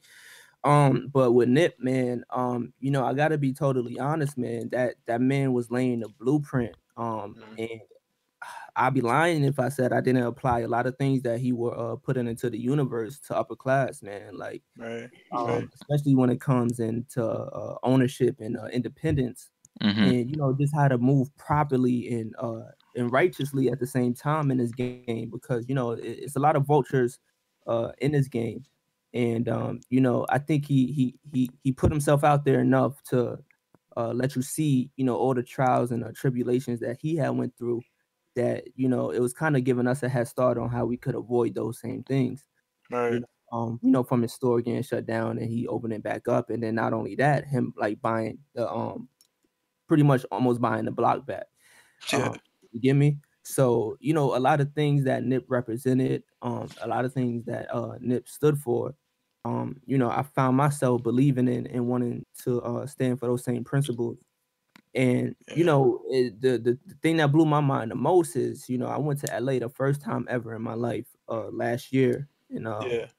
Um, 0.63 1.09
but 1.13 1.31
with 1.33 1.49
Nip, 1.49 1.75
man, 1.79 2.25
um, 2.31 2.73
you 2.79 2.91
know, 2.91 3.05
I 3.05 3.13
gotta 3.13 3.37
be 3.37 3.53
totally 3.53 3.99
honest, 3.99 4.37
man. 4.37 4.69
That 4.71 4.95
that 5.07 5.21
man 5.21 5.53
was 5.53 5.71
laying 5.71 6.01
the 6.01 6.09
blueprint. 6.09 6.75
Um, 6.97 7.37
Mhm. 7.37 7.59
and 7.59 7.81
I'd 8.75 8.93
be 8.93 9.01
lying 9.01 9.43
if 9.43 9.59
I 9.59 9.69
said 9.69 9.93
I 9.93 10.01
didn't 10.01 10.23
apply 10.23 10.61
a 10.61 10.67
lot 10.67 10.87
of 10.87 10.97
things 10.97 11.23
that 11.23 11.39
he 11.39 11.51
were 11.51 11.77
uh, 11.77 11.95
putting 11.97 12.27
into 12.27 12.49
the 12.49 12.59
universe 12.59 13.19
to 13.21 13.35
upper 13.37 13.55
class, 13.55 14.01
man. 14.01 14.37
Like, 14.37 14.63
Right. 14.75 15.09
um, 15.31 15.69
Right. 15.69 15.69
especially 15.75 16.15
when 16.15 16.29
it 16.29 16.41
comes 16.41 16.79
into 16.79 17.23
uh, 17.25 17.77
ownership 17.83 18.37
and 18.39 18.57
uh, 18.57 18.65
independence, 18.67 19.49
hmm 19.81 20.11
and 20.11 20.29
you 20.29 20.37
know, 20.37 20.53
just 20.59 20.75
how 20.75 20.87
to 20.87 20.97
move 20.97 21.35
properly 21.37 22.09
and 22.13 22.35
uh, 22.39 22.63
and 22.95 23.11
righteously 23.11 23.69
at 23.69 23.79
the 23.79 23.87
same 23.87 24.13
time 24.13 24.51
in 24.51 24.57
this 24.59 24.71
game, 24.73 25.29
because 25.31 25.67
you 25.69 25.75
know, 25.75 25.91
it, 25.91 26.01
it's 26.05 26.35
a 26.35 26.39
lot 26.39 26.55
of 26.55 26.65
vultures 26.65 27.19
uh, 27.67 27.91
in 27.99 28.11
this 28.13 28.27
game, 28.27 28.65
and 29.13 29.49
um, 29.49 29.81
you 29.89 30.01
know, 30.01 30.25
I 30.29 30.39
think 30.39 30.65
he 30.65 30.87
he 30.93 31.15
he 31.33 31.49
he 31.63 31.71
put 31.73 31.91
himself 31.91 32.23
out 32.23 32.45
there 32.45 32.61
enough 32.61 33.01
to 33.05 33.39
uh, 33.97 34.13
let 34.13 34.35
you 34.35 34.41
see, 34.41 34.91
you 34.97 35.05
know, 35.05 35.15
all 35.17 35.33
the 35.33 35.43
trials 35.43 35.91
and 35.91 36.03
uh, 36.03 36.11
tribulations 36.15 36.79
that 36.81 36.97
he 37.01 37.15
had 37.15 37.29
went 37.31 37.57
through. 37.57 37.85
That 38.39 38.63
you 38.75 38.87
know, 38.87 39.11
it 39.11 39.19
was 39.19 39.33
kind 39.33 39.55
of 39.57 39.63
giving 39.63 39.87
us 39.87 40.03
a 40.03 40.09
head 40.09 40.27
start 40.27 40.57
on 40.57 40.69
how 40.69 40.85
we 40.85 40.97
could 40.97 41.15
avoid 41.15 41.55
those 41.55 41.79
same 41.79 42.03
things. 42.03 42.45
Right. 42.89 43.23
Um, 43.51 43.79
you 43.81 43.91
know, 43.91 44.03
from 44.03 44.21
his 44.21 44.33
store 44.33 44.61
getting 44.61 44.83
shut 44.83 45.05
down 45.05 45.39
and 45.39 45.49
he 45.49 45.67
opened 45.67 45.93
it 45.93 46.03
back 46.03 46.27
up, 46.27 46.49
and 46.51 46.61
then 46.63 46.75
not 46.75 46.93
only 46.93 47.15
that, 47.15 47.45
him 47.45 47.73
like 47.77 48.01
buying 48.01 48.39
the 48.55 48.69
um, 48.69 49.09
pretty 49.87 50.03
much 50.03 50.25
almost 50.31 50.61
buying 50.61 50.85
the 50.85 50.91
block 50.91 51.25
back. 51.25 51.47
Yeah. 52.13 52.29
Um, 52.29 52.37
you 52.71 52.79
get 52.81 52.95
me? 52.95 53.17
So, 53.43 53.97
you 53.99 54.13
know, 54.13 54.35
a 54.35 54.39
lot 54.39 54.61
of 54.61 54.73
things 54.73 55.03
that 55.05 55.23
Nip 55.23 55.45
represented, 55.47 56.23
um, 56.41 56.69
a 56.81 56.87
lot 56.87 57.05
of 57.05 57.13
things 57.13 57.45
that 57.45 57.73
uh 57.73 57.97
Nip 57.99 58.27
stood 58.29 58.59
for, 58.59 58.93
um, 59.45 59.81
you 59.85 59.97
know, 59.97 60.09
I 60.11 60.23
found 60.23 60.57
myself 60.57 61.01
believing 61.03 61.47
in 61.47 61.65
and 61.67 61.87
wanting 61.87 62.25
to 62.43 62.61
uh 62.61 62.85
stand 62.87 63.19
for 63.19 63.27
those 63.27 63.43
same 63.43 63.63
principles. 63.63 64.19
And 64.95 65.35
you 65.53 65.63
know, 65.63 66.03
it, 66.09 66.41
the, 66.41 66.57
the 66.57 66.79
the 66.85 66.95
thing 67.03 67.17
that 67.17 67.31
blew 67.31 67.45
my 67.45 67.61
mind 67.61 67.91
the 67.91 67.95
most 67.95 68.35
is, 68.35 68.69
you 68.69 68.77
know, 68.77 68.87
I 68.87 68.97
went 68.97 69.19
to 69.21 69.33
LA 69.33 69.59
the 69.59 69.69
first 69.69 70.01
time 70.01 70.27
ever 70.29 70.55
in 70.55 70.61
my 70.63 70.73
life, 70.73 71.07
uh, 71.29 71.49
last 71.49 71.93
year, 71.93 72.27
and 72.49 72.67
uh, 72.67 72.89
Yeah. 72.89 73.11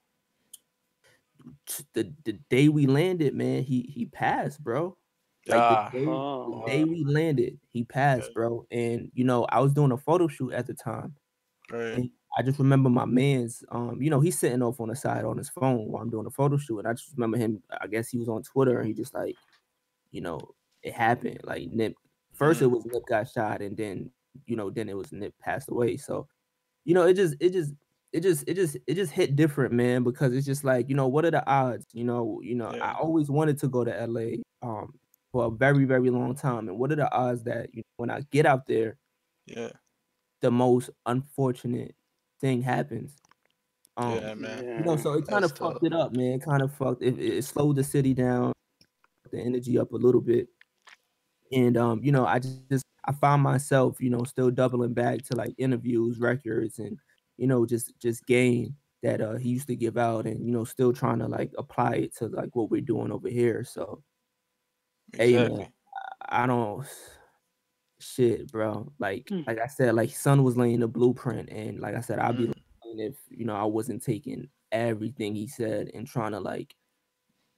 the 1.94 2.14
the 2.24 2.32
day 2.50 2.68
we 2.68 2.86
landed, 2.86 3.34
man, 3.34 3.62
he 3.62 3.82
he 3.82 4.06
passed, 4.06 4.62
bro. 4.62 4.96
Like 5.46 5.66
Ah. 5.66 5.68
the 5.68 5.76
day, 5.92 6.22
the 6.44 6.52
Oh. 6.52 6.64
day 6.64 6.84
we 6.84 7.04
landed, 7.04 7.60
he 7.68 7.84
passed, 7.84 8.32
Yeah. 8.32 8.34
bro. 8.34 8.66
And 8.70 9.10
you 9.14 9.24
know, 9.24 9.44
I 9.44 9.60
was 9.60 9.72
doing 9.74 9.92
a 9.92 9.96
photo 9.98 10.28
shoot 10.28 10.52
at 10.52 10.66
the 10.66 10.74
time. 10.74 11.16
Right. 11.70 12.10
I 12.38 12.42
just 12.42 12.58
remember 12.58 12.88
my 12.88 13.04
man's, 13.06 13.64
um, 13.70 14.00
you 14.00 14.08
know, 14.08 14.20
he's 14.20 14.38
sitting 14.38 14.62
off 14.62 14.80
on 14.80 14.88
the 14.88 14.96
side 14.96 15.24
on 15.24 15.36
his 15.36 15.50
phone 15.50 15.90
while 15.90 16.02
I'm 16.02 16.10
doing 16.10 16.26
a 16.26 16.30
photo 16.30 16.56
shoot. 16.56 16.78
And 16.78 16.88
I 16.88 16.92
just 16.92 17.12
remember 17.12 17.38
him, 17.38 17.62
I 17.80 17.86
guess 17.88 18.08
he 18.08 18.18
was 18.18 18.28
on 18.28 18.42
Twitter 18.42 18.78
and 18.78 18.86
he 18.86 18.94
just 18.94 19.14
like, 19.14 19.36
you 20.12 20.20
know, 20.22 20.54
it 20.82 20.92
happened. 20.94 21.40
Like 21.44 21.68
Nip, 21.70 21.94
first 22.34 22.62
it 22.62 22.66
was 22.66 22.84
Nip 22.86 23.02
got 23.08 23.28
shot, 23.30 23.60
and 23.62 23.76
then, 23.76 24.10
you 24.46 24.56
know, 24.56 24.70
then 24.70 24.88
it 24.88 24.96
was 24.96 25.12
Nip 25.12 25.34
passed 25.40 25.68
away. 25.70 25.96
So, 25.96 26.28
you 26.84 26.94
know, 26.94 27.06
it 27.06 27.14
just, 27.14 27.34
it 27.40 27.50
just, 27.52 27.74
it 28.12 28.20
just, 28.22 28.44
it 28.48 28.54
just, 28.54 28.76
it 28.86 28.94
just 28.94 29.12
hit 29.12 29.36
different, 29.36 29.72
man, 29.72 30.02
because 30.02 30.34
it's 30.34 30.46
just 30.46 30.64
like, 30.64 30.88
you 30.88 30.94
know, 30.96 31.06
what 31.08 31.24
are 31.24 31.30
the 31.30 31.46
odds? 31.48 31.86
You 31.92 32.04
know, 32.04 32.40
you 32.42 32.54
know, 32.54 32.68
I 32.68 32.92
always 32.94 33.30
wanted 33.30 33.58
to 33.60 33.68
go 33.68 33.84
to 33.84 34.06
LA 34.06 34.36
um 34.62 34.94
for 35.32 35.46
a 35.46 35.50
very, 35.50 35.84
very 35.84 36.10
long 36.10 36.34
time. 36.34 36.68
And 36.68 36.78
what 36.78 36.90
are 36.92 36.96
the 36.96 37.12
odds 37.12 37.44
that 37.44 37.68
you 37.72 37.78
know, 37.82 37.84
when 37.98 38.10
I 38.10 38.22
get 38.32 38.46
out 38.46 38.66
there, 38.66 38.96
Yeah. 39.46 39.70
the 40.40 40.50
most 40.50 40.90
unfortunate 41.06 41.94
thing 42.40 42.62
happens. 42.62 43.16
Um, 43.96 44.14
Yeah, 44.16 44.34
man. 44.34 44.64
you 44.78 44.84
know, 44.84 44.96
so 44.96 45.12
it 45.14 45.26
kind 45.28 45.44
of 45.44 45.56
fucked 45.56 45.84
it 45.84 45.92
up, 45.92 46.12
man. 46.16 46.40
Kind 46.40 46.62
of 46.62 46.72
fucked 46.74 47.02
it, 47.02 47.18
it 47.18 47.44
slowed 47.44 47.76
the 47.76 47.84
city 47.84 48.12
down, 48.14 48.52
the 49.30 49.38
energy 49.40 49.78
up 49.78 49.92
a 49.92 49.96
little 49.96 50.20
bit. 50.20 50.48
And 51.52 51.76
um, 51.76 52.02
you 52.02 52.12
know, 52.12 52.26
I 52.26 52.38
just, 52.38 52.68
just 52.70 52.84
I 53.04 53.12
found 53.12 53.42
myself, 53.42 54.00
you 54.00 54.10
know, 54.10 54.24
still 54.24 54.50
doubling 54.50 54.94
back 54.94 55.22
to 55.24 55.36
like 55.36 55.54
interviews, 55.58 56.18
records, 56.20 56.78
and 56.78 56.98
you 57.38 57.46
know, 57.46 57.66
just 57.66 57.98
just 58.00 58.26
game 58.26 58.76
that 59.02 59.20
uh 59.20 59.36
he 59.36 59.50
used 59.50 59.66
to 59.68 59.76
give 59.76 59.96
out, 59.98 60.26
and 60.26 60.44
you 60.46 60.52
know, 60.52 60.64
still 60.64 60.92
trying 60.92 61.18
to 61.20 61.28
like 61.28 61.52
apply 61.58 61.94
it 61.96 62.16
to 62.16 62.28
like 62.28 62.54
what 62.56 62.70
we're 62.70 62.80
doing 62.82 63.10
over 63.12 63.28
here. 63.28 63.64
So, 63.64 64.02
hey 65.16 65.38
man, 65.38 65.72
I 66.30 66.44
I 66.44 66.46
don't 66.46 66.86
shit, 67.98 68.50
bro. 68.50 68.92
Like 68.98 69.28
Hmm. 69.28 69.42
like 69.46 69.58
I 69.58 69.66
said, 69.66 69.94
like 69.94 70.10
son 70.10 70.42
was 70.44 70.56
laying 70.56 70.80
the 70.80 70.88
blueprint, 70.88 71.50
and 71.50 71.80
like 71.80 71.94
I 71.94 72.00
said, 72.00 72.18
I'd 72.18 72.36
be 72.36 72.48
Mm. 72.48 72.52
if 72.84 73.16
you 73.30 73.44
know 73.44 73.54
I 73.56 73.64
wasn't 73.64 74.02
taking 74.02 74.50
everything 74.72 75.34
he 75.34 75.46
said 75.46 75.90
and 75.94 76.06
trying 76.06 76.32
to 76.32 76.40
like 76.40 76.74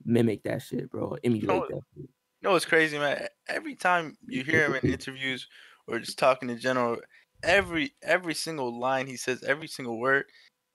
mimic 0.05 0.45
that 0.45 0.63
shit, 0.63 0.91
bro, 0.91 1.17
emulate 1.25 1.67
that. 1.69 1.83
Shit. 1.97 2.11
You 2.43 2.49
know 2.49 2.53
what's 2.55 2.65
crazy, 2.65 2.99
man? 2.99 3.29
Every 3.49 3.77
time 3.77 4.17
you 4.27 4.43
hear 4.45 4.67
him 4.67 4.75
in 4.75 4.83
interviews 4.93 5.47
or 5.87 5.99
just 6.01 6.19
talking 6.19 6.51
in 6.51 6.59
general, 6.59 6.99
every 7.43 7.95
every 8.03 8.35
single 8.35 8.79
line 8.79 9.07
he 9.07 9.17
says, 9.17 9.43
every 9.45 9.69
single 9.69 10.01
word, 10.01 10.25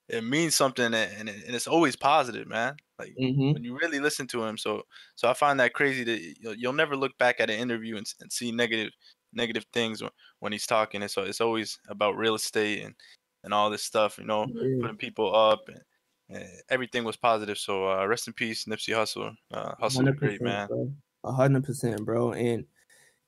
it 0.10 0.24
means 0.24 0.56
something, 0.56 0.86
and, 0.86 0.96
and, 0.96 1.30
it- 1.30 1.46
and 1.46 1.56
it's 1.56 1.68
always 1.68 1.96
positive, 1.98 2.48
man. 2.48 2.78
Like 3.00 3.18
Mhm. 3.20 3.54
when 3.54 3.64
you 3.64 3.78
really 3.80 4.00
listen 4.00 4.28
to 4.28 4.44
him. 4.46 4.58
So 4.58 4.84
so 5.16 5.30
I 5.30 5.34
find 5.36 5.60
that 5.60 5.74
crazy 5.74 6.04
that 6.06 6.36
you'll, 6.42 6.56
you'll 6.56 6.74
never 6.74 6.96
look 6.98 7.18
back 7.20 7.40
at 7.42 7.50
an 7.52 7.60
interview 7.60 7.98
and, 7.98 8.08
and 8.22 8.32
see 8.34 8.52
negative 8.52 8.94
negative 9.34 9.66
things 9.74 10.04
when 10.40 10.52
he's 10.54 10.68
talking. 10.68 11.02
And 11.02 11.12
so 11.12 11.24
it's 11.24 11.42
always 11.42 11.80
about 11.90 12.18
real 12.18 12.36
estate 12.36 12.84
and 12.84 12.96
and 13.44 13.54
all 13.54 13.70
this 13.72 13.84
stuff, 13.84 14.18
you 14.20 14.26
know, 14.26 14.48
Yeah. 14.48 14.80
putting 14.82 14.98
people 14.98 15.36
up 15.36 15.70
and. 15.70 15.82
and 16.30 16.62
everything 16.70 17.04
was 17.06 17.18
positive, 17.18 17.58
so 17.58 17.90
uh, 17.92 18.06
rest 18.08 18.28
in 18.28 18.34
peace, 18.34 18.66
Nipsey 18.66 18.94
Hussle. 18.94 19.36
Uh, 19.52 19.76
Hussle, 19.82 20.14
great 20.16 20.42
man. 20.44 20.68
bro. 20.68 20.94
A 21.24 21.32
hundred 21.32 21.64
percent, 21.66 22.06
bro. 22.06 22.32
And 22.34 22.66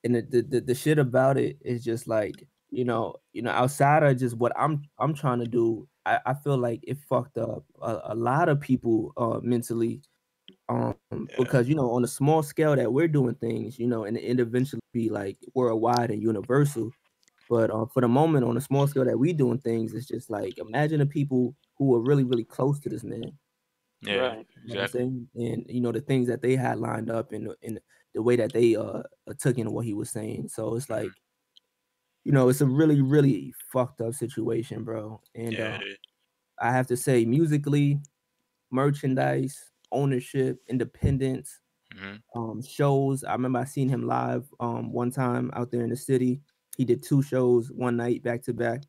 and 0.03 0.15
the, 0.15 0.41
the 0.49 0.61
the 0.61 0.75
shit 0.75 0.99
about 0.99 1.37
it 1.37 1.57
is 1.61 1.83
just 1.83 2.07
like 2.07 2.47
you 2.71 2.85
know 2.85 3.15
you 3.33 3.41
know 3.41 3.51
outside 3.51 4.03
of 4.03 4.17
just 4.17 4.37
what 4.37 4.53
I'm 4.57 4.83
I'm 4.99 5.13
trying 5.13 5.39
to 5.39 5.47
do, 5.47 5.87
I, 6.05 6.19
I 6.25 6.33
feel 6.35 6.57
like 6.57 6.81
it 6.83 6.97
fucked 7.09 7.37
up 7.37 7.65
a, 7.81 8.01
a 8.05 8.15
lot 8.15 8.49
of 8.49 8.61
people 8.61 9.13
uh 9.17 9.39
mentally. 9.43 10.01
Um, 10.69 10.95
because 11.37 11.67
you 11.69 11.75
know, 11.75 11.91
on 11.91 12.03
a 12.03 12.07
small 12.07 12.43
scale 12.43 12.75
that 12.75 12.91
we're 12.93 13.07
doing 13.07 13.35
things, 13.35 13.79
you 13.79 13.87
know, 13.87 14.05
and 14.05 14.17
it 14.17 14.39
eventually 14.39 14.81
be 14.93 15.09
like 15.09 15.37
worldwide 15.55 16.11
and 16.11 16.21
universal. 16.21 16.91
But 17.49 17.71
uh, 17.71 17.85
for 17.87 18.01
the 18.01 18.07
moment, 18.07 18.45
on 18.45 18.57
a 18.57 18.61
small 18.61 18.87
scale 18.87 19.05
that 19.05 19.19
we 19.19 19.33
doing 19.33 19.59
things, 19.59 19.93
it's 19.93 20.07
just 20.07 20.29
like 20.29 20.57
imagine 20.59 20.99
the 20.99 21.05
people 21.07 21.55
who 21.77 21.95
are 21.95 22.01
really, 22.01 22.23
really 22.23 22.43
close 22.45 22.79
to 22.81 22.89
this 22.89 23.03
man. 23.03 23.33
Yeah, 24.01 24.31
Right. 24.31 24.47
You 24.63 24.69
know 24.69 24.75
what 24.75 24.81
I'm 24.81 24.87
exactly. 24.87 24.99
saying? 24.99 25.29
And 25.35 25.65
you 25.69 25.81
know 25.81 25.91
the 25.91 26.01
things 26.01 26.27
that 26.27 26.41
they 26.41 26.55
had 26.55 26.79
lined 26.79 27.09
up 27.11 27.31
and 27.31 27.53
and 27.63 27.79
the 28.13 28.21
way 28.21 28.35
that 28.37 28.53
they 28.53 28.75
uh 28.75 29.03
took 29.39 29.57
in 29.57 29.71
what 29.71 29.85
he 29.85 29.93
was 29.93 30.09
saying. 30.09 30.49
So 30.49 30.75
it's 30.75 30.89
like, 30.89 31.15
you 32.23 32.31
know, 32.31 32.49
it's 32.49 32.61
a 32.61 32.65
really, 32.65 33.01
really 33.01 33.53
fucked 33.71 34.01
up 34.01 34.13
situation, 34.13 34.83
bro. 34.83 35.21
And 35.35 35.59
Yeah, 35.59 35.59
uh. 35.59 35.81
I 36.61 36.71
have 36.71 36.87
to 36.87 36.97
say, 36.97 37.25
musically, 37.25 37.99
merchandise, 38.71 39.71
ownership, 39.91 40.59
independence, 40.69 41.61
Mhm. 41.93 42.19
um, 42.35 42.61
shows. 42.63 43.23
I 43.23 43.33
remember 43.33 43.59
I 43.59 43.65
seen 43.65 43.89
him 43.89 44.07
live 44.07 44.53
um 44.59 44.93
one 44.93 45.11
time 45.11 45.51
out 45.53 45.71
there 45.71 45.83
in 45.83 45.89
the 45.91 45.97
city. 45.97 46.41
He 46.77 46.85
did 46.85 47.03
two 47.03 47.21
shows 47.23 47.71
one 47.71 47.97
night 47.97 48.23
back 48.23 48.43
to 48.43 48.53
back, 48.53 48.83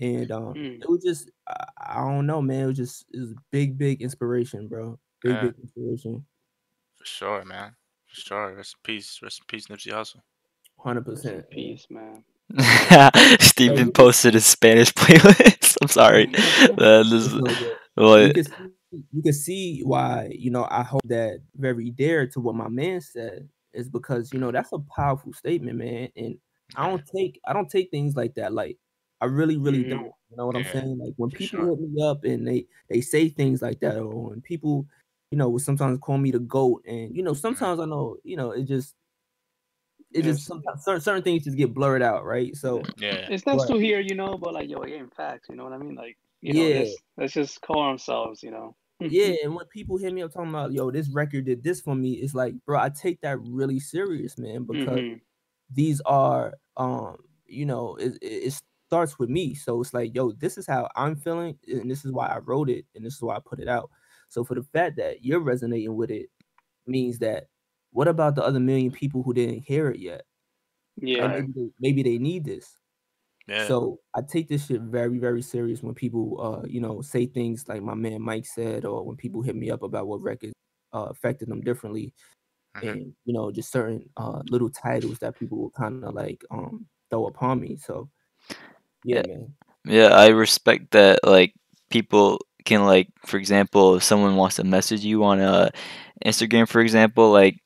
and 0.00 0.30
um, 0.30 0.54
Mm. 0.54 0.80
it 0.82 0.88
was 0.88 1.02
just 1.04 1.30
I, 1.48 1.64
I 1.78 1.94
don't 2.04 2.26
know, 2.26 2.40
man. 2.42 2.64
It 2.64 2.66
was 2.66 2.76
just 2.76 3.06
it 3.12 3.20
was 3.20 3.34
big, 3.50 3.76
big 3.78 4.02
inspiration, 4.02 4.68
bro. 4.68 4.98
Big, 5.22 5.32
Yeah. 5.34 5.42
big 5.42 5.54
inspiration. 5.62 6.24
For 6.96 7.04
sure, 7.04 7.44
man. 7.44 7.74
For 8.06 8.20
sure. 8.20 8.54
Rest 8.54 8.74
in 8.76 8.80
peace. 8.94 9.18
Rest 9.22 9.40
in 9.40 9.44
peace, 9.46 9.66
Nipsey 9.66 9.92
Hussle. 9.92 10.20
Hundred 10.78 11.04
percent. 11.06 11.48
peace, 11.50 11.86
man. 11.90 12.22
Steven 13.40 13.86
you- 13.86 13.92
posted 13.92 14.34
his 14.34 14.46
Spanish 14.46 14.92
playlist. 14.94 15.76
I'm 15.82 15.88
sorry. 15.88 16.26
Uh, 16.78 17.02
this, 17.02 17.26
It's 17.26 17.34
all 17.34 17.48
you 17.48 17.74
well, 17.96 18.32
can 18.32 18.44
see, 18.44 18.52
you 19.12 19.22
can 19.22 19.32
see 19.32 19.80
why 19.84 20.28
you 20.32 20.50
know 20.50 20.66
I 20.70 20.82
hold 20.84 21.02
that 21.06 21.40
very 21.56 21.90
dear 21.90 22.26
to 22.28 22.40
what 22.40 22.54
my 22.54 22.68
man 22.68 23.00
said 23.00 23.48
is 23.74 23.88
because 23.88 24.32
you 24.32 24.38
know 24.38 24.52
that's 24.52 24.72
a 24.72 24.78
powerful 24.96 25.32
statement, 25.32 25.78
man. 25.78 26.08
And 26.16 26.38
I 26.76 26.88
don't 26.88 27.02
take 27.14 27.40
I 27.46 27.52
don't 27.52 27.68
take 27.68 27.90
things 27.90 28.14
like 28.16 28.34
that 28.36 28.52
like 28.52 28.78
I 29.20 29.26
really 29.26 29.56
really 29.56 29.84
Mhm. 29.84 29.84
don't. 29.84 30.14
You 30.30 30.36
know 30.36 30.46
what 30.46 30.56
I'm 30.56 30.64
saying? 30.64 30.98
Like 30.98 31.14
when 31.16 31.30
people 31.32 31.60
sure. 31.60 31.70
hit 31.70 31.80
me 31.80 32.02
up 32.02 32.24
and 32.24 32.46
they 32.46 32.66
they 32.90 33.00
say 33.00 33.28
things 33.28 33.62
like 33.62 33.80
that, 33.80 33.98
or 33.98 34.30
when 34.30 34.42
people 34.42 34.86
you 35.30 35.38
know 35.38 35.48
will 35.50 35.58
sometimes 35.60 35.98
call 36.00 36.18
me 36.18 36.30
the 36.32 36.38
goat, 36.40 36.84
and 36.86 37.16
you 37.16 37.22
know 37.22 37.34
sometimes 37.34 37.80
I 37.80 37.86
know 37.86 38.18
you 38.24 38.36
know 38.36 38.50
it 38.52 38.64
just 38.64 38.94
it 40.12 40.22
just 40.22 40.46
sometimes 40.46 40.84
certain, 40.84 41.00
certain 41.00 41.22
things 41.22 41.44
just 41.44 41.56
get 41.56 41.74
blurred 41.74 42.02
out, 42.02 42.24
right? 42.24 42.54
So 42.56 42.90
Yeah. 42.96 43.28
It's 43.28 43.46
nice 43.46 43.64
Right. 43.64 43.66
to 43.66 43.76
hear, 43.78 44.00
you 44.00 44.14
know, 44.14 44.36
but 44.38 44.54
like, 44.54 44.68
yo, 44.68 44.82
in 44.82 45.10
facts, 45.10 45.48
you 45.48 45.56
know 45.56 45.64
what 45.64 45.72
I 45.72 45.78
mean? 45.78 45.94
Like, 45.94 46.18
you 46.40 46.54
know, 46.54 46.66
Yeah. 46.66 46.68
let's, 46.68 47.02
let's 47.16 47.32
just 47.34 47.60
call 47.62 47.82
ourselves, 47.82 48.42
you 48.42 48.50
know. 48.50 48.76
Yeah, 49.06 49.34
and 49.44 49.54
when 49.54 49.66
people 49.66 49.96
hit 49.98 50.12
me 50.12 50.22
up 50.22 50.32
talking 50.32 50.50
about, 50.50 50.72
yo, 50.72 50.90
this 50.90 51.08
record 51.10 51.44
did 51.46 51.62
this 51.62 51.80
for 51.80 51.94
me, 51.94 52.14
it's 52.14 52.34
like, 52.34 52.54
bro, 52.66 52.78
I 52.80 52.90
take 52.90 53.20
that 53.22 53.38
really 53.40 53.78
serious, 53.80 54.36
man, 54.38 54.64
because 54.64 55.00
Mhm. 55.00 55.20
these 55.70 56.00
are, 56.02 56.54
um, 56.76 57.18
you 57.46 57.66
know, 57.66 57.96
it, 57.96 58.14
it 58.22 58.44
it 58.48 58.50
starts 58.88 59.18
with 59.18 59.30
me. 59.30 59.54
So 59.54 59.80
it's 59.82 59.94
like, 59.94 60.14
yo, 60.14 60.32
this 60.32 60.58
is 60.58 60.66
how 60.68 60.88
I'm 60.96 61.16
feeling, 61.16 61.58
and 61.68 61.90
this 61.90 62.04
is 62.06 62.12
why 62.12 62.28
I 62.28 62.38
wrote 62.40 62.70
it, 62.70 62.86
and 62.96 63.04
this 63.06 63.14
is 63.16 63.22
why 63.22 63.36
I 63.36 63.40
put 63.40 63.60
it 63.60 63.68
out. 63.68 63.90
So 64.30 64.44
for 64.44 64.56
the 64.56 64.64
fact 64.64 64.96
that 64.98 65.24
you're 65.24 65.40
resonating 65.40 65.96
with 65.96 66.10
it 66.12 66.30
means 66.86 67.18
that, 67.20 67.48
what 67.92 68.08
about 68.08 68.36
the 68.36 68.44
other 68.44 68.60
million 68.60 68.92
people 68.92 69.22
who 69.24 69.34
didn't 69.34 69.60
hear 69.64 69.90
it 69.90 70.00
yet? 70.00 70.24
Yeah. 70.96 71.28
Maybe 71.28 71.52
they, 71.54 71.70
maybe 71.80 72.02
they 72.02 72.18
need 72.18 72.44
this. 72.44 72.78
Yeah. 73.46 73.70
So 73.70 74.00
I 74.14 74.22
take 74.22 74.48
this 74.48 74.66
shit 74.66 74.82
very, 74.82 75.18
very 75.18 75.42
serious 75.42 75.82
when 75.82 75.94
people, 75.94 76.40
uh, 76.40 76.66
you 76.68 76.80
know, 76.80 77.02
say 77.02 77.26
things 77.26 77.68
like 77.68 77.82
my 77.82 77.94
man 77.94 78.22
Mike 78.22 78.46
said, 78.46 78.84
or 78.84 79.04
when 79.04 79.16
people 79.16 79.42
hit 79.42 79.56
me 79.56 79.70
up 79.70 79.82
about 79.82 80.08
what 80.08 80.22
records 80.22 80.54
uh, 80.94 81.06
affected 81.10 81.48
them 81.48 81.62
differently, 81.62 82.14
Mhm. 82.74 82.92
and 82.92 83.14
you 83.24 83.34
know, 83.34 83.50
just 83.52 83.72
certain 83.72 84.10
uh, 84.18 84.42
little 84.50 84.70
titles 84.70 85.18
that 85.20 85.36
people 85.38 85.58
will 85.58 85.70
kind 85.72 86.04
of 86.04 86.14
like 86.14 86.44
um 86.50 86.88
throw 87.10 87.26
upon 87.26 87.60
me. 87.60 87.76
So, 87.78 88.10
yeah, 89.04 89.22
Yeah. 89.84 90.08
I 90.08 90.28
respect 90.28 90.90
that. 90.92 91.20
Like 91.24 91.54
people 91.90 92.40
can 92.64 92.84
like, 92.84 93.08
for 93.26 93.36
example, 93.38 93.96
if 93.96 94.02
someone 94.02 94.36
wants 94.36 94.56
to 94.56 94.64
message 94.64 95.04
you 95.04 95.24
on 95.24 95.40
uh, 95.40 95.70
Instagram, 96.24 96.68
for 96.68 96.80
example, 96.80 97.32
like 97.32 97.60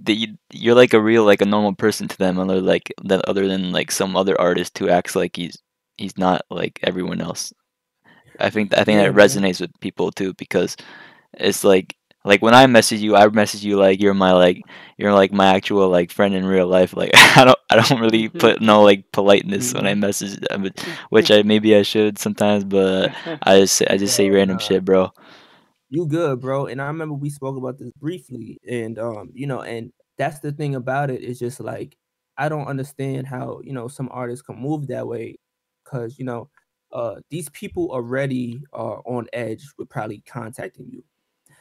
that 0.00 0.14
you, 0.14 0.36
you're 0.52 0.74
like 0.74 0.94
a 0.94 1.00
real 1.00 1.24
like 1.24 1.42
a 1.42 1.46
normal 1.46 1.74
person 1.74 2.08
to 2.08 2.18
them, 2.18 2.38
other 2.38 2.60
like 2.60 2.92
that 3.04 3.24
other 3.28 3.46
than 3.48 3.72
like 3.72 3.90
some 3.90 4.16
other 4.16 4.40
artist 4.40 4.78
who 4.78 4.88
acts 4.88 5.16
like 5.16 5.36
he's 5.36 5.58
he's 5.98 6.18
not 6.18 6.42
like 6.50 6.78
everyone 6.82 7.20
else. 7.20 7.52
I 8.40 8.50
think 8.50 8.76
I 8.76 8.84
think 8.84 8.98
that 9.00 9.14
resonates 9.14 9.60
with 9.60 9.70
people 9.80 10.10
too 10.12 10.34
because 10.34 10.76
it's 11.34 11.64
like 11.64 11.96
like 12.26 12.42
when 12.42 12.54
I 12.54 12.66
message 12.66 13.00
you, 13.00 13.16
I 13.16 13.28
message 13.28 13.64
you 13.64 13.78
like 13.78 14.00
you're 14.00 14.14
my 14.14 14.32
like 14.32 14.64
you're 14.98 15.14
like 15.14 15.32
my 15.32 15.54
actual 15.54 15.88
like 15.88 16.10
friend 16.12 16.34
in 16.34 16.44
real 16.46 16.66
life. 16.68 16.94
Like 16.96 17.12
I 17.36 17.44
don't 17.44 17.58
I 17.70 17.76
don't 17.76 18.00
really 18.00 18.28
Mhm. 18.30 18.38
put 18.38 18.60
no 18.62 18.82
like 18.82 19.12
politeness 19.12 19.74
when 19.74 19.86
I 19.86 19.94
Mhm. 19.94 20.00
message 20.00 20.36
them, 20.40 20.70
which 21.10 21.30
I 21.30 21.42
maybe 21.42 21.76
I 21.76 21.82
should 21.82 22.18
sometimes, 22.18 22.64
but 22.64 23.12
I 23.42 23.60
just 23.60 23.76
say- 23.76 23.86
I 23.90 23.96
just 23.98 24.16
say 24.16 24.30
random 24.30 24.58
shit, 24.58 24.84
bro. 24.84 25.12
You 25.90 26.06
good, 26.06 26.40
bro. 26.40 26.66
And 26.66 26.80
I 26.82 26.86
remember 26.88 27.14
we 27.14 27.30
spoke 27.30 27.56
about 27.56 27.78
this 27.78 27.90
briefly, 27.98 28.58
and 28.68 28.98
um, 28.98 29.30
you 29.34 29.46
know, 29.46 29.62
and 29.62 29.92
that's 30.18 30.40
the 30.40 30.52
thing 30.52 30.74
about 30.74 31.10
it 31.10 31.22
is 31.22 31.38
just 31.38 31.60
like 31.60 31.96
I 32.36 32.48
don't 32.48 32.66
understand 32.66 33.26
how 33.28 33.60
you 33.64 33.72
know 33.72 33.88
some 33.88 34.08
artists 34.12 34.42
can 34.42 34.56
move 34.60 34.88
that 34.88 35.06
way, 35.06 35.36
because 35.84 36.18
you 36.18 36.24
know, 36.24 36.50
uh, 36.92 37.16
these 37.30 37.48
people 37.50 37.90
already 37.92 38.60
are 38.72 39.00
on 39.06 39.28
edge 39.32 39.64
with 39.78 39.88
probably 39.88 40.22
contacting 40.26 40.88
you 40.90 41.04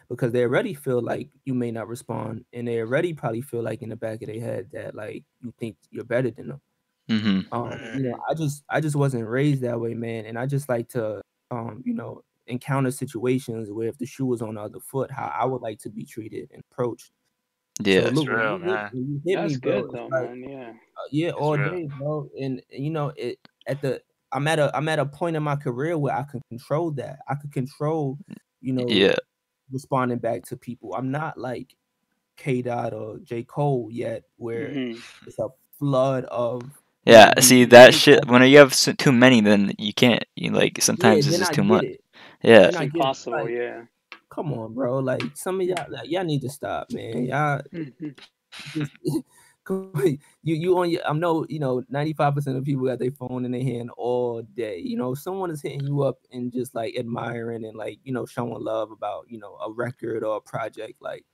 because 0.10 0.32
they 0.32 0.44
already 0.44 0.74
feel 0.74 1.02
like 1.02 1.30
you 1.46 1.54
may 1.54 1.72
not 1.72 1.88
respond, 1.88 2.46
and 2.54 2.68
they 2.68 2.80
already 2.80 3.14
probably 3.14 3.42
feel 3.42 3.62
like 3.64 3.82
in 3.82 3.90
the 3.90 3.96
back 3.96 4.22
of 4.22 4.28
their 4.30 4.40
head 4.42 4.70
that 4.74 4.96
like 4.96 5.24
you 5.42 5.54
think 5.60 5.78
you're 5.92 6.04
better 6.06 6.32
than 6.32 6.48
them. 6.50 6.62
hmm 7.10 7.46
Um, 7.52 7.86
you 7.92 8.04
know, 8.04 8.16
I 8.30 8.34
just 8.34 8.64
I 8.70 8.82
just 8.82 8.96
wasn't 8.96 9.28
raised 9.28 9.62
that 9.64 9.80
way, 9.80 9.94
man, 9.94 10.26
and 10.26 10.38
I 10.40 10.46
just 10.48 10.70
like 10.70 10.90
to 10.90 11.22
um, 11.52 11.84
you 11.86 11.94
know, 11.94 12.24
encounter 12.48 12.92
situations 12.92 13.72
where 13.72 13.88
if 13.88 13.98
the 13.98 14.06
shoe 14.06 14.26
was 14.26 14.42
on 14.42 14.56
the 14.56 14.62
other 14.62 14.80
foot, 14.80 15.12
how 15.12 15.28
I 15.28 15.46
would 15.46 15.62
like 15.62 15.80
to 15.82 15.90
be 15.90 16.06
treated 16.06 16.50
and 16.54 16.64
approached. 16.72 17.12
Yeah, 17.82 18.02
so 18.02 18.10
That's 18.10 18.26
look, 18.26 18.30
when 18.32 18.42
real, 18.42 18.60
man. 18.60 18.94
hit 19.26 19.42
That's 19.42 19.58
bro, 19.60 19.88
good 19.88 19.92
though, 19.92 20.10
like, 20.12 20.30
man. 20.32 20.44
Yeah. 20.48 20.74
uh, 20.98 21.08
yeah, 21.12 21.32
It's 21.38 21.50
all 21.50 21.58
real. 21.58 21.76
day, 21.76 21.88
bro. 21.98 22.30
And 22.40 22.62
and, 22.72 22.84
you 22.86 22.90
know, 22.92 23.14
it 23.18 23.40
at 23.68 23.82
the 23.82 24.02
I'm 24.32 24.48
at 24.48 24.60
a 24.60 24.76
I'm 24.76 24.90
at 24.90 25.00
a 25.00 25.06
point 25.06 25.36
in 25.36 25.44
my 25.44 25.56
career 25.56 25.98
where 25.98 26.16
I 26.16 26.24
can 26.24 26.42
control 26.50 26.92
that. 26.94 27.20
I 27.30 27.36
could 27.36 27.52
control, 27.54 28.20
you 28.62 28.74
know, 28.74 29.04
yeah, 29.04 29.16
responding 29.72 30.20
back 30.20 30.44
to 30.46 30.58
people. 30.58 30.94
I'm 30.96 31.12
not 31.12 31.38
like 31.40 31.76
K 32.38 32.62
Dot 32.64 32.94
or 32.94 33.20
J 33.20 33.44
Cole 33.44 33.90
yet, 33.92 34.24
where 34.38 34.78
Mhm. 34.78 35.04
it's 35.26 35.40
a 35.40 35.50
flood 35.80 36.26
of 36.26 36.72
yeah. 37.06 37.34
you 37.36 37.42
See 37.42 37.66
that 37.66 37.94
shit 37.96 38.28
when 38.28 38.44
you 38.50 38.60
have 38.60 38.72
s- 38.74 38.90
too 38.98 39.12
many, 39.14 39.42
then 39.42 39.74
you 39.80 39.94
can't. 39.94 40.24
You 40.36 40.52
like 40.52 40.82
yeah, 40.98 41.14
sometimes 41.14 41.28
it's 41.28 41.28
then 41.30 41.40
just 41.40 41.52
I 41.52 41.54
too 41.54 41.64
much. 41.64 41.86
it. 41.86 42.04
Yeah, 42.44 42.72
It's 42.72 42.80
I 42.80 42.86
get 42.88 43.08
impossible, 43.08 43.34
Like, 43.34 43.52
yeah. 43.52 43.84
come 44.30 44.54
on, 44.54 44.74
bro. 44.74 45.00
Like 45.00 45.24
some 45.36 45.62
of 45.62 45.68
y'all, 45.68 45.88
like, 45.92 46.10
y'all 46.10 46.24
need 46.26 46.42
to 46.44 46.50
stop, 46.50 46.92
man. 46.92 47.26
Y'all 47.26 47.62
Mhm. 47.74 48.16
just 48.76 48.94
come 49.04 49.14
on, 49.14 49.24
you 49.70 50.20
you 50.44 50.78
on 50.78 50.90
your. 50.90 51.08
I 51.08 51.14
know 51.14 51.46
you 51.50 51.60
know 51.60 51.84
ninety 51.90 52.14
five 52.14 52.36
percent 52.36 52.58
of 52.58 52.64
people 52.64 52.86
got 52.86 53.00
their 53.00 53.12
phone 53.12 53.46
in 53.46 53.52
their 53.52 53.64
hand 53.64 53.90
all 53.98 54.42
day. 54.42 54.80
You 54.80 54.98
know, 54.98 55.14
someone 55.16 55.52
is 55.52 55.62
hitting 55.62 55.86
you 55.86 56.04
up 56.04 56.20
and 56.32 56.52
just 56.52 56.76
like 56.76 56.96
admiring 56.98 57.66
and 57.66 57.76
like 57.76 58.00
you 58.04 58.14
know 58.14 58.26
showing 58.26 58.64
love 58.64 58.92
about 58.92 59.26
you 59.28 59.40
know 59.40 59.56
a 59.56 59.72
record 59.72 60.24
or 60.24 60.38
a 60.38 60.42
project. 60.42 61.02
Like, 61.02 61.26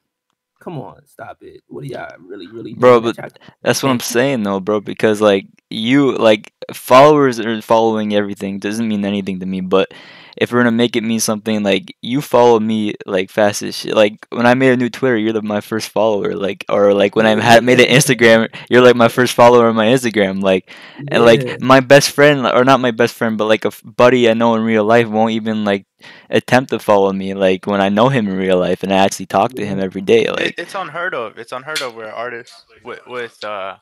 come 0.59 0.79
on, 0.79 1.05
stop 1.05 1.37
it. 1.41 1.61
What 1.67 1.83
are 1.83 1.87
y'all 1.87 2.15
really 2.19 2.47
really 2.47 2.73
Bro, 2.73 3.01
that 3.01 3.15
but 3.17 3.39
That's 3.61 3.83
what 3.83 3.89
I'm 3.89 3.99
saying 3.99 4.43
though, 4.43 4.59
bro. 4.59 4.79
Because 4.79 5.19
like 5.21 5.47
you, 5.69 6.15
like 6.15 6.53
followers 6.73 7.39
are 7.39 7.61
following 7.61 8.15
everything 8.15 8.59
doesn't 8.59 8.87
mean 8.87 9.03
anything 9.03 9.39
to 9.41 9.45
me. 9.45 9.61
But 9.61 9.93
if 10.37 10.51
we're 10.51 10.59
gonna 10.59 10.71
make 10.71 10.95
it 10.95 11.03
mean 11.03 11.19
something, 11.19 11.63
like 11.63 11.95
you 12.01 12.21
follow 12.21 12.59
me 12.59 12.95
like 13.05 13.29
fast 13.29 13.61
as 13.63 13.75
shit. 13.77 13.95
Like 13.95 14.25
when 14.29 14.45
I 14.45 14.53
made 14.53 14.71
a 14.71 14.77
new 14.77 14.89
Twitter, 14.89 15.17
you're 15.17 15.33
the, 15.33 15.41
my 15.41 15.61
first 15.61 15.89
follower. 15.89 16.33
Like 16.35 16.65
or 16.69 16.93
like 16.93 17.15
when 17.15 17.25
I 17.25 17.39
had 17.41 17.63
made 17.63 17.79
an 17.79 17.87
Instagram, 17.87 18.47
you're 18.69 18.81
like 18.81 18.95
my 18.95 19.07
first 19.07 19.33
follower 19.33 19.67
on 19.67 19.75
my 19.75 19.87
Instagram. 19.87 20.41
Like 20.41 20.69
and 21.09 21.23
like 21.25 21.59
my 21.61 21.79
best 21.79 22.11
friend, 22.11 22.45
or 22.47 22.63
not 22.63 22.79
my 22.79 22.91
best 22.91 23.13
friend, 23.15 23.37
but 23.37 23.45
like 23.45 23.65
a 23.65 23.69
f- 23.69 23.81
buddy 23.83 24.29
I 24.29 24.33
know 24.33 24.55
in 24.55 24.61
real 24.63 24.83
life 24.85 25.07
won't 25.07 25.31
even 25.33 25.63
like 25.65 25.85
attempt 26.29 26.71
to 26.71 26.79
follow 26.79 27.11
me. 27.13 27.33
Like 27.33 27.67
when 27.67 27.81
I 27.81 27.89
know 27.89 28.09
him 28.09 28.27
in 28.27 28.37
real 28.37 28.57
life 28.59 28.83
and 28.83 28.91
I 28.93 28.97
actually 28.97 29.27
talk 29.27 29.53
to 29.53 29.65
him 29.65 29.79
Yeah. 29.79 29.85
every 29.85 30.01
day. 30.01 30.25
It, 30.25 30.31
Like 30.35 30.55
it's 30.57 30.75
unheard 30.75 31.13
of. 31.13 31.37
It's 31.37 31.51
unheard 31.51 31.81
of 31.81 31.95
where 31.95 32.13
artists 32.13 32.65
with 32.83 32.99
with 33.07 33.43
uh 33.43 33.77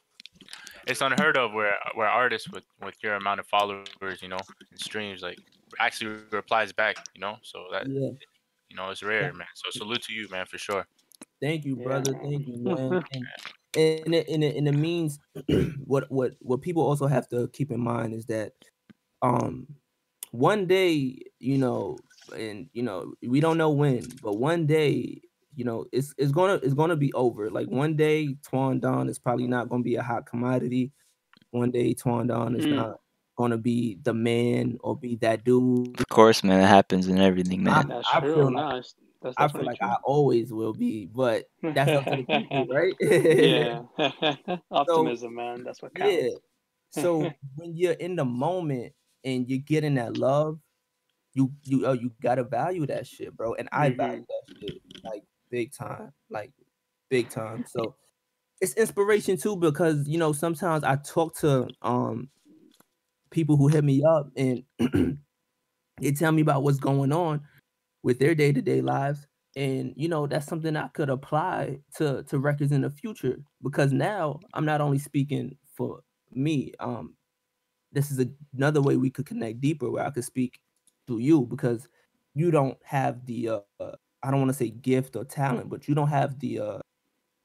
it's 0.87 1.01
unheard 1.01 1.37
of 1.37 1.53
where 1.53 1.75
where 1.93 2.07
artists 2.07 2.49
with 2.49 2.63
with 2.83 2.95
your 3.03 3.13
amount 3.15 3.39
of 3.39 3.45
followers 3.47 4.21
you 4.21 4.27
know 4.27 4.39
and 4.71 4.79
streams 4.79 5.21
like 5.21 5.37
actually 5.79 6.17
replies 6.31 6.71
back 6.73 6.97
you 7.13 7.21
know 7.21 7.37
so 7.41 7.65
that 7.71 7.87
yeah. 7.87 8.09
you 8.69 8.75
know 8.75 8.89
it's 8.89 9.03
rare 9.03 9.33
man 9.33 9.47
so 9.53 9.69
salute 9.71 10.01
to 10.01 10.13
you 10.13 10.27
man 10.29 10.45
for 10.45 10.57
sure 10.57 10.85
Thank 11.41 11.65
you, 11.65 11.75
brother. 11.77 12.13
man. 12.13 12.21
Thank 12.21 12.47
you, 12.47 12.57
man. 12.57 13.03
And 13.75 14.05
and 14.05 14.15
it, 14.15 14.27
and 14.27 14.43
it, 14.43 14.55
and 14.55 14.67
it 14.67 14.73
means 14.73 15.19
what 15.85 16.11
what 16.11 16.33
what 16.39 16.61
people 16.61 16.83
also 16.83 17.05
have 17.07 17.27
to 17.29 17.47
keep 17.49 17.71
in 17.71 17.79
mind 17.79 18.13
is 18.13 18.25
that 18.25 18.53
um 19.21 19.67
one 20.31 20.65
day 20.65 21.17
you 21.39 21.57
know 21.57 21.97
and 22.35 22.67
you 22.73 22.81
know 22.81 23.13
we 23.21 23.39
don't 23.39 23.57
know 23.57 23.69
when 23.69 24.03
but 24.23 24.37
one 24.37 24.65
day 24.65 25.21
you 25.55 25.63
know 25.63 25.85
it's 25.91 26.13
it's 26.17 26.31
gonna 26.31 26.55
it's 26.63 26.73
gonna 26.73 26.95
be 26.95 27.13
over 27.13 27.49
like 27.49 27.67
one 27.67 27.95
day 27.95 28.35
Twan 28.41 28.81
Don 28.81 29.07
is 29.07 29.19
probably 29.19 29.47
not 29.47 29.69
gonna 29.69 29.83
be 29.83 29.95
a 29.95 30.03
hot 30.03 30.25
commodity 30.25 30.91
one 31.51 31.69
day 31.69 31.93
Twan 31.93 32.27
Don 32.27 32.55
is 32.55 32.65
Mm. 32.65 32.75
not 32.75 32.99
gonna 33.39 33.57
be 33.57 33.97
the 34.03 34.13
man 34.13 34.77
or 34.81 34.97
be 34.97 35.15
that 35.15 35.45
dude 35.45 35.97
Of 35.97 36.09
course, 36.09 36.43
man. 36.43 36.59
It 36.59 36.67
happens 36.67 37.07
in 37.07 37.19
everything, 37.19 37.63
man. 37.63 37.87
That's 37.87 38.07
I 38.13 38.19
true. 38.19 38.35
feel 38.35 38.43
like- 38.53 38.53
nice. 38.53 38.95
That's 39.21 39.35
I 39.37 39.47
feel 39.47 39.61
definitely 39.63 39.67
like 39.67 39.81
I 39.81 39.95
always 40.03 40.51
will 40.51 40.73
be 40.73 41.05
but 41.05 41.45
that's 41.61 41.91
up 41.91 42.03
to 42.05 42.17
the 42.17 42.23
people 42.23 42.67
right 42.69 42.93
yeah. 43.01 43.81
Optimism, 44.71 45.35
man. 45.35 45.63
That's 45.63 45.81
what 45.81 45.95
counts. 45.95 46.13
Yeah. 46.13 46.29
So 46.91 47.31
when 47.55 47.75
you're 47.75 47.93
in 47.93 48.17
the 48.17 48.25
moment 48.25 48.93
and 49.23 49.47
you're 49.49 49.59
getting 49.59 49.95
that 49.95 50.17
love, 50.17 50.59
you 51.33 51.51
you 51.63 51.85
oh, 51.85 51.93
you 51.93 52.11
gotta 52.21 52.43
value 52.43 52.85
that 52.87 53.07
shit, 53.07 53.35
bro. 53.35 53.53
And 53.55 53.69
I 53.71 53.89
value 53.91 54.25
that 54.27 54.55
shit 54.59 54.81
like 55.03 55.23
big 55.49 55.73
time, 55.73 56.11
like 56.29 56.51
big 57.09 57.29
time. 57.29 57.65
So 57.67 57.95
it's 58.61 58.73
inspiration 58.73 59.37
too 59.37 59.55
because 59.55 60.07
you 60.07 60.17
know 60.17 60.33
sometimes 60.33 60.83
I 60.83 60.95
talk 60.97 61.37
to 61.39 61.67
um 61.81 62.29
people 63.31 63.57
who 63.57 63.67
hit 63.67 63.83
me 63.83 64.03
up 64.03 64.29
and 64.35 64.63
they 65.99 66.11
tell 66.11 66.31
me 66.31 66.41
about 66.41 66.63
what's 66.63 66.79
going 66.79 67.11
on 67.11 67.41
with 68.03 68.19
their 68.19 68.35
day 68.35 68.51
to 68.51 68.61
day 68.61 68.81
lives. 68.81 69.27
And 69.55 69.93
you 69.97 70.07
know 70.07 70.27
that's 70.27 70.45
something 70.45 70.75
I 70.75 70.89
could 70.89 71.09
apply 71.09 71.79
to 71.95 72.23
to 72.23 72.39
records 72.39 72.71
in 72.71 72.81
the 72.81 72.89
future 72.89 73.37
because 73.63 73.91
now 73.91 74.39
I'm 74.53 74.65
not 74.65 74.79
only 74.79 74.99
speaking 74.99 75.57
for 75.75 76.01
me. 76.31 76.73
Um, 76.79 77.15
this 77.91 78.11
is 78.11 78.19
a, 78.19 78.27
another 78.55 78.81
way 78.81 78.95
we 78.95 79.09
could 79.09 79.25
connect 79.25 79.59
deeper, 79.59 79.89
where 79.89 80.05
I 80.05 80.11
could 80.11 80.23
speak 80.23 80.59
to 81.07 81.17
you 81.17 81.47
because 81.47 81.87
you 82.35 82.51
don't 82.51 82.77
have 82.83 83.25
the 83.25 83.49
uh, 83.49 83.91
I 84.21 84.31
don't 84.31 84.39
want 84.39 84.51
to 84.51 84.57
say 84.57 84.69
gift 84.69 85.15
or 85.15 85.25
talent, 85.25 85.69
but 85.69 85.87
you 85.87 85.95
don't 85.95 86.09
have 86.09 86.39
the 86.39 86.59
uh, 86.59 86.79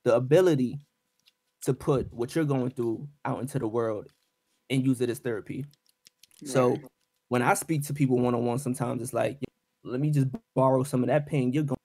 the 0.05 0.15
ability 0.15 0.81
to 1.63 1.73
put 1.73 2.13
what 2.13 2.35
you're 2.35 2.45
going 2.45 2.71
through 2.71 3.09
out 3.25 3.41
into 3.41 3.59
the 3.59 3.67
world 3.67 4.09
and 4.71 4.85
use 4.85 5.01
it 5.01 5.11
as 5.11 5.19
therapy. 5.19 5.65
So 6.45 6.77
when 7.29 7.43
I 7.43 7.55
speak 7.55 7.85
to 7.87 7.95
people 7.95 8.19
one 8.19 8.35
on 8.35 8.45
one, 8.45 8.59
sometimes 8.59 9.03
it's 9.03 9.15
like, 9.15 9.39
let 9.83 10.01
me 10.01 10.11
just 10.11 10.27
borrow 10.55 10.83
some 10.83 11.03
of 11.03 11.09
that 11.09 11.27
pain 11.27 11.53
you're 11.53 11.63
going, 11.63 11.77
to 11.77 11.81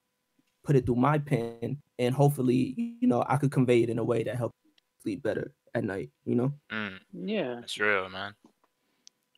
put 0.63 0.75
it 0.75 0.85
through 0.85 0.95
my 0.95 1.17
pen, 1.17 1.81
and 1.97 2.15
hopefully, 2.15 2.95
you 2.99 3.07
know, 3.07 3.23
I 3.27 3.37
could 3.37 3.51
convey 3.51 3.83
it 3.83 3.89
in 3.89 3.99
a 3.99 4.03
way 4.03 4.23
that 4.23 4.35
helps 4.35 4.55
sleep 5.01 5.23
better 5.23 5.53
at 5.73 5.83
night. 5.83 6.09
You 6.25 6.35
know. 6.35 6.53
Mm, 6.71 6.99
yeah. 7.13 7.55
that's 7.55 7.79
real, 7.79 8.09
man. 8.09 8.33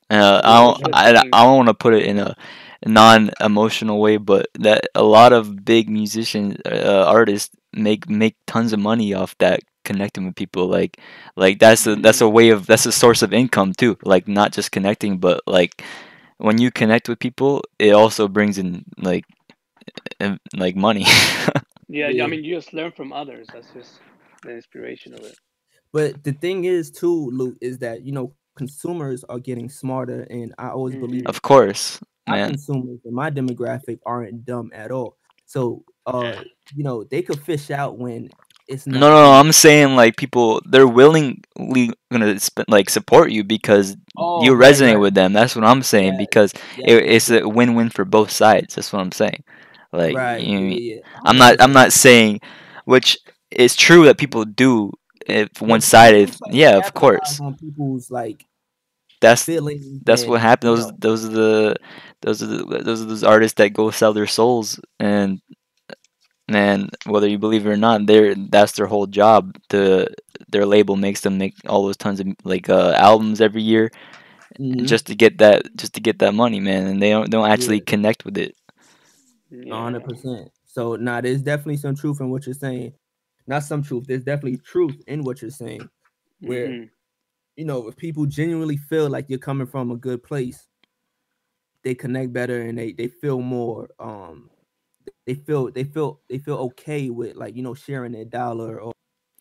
Uh, 0.10 0.42
I 0.44 0.62
don't, 0.62 0.96
I. 0.96 1.24
I 1.32 1.44
don't 1.44 1.58
want 1.58 1.70
to 1.70 1.74
put 1.74 1.94
it 1.94 2.06
in 2.06 2.20
a 2.20 2.36
non-emotional 2.86 4.02
way, 4.02 4.18
but 4.18 4.48
that 4.60 4.88
a 4.94 5.04
lot 5.04 5.32
of 5.32 5.64
big 5.64 5.90
musicians, 5.90 6.58
uh, 6.66 7.06
artists 7.08 7.56
make 7.74 8.10
make 8.10 8.36
tons 8.46 8.74
of 8.74 8.80
money 8.80 9.14
off 9.14 9.38
that 9.38 9.62
connecting 9.84 10.26
with 10.26 10.36
people. 10.36 10.68
Like, 10.68 11.00
like 11.36 11.60
that's 11.60 11.88
a 11.88 11.96
that's 11.96 12.22
a 12.22 12.30
way 12.30 12.50
of 12.50 12.68
that's 12.68 12.86
a 12.86 12.92
source 12.92 13.22
of 13.22 13.34
income 13.34 13.74
too. 13.74 13.98
Like 14.04 14.28
not 14.28 14.54
just 14.54 14.72
connecting, 14.72 15.18
but 15.20 15.42
like 15.48 15.84
when 16.38 16.60
you 16.60 16.72
connect 16.72 17.10
with 17.10 17.20
people, 17.20 17.64
it 17.80 17.92
also 17.92 18.28
brings 18.28 18.58
in 18.58 18.86
like 18.98 19.26
uh, 20.22 20.38
like 20.56 20.76
money. 20.76 21.06
yeah. 21.90 22.10
Yeah. 22.10 22.24
I 22.24 22.28
mean, 22.28 22.44
you 22.44 22.56
just 22.56 22.74
learn 22.74 22.92
from 22.92 23.14
others. 23.14 23.48
That's 23.54 23.72
just 23.72 24.02
the 24.44 24.52
inspiration 24.56 25.14
of 25.14 25.22
it. 25.26 25.36
But 25.94 26.24
the 26.24 26.34
thing 26.34 26.66
is, 26.66 26.92
too, 26.92 27.30
Luke, 27.32 27.58
is 27.62 27.80
that 27.80 28.04
you 28.04 28.12
know 28.12 28.34
consumers 28.58 29.24
are 29.26 29.40
getting 29.40 29.70
smarter, 29.70 30.24
and 30.30 30.54
I 30.58 30.70
always 30.70 30.96
believe 30.96 31.26
Mhm. 31.26 31.30
of 31.30 31.42
course, 31.42 32.00
my 32.28 32.38
man. 32.38 32.50
consumers 32.52 33.00
and 33.06 33.14
my 33.16 33.32
demographic 33.32 34.00
aren't 34.06 34.46
dumb 34.46 34.72
at 34.74 34.92
all. 34.92 35.18
So, 35.46 35.84
uh, 36.06 36.34
Yeah. 36.36 36.44
you 36.76 36.84
know, 36.84 37.04
they 37.04 37.22
could 37.24 37.42
fish 37.42 37.72
out 37.72 37.98
when 37.98 38.30
it's 38.68 38.88
No, 38.92 39.10
no, 39.10 39.16
no. 39.24 39.32
I'm 39.34 39.52
saying 39.52 39.96
like 39.96 40.18
people, 40.18 40.62
they're 40.66 40.88
willingly 40.88 41.42
gonna 42.12 42.40
sp- 42.40 42.68
like 42.68 42.90
support 42.90 43.32
you 43.32 43.44
because 43.44 43.96
Oh, 44.18 44.46
you 44.46 44.54
resonate 44.54 45.00
right. 45.00 45.00
with 45.00 45.14
them. 45.14 45.34
That's 45.34 45.56
what 45.56 45.66
I'm 45.66 45.82
saying 45.84 46.18
Yes, 46.18 46.18
because 46.18 46.54
yes, 46.76 46.86
it, 46.86 47.04
it's 47.06 47.30
a 47.30 47.48
win-win 47.48 47.90
for 47.90 48.06
both 48.06 48.32
sides. 48.32 48.76
That's 48.76 48.92
what 48.92 49.02
I'm 49.02 49.12
saying. 49.12 49.44
Like, 49.92 50.20
right. 50.20 50.38
you 50.38 50.54
know 50.54 50.60
I 50.60 50.64
yeah, 50.64 50.76
mean? 50.76 50.80
yeah, 50.80 51.02
I'm 51.26 51.38
not, 51.38 51.56
I'm 51.62 51.74
not 51.74 51.92
saying, 51.94 52.42
which 52.86 53.18
is 53.52 53.76
true 53.76 54.06
that 54.06 54.18
people 54.18 54.46
do 54.46 54.92
if 55.28 55.62
one-sided. 55.62 56.32
people, 56.32 56.38
like, 56.42 56.56
Yeah, 56.56 56.78
of 56.78 56.94
course. 56.94 57.40
On 57.40 57.56
people's 57.58 58.10
like 58.12 58.46
That's 59.22 59.50
that's 60.06 60.26
what 60.26 60.42
and, 60.42 60.42
happened. 60.42 60.70
you 60.70 60.78
Those 60.78 60.88
know, 60.88 60.98
those 60.98 61.26
are 61.26 61.30
the 61.30 61.76
those 62.22 62.42
are 62.44 62.48
the, 62.48 62.66
those 62.84 63.02
are 63.02 63.06
those 63.06 63.24
artists 63.24 63.56
that 63.58 63.74
go 63.74 63.90
sell 63.92 64.14
their 64.14 64.28
souls 64.28 64.80
and 65.00 65.40
man, 66.52 66.92
whether 67.08 67.28
you 67.28 67.40
believe 67.40 67.66
it 67.68 67.72
or 67.72 67.78
not, 67.78 68.08
they're 68.08 68.36
that's 68.36 68.74
their 68.74 68.88
whole 68.88 69.08
job. 69.08 69.58
The 69.70 70.14
their 70.50 70.66
label 70.68 70.98
makes 70.98 71.22
them 71.22 71.38
make 71.40 71.56
all 71.68 71.86
those 71.86 71.98
tons 71.98 72.22
of 72.22 72.28
like 72.46 72.70
uh, 72.70 72.94
albums 72.98 73.42
every 73.42 73.64
year 73.64 73.92
mhm, 74.60 74.86
just 74.86 75.08
to 75.08 75.16
get 75.16 75.40
that 75.40 75.76
just 75.78 75.94
to 75.96 76.02
get 76.02 76.20
that 76.20 76.34
money, 76.36 76.60
man. 76.62 76.88
And 76.88 77.02
they 77.02 77.12
don't 77.12 77.32
don't 77.32 77.50
actually 77.50 77.82
Yeah. 77.82 77.84
connect 77.84 78.26
with 78.26 78.38
it. 78.38 78.56
a 79.72 79.78
Yeah. 79.78 79.82
hundred 79.82 80.04
percent. 80.06 80.52
So 80.66 80.96
now 80.98 81.22
there's 81.22 81.44
definitely 81.44 81.78
some 81.78 81.96
truth 81.96 82.22
in 82.22 82.32
what 82.32 82.48
you're 82.48 82.56
saying. 82.56 82.94
Not 83.48 83.64
some 83.64 83.84
truth. 83.84 84.06
There's 84.08 84.26
definitely 84.26 84.60
truth 84.60 85.02
in 85.08 85.24
what 85.24 85.42
you're 85.42 85.52
saying. 85.52 85.90
Where 86.42 86.76
Mhm. 86.76 86.92
you 87.58 87.66
know, 87.66 87.90
if 87.90 87.98
people 87.98 88.28
genuinely 88.28 88.78
feel 88.78 89.10
like 89.10 89.28
you're 89.30 89.40
coming 89.40 89.68
from 89.68 89.92
a 89.92 89.98
good 89.98 90.24
place, 90.24 90.68
they 91.84 91.96
connect 91.96 92.34
better 92.34 92.62
and 92.64 92.80
they 92.80 92.94
they 92.94 93.10
feel 93.10 93.42
more 93.42 93.90
um 94.00 94.51
they 95.32 95.44
feel 95.44 95.72
they 95.72 95.84
feel 95.84 96.20
they 96.30 96.38
feel 96.38 96.58
okay 96.58 97.10
with 97.10 97.36
like 97.36 97.56
you 97.56 97.64
know 97.64 97.74
sharing 97.74 98.12
their 98.14 98.26
dollar 98.26 98.80
or 98.80 98.94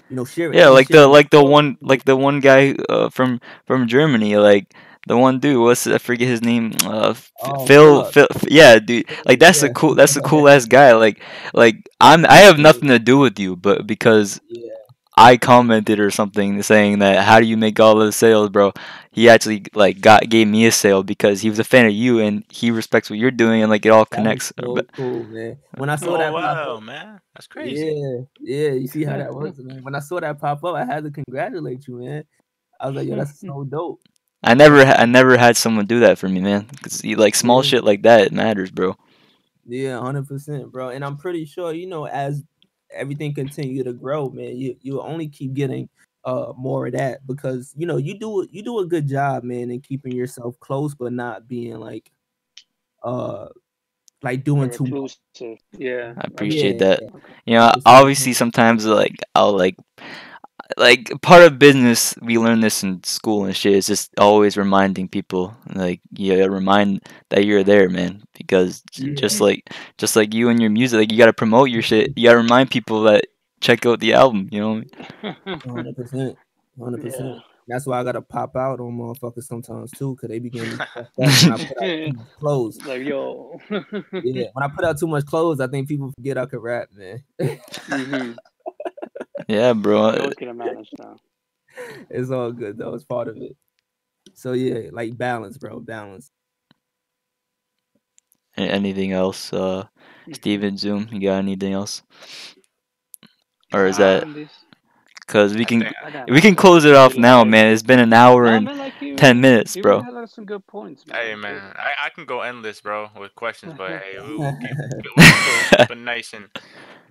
you 0.09 0.17
know 0.17 0.25
sharing 0.25 0.59
Yeah, 0.59 0.69
like 0.69 0.91
the 0.91 1.07
like 1.07 1.31
the 1.31 1.43
one 1.43 1.77
like 1.81 2.05
the 2.05 2.17
one 2.17 2.41
guy 2.41 2.75
uh, 2.89 3.09
from 3.11 3.41
from 3.67 3.87
Germany, 3.89 4.37
like 4.37 4.73
the 5.07 5.17
one 5.17 5.39
dude. 5.41 5.61
What's 5.61 5.87
I 5.87 5.99
forget 5.99 6.29
his 6.29 6.43
name? 6.43 6.73
Uh, 6.85 7.15
Oh, 7.41 7.67
Phil. 7.67 8.05
Phil. 8.05 8.27
Yeah, 8.49 8.79
dude. 8.79 9.07
Like 9.27 9.39
that's 9.41 9.63
a 9.63 9.71
cool. 9.71 9.95
That's 9.95 10.17
a 10.17 10.23
cool 10.23 10.49
ass 10.49 10.67
guy. 10.67 10.93
Like 10.95 11.21
like 11.55 11.77
I'm. 12.01 12.25
I 12.27 12.39
have 12.47 12.59
nothing 12.59 12.89
to 12.89 12.99
do 12.99 13.19
with 13.19 13.39
you, 13.39 13.57
but 13.57 13.87
because 13.87 14.41
yeah 14.49 14.70
I 15.17 15.37
commented 15.37 16.01
or 16.01 16.11
something 16.11 16.63
saying 16.63 17.01
that 17.01 17.25
how 17.25 17.41
do 17.41 17.47
you 17.47 17.57
make 17.57 17.79
all 17.81 17.97
those 17.97 18.17
sales, 18.17 18.49
bro? 18.51 18.73
He 19.13 19.29
actually 19.29 19.65
like 19.75 20.01
got 20.01 20.29
gave 20.29 20.49
me 20.49 20.67
a 20.67 20.73
sale 20.73 21.03
because 21.03 21.41
he 21.41 21.51
was 21.51 21.59
a 21.59 21.65
fan 21.65 21.87
of 21.87 21.93
you 21.93 22.21
and 22.21 22.45
he 22.51 22.71
respects 22.71 23.11
what 23.11 23.19
you're 23.19 23.31
doing 23.31 23.63
and 23.63 23.71
like 23.71 23.85
it 23.87 23.91
all 23.91 24.07
that 24.11 24.37
connects. 24.37 24.53
so 24.59 24.87
cool 24.97 25.25
man 25.27 25.59
when 25.77 25.91
I 25.91 25.97
saw 25.97 26.17
Oh 26.17 26.19
that 26.19 26.39
pop 26.39 26.67
wow, 26.67 26.67
up 26.67 26.83
man, 26.83 27.21
that's 27.35 27.47
crazy. 27.47 27.97
yeah 27.97 28.21
yeah 28.41 28.71
you 28.73 28.87
see 28.89 29.05
how 29.05 29.17
that 29.19 29.35
works 29.35 29.59
man 29.59 29.83
when 29.83 29.95
I 29.95 30.01
saw 30.01 30.21
that 30.21 30.41
pop 30.41 30.65
up 30.65 30.75
I 30.75 30.85
had 30.85 31.05
to 31.05 31.11
congratulate 31.11 31.87
you 31.87 31.99
man 31.99 32.25
I 32.81 32.89
was 32.89 32.97
like 32.97 33.09
yo 33.09 33.17
that's 33.17 33.41
so 33.41 33.65
dope 33.65 34.03
I 34.43 34.55
never 34.55 34.83
I 34.83 35.07
never 35.07 35.37
had 35.39 35.57
someone 35.57 35.87
do 35.87 36.01
that 36.01 36.19
for 36.19 36.29
me, 36.29 36.41
man. 36.41 36.67
Cause 36.83 37.03
you, 37.05 37.17
like 37.17 37.35
small 37.35 37.63
Yeah. 37.63 37.63
shit 37.63 37.85
like 37.85 38.03
that 38.03 38.21
it 38.23 38.33
matters, 38.33 38.71
bro. 38.71 38.97
Yeah, 39.67 40.01
hundred 40.01 40.27
percent, 40.29 40.73
bro. 40.73 40.89
And 40.91 41.05
I'm 41.05 41.17
pretty 41.17 41.45
sure, 41.45 41.73
you 41.73 41.87
know, 41.87 42.07
as 42.07 42.43
everything 42.93 43.35
continue 43.35 43.83
to 43.85 43.93
grow, 43.93 44.31
man, 44.31 44.57
you 44.57 44.77
you 44.83 45.01
only 45.01 45.29
keep 45.29 45.55
getting 45.55 45.89
uh 46.25 46.53
more 46.57 46.87
of 46.87 46.93
that 46.93 47.27
because 47.27 47.73
you 47.77 47.87
know 47.87 47.97
you 47.97 48.19
do 48.19 48.47
you 48.51 48.63
do 48.63 48.79
a 48.81 48.87
good 48.87 49.09
job, 49.09 49.43
man, 49.45 49.71
in 49.71 49.81
keeping 49.81 50.13
yourself 50.13 50.59
close 50.61 50.95
but 50.95 51.13
not 51.13 51.49
being 51.49 51.79
like 51.79 52.11
uh 53.03 53.47
like 54.23 54.45
doing 54.45 54.69
too 54.71 54.85
much. 54.85 55.17
Yeah. 55.79 56.13
I 56.19 56.27
appreciate 56.27 56.81
Yeah, 56.81 56.89
that. 56.89 57.03
yeah. 57.03 57.09
You 57.47 57.55
know, 57.55 57.73
It's 57.75 57.83
obviously 57.87 58.33
like- 58.33 58.37
sometimes 58.39 58.85
like 58.85 59.17
I'll 59.35 59.57
like 59.57 59.77
like 60.77 61.11
part 61.23 61.43
of 61.43 61.59
business 61.59 62.15
we 62.23 62.39
learn 62.39 62.61
this 62.61 62.83
in 62.83 63.03
school 63.05 63.45
and 63.45 63.57
shit 63.57 63.73
is 63.75 63.87
just 63.87 64.11
always 64.19 64.57
reminding 64.57 65.09
people 65.09 65.55
like 65.75 66.01
you 66.17 66.37
gotta 66.37 66.51
remind 66.51 67.01
that 67.31 67.45
you're 67.45 67.65
there 67.65 67.89
man 67.89 68.23
because 68.35 68.83
Yeah. 68.97 69.15
just 69.15 69.41
like 69.41 69.69
just 69.99 70.17
like 70.17 70.33
you 70.35 70.49
and 70.49 70.61
your 70.61 70.71
music 70.71 70.99
like 70.99 71.13
you 71.13 71.19
gotta 71.19 71.33
promote 71.33 71.71
your 71.71 71.83
shit 71.83 72.13
you 72.17 72.29
gotta 72.29 72.39
remind 72.39 72.71
people 72.71 73.03
that 73.05 73.27
check 73.61 73.85
out 73.87 74.01
the 74.01 74.13
album 74.15 74.49
you 74.51 74.61
know 74.61 74.83
Hundred 75.45 75.97
percent, 75.97 76.37
hundred 76.79 77.03
percent. 77.03 77.27
Yeah. 77.37 77.41
That's 77.69 77.87
why 77.87 78.01
I 78.01 78.05
gotta 78.05 78.21
pop 78.23 78.57
out 78.57 78.81
on 78.81 78.99
motherfuckers 78.99 79.45
sometimes 79.45 79.93
too, 79.93 80.17
cause 80.21 80.29
they 80.29 80.41
begin 80.41 80.65
to 80.65 80.77
fuck 80.77 80.97
up 80.97 81.09
when 81.15 81.29
I 81.31 81.37
put 81.37 81.53
out 81.53 81.79
too 81.79 82.13
much 82.17 82.27
clothes. 82.41 82.85
like 82.85 83.03
yo. 83.03 83.61
Yeah, 83.71 84.47
when 84.55 84.65
I 84.65 84.69
put 84.75 84.85
out 84.85 84.99
too 84.99 85.07
much 85.07 85.25
clothes, 85.27 85.61
I 85.61 85.69
think 85.69 85.87
people 85.87 86.11
forget 86.17 86.37
I 86.39 86.47
could 86.47 86.63
rap, 86.63 86.89
man. 86.93 87.23
Mhm. 87.41 88.37
Yeah 89.51 89.73
bro 89.73 90.13
You 90.13 90.19
always 90.21 90.35
get 90.35 90.49
a 90.49 90.55
manage 90.55 90.91
now. 90.99 91.17
it's 92.09 92.31
all 92.31 92.53
good 92.53 92.79
though. 92.79 92.95
It's 92.95 93.05
part 93.05 93.29
of 93.29 93.37
it. 93.37 93.57
So 94.35 94.53
yeah, 94.53 94.91
like 94.93 95.17
balance, 95.17 95.59
bro. 95.59 95.81
Balance. 95.81 96.31
Anything 98.57 99.13
else 99.13 99.53
uh 99.53 99.87
steven 100.33 100.77
zoom 100.77 101.09
you 101.11 101.21
got 101.21 101.39
anything 101.39 101.73
else 101.73 102.03
or 103.73 103.87
is 103.87 103.97
that 103.97 104.27
Cause 105.27 105.55
we 105.55 105.65
can 105.65 105.81
think- 105.83 106.29
we 106.29 106.41
can 106.41 106.57
close 106.57 106.85
it 106.85 106.95
off 106.97 107.17
now, 107.17 107.45
man. 107.45 107.73
It's 107.73 107.85
been 107.85 108.01
an 108.01 108.13
hour 108.13 108.47
and 108.47 108.65
like 108.67 108.95
10 109.17 109.41
minutes, 109.41 109.77
bro. 109.77 110.01
really 110.03 110.21
had 110.23 110.29
some 110.29 110.45
good 110.45 110.67
points, 110.67 111.07
man. 111.07 111.17
Hey 111.17 111.35
man, 111.37 111.73
I, 111.77 112.07
I 112.07 112.11
can 112.11 112.25
go 112.25 112.41
endless, 112.41 112.81
bro, 112.81 113.09
with 113.17 113.33
questions, 113.37 113.75
but 113.79 113.91
hey, 113.91 114.17
we'll, 114.19 114.41
we'll 114.41 114.57
keep, 114.59 114.71
yeah. 114.71 114.89
we'll 115.17 115.87
keep 115.87 115.91
it 115.93 115.99
nice 115.99 116.33
and 116.35 116.49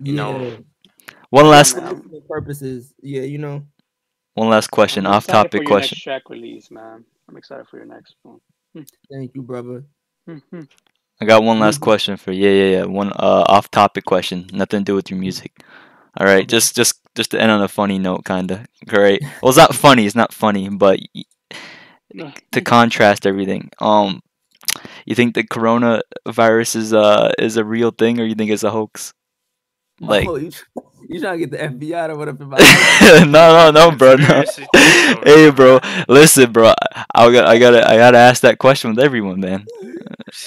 you 0.02 0.12
know. 0.12 0.58
One 1.30 1.48
last. 1.48 1.76
For 1.76 2.20
purposes, 2.28 2.92
yeah, 3.02 3.22
you 3.22 3.38
know. 3.38 3.64
one 4.34 4.48
last 4.48 4.68
question, 4.70 5.06
off 5.06 5.26
topic 5.26 5.66
question. 5.66 5.96
Next 5.96 6.02
track 6.02 6.30
release, 6.30 6.70
man. 6.70 7.04
I'm 7.28 7.36
excited 7.36 7.66
for 7.68 7.76
your 7.76 7.86
next 7.86 8.16
one. 8.22 8.40
Thank 9.10 9.34
you, 9.34 9.42
brother. 9.42 9.84
I 11.20 11.26
got 11.26 11.42
one 11.42 11.58
last 11.60 11.80
question 11.80 12.16
for 12.16 12.32
yeah, 12.32 12.50
yeah, 12.50 12.70
yeah. 12.78 12.84
One 12.84 13.12
uh 13.12 13.44
off 13.48 13.70
topic 13.70 14.04
question, 14.04 14.46
nothing 14.52 14.80
to 14.80 14.84
do 14.84 14.94
with 14.94 15.10
your 15.10 15.18
music. 15.18 15.62
All 16.18 16.26
right, 16.26 16.48
just 16.48 16.74
just 16.74 17.00
just 17.14 17.30
to 17.32 17.40
end 17.40 17.50
on 17.50 17.62
a 17.62 17.68
funny 17.68 17.98
note, 17.98 18.24
kinda. 18.24 18.66
Great. 18.86 19.22
Well, 19.42 19.50
it's 19.50 19.58
not 19.58 19.74
funny. 19.74 20.06
It's 20.06 20.16
not 20.16 20.32
funny, 20.32 20.68
but 20.68 20.98
to 22.52 22.60
contrast 22.60 23.26
everything, 23.26 23.70
um, 23.80 24.20
you 25.04 25.14
think 25.14 25.34
the 25.34 25.44
coronavirus 25.44 26.76
is 26.76 26.92
uh 26.92 27.32
is 27.38 27.56
a 27.56 27.64
real 27.64 27.90
thing, 27.90 28.18
or 28.20 28.24
you 28.24 28.34
think 28.34 28.50
it's 28.50 28.64
a 28.64 28.70
hoax? 28.70 29.12
Like, 30.00 30.28
oh, 30.28 30.89
you, 31.00 31.06
you 31.08 31.20
trying 31.20 31.38
to 31.40 31.46
get 31.46 31.50
the 31.50 31.62
FBI 31.62 32.06
to 32.06 32.16
what 32.16 32.28
up 32.28 32.40
in 32.40 32.48
my 32.48 32.58
no, 33.24 33.24
no, 33.24 33.70
no, 33.70 33.90
bro. 33.96 34.16
No. 34.16 34.42
Conspiracy 34.42 34.66
theories 34.66 35.06
over 35.06 35.24
Hey, 35.24 35.50
bro. 35.50 35.80
Listen, 36.08 36.52
bro. 36.52 36.68
I, 36.94 37.04
I 37.14 37.32
got, 37.32 37.46
I 37.48 37.58
gotta, 37.58 37.88
I 37.88 37.96
gotta 37.96 38.18
ask 38.18 38.42
that 38.42 38.58
question 38.58 38.90
with 38.90 39.00
everyone, 39.00 39.40
man. 39.40 39.66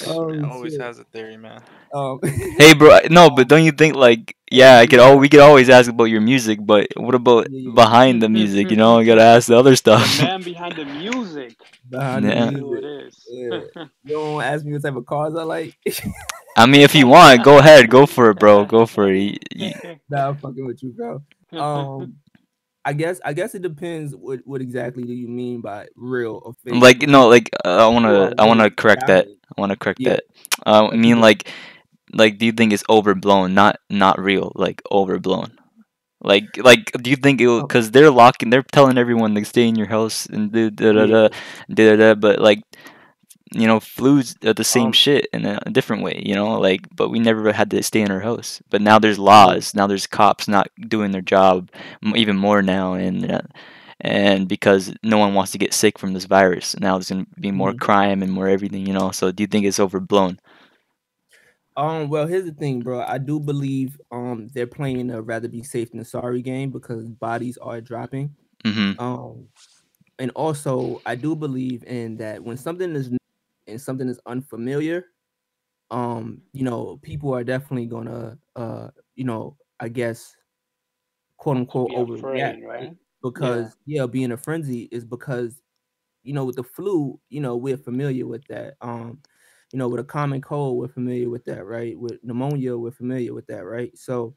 Oh, 0.02 0.32
Man, 0.32 0.50
always 0.50 0.76
shit. 0.76 0.78
has 0.78 1.00
a 1.00 1.04
theory, 1.06 1.38
man. 1.38 1.62
Um, 1.94 2.20
Hey, 2.58 2.74
bro. 2.74 3.00
No, 3.10 3.30
but 3.30 3.48
don't 3.48 3.64
you 3.64 3.72
think 3.72 3.96
like, 3.96 4.36
yeah, 4.52 4.78
I 4.78 4.88
could, 4.88 5.00
all 5.00 5.18
we 5.18 5.30
could 5.30 5.40
always 5.40 5.70
ask 5.70 5.90
about 5.90 6.06
your 6.06 6.22
music, 6.22 6.60
but 6.62 6.88
what 6.96 7.16
about 7.16 7.48
Yeah, 7.48 7.60
yeah. 7.60 7.74
behind 7.74 8.22
the 8.22 8.30
music? 8.30 8.70
You 8.72 8.78
know, 8.78 9.00
I 9.00 9.04
gotta 9.06 9.22
ask 9.24 9.48
the 9.48 9.58
other 9.58 9.76
The 9.96 10.08
stuff. 10.08 10.08
man 10.08 10.44
behind 10.44 10.76
the 10.78 10.86
music. 10.86 11.58
behind 11.90 12.28
Yeah. 12.28 12.30
the 12.30 12.36
You 12.36 12.52
know 12.52 12.60
who 12.60 12.78
it 12.78 12.84
music. 12.84 12.86
is. 12.86 13.20
Yeah. 13.28 13.62
You 14.04 14.16
don't 14.16 14.42
ask 14.44 14.66
me 14.66 14.74
what 14.74 14.84
type 14.84 14.96
of 14.96 15.06
cars 15.06 15.36
I 15.36 15.44
like. 15.44 15.76
I 16.58 16.66
mean, 16.66 16.82
if 16.82 16.94
you 16.96 17.08
want, 17.08 17.44
go 17.44 17.58
ahead, 17.60 17.90
go 17.90 18.06
for 18.06 18.30
it, 18.32 18.40
bro. 18.40 18.66
Go 18.66 18.86
for 18.86 19.08
it. 19.10 19.18
Y- 19.20 19.38
y- 19.56 19.74
nah, 20.10 20.30
I'm 20.30 20.38
fucking 20.44 20.66
with 20.66 20.84
you, 20.84 20.92
bro. 20.92 21.22
Um, 21.54 22.16
I 22.86 22.94
guess 22.94 23.22
I 23.24 23.34
guess 23.34 23.56
it 23.56 23.62
depends 23.62 24.16
what 24.16 24.42
what 24.46 24.62
exactly 24.62 25.04
do 25.04 25.14
you 25.14 25.28
mean 25.28 25.62
by 25.62 25.88
real 25.96 26.42
or 26.44 26.54
fake. 26.64 26.82
Like, 26.82 27.02
no, 27.04 27.28
like, 27.28 27.50
uh, 27.66 27.88
I 27.88 27.88
wanna, 27.88 28.34
I 28.38 28.46
wanna 28.46 28.70
correct 28.72 29.08
that. 29.08 29.28
I 29.58 29.62
wanna 29.62 29.76
correct 29.78 30.00
Yeah. 30.02 30.18
that. 30.18 30.24
Uh, 30.66 30.90
I 30.92 30.96
mean, 30.96 31.22
like, 31.22 31.50
like, 32.14 32.38
do 32.40 32.46
you 32.46 32.52
think 32.52 32.74
it's 32.74 32.84
overblown? 32.90 33.54
Not, 33.54 33.80
not 33.90 34.20
real. 34.20 34.52
Like, 34.56 34.82
overblown. 34.92 35.58
Like, 36.22 36.58
like, 36.58 36.92
do 37.02 37.10
you 37.10 37.18
think 37.18 37.42
it? 37.42 37.48
Oh. 37.48 37.62
Because 37.62 37.92
they're 37.92 38.12
locking, 38.12 38.50
they're 38.50 38.64
telling 38.72 38.98
everyone 38.98 39.36
to 39.36 39.46
stay 39.46 39.68
in 39.68 39.76
your 39.76 39.88
house 39.88 40.26
and 40.26 40.52
da 40.52 40.70
da 40.70 40.92
da 40.94 41.06
da 41.06 41.30
da 41.74 41.86
da. 41.90 41.96
da 41.98 42.16
but 42.16 42.40
like, 42.40 42.62
you 43.54 43.68
know, 43.68 43.80
flu's 43.80 44.36
are 44.46 44.54
the 44.54 44.64
same 44.64 44.92
Um, 44.92 44.94
shit 44.94 45.28
in 45.34 45.46
a 45.46 45.60
different 45.72 46.04
way. 46.04 46.22
You 46.26 46.36
know, 46.36 46.60
like, 46.60 46.88
but 46.96 47.10
we 47.10 47.20
never 47.20 47.52
had 47.54 47.70
to 47.72 47.84
stay 47.84 48.02
in 48.02 48.12
our 48.12 48.20
house. 48.22 48.62
But 48.70 48.82
now 48.82 49.00
there's 49.00 49.20
laws. 49.20 49.74
Now 49.76 49.88
there's 49.88 50.08
cops 50.08 50.48
not 50.48 50.70
doing 50.88 51.12
their 51.12 51.22
job, 51.22 51.70
even 52.16 52.38
more 52.38 52.62
now, 52.62 52.94
and. 52.94 53.32
Uh, 53.32 53.42
and 54.02 54.48
because 54.48 54.94
no 55.04 55.18
one 55.18 55.34
wants 55.34 55.52
to 55.54 55.58
get 55.58 55.74
sick 55.74 55.98
from 55.98 56.14
this 56.14 56.26
virus, 56.26 56.78
now 56.80 56.98
there's 56.98 57.10
gonna 57.10 57.26
be 57.40 57.52
more 57.52 57.74
Mhm. 57.74 57.80
crime 57.80 58.22
and 58.22 58.32
more 58.32 58.48
everything, 58.48 58.86
you 58.86 58.94
know. 58.94 59.12
So 59.12 59.32
do 59.32 59.44
you 59.44 59.48
think 59.48 59.66
it's 59.66 59.80
overblown? 59.80 60.40
Um, 61.76 62.10
well, 62.10 62.28
here's 62.28 62.46
the 62.46 62.52
thing, 62.54 62.82
bro. 62.82 63.02
I 63.02 63.18
do 63.18 63.40
believe 63.40 64.00
um 64.12 64.48
they're 64.54 64.68
playing 64.68 65.10
a 65.12 65.22
rather 65.22 65.48
be 65.48 65.64
safe 65.64 65.92
than 65.92 66.04
sorry 66.06 66.42
game 66.42 66.72
because 66.72 67.10
bodies 67.10 67.58
are 67.58 67.82
dropping. 67.82 68.36
Mm-hmm. 68.66 69.00
Um, 69.00 69.48
and 70.20 70.32
also 70.32 71.02
I 71.06 71.16
do 71.16 71.36
believe 71.36 71.84
in 71.86 72.18
that 72.18 72.44
when 72.44 72.58
something 72.58 72.96
is 72.96 73.10
and 73.68 73.82
something 73.82 74.08
is 74.10 74.20
unfamiliar, 74.26 75.08
um, 75.92 76.44
you 76.54 76.64
know, 76.64 76.98
people 77.04 77.34
are 77.36 77.44
definitely 77.44 77.88
gonna 77.88 78.40
uh, 78.56 78.90
you 79.16 79.26
know, 79.26 79.58
I 79.80 79.90
guess 79.90 80.36
quote 81.38 81.58
unquote 81.58 81.90
Be 81.90 81.96
overreact, 81.96 82.58
right? 82.62 82.92
Because 83.22 83.78
yeah, 83.86 84.06
being 84.06 84.32
a 84.32 84.38
frenzy 84.38 84.84
is 84.92 85.06
because 85.06 85.62
you 86.24 86.34
know, 86.34 86.46
with 86.46 86.58
the 86.58 86.64
flu, 86.64 87.20
you 87.30 87.42
know, 87.42 87.58
we're 87.58 87.78
familiar 87.78 88.28
with 88.28 88.46
that. 88.48 88.76
Um, 88.82 89.22
you 89.74 89.80
know, 89.80 89.90
with 89.90 90.02
a 90.02 90.04
common 90.06 90.42
cold, 90.42 90.78
we're 90.80 90.88
familiar 90.90 91.30
with 91.30 91.46
that, 91.46 91.66
right? 91.66 92.00
With 92.00 92.24
pneumonia, 92.24 92.78
we're 92.78 92.92
familiar 92.92 93.34
with 93.34 93.48
that, 93.48 93.66
right? 93.66 93.98
So 93.98 94.36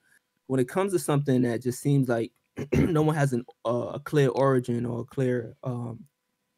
when 0.49 0.61
it 0.61 0.69
comes 0.69 0.93
to 0.93 0.99
something 1.01 1.43
that 1.43 1.63
just 1.63 1.81
seems 1.83 2.09
like 2.09 2.33
no 2.75 3.03
one 3.03 3.17
has 3.17 3.33
an, 3.35 3.45
uh, 3.67 3.93
a 3.95 4.01
clear 4.01 4.31
origin 4.31 4.87
or 4.87 5.01
a 5.03 5.05
clear, 5.05 5.57
um, 5.65 6.07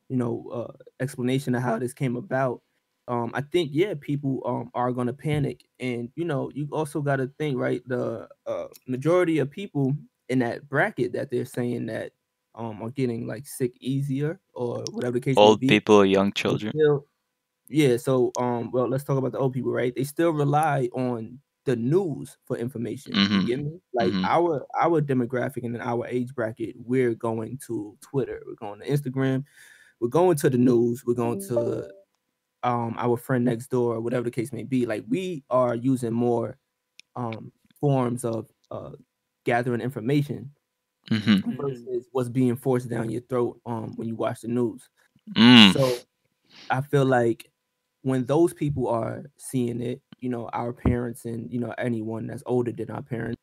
you 0.09 0.17
know, 0.17 0.49
uh, 0.53 0.73
explanation 1.01 1.55
of 1.55 1.63
how 1.63 1.79
this 1.79 1.95
came 1.95 2.17
about, 2.17 2.63
um, 3.09 3.31
I 3.35 3.41
think 3.43 3.71
yeah, 3.73 3.95
people 4.01 4.43
um, 4.47 4.71
are 4.75 4.93
gonna 4.93 5.13
panic, 5.15 5.65
and 5.81 6.11
you 6.17 6.25
know, 6.25 6.51
you 6.55 6.69
also 6.73 7.01
got 7.01 7.17
to 7.17 7.29
think, 7.39 7.59
right? 7.59 7.83
The 7.87 8.29
uh, 8.47 8.69
majority 8.87 9.39
of 9.39 9.51
people 9.51 9.95
in 10.29 10.41
that 10.41 10.69
bracket 10.69 11.13
that 11.15 11.31
they're 11.31 11.45
saying 11.47 11.87
that 11.87 12.13
um, 12.55 12.83
are 12.83 12.91
getting 12.91 13.27
like 13.27 13.47
sick 13.47 13.73
easier 13.81 14.41
or 14.55 14.91
whatever 14.91 15.15
the 15.15 15.21
case 15.21 15.39
Old 15.39 15.59
be 15.59 15.69
people 15.69 15.95
or 15.97 16.05
young 16.05 16.33
children. 16.33 16.75
still- 16.75 17.07
yeah, 17.69 17.97
so 17.99 18.33
um, 18.37 18.71
well, 18.73 18.89
let's 18.89 19.05
talk 19.05 19.19
about 19.19 19.33
the 19.33 19.39
old 19.39 19.53
people, 19.55 19.73
right? 19.73 19.95
They 19.95 20.05
still 20.05 20.31
rely 20.33 20.89
on 20.95 21.41
the 21.65 21.77
news 21.77 22.39
for 22.47 22.57
information. 22.59 23.15
Mhm, 23.15 23.41
You 23.41 23.47
get 23.47 23.65
me? 23.65 23.81
Like 23.95 24.15
mhm. 24.15 24.25
our 24.25 24.67
our 24.81 25.03
demographic 25.03 25.65
and 25.65 25.75
in 25.75 25.81
our 25.83 26.07
age 26.07 26.35
bracket, 26.35 26.77
we're 26.79 27.15
going 27.15 27.59
to 27.67 27.99
Twitter, 28.03 28.43
we're 28.47 28.55
going 28.57 28.81
to 28.81 28.87
Instagram, 28.89 29.45
we're 30.01 30.09
going 30.09 30.37
to 30.39 30.51
the 30.51 30.59
news, 30.59 31.05
we're 31.05 31.15
going 31.15 31.41
to 31.49 31.91
um 32.65 32.95
our 32.99 33.17
friend 33.17 33.45
next 33.45 33.69
door, 33.69 33.95
or 33.97 34.01
whatever 34.01 34.25
the 34.25 34.31
case 34.31 34.53
may 34.53 34.65
be. 34.65 34.87
Like 34.87 35.05
we 35.09 35.45
are 35.51 35.75
using 35.75 36.13
more 36.13 36.57
um 37.17 37.53
forms 37.81 38.25
of 38.25 38.49
uh 38.71 38.93
gathering 39.45 39.81
information 39.81 40.51
Mm-hmm. 41.11 41.51
Mhm. 41.51 41.57
versus 41.57 42.07
what's 42.13 42.29
being 42.29 42.55
forced 42.55 42.91
down 42.91 43.09
your 43.09 43.23
throat 43.23 43.59
um 43.65 43.95
when 43.97 44.07
you 44.09 44.15
watch 44.15 44.43
the 44.43 44.49
news. 44.49 44.91
Mm. 45.35 45.73
So 45.73 45.99
I 46.69 46.83
feel 46.83 47.07
like 47.07 47.51
when 48.03 48.27
those 48.27 48.53
people 48.53 48.89
are 48.89 49.25
seeing 49.39 49.81
it, 49.81 50.03
you 50.21 50.29
know, 50.29 50.49
our 50.53 50.73
parents 50.75 51.25
and 51.25 51.51
you 51.51 51.61
know 51.61 51.75
anyone 51.79 52.27
that's 52.27 52.43
older 52.45 52.73
than 52.73 52.91
our 52.91 53.01
parents, 53.01 53.41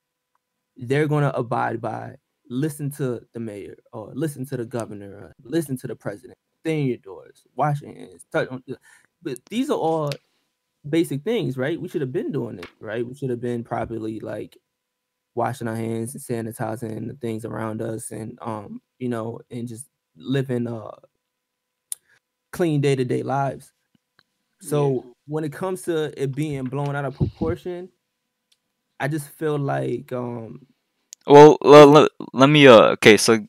they're 0.77 1.07
gonna 1.07 1.32
abide 1.34 1.82
by 1.82 2.15
listen 2.49 2.91
to 2.91 3.26
the 3.34 3.40
mayor 3.40 3.76
or 3.94 4.11
listen 4.14 4.45
to 4.45 4.57
the 4.57 4.65
governor, 4.65 5.11
or 5.15 5.34
listen 5.41 5.76
to 5.77 5.88
the 5.88 5.95
president, 5.95 6.38
stay 6.65 6.81
in 6.81 6.87
your 6.87 6.97
doors, 6.97 7.43
washing 7.55 7.95
hands, 7.95 8.25
touch 8.31 8.49
but 9.21 9.39
these 9.49 9.69
are 9.69 9.77
all 9.77 10.11
basic 10.87 11.23
things, 11.23 11.57
right? 11.57 11.79
We 11.81 11.89
should 11.89 12.01
have 12.01 12.13
been 12.13 12.31
doing 12.31 12.59
it, 12.59 12.67
right? 12.79 13.05
We 13.05 13.15
should 13.15 13.29
have 13.29 13.41
been 13.41 13.63
properly 13.63 14.19
like 14.19 14.57
washing 15.35 15.67
our 15.67 15.75
hands 15.75 16.15
and 16.15 16.23
sanitizing 16.23 17.07
the 17.07 17.15
things 17.15 17.45
around 17.45 17.81
us 17.81 18.11
and 18.11 18.37
um, 18.41 18.81
you 18.99 19.09
know, 19.09 19.39
and 19.51 19.67
just 19.67 19.87
living 20.17 20.67
uh 20.67 20.91
clean 22.51 22.81
day-to-day 22.81 23.23
lives. 23.23 23.71
So 24.61 25.05
when 25.27 25.43
it 25.43 25.53
comes 25.53 25.83
to 25.83 26.13
it 26.21 26.35
being 26.35 26.65
blown 26.65 26.95
out 26.95 27.05
of 27.05 27.15
proportion, 27.15 27.89
I 28.99 29.07
just 29.07 29.29
feel 29.29 29.57
like 29.57 30.11
um 30.13 30.67
Well, 31.27 31.57
well 31.61 31.87
let, 31.87 32.11
let 32.33 32.49
me 32.49 32.67
uh 32.67 32.91
okay, 32.97 33.17
so 33.17 33.39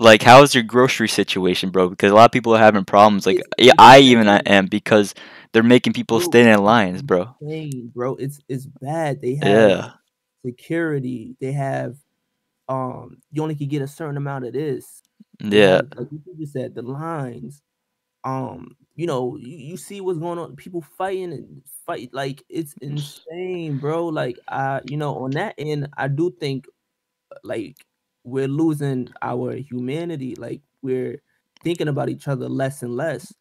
like 0.00 0.22
how's 0.22 0.54
your 0.54 0.64
grocery 0.64 1.08
situation, 1.08 1.70
bro? 1.70 1.88
Because 1.88 2.12
a 2.12 2.14
lot 2.14 2.26
of 2.26 2.32
people 2.32 2.54
are 2.54 2.58
having 2.58 2.84
problems. 2.84 3.26
Like 3.26 3.42
yeah, 3.58 3.72
I 3.78 4.00
even 4.00 4.28
I 4.28 4.38
am 4.46 4.66
because 4.66 5.14
they're 5.52 5.62
making 5.62 5.92
people 5.94 6.20
stand 6.20 6.48
in 6.48 6.62
lines, 6.62 7.02
bro. 7.02 7.34
insane, 7.40 7.90
bro. 7.94 8.16
It's 8.16 8.40
it's 8.48 8.66
bad. 8.66 9.20
They 9.20 9.36
have 9.36 9.72
Yeah. 9.72 9.92
security. 10.44 11.36
They 11.40 11.52
have 11.52 11.96
um 12.68 13.18
you 13.32 13.42
only 13.42 13.54
can 13.56 13.68
get 13.68 13.82
a 13.82 13.88
certain 13.88 14.16
amount 14.16 14.46
of 14.46 14.52
this. 14.54 15.02
Yeah. 15.40 15.82
like 15.96 16.08
you 16.12 16.20
just 16.38 16.52
said, 16.52 16.74
the 16.74 16.82
lines. 16.82 17.62
Um, 18.24 18.76
you 18.96 19.06
know, 19.06 19.36
you, 19.36 19.56
you 19.56 19.76
see 19.76 20.00
what's 20.00 20.18
going 20.18 20.38
on. 20.38 20.56
People 20.56 20.82
fighting 20.98 21.32
and 21.32 21.62
fight 21.86 22.10
like 22.12 22.42
it's 22.48 22.74
insane, 22.80 23.78
bro. 23.78 24.06
Like 24.06 24.38
I, 24.48 24.80
you 24.86 24.96
know, 24.96 25.16
on 25.24 25.32
that 25.32 25.54
end, 25.58 25.88
I 25.96 26.08
do 26.08 26.30
think 26.40 26.66
like 27.44 27.76
we're 28.24 28.48
losing 28.48 29.08
our 29.22 29.54
humanity. 29.54 30.34
Like 30.36 30.62
we're 30.82 31.22
thinking 31.64 31.88
about 31.88 32.08
each 32.10 32.28
other 32.28 32.48
less 32.48 32.82
and 32.82 32.96
less. 32.96 33.34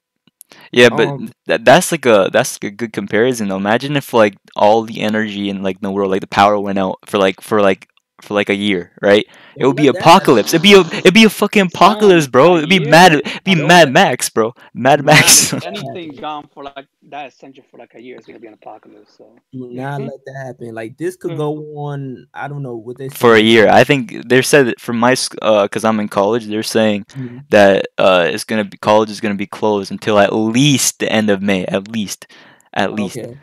Yeah, 0.72 0.90
but 0.90 1.14
Um, 1.16 1.32
that 1.48 1.66
that's 1.66 1.91
like 1.91 2.06
a 2.06 2.30
that's 2.32 2.56
like 2.62 2.72
a 2.72 2.76
good 2.76 2.94
comparison 2.94 3.48
though. 3.48 3.58
Imagine 3.58 3.95
if 3.98 4.14
like 4.14 4.36
all 4.56 4.84
the 4.84 5.02
energy 5.02 5.49
in 5.49 5.64
like 5.64 5.80
the 5.82 5.91
world, 5.91 6.12
like 6.12 6.22
the 6.22 6.28
power 6.28 6.60
went 6.60 6.80
out 6.80 6.98
for 7.06 7.18
like 7.18 7.41
for 7.41 7.62
like 7.62 7.88
for 8.22 8.34
like 8.34 8.49
a 8.49 8.56
year, 8.56 8.91
right? 9.02 9.26
It 9.56 9.65
would 9.65 9.76
be 9.76 9.88
apocalypse. 9.88 10.53
It'd 10.53 10.61
be 10.64 10.73
a 10.73 10.81
it'd 10.81 11.14
be 11.14 11.23
a 11.26 11.30
fucking 11.30 11.68
apocalypse, 11.73 12.27
bro. 12.27 12.57
It'd 12.57 12.69
be 12.69 12.80
mad. 12.80 13.14
It'd 13.14 13.44
be 13.44 13.56
Mad 13.56 13.91
Max, 13.91 14.30
bro. 14.30 14.53
Mad 14.73 15.03
Max. 15.03 15.53
Anything 15.65 16.15
gone 16.15 16.48
for 16.53 16.64
like 16.64 16.88
that 17.10 17.27
essential 17.27 17.64
for 17.69 17.77
like 17.77 17.94
a 17.95 18.02
year 18.02 18.18
is 18.18 18.26
gonna 18.26 18.39
be 18.39 18.48
an 18.48 18.53
apocalypse. 18.53 19.15
So 19.18 19.35
Do 19.52 19.69
not 19.72 20.02
let 20.02 20.26
that 20.26 20.44
happen. 20.45 20.73
Like 20.73 20.98
this 20.98 21.15
could 21.15 21.31
Mm. 21.31 21.38
go 21.38 21.57
on. 21.77 22.27
I 22.34 22.48
don't 22.48 22.64
know 22.64 22.76
what 22.76 22.98
they 22.98 23.10
for 23.10 23.35
a 23.35 23.39
year. 23.39 23.68
I 23.69 23.84
think 23.84 24.27
they 24.27 24.41
said 24.41 24.68
that 24.68 24.80
from 24.80 24.98
my 24.99 25.14
sc- 25.14 25.35
uh, 25.41 25.64
because 25.64 25.84
I'm 25.85 25.99
in 25.99 26.07
college, 26.10 26.45
they're 26.45 26.64
saying 26.64 27.06
Mhm. 27.11 27.45
that 27.49 27.88
uh, 27.98 28.27
it's 28.31 28.44
gonna 28.44 28.65
be 28.65 28.77
college 28.77 29.10
is 29.10 29.22
gonna 29.22 29.35
be 29.35 29.48
closed 29.48 29.91
until 29.91 30.19
at 30.19 30.34
least 30.34 30.99
the 30.99 31.11
end 31.11 31.30
of 31.30 31.41
May. 31.41 31.65
At 31.65 31.88
least, 31.88 32.27
at 32.73 32.94
least, 32.94 33.18
Okay. 33.18 33.38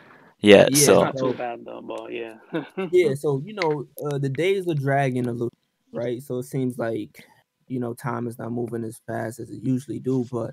Yeah. 0.45 0.67
Yeah, 0.67 0.87
So 0.87 0.91
it's 0.91 1.01
not 1.01 1.17
too 1.17 1.33
bad 1.33 1.65
though, 1.65 1.81
but 1.81 2.11
yeah. 2.11 2.35
Yeah. 2.91 3.13
So 3.15 3.41
you 3.45 3.53
know, 3.53 3.87
uh, 4.05 4.17
the 4.17 4.29
days 4.29 4.67
are 4.67 4.73
dragging 4.75 5.27
a 5.27 5.31
little, 5.31 5.51
right? 5.93 6.21
So 6.21 6.39
it 6.39 6.43
seems 6.43 6.77
like 6.77 7.23
you 7.67 7.79
know 7.79 7.93
time 7.93 8.27
is 8.27 8.37
not 8.37 8.51
moving 8.51 8.83
as 8.83 8.99
fast 9.07 9.39
as 9.39 9.49
it 9.49 9.61
usually 9.63 9.99
do. 9.99 10.25
But 10.31 10.51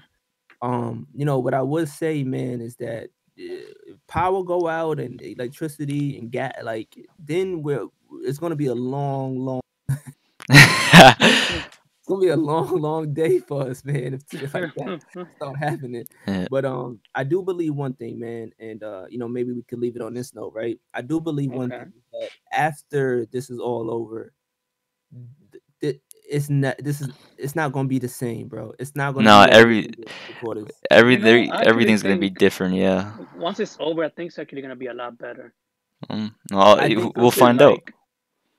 um, 0.62 1.06
you 1.14 1.24
know, 1.24 1.38
what 1.38 1.54
I 1.54 1.62
would 1.62 1.88
say, 1.88 2.24
man, 2.24 2.60
is 2.60 2.76
that 2.76 3.04
uh, 3.04 3.08
if 3.38 3.96
power 4.08 4.42
go 4.44 4.68
out 4.68 5.00
and 5.00 5.20
electricity 5.22 6.18
and 6.18 6.30
gas, 6.30 6.54
like 6.62 6.94
then 7.18 7.62
we're 7.62 7.86
it's 8.22 8.38
gonna 8.38 8.56
be 8.56 8.66
a 8.66 8.74
long, 8.74 9.38
long. 9.38 9.60
It's 12.12 12.20
gonna 12.20 12.20
be 12.20 12.28
a 12.28 12.36
long, 12.36 12.80
long 12.80 13.14
day 13.14 13.38
for 13.40 13.68
us, 13.68 13.84
man. 13.84 14.14
If, 14.14 14.22
if 14.42 14.54
like 14.54 14.74
that 14.74 15.02
start 15.36 15.56
happening. 15.58 16.04
Yeah. 16.26 16.46
But 16.50 16.64
um, 16.64 17.00
I 17.14 17.24
do 17.24 17.42
believe 17.42 17.74
one 17.74 17.94
thing, 17.94 18.18
man, 18.20 18.52
and 18.58 18.82
uh, 18.82 19.06
you 19.08 19.18
know, 19.18 19.28
maybe 19.28 19.52
we 19.52 19.62
could 19.62 19.78
leave 19.80 19.96
it 19.96 20.02
on 20.02 20.14
this 20.14 20.34
note, 20.34 20.52
right? 20.54 20.78
I 20.94 21.02
do 21.02 21.20
believe 21.20 21.50
one 21.52 21.70
thing 21.70 21.92
that 22.12 22.30
after 22.52 23.26
this 23.32 23.50
is 23.50 23.58
all 23.58 23.90
over, 23.90 24.32
th- 25.50 25.62
th- 25.80 26.00
it's 26.28 26.48
not. 26.48 26.76
This 26.78 27.00
is. 27.00 27.08
It's 27.36 27.54
not 27.56 27.72
gonna 27.72 27.88
be 27.88 27.98
the 27.98 28.08
same, 28.08 28.48
bro. 28.48 28.74
It's 28.78 28.94
not 28.96 29.12
gonna. 29.14 29.24
No, 29.24 29.44
be 29.44 29.50
like 29.50 29.52
every- 29.52 29.78
it 29.86 29.98
was 29.98 30.06
before 30.28 30.54
this. 30.54 30.70
every 30.90 31.14
You 31.14 31.18
know, 31.18 31.24
there- 31.24 31.38
I 31.38 31.42
actually 31.56 31.66
everything's 31.66 32.02
gonna 32.02 32.16
be 32.18 32.30
different. 32.30 32.74
Yeah. 32.76 33.12
Once 33.36 33.60
it's 33.60 33.76
over, 33.80 34.04
I 34.04 34.08
think 34.08 34.28
it's 34.28 34.38
actually 34.38 34.62
gonna 34.62 34.76
be 34.76 34.86
a 34.86 34.94
lot 34.94 35.18
better. 35.18 35.52
Um, 36.08 36.34
well, 36.50 36.78
I 36.78 36.88
y- 36.88 36.94
think 36.94 37.16
we'll 37.16 37.30
so 37.30 37.34
too, 37.36 37.40
find 37.40 37.62
out. 37.62 37.72
Like, 37.72 37.94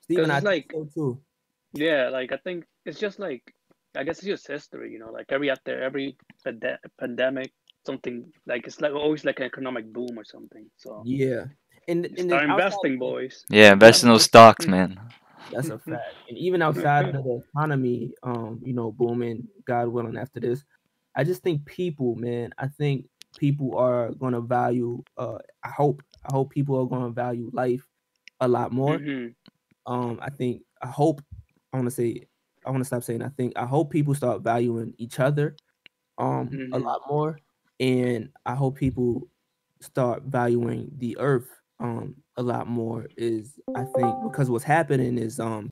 Steven, 0.02 0.30
I 0.30 0.36
it's 0.38 0.46
think 0.46 0.72
like- 0.72 0.72
so 0.72 0.88
too. 0.94 1.20
yeah, 1.74 2.08
like 2.10 2.32
I 2.32 2.36
think 2.36 2.64
it's 2.84 2.98
just 2.98 3.18
like 3.18 3.42
I 3.96 4.02
guess 4.04 4.18
it's 4.18 4.26
just 4.26 4.46
history, 4.48 4.90
you 4.92 4.98
know. 4.98 5.10
Like 5.12 5.26
every 5.30 5.50
after 5.50 5.80
every 5.82 6.16
pande- 6.46 6.78
pandemic, 6.98 7.52
something 7.86 8.24
like 8.46 8.66
it's 8.66 8.80
like 8.80 8.92
always 8.92 9.24
like 9.24 9.38
an 9.40 9.46
economic 9.46 9.92
boom 9.92 10.18
or 10.18 10.24
something. 10.24 10.66
So 10.76 11.02
Yeah, 11.04 11.44
and, 11.88 12.04
and 12.06 12.16
then 12.16 12.28
start 12.28 12.42
outside- 12.50 12.52
investing, 12.64 12.98
boys. 12.98 13.44
Yeah, 13.50 13.72
invest 13.72 14.02
in 14.02 14.08
those 14.08 14.24
stocks, 14.24 14.66
man. 14.66 14.98
That's 15.52 15.68
a 15.68 15.78
fact. 15.78 16.02
And 16.28 16.38
even 16.38 16.62
outside 16.62 17.14
of 17.14 17.22
the 17.22 17.42
economy, 17.54 18.12
um, 18.22 18.60
you 18.64 18.72
know, 18.72 18.90
booming, 18.90 19.46
God 19.66 19.88
willing, 19.88 20.16
after 20.16 20.40
this, 20.40 20.64
I 21.14 21.22
just 21.22 21.42
think 21.42 21.64
people, 21.66 22.16
man, 22.16 22.52
I 22.58 22.66
think 22.66 23.06
people 23.38 23.76
are 23.76 24.10
gonna 24.12 24.40
value 24.40 25.02
uh 25.18 25.38
I 25.64 25.68
hope 25.68 26.02
I 26.24 26.32
hope 26.32 26.50
people 26.50 26.80
are 26.80 26.86
gonna 26.86 27.10
value 27.10 27.50
life 27.52 27.86
a 28.40 28.48
lot 28.48 28.72
more. 28.72 28.98
Mhm. 28.98 29.34
Um, 29.86 30.18
I 30.22 30.30
think 30.30 30.62
I 30.82 30.86
hope 30.88 31.20
I 31.72 31.76
wanna 31.76 31.90
say 31.90 32.26
I 32.66 32.70
wanna 32.70 32.84
stop 32.84 33.02
saying 33.02 33.22
I 33.22 33.28
think 33.30 33.54
I 33.56 33.66
hope 33.66 33.90
people 33.90 34.14
start 34.14 34.42
valuing 34.42 34.94
each 34.98 35.20
other 35.20 35.56
um 36.18 36.60
a 36.72 36.78
Mhm. 36.78 36.80
lot 36.80 37.02
more 37.08 37.38
and 37.80 38.32
I 38.46 38.54
hope 38.54 38.76
people 38.78 39.28
start 39.80 40.24
valuing 40.24 40.92
the 40.98 41.18
earth 41.18 41.48
um 41.80 42.22
a 42.36 42.42
lot 42.42 42.68
more 42.68 43.08
is 43.16 43.60
I 43.74 43.84
think 43.84 44.22
because 44.24 44.50
what's 44.50 44.64
happening 44.64 45.18
is 45.18 45.40
um 45.40 45.70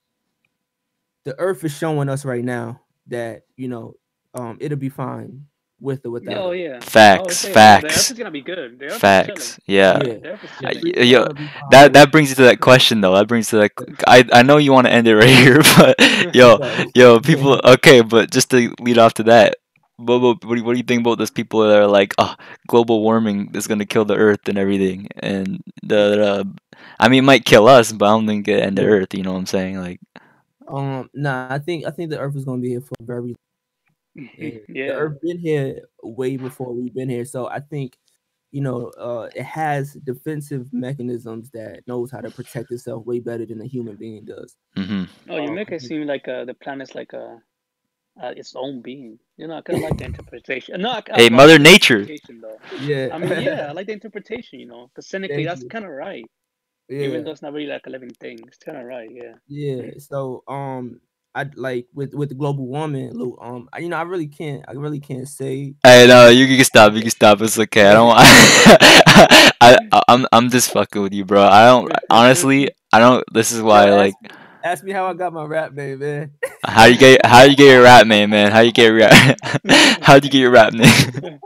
the 1.24 1.38
earth 1.38 1.64
is 1.64 1.72
showing 1.76 2.08
us 2.08 2.24
right 2.24 2.44
now 2.44 2.80
that 3.06 3.44
you 3.56 3.68
know 3.68 3.94
um 4.34 4.56
it'll 4.60 4.78
be 4.78 4.88
fine 4.88 5.46
with 5.82 6.06
or 6.06 6.10
without 6.10 6.36
Oh 6.36 6.52
yeah. 6.52 6.80
Facts, 6.80 7.44
oh, 7.44 7.48
yeah, 7.48 7.54
The 7.54 7.54
facts, 7.54 8.10
is 8.10 8.18
gonna 8.18 8.30
be 8.30 8.42
good. 8.42 8.78
The 8.78 8.90
facts. 8.90 9.40
Is 9.40 9.58
Yeah. 9.66 9.98
Yeah. 9.98 10.02
chilling. 10.02 10.20
The 10.22 10.28
earth 10.28 10.44
is 10.44 10.50
chilling. 10.58 10.82
y- 10.96 11.02
yo, 11.04 11.26
be 11.34 11.48
That 11.70 11.92
that 11.94 12.12
brings 12.12 12.30
you 12.30 12.36
to 12.36 12.42
that 12.42 12.60
question 12.60 13.00
though. 13.00 13.14
That 13.14 13.28
brings 13.28 13.48
to 13.50 13.56
that. 13.58 13.72
I 14.06 14.24
I 14.32 14.42
know 14.42 14.58
you 14.58 14.72
want 14.72 14.86
to 14.86 14.92
end 14.92 15.08
it 15.08 15.16
right 15.16 15.28
here, 15.44 15.60
but 15.76 15.96
yo, 16.34 16.58
yo, 16.94 17.20
people. 17.20 17.60
Okay, 17.64 18.00
but 18.02 18.30
just 18.30 18.50
to 18.50 18.74
lead 18.80 18.98
off 18.98 19.14
to 19.14 19.24
that, 19.24 19.56
what 19.96 20.20
what, 20.20 20.44
what, 20.44 20.54
do, 20.54 20.60
you, 20.60 20.64
what 20.64 20.72
do 20.72 20.78
you 20.78 20.84
think 20.84 21.00
about 21.02 21.18
those 21.18 21.30
people 21.30 21.60
that 21.68 21.78
are 21.78 21.86
like, 21.86 22.14
oh, 22.18 22.34
global 22.68 23.02
warming 23.02 23.50
is 23.54 23.66
gonna 23.66 23.86
kill 23.86 24.04
the 24.04 24.16
earth 24.16 24.48
and 24.48 24.58
everything, 24.58 25.08
and 25.18 25.60
the, 25.82 26.16
the 26.16 26.54
I 26.98 27.08
mean, 27.08 27.20
it 27.20 27.26
might 27.26 27.44
kill 27.44 27.68
us, 27.68 27.92
but 27.92 28.06
I 28.06 28.10
don't 28.10 28.26
think 28.26 28.48
it 28.48 28.60
end 28.62 28.78
the 28.78 28.84
earth. 28.84 29.14
You 29.14 29.22
know 29.22 29.32
what 29.32 29.38
I'm 29.38 29.46
saying? 29.46 29.78
Like, 29.78 30.00
um 30.68 31.08
nah 31.14 31.46
I 31.50 31.58
think 31.58 31.84
I 31.86 31.90
think 31.90 32.10
the 32.10 32.18
earth 32.18 32.36
is 32.36 32.44
gonna 32.44 32.60
be 32.62 32.70
here 32.70 32.80
for 32.80 32.94
a 33.00 33.04
very 33.04 33.28
and 33.30 33.36
the 33.50 33.51
yeah. 34.14 34.58
earth 34.92 35.20
been 35.22 35.38
here 35.38 35.80
way 36.02 36.36
before 36.36 36.72
we've 36.72 36.94
been 36.94 37.08
here. 37.08 37.24
So 37.24 37.48
I 37.48 37.60
think, 37.60 37.98
you 38.50 38.60
know, 38.60 38.88
uh, 38.98 39.28
it 39.34 39.44
has 39.44 39.94
defensive 39.94 40.72
mechanisms 40.72 41.50
that 41.50 41.82
knows 41.86 42.10
how 42.10 42.20
to 42.20 42.30
protect 42.30 42.70
itself 42.72 43.06
way 43.06 43.20
better 43.20 43.46
than 43.46 43.60
a 43.60 43.66
human 43.66 43.96
being 43.96 44.24
does. 44.24 44.56
hmm 44.76 45.04
Oh, 45.28 45.36
you 45.36 45.50
Oh, 45.50 45.54
make 45.54 45.70
it 45.72 45.82
seem 45.82 46.06
like 46.06 46.28
uh, 46.28 46.44
the 46.44 46.54
planet's 46.54 46.94
like 46.94 47.12
a 47.12 47.40
uh, 48.22 48.34
its 48.36 48.54
own 48.56 48.82
being. 48.82 49.18
You 49.36 49.48
know, 49.48 49.54
I 49.56 49.62
kind 49.62 49.78
of 49.78 49.82
like 49.82 49.98
the 49.98 50.04
interpretation. 50.12 50.80
No, 50.82 50.90
I, 50.90 51.02
I 51.10 51.16
Hey, 51.16 51.22
like 51.24 51.32
Mother 51.32 51.54
the 51.54 51.64
Nature. 51.64 52.06
Though. 52.40 52.58
Yeah. 52.80 53.08
I 53.12 53.18
mean, 53.18 53.42
yeah, 53.42 53.66
I 53.68 53.72
like 53.78 53.86
the 53.86 53.92
interpretation. 53.92 54.60
You 54.60 54.66
know, 54.66 54.88
because 54.88 55.06
cynically, 55.06 55.44
Thank 55.44 55.48
that's 55.48 55.64
kind 55.64 55.84
of 55.84 55.92
right. 55.92 56.24
yeah. 56.88 57.06
Even 57.06 57.24
though 57.24 57.30
it's 57.30 57.42
not 57.42 57.52
really 57.52 57.66
like 57.68 57.86
a 57.86 57.90
living 57.90 58.10
thing, 58.10 58.38
it's 58.46 58.58
kind 58.58 58.78
of 58.78 58.84
right. 58.84 59.08
Yeah. 59.10 59.34
Yeah. 59.48 59.90
So 59.98 60.42
um 60.48 61.00
I 61.34 61.46
like 61.56 61.86
with 61.94 62.14
with 62.14 62.28
the 62.28 62.34
global 62.34 62.66
warming, 62.66 63.12
Lou, 63.14 63.36
um 63.40 63.68
I, 63.72 63.78
you 63.78 63.88
know, 63.88 63.96
I 63.96 64.02
really 64.02 64.26
can't 64.26 64.64
I 64.68 64.72
really 64.72 65.00
can't 65.00 65.28
say 65.28 65.74
Hey, 65.84 66.06
no, 66.06 66.28
you 66.28 66.46
can 66.46 66.64
stop. 66.64 66.92
You 66.92 67.00
can 67.00 67.10
stop. 67.10 67.40
It's 67.40 67.58
okay. 67.58 67.86
I 67.88 67.92
don't. 67.94 68.14
I, 68.16 69.78
I 69.92 70.02
I'm 70.08 70.26
I'm 70.32 70.50
just 70.50 70.70
fucking 70.70 71.02
with 71.02 71.12
you, 71.12 71.24
bro. 71.24 71.42
I 71.42 71.66
don't 71.66 71.92
honestly. 72.10 72.70
I 72.92 72.98
don't. 72.98 73.24
This 73.32 73.52
is 73.52 73.62
why, 73.62 73.86
Yo, 73.86 73.96
like, 73.96 74.14
ask, 74.24 74.34
ask 74.62 74.84
me 74.84 74.92
how 74.92 75.06
I 75.06 75.14
got 75.14 75.32
my 75.32 75.44
rap 75.44 75.72
name, 75.72 75.98
man. 76.00 76.32
how 76.64 76.84
you 76.84 76.98
get 76.98 77.24
how 77.24 77.42
you 77.42 77.56
get 77.56 77.72
your 77.72 77.82
rap 77.82 78.06
name, 78.06 78.30
man? 78.30 78.50
How 78.52 78.60
you 78.60 78.72
get 78.72 78.86
your 78.86 78.96
rap? 78.96 79.38
how 80.02 80.14
would 80.14 80.24
you 80.24 80.30
get 80.30 80.38
your 80.38 80.50
rap 80.50 80.72
name? 80.72 81.40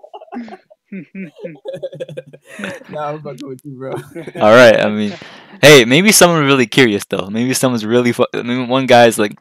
nah, 2.90 3.10
I'm 3.10 3.22
fucking 3.22 3.46
with 3.48 3.60
you, 3.64 3.76
bro. 3.76 3.92
All 4.42 4.52
right. 4.54 4.78
I 4.80 4.88
mean, 4.88 5.12
hey, 5.62 5.84
maybe 5.84 6.12
someone 6.12 6.44
really 6.44 6.66
curious 6.66 7.04
though. 7.04 7.28
Maybe 7.30 7.54
someone's 7.54 7.84
really. 7.84 8.12
Fu- 8.12 8.26
maybe 8.34 8.64
one 8.64 8.86
guy's 8.86 9.18
like, 9.18 9.34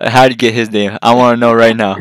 how 0.00 0.22
would 0.24 0.32
you 0.32 0.38
get 0.38 0.54
his 0.54 0.70
name? 0.70 0.98
I 1.02 1.14
want 1.14 1.36
to 1.36 1.40
know 1.40 1.52
right 1.52 1.76
now. 1.76 1.96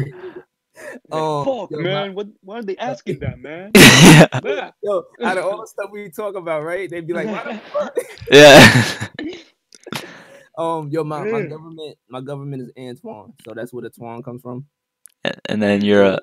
Oh, 1.11 1.61
Fuck, 1.67 1.71
yo, 1.71 1.77
my- 1.77 1.83
man. 1.83 2.15
What? 2.15 2.27
Why 2.41 2.59
are 2.59 2.63
they 2.63 2.77
asking 2.77 3.19
that, 3.19 3.39
man? 3.39 3.71
yeah. 3.75 4.27
Yeah. 4.43 4.71
Yo, 4.83 5.03
out 5.23 5.37
of 5.37 5.45
all 5.45 5.61
the 5.61 5.67
stuff 5.67 5.89
we 5.91 6.09
talk 6.09 6.35
about, 6.35 6.63
right? 6.63 6.89
They'd 6.89 7.05
be 7.07 7.13
like, 7.13 7.27
"Why 7.27 7.53
the 7.53 7.59
fuck?" 7.59 7.95
Yeah. 8.31 9.07
Um, 10.57 10.89
yo, 10.89 11.03
my, 11.03 11.23
my 11.23 11.43
government, 11.43 11.97
my 12.09 12.21
government 12.21 12.61
is 12.63 12.71
Antoine, 12.77 13.33
so 13.45 13.53
that's 13.55 13.71
where 13.73 13.83
the 13.83 13.89
Twan 13.89 14.23
comes 14.23 14.41
from. 14.41 14.65
And 15.45 15.61
then 15.61 15.83
you're, 15.83 16.03
uh, 16.03 16.19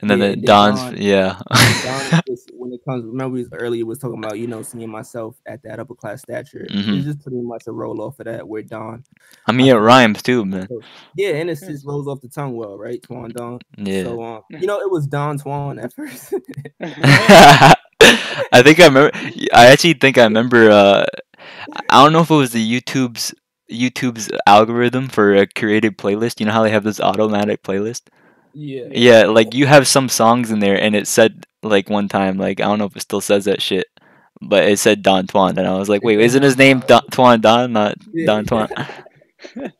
and 0.00 0.10
then 0.10 0.18
Yeah, 0.20 0.28
the 0.30 0.34
then 0.36 0.44
Don's, 0.44 0.80
Don- 0.80 0.96
yeah. 1.00 1.40
Don 1.84 2.22
just- 2.28 2.50
when 2.54 2.72
it 2.72 2.80
comes, 2.88 3.04
remember 3.04 3.34
we 3.34 3.46
earlier 3.52 3.84
was 3.86 3.98
talking 3.98 4.18
about 4.18 4.38
you 4.38 4.46
know 4.46 4.62
seeing 4.62 4.90
myself 4.90 5.36
at 5.46 5.62
that 5.62 5.78
upper 5.78 5.94
class 5.94 6.22
stature. 6.22 6.66
Mhm. 6.70 6.96
It's 6.96 7.04
just 7.06 7.22
pretty 7.22 7.40
much 7.40 7.64
a 7.66 7.72
roll 7.72 8.00
off 8.02 8.18
of 8.20 8.26
that. 8.26 8.46
Where 8.48 8.62
Don, 8.62 9.04
I 9.46 9.52
mean, 9.52 9.68
it 9.68 9.74
rhymes 9.74 10.22
too, 10.22 10.44
man. 10.44 10.66
yeah, 11.16 11.30
and 11.34 11.48
it 11.50 11.60
just 11.60 11.86
rolls 11.86 12.08
off 12.08 12.20
the 12.22 12.28
tongue 12.28 12.56
well, 12.56 12.76
right? 12.78 13.00
Twan 13.02 13.32
Don. 13.32 13.60
Yeah. 13.76 14.02
So 14.04 14.22
um, 14.22 14.42
you 14.50 14.66
know, 14.66 14.80
it 14.80 14.90
was 14.90 15.06
Don 15.06 15.38
Twan 15.38 15.82
at 15.82 15.92
first. 15.92 16.34
I 18.00 18.62
think 18.62 18.80
I 18.80 18.86
remember. 18.86 19.10
I 19.52 19.66
actually 19.66 19.94
think 19.94 20.18
I 20.18 20.24
remember. 20.24 20.70
Uh, 20.70 21.04
I 21.90 22.02
don't 22.02 22.12
know 22.12 22.20
if 22.22 22.30
it 22.30 22.34
was 22.34 22.52
the 22.52 22.80
YouTube's 22.80 23.34
YouTube's 23.70 24.30
algorithm 24.46 25.08
for 25.08 25.34
a 25.34 25.46
created 25.46 25.96
playlist. 25.98 26.40
You 26.40 26.46
know 26.46 26.52
how 26.52 26.62
they 26.62 26.70
have 26.70 26.84
this 26.84 27.00
automatic 27.00 27.62
playlist. 27.62 28.02
Yeah. 28.54 28.86
Yeah, 28.90 29.24
like 29.26 29.54
you 29.54 29.66
have 29.66 29.86
some 29.86 30.08
songs 30.08 30.50
in 30.50 30.60
there, 30.60 30.80
and 30.80 30.94
it 30.94 31.06
said 31.06 31.44
like 31.62 31.90
one 31.90 32.08
time, 32.08 32.38
like 32.38 32.60
I 32.60 32.64
don't 32.64 32.78
know 32.78 32.86
if 32.86 32.96
it 32.96 33.00
still 33.00 33.20
says 33.20 33.44
that 33.46 33.60
shit, 33.60 33.86
but 34.40 34.64
it 34.64 34.78
said 34.78 35.02
Don 35.02 35.26
Twan, 35.26 35.56
and 35.56 35.66
I 35.66 35.76
was 35.76 35.88
like, 35.88 36.02
wait, 36.02 36.20
isn't 36.20 36.42
his 36.42 36.56
name 36.56 36.80
Don 36.86 37.02
Twan 37.10 37.40
Don, 37.40 37.72
not 37.72 37.96
Yeah. 38.12 38.26
Don 38.26 38.44
Twan? 38.46 38.88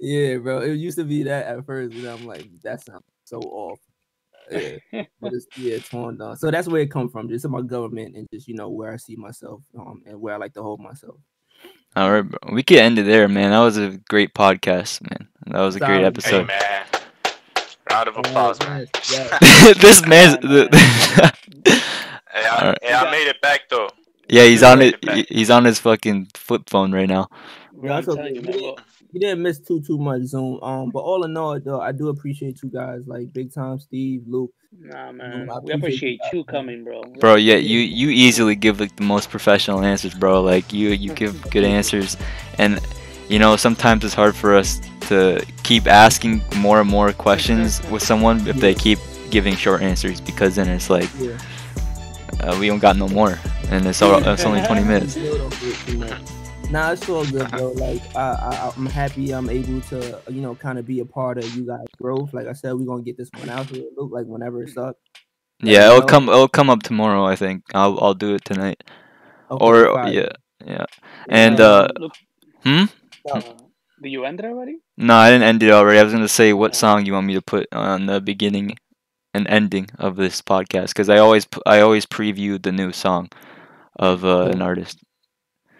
yeah, 0.00 0.36
bro. 0.36 0.60
It 0.60 0.74
used 0.74 0.98
to 0.98 1.04
be 1.04 1.24
that 1.24 1.46
at 1.46 1.66
first, 1.66 1.94
and 1.94 2.06
I'm 2.06 2.26
like, 2.26 2.48
that 2.62 2.84
sounds 2.84 3.04
so 3.24 3.38
off. 3.40 3.80
Yeah, 4.50 4.76
but 5.20 5.32
it's 5.32 5.46
yeah, 5.56 5.76
Twan 5.76 6.18
Don. 6.18 6.36
So 6.36 6.50
that's 6.50 6.68
where 6.68 6.82
it 6.82 6.90
come 6.90 7.08
from, 7.08 7.28
just 7.28 7.44
in 7.44 7.50
my 7.50 7.62
government 7.62 8.16
and 8.16 8.28
just 8.32 8.48
you 8.48 8.54
know 8.54 8.68
where 8.68 8.92
I 8.92 8.96
see 8.96 9.16
myself, 9.16 9.62
um, 9.78 10.02
and 10.06 10.20
where 10.20 10.34
I 10.34 10.38
like 10.38 10.54
to 10.54 10.62
hold 10.62 10.80
myself. 10.80 11.16
All 11.94 12.10
right, 12.10 12.22
bro. 12.22 12.38
we 12.52 12.62
could 12.62 12.78
end 12.78 12.98
it 12.98 13.04
there, 13.04 13.28
man. 13.28 13.50
That 13.50 13.60
was 13.60 13.76
a 13.76 13.98
great 14.08 14.34
podcast, 14.34 15.02
man. 15.02 15.28
That 15.46 15.60
was 15.60 15.76
a 15.76 15.80
great 15.80 16.04
episode. 16.04 16.50
Hey 16.50 16.58
man, 16.60 16.86
round 17.90 18.08
of 18.08 18.16
applause, 18.16 18.58
man. 18.60 18.86
Yes, 19.10 19.38
yes. 19.42 19.78
this 19.80 20.06
man's. 20.06 20.36
Hey, 22.34 22.46
I, 22.46 22.62
Alright. 22.62 22.78
hey, 22.82 22.92
I 22.94 23.10
made 23.10 23.28
it 23.28 23.40
back 23.42 23.68
though. 23.68 23.90
yeah, 24.28 24.44
he's 24.44 24.62
on 24.62 24.80
it. 24.80 24.84
Made 24.84 24.94
it 24.94 25.00
back. 25.02 25.26
He's 25.28 25.50
on 25.50 25.64
his 25.64 25.78
fucking 25.78 26.28
flip 26.34 26.68
phone 26.70 26.92
right 26.92 27.08
now. 27.08 27.28
Bro, 27.72 27.90
Yeah, 27.90 27.96
I'm 27.98 28.04
that's 28.04 28.16
telling 28.16 28.34
you, 28.36 28.40
okay. 28.40 28.60
man. 28.60 28.74
You 29.12 29.20
didn't 29.20 29.42
miss 29.42 29.58
too 29.60 29.82
too 29.82 29.98
much 29.98 30.22
Zoom. 30.22 30.62
Um, 30.62 30.90
but 30.90 31.00
all 31.00 31.24
in 31.24 31.36
all, 31.36 31.60
though, 31.60 31.80
I 31.82 31.92
do 31.92 32.08
appreciate 32.08 32.62
you 32.62 32.70
guys, 32.70 33.06
like 33.06 33.32
big 33.34 33.52
time, 33.52 33.78
Steve, 33.78 34.22
Luke. 34.26 34.52
Nah, 34.80 35.12
man. 35.12 35.50
I 35.50 35.58
we 35.58 35.72
appreciate 35.72 36.20
appreciate 36.20 36.20
you 36.32 36.38
you 36.38 36.44
coming, 36.44 36.84
bro. 36.84 37.02
Bro, 37.20 37.34
yeah, 37.36 37.56
you 37.56 37.78
you 37.80 38.08
easily 38.08 38.54
give 38.54 38.80
like 38.80 38.96
the 38.96 39.04
most 39.04 39.28
professional 39.28 39.82
answers, 39.84 40.14
bro. 40.14 40.40
Like 40.40 40.72
you 40.72 40.88
you 40.90 41.12
give 41.12 41.50
good 41.50 41.64
answers, 41.64 42.16
and 42.56 42.80
you 43.28 43.38
know 43.38 43.56
sometimes 43.56 44.04
it's 44.04 44.14
hard 44.14 44.34
for 44.36 44.54
us 44.54 44.80
to 45.08 45.44
keep 45.62 45.86
asking 45.86 46.42
more 46.56 46.80
and 46.80 46.88
more 46.90 47.12
questions 47.12 47.80
with 47.90 48.02
someone 48.02 48.46
if 48.46 48.56
they 48.56 48.74
keep 48.74 48.98
giving 49.30 49.54
short 49.56 49.82
answers 49.82 50.20
because 50.20 50.56
then 50.56 50.68
it's 50.68 50.90
like 50.90 51.08
Yeah. 51.18 51.36
uh, 52.40 52.56
we 52.58 52.66
don't 52.68 52.78
got 52.80 52.96
no 52.96 53.08
more, 53.08 53.38
and 53.70 53.86
it's 53.86 54.02
all, 54.02 54.22
it's 54.26 54.44
only 54.44 54.60
20 54.62 54.84
minutes. 54.92 55.12
Still 55.12 55.38
don't 55.38 55.60
get 55.60 55.74
too 55.86 55.98
much. 55.98 56.20
Nah, 56.70 56.92
it's 56.92 57.06
all 57.08 57.24
good, 57.26 57.50
bro. 57.50 57.72
Like 57.72 58.00
I, 58.16 58.20
I, 58.20 58.72
I'm 58.76 58.86
happy 58.86 59.32
I'm 59.32 59.50
able 59.50 59.80
to, 59.82 60.20
you 60.30 60.40
know, 60.40 60.54
kind 60.54 60.78
of 60.78 60.86
be 60.86 61.00
a 61.00 61.04
part 61.04 61.36
of 61.38 61.44
you 61.54 61.66
guys' 61.66 61.84
growth. 62.00 62.32
Like 62.32 62.46
I 62.46 62.54
said, 62.54 62.72
we're 62.74 62.86
gonna 62.86 63.02
get 63.02 63.16
this 63.18 63.28
one 63.38 63.48
out 63.50 63.66
here. 63.66 63.84
Like 63.96 64.24
whenever 64.26 64.62
it's 64.62 64.76
up. 64.78 64.96
Yeah, 65.60 65.88
it'll 65.88 66.00
know. 66.00 66.06
come 66.06 66.28
it'll 66.30 66.48
come 66.48 66.70
up 66.70 66.82
tomorrow. 66.82 67.24
I 67.26 67.36
think 67.36 67.64
I'll 67.74 67.98
I'll 68.00 68.14
do 68.14 68.34
it 68.34 68.44
tonight. 68.46 68.82
Okay, 69.50 69.64
Or 69.64 69.92
fire. 69.94 70.12
yeah, 70.12 70.28
yeah. 70.64 70.84
And 71.28 71.60
Um, 71.60 71.66
uh, 71.84 71.88
Luke, 72.00 72.12
hmm. 72.64 72.84
Do 73.24 74.08
you 74.08 74.24
end 74.24 74.40
it 74.40 74.46
already? 74.46 74.78
No, 74.96 75.14
I 75.14 75.30
didn't 75.30 75.44
end 75.44 75.62
it 75.62 75.70
already. 75.70 75.98
I 75.98 76.02
was 76.02 76.12
gonna 76.12 76.28
say 76.28 76.52
what 76.52 76.74
song 76.74 77.06
you 77.06 77.12
want 77.12 77.26
me 77.26 77.34
to 77.34 77.42
put 77.42 77.66
on 77.72 78.06
the 78.06 78.20
beginning 78.20 78.76
and 79.34 79.46
ending 79.48 79.88
of 79.98 80.16
this 80.16 80.42
podcast 80.42 80.88
because 80.88 81.08
I 81.08 81.18
always 81.18 81.46
I 81.66 81.80
always 81.80 82.06
preview 82.06 82.62
the 82.62 82.72
new 82.72 82.92
song 82.92 83.28
of 83.96 84.24
uh, 84.24 84.50
an 84.52 84.62
artist. 84.62 84.98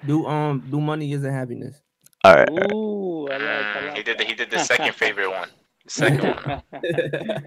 do 0.06 0.26
um 0.26 0.64
do 0.70 0.80
money 0.80 1.12
isn't 1.12 1.32
happiness. 1.32 1.80
All 2.24 2.34
right. 2.34 2.48
Ooh, 2.72 3.28
I 3.28 3.36
like, 3.36 3.42
I 3.42 3.86
like 3.86 3.96
he 3.96 4.02
did 4.02 4.18
the, 4.18 4.24
he 4.24 4.34
did 4.34 4.50
the 4.50 4.58
second 4.58 4.94
favorite 4.94 5.30
one. 5.30 5.48
The 5.84 5.90
second 5.90 6.22
one. 6.22 6.62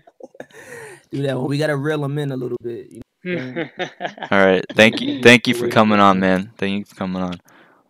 do 1.11 1.21
that 1.23 1.37
one. 1.37 1.47
We 1.47 1.57
gotta 1.57 1.77
reel 1.77 2.01
them 2.01 2.17
in 2.17 2.31
a 2.31 2.37
little 2.37 2.57
bit. 2.61 2.91
You 2.91 3.01
know? 3.35 3.65
All 4.31 4.45
right. 4.45 4.65
Thank 4.73 5.01
you. 5.01 5.21
Thank 5.21 5.47
you 5.47 5.53
for 5.53 5.67
coming 5.77 5.99
on, 5.99 6.19
man. 6.19 6.51
Thank 6.57 6.79
you 6.79 6.85
for 6.85 6.95
coming 6.95 7.21
on. 7.21 7.39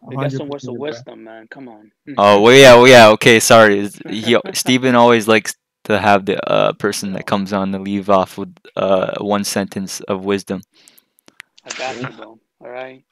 We 0.05 0.17
got 0.17 0.31
some 0.33 0.49
words 0.49 0.67
100%, 0.67 0.69
of 0.69 0.75
wisdom, 0.77 1.23
man. 1.25 1.47
Come 1.49 1.69
on. 1.69 1.91
Oh 2.17 2.41
well, 2.41 2.53
yeah, 2.55 2.75
well, 2.75 2.87
yeah. 2.87 3.09
Okay, 3.09 3.39
sorry. 3.39 3.79
Is- 3.79 4.01
He 4.09 4.37
Steven 4.53 4.95
always 4.95 5.27
likes 5.27 5.55
to 5.85 5.99
have 5.99 6.25
the 6.25 6.37
uh, 6.49 6.73
person 6.73 7.13
that 7.13 7.25
comes 7.27 7.53
on 7.53 7.71
to 7.73 7.79
leave 7.79 8.09
off 8.09 8.37
with 8.37 8.55
uh, 8.75 9.15
one 9.21 9.43
sentence 9.45 10.01
of 10.01 10.25
wisdom. 10.25 10.61
I 11.65 11.71
got 11.71 11.97
you, 11.97 12.09
bro. 12.09 12.39
All 12.61 12.69
right. 12.69 13.03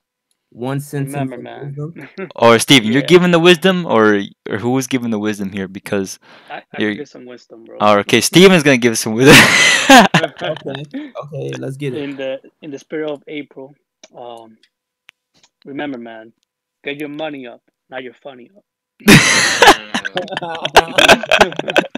One 0.51 0.79
sentence. 0.79 1.13
Remember, 1.13 1.37
of 1.37 1.43
man. 1.43 1.77
wisdom. 1.77 2.09
Or 2.35 2.59
Steven, 2.59 2.91
you're 2.91 3.01
Yeah. 3.01 3.07
giving 3.13 3.31
the 3.31 3.39
wisdom, 3.39 3.85
or 3.85 4.21
or 4.49 4.57
who 4.59 4.71
was 4.71 4.87
giving 4.87 5.11
the 5.11 5.19
wisdom 5.19 5.51
here? 5.51 5.67
Because 5.67 6.19
I, 6.49 6.63
I 6.73 6.81
You're- 6.81 6.95
can 6.95 6.95
get 6.95 7.09
some 7.09 7.25
wisdom, 7.25 7.65
bro. 7.65 7.79
oh, 7.79 7.99
okay, 7.99 8.21
Steven's 8.21 8.63
gonna 8.63 8.77
give 8.77 8.93
us 8.93 9.01
some 9.01 9.13
wisdom. 9.13 9.35
Okay. 10.41 10.85
Okay, 11.23 11.57
let's 11.57 11.77
get 11.77 11.93
it. 11.95 12.03
in 12.03 12.15
the 12.17 12.41
in 12.61 12.71
the 12.71 12.79
spirit 12.79 13.11
of 13.11 13.23
April, 13.27 13.75
um, 14.15 14.57
remember, 15.65 15.97
man, 15.99 16.33
get 16.83 16.99
your 16.99 17.09
money 17.09 17.47
up, 17.47 17.61
not 17.89 18.03
your 18.03 18.13
funny 18.13 18.49
up. 18.55 18.63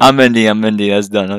I'm 0.00 0.20
ending. 0.20 0.48
I'm 0.48 0.64
ending. 0.64 0.90
That's 0.90 1.08
done. 1.08 1.30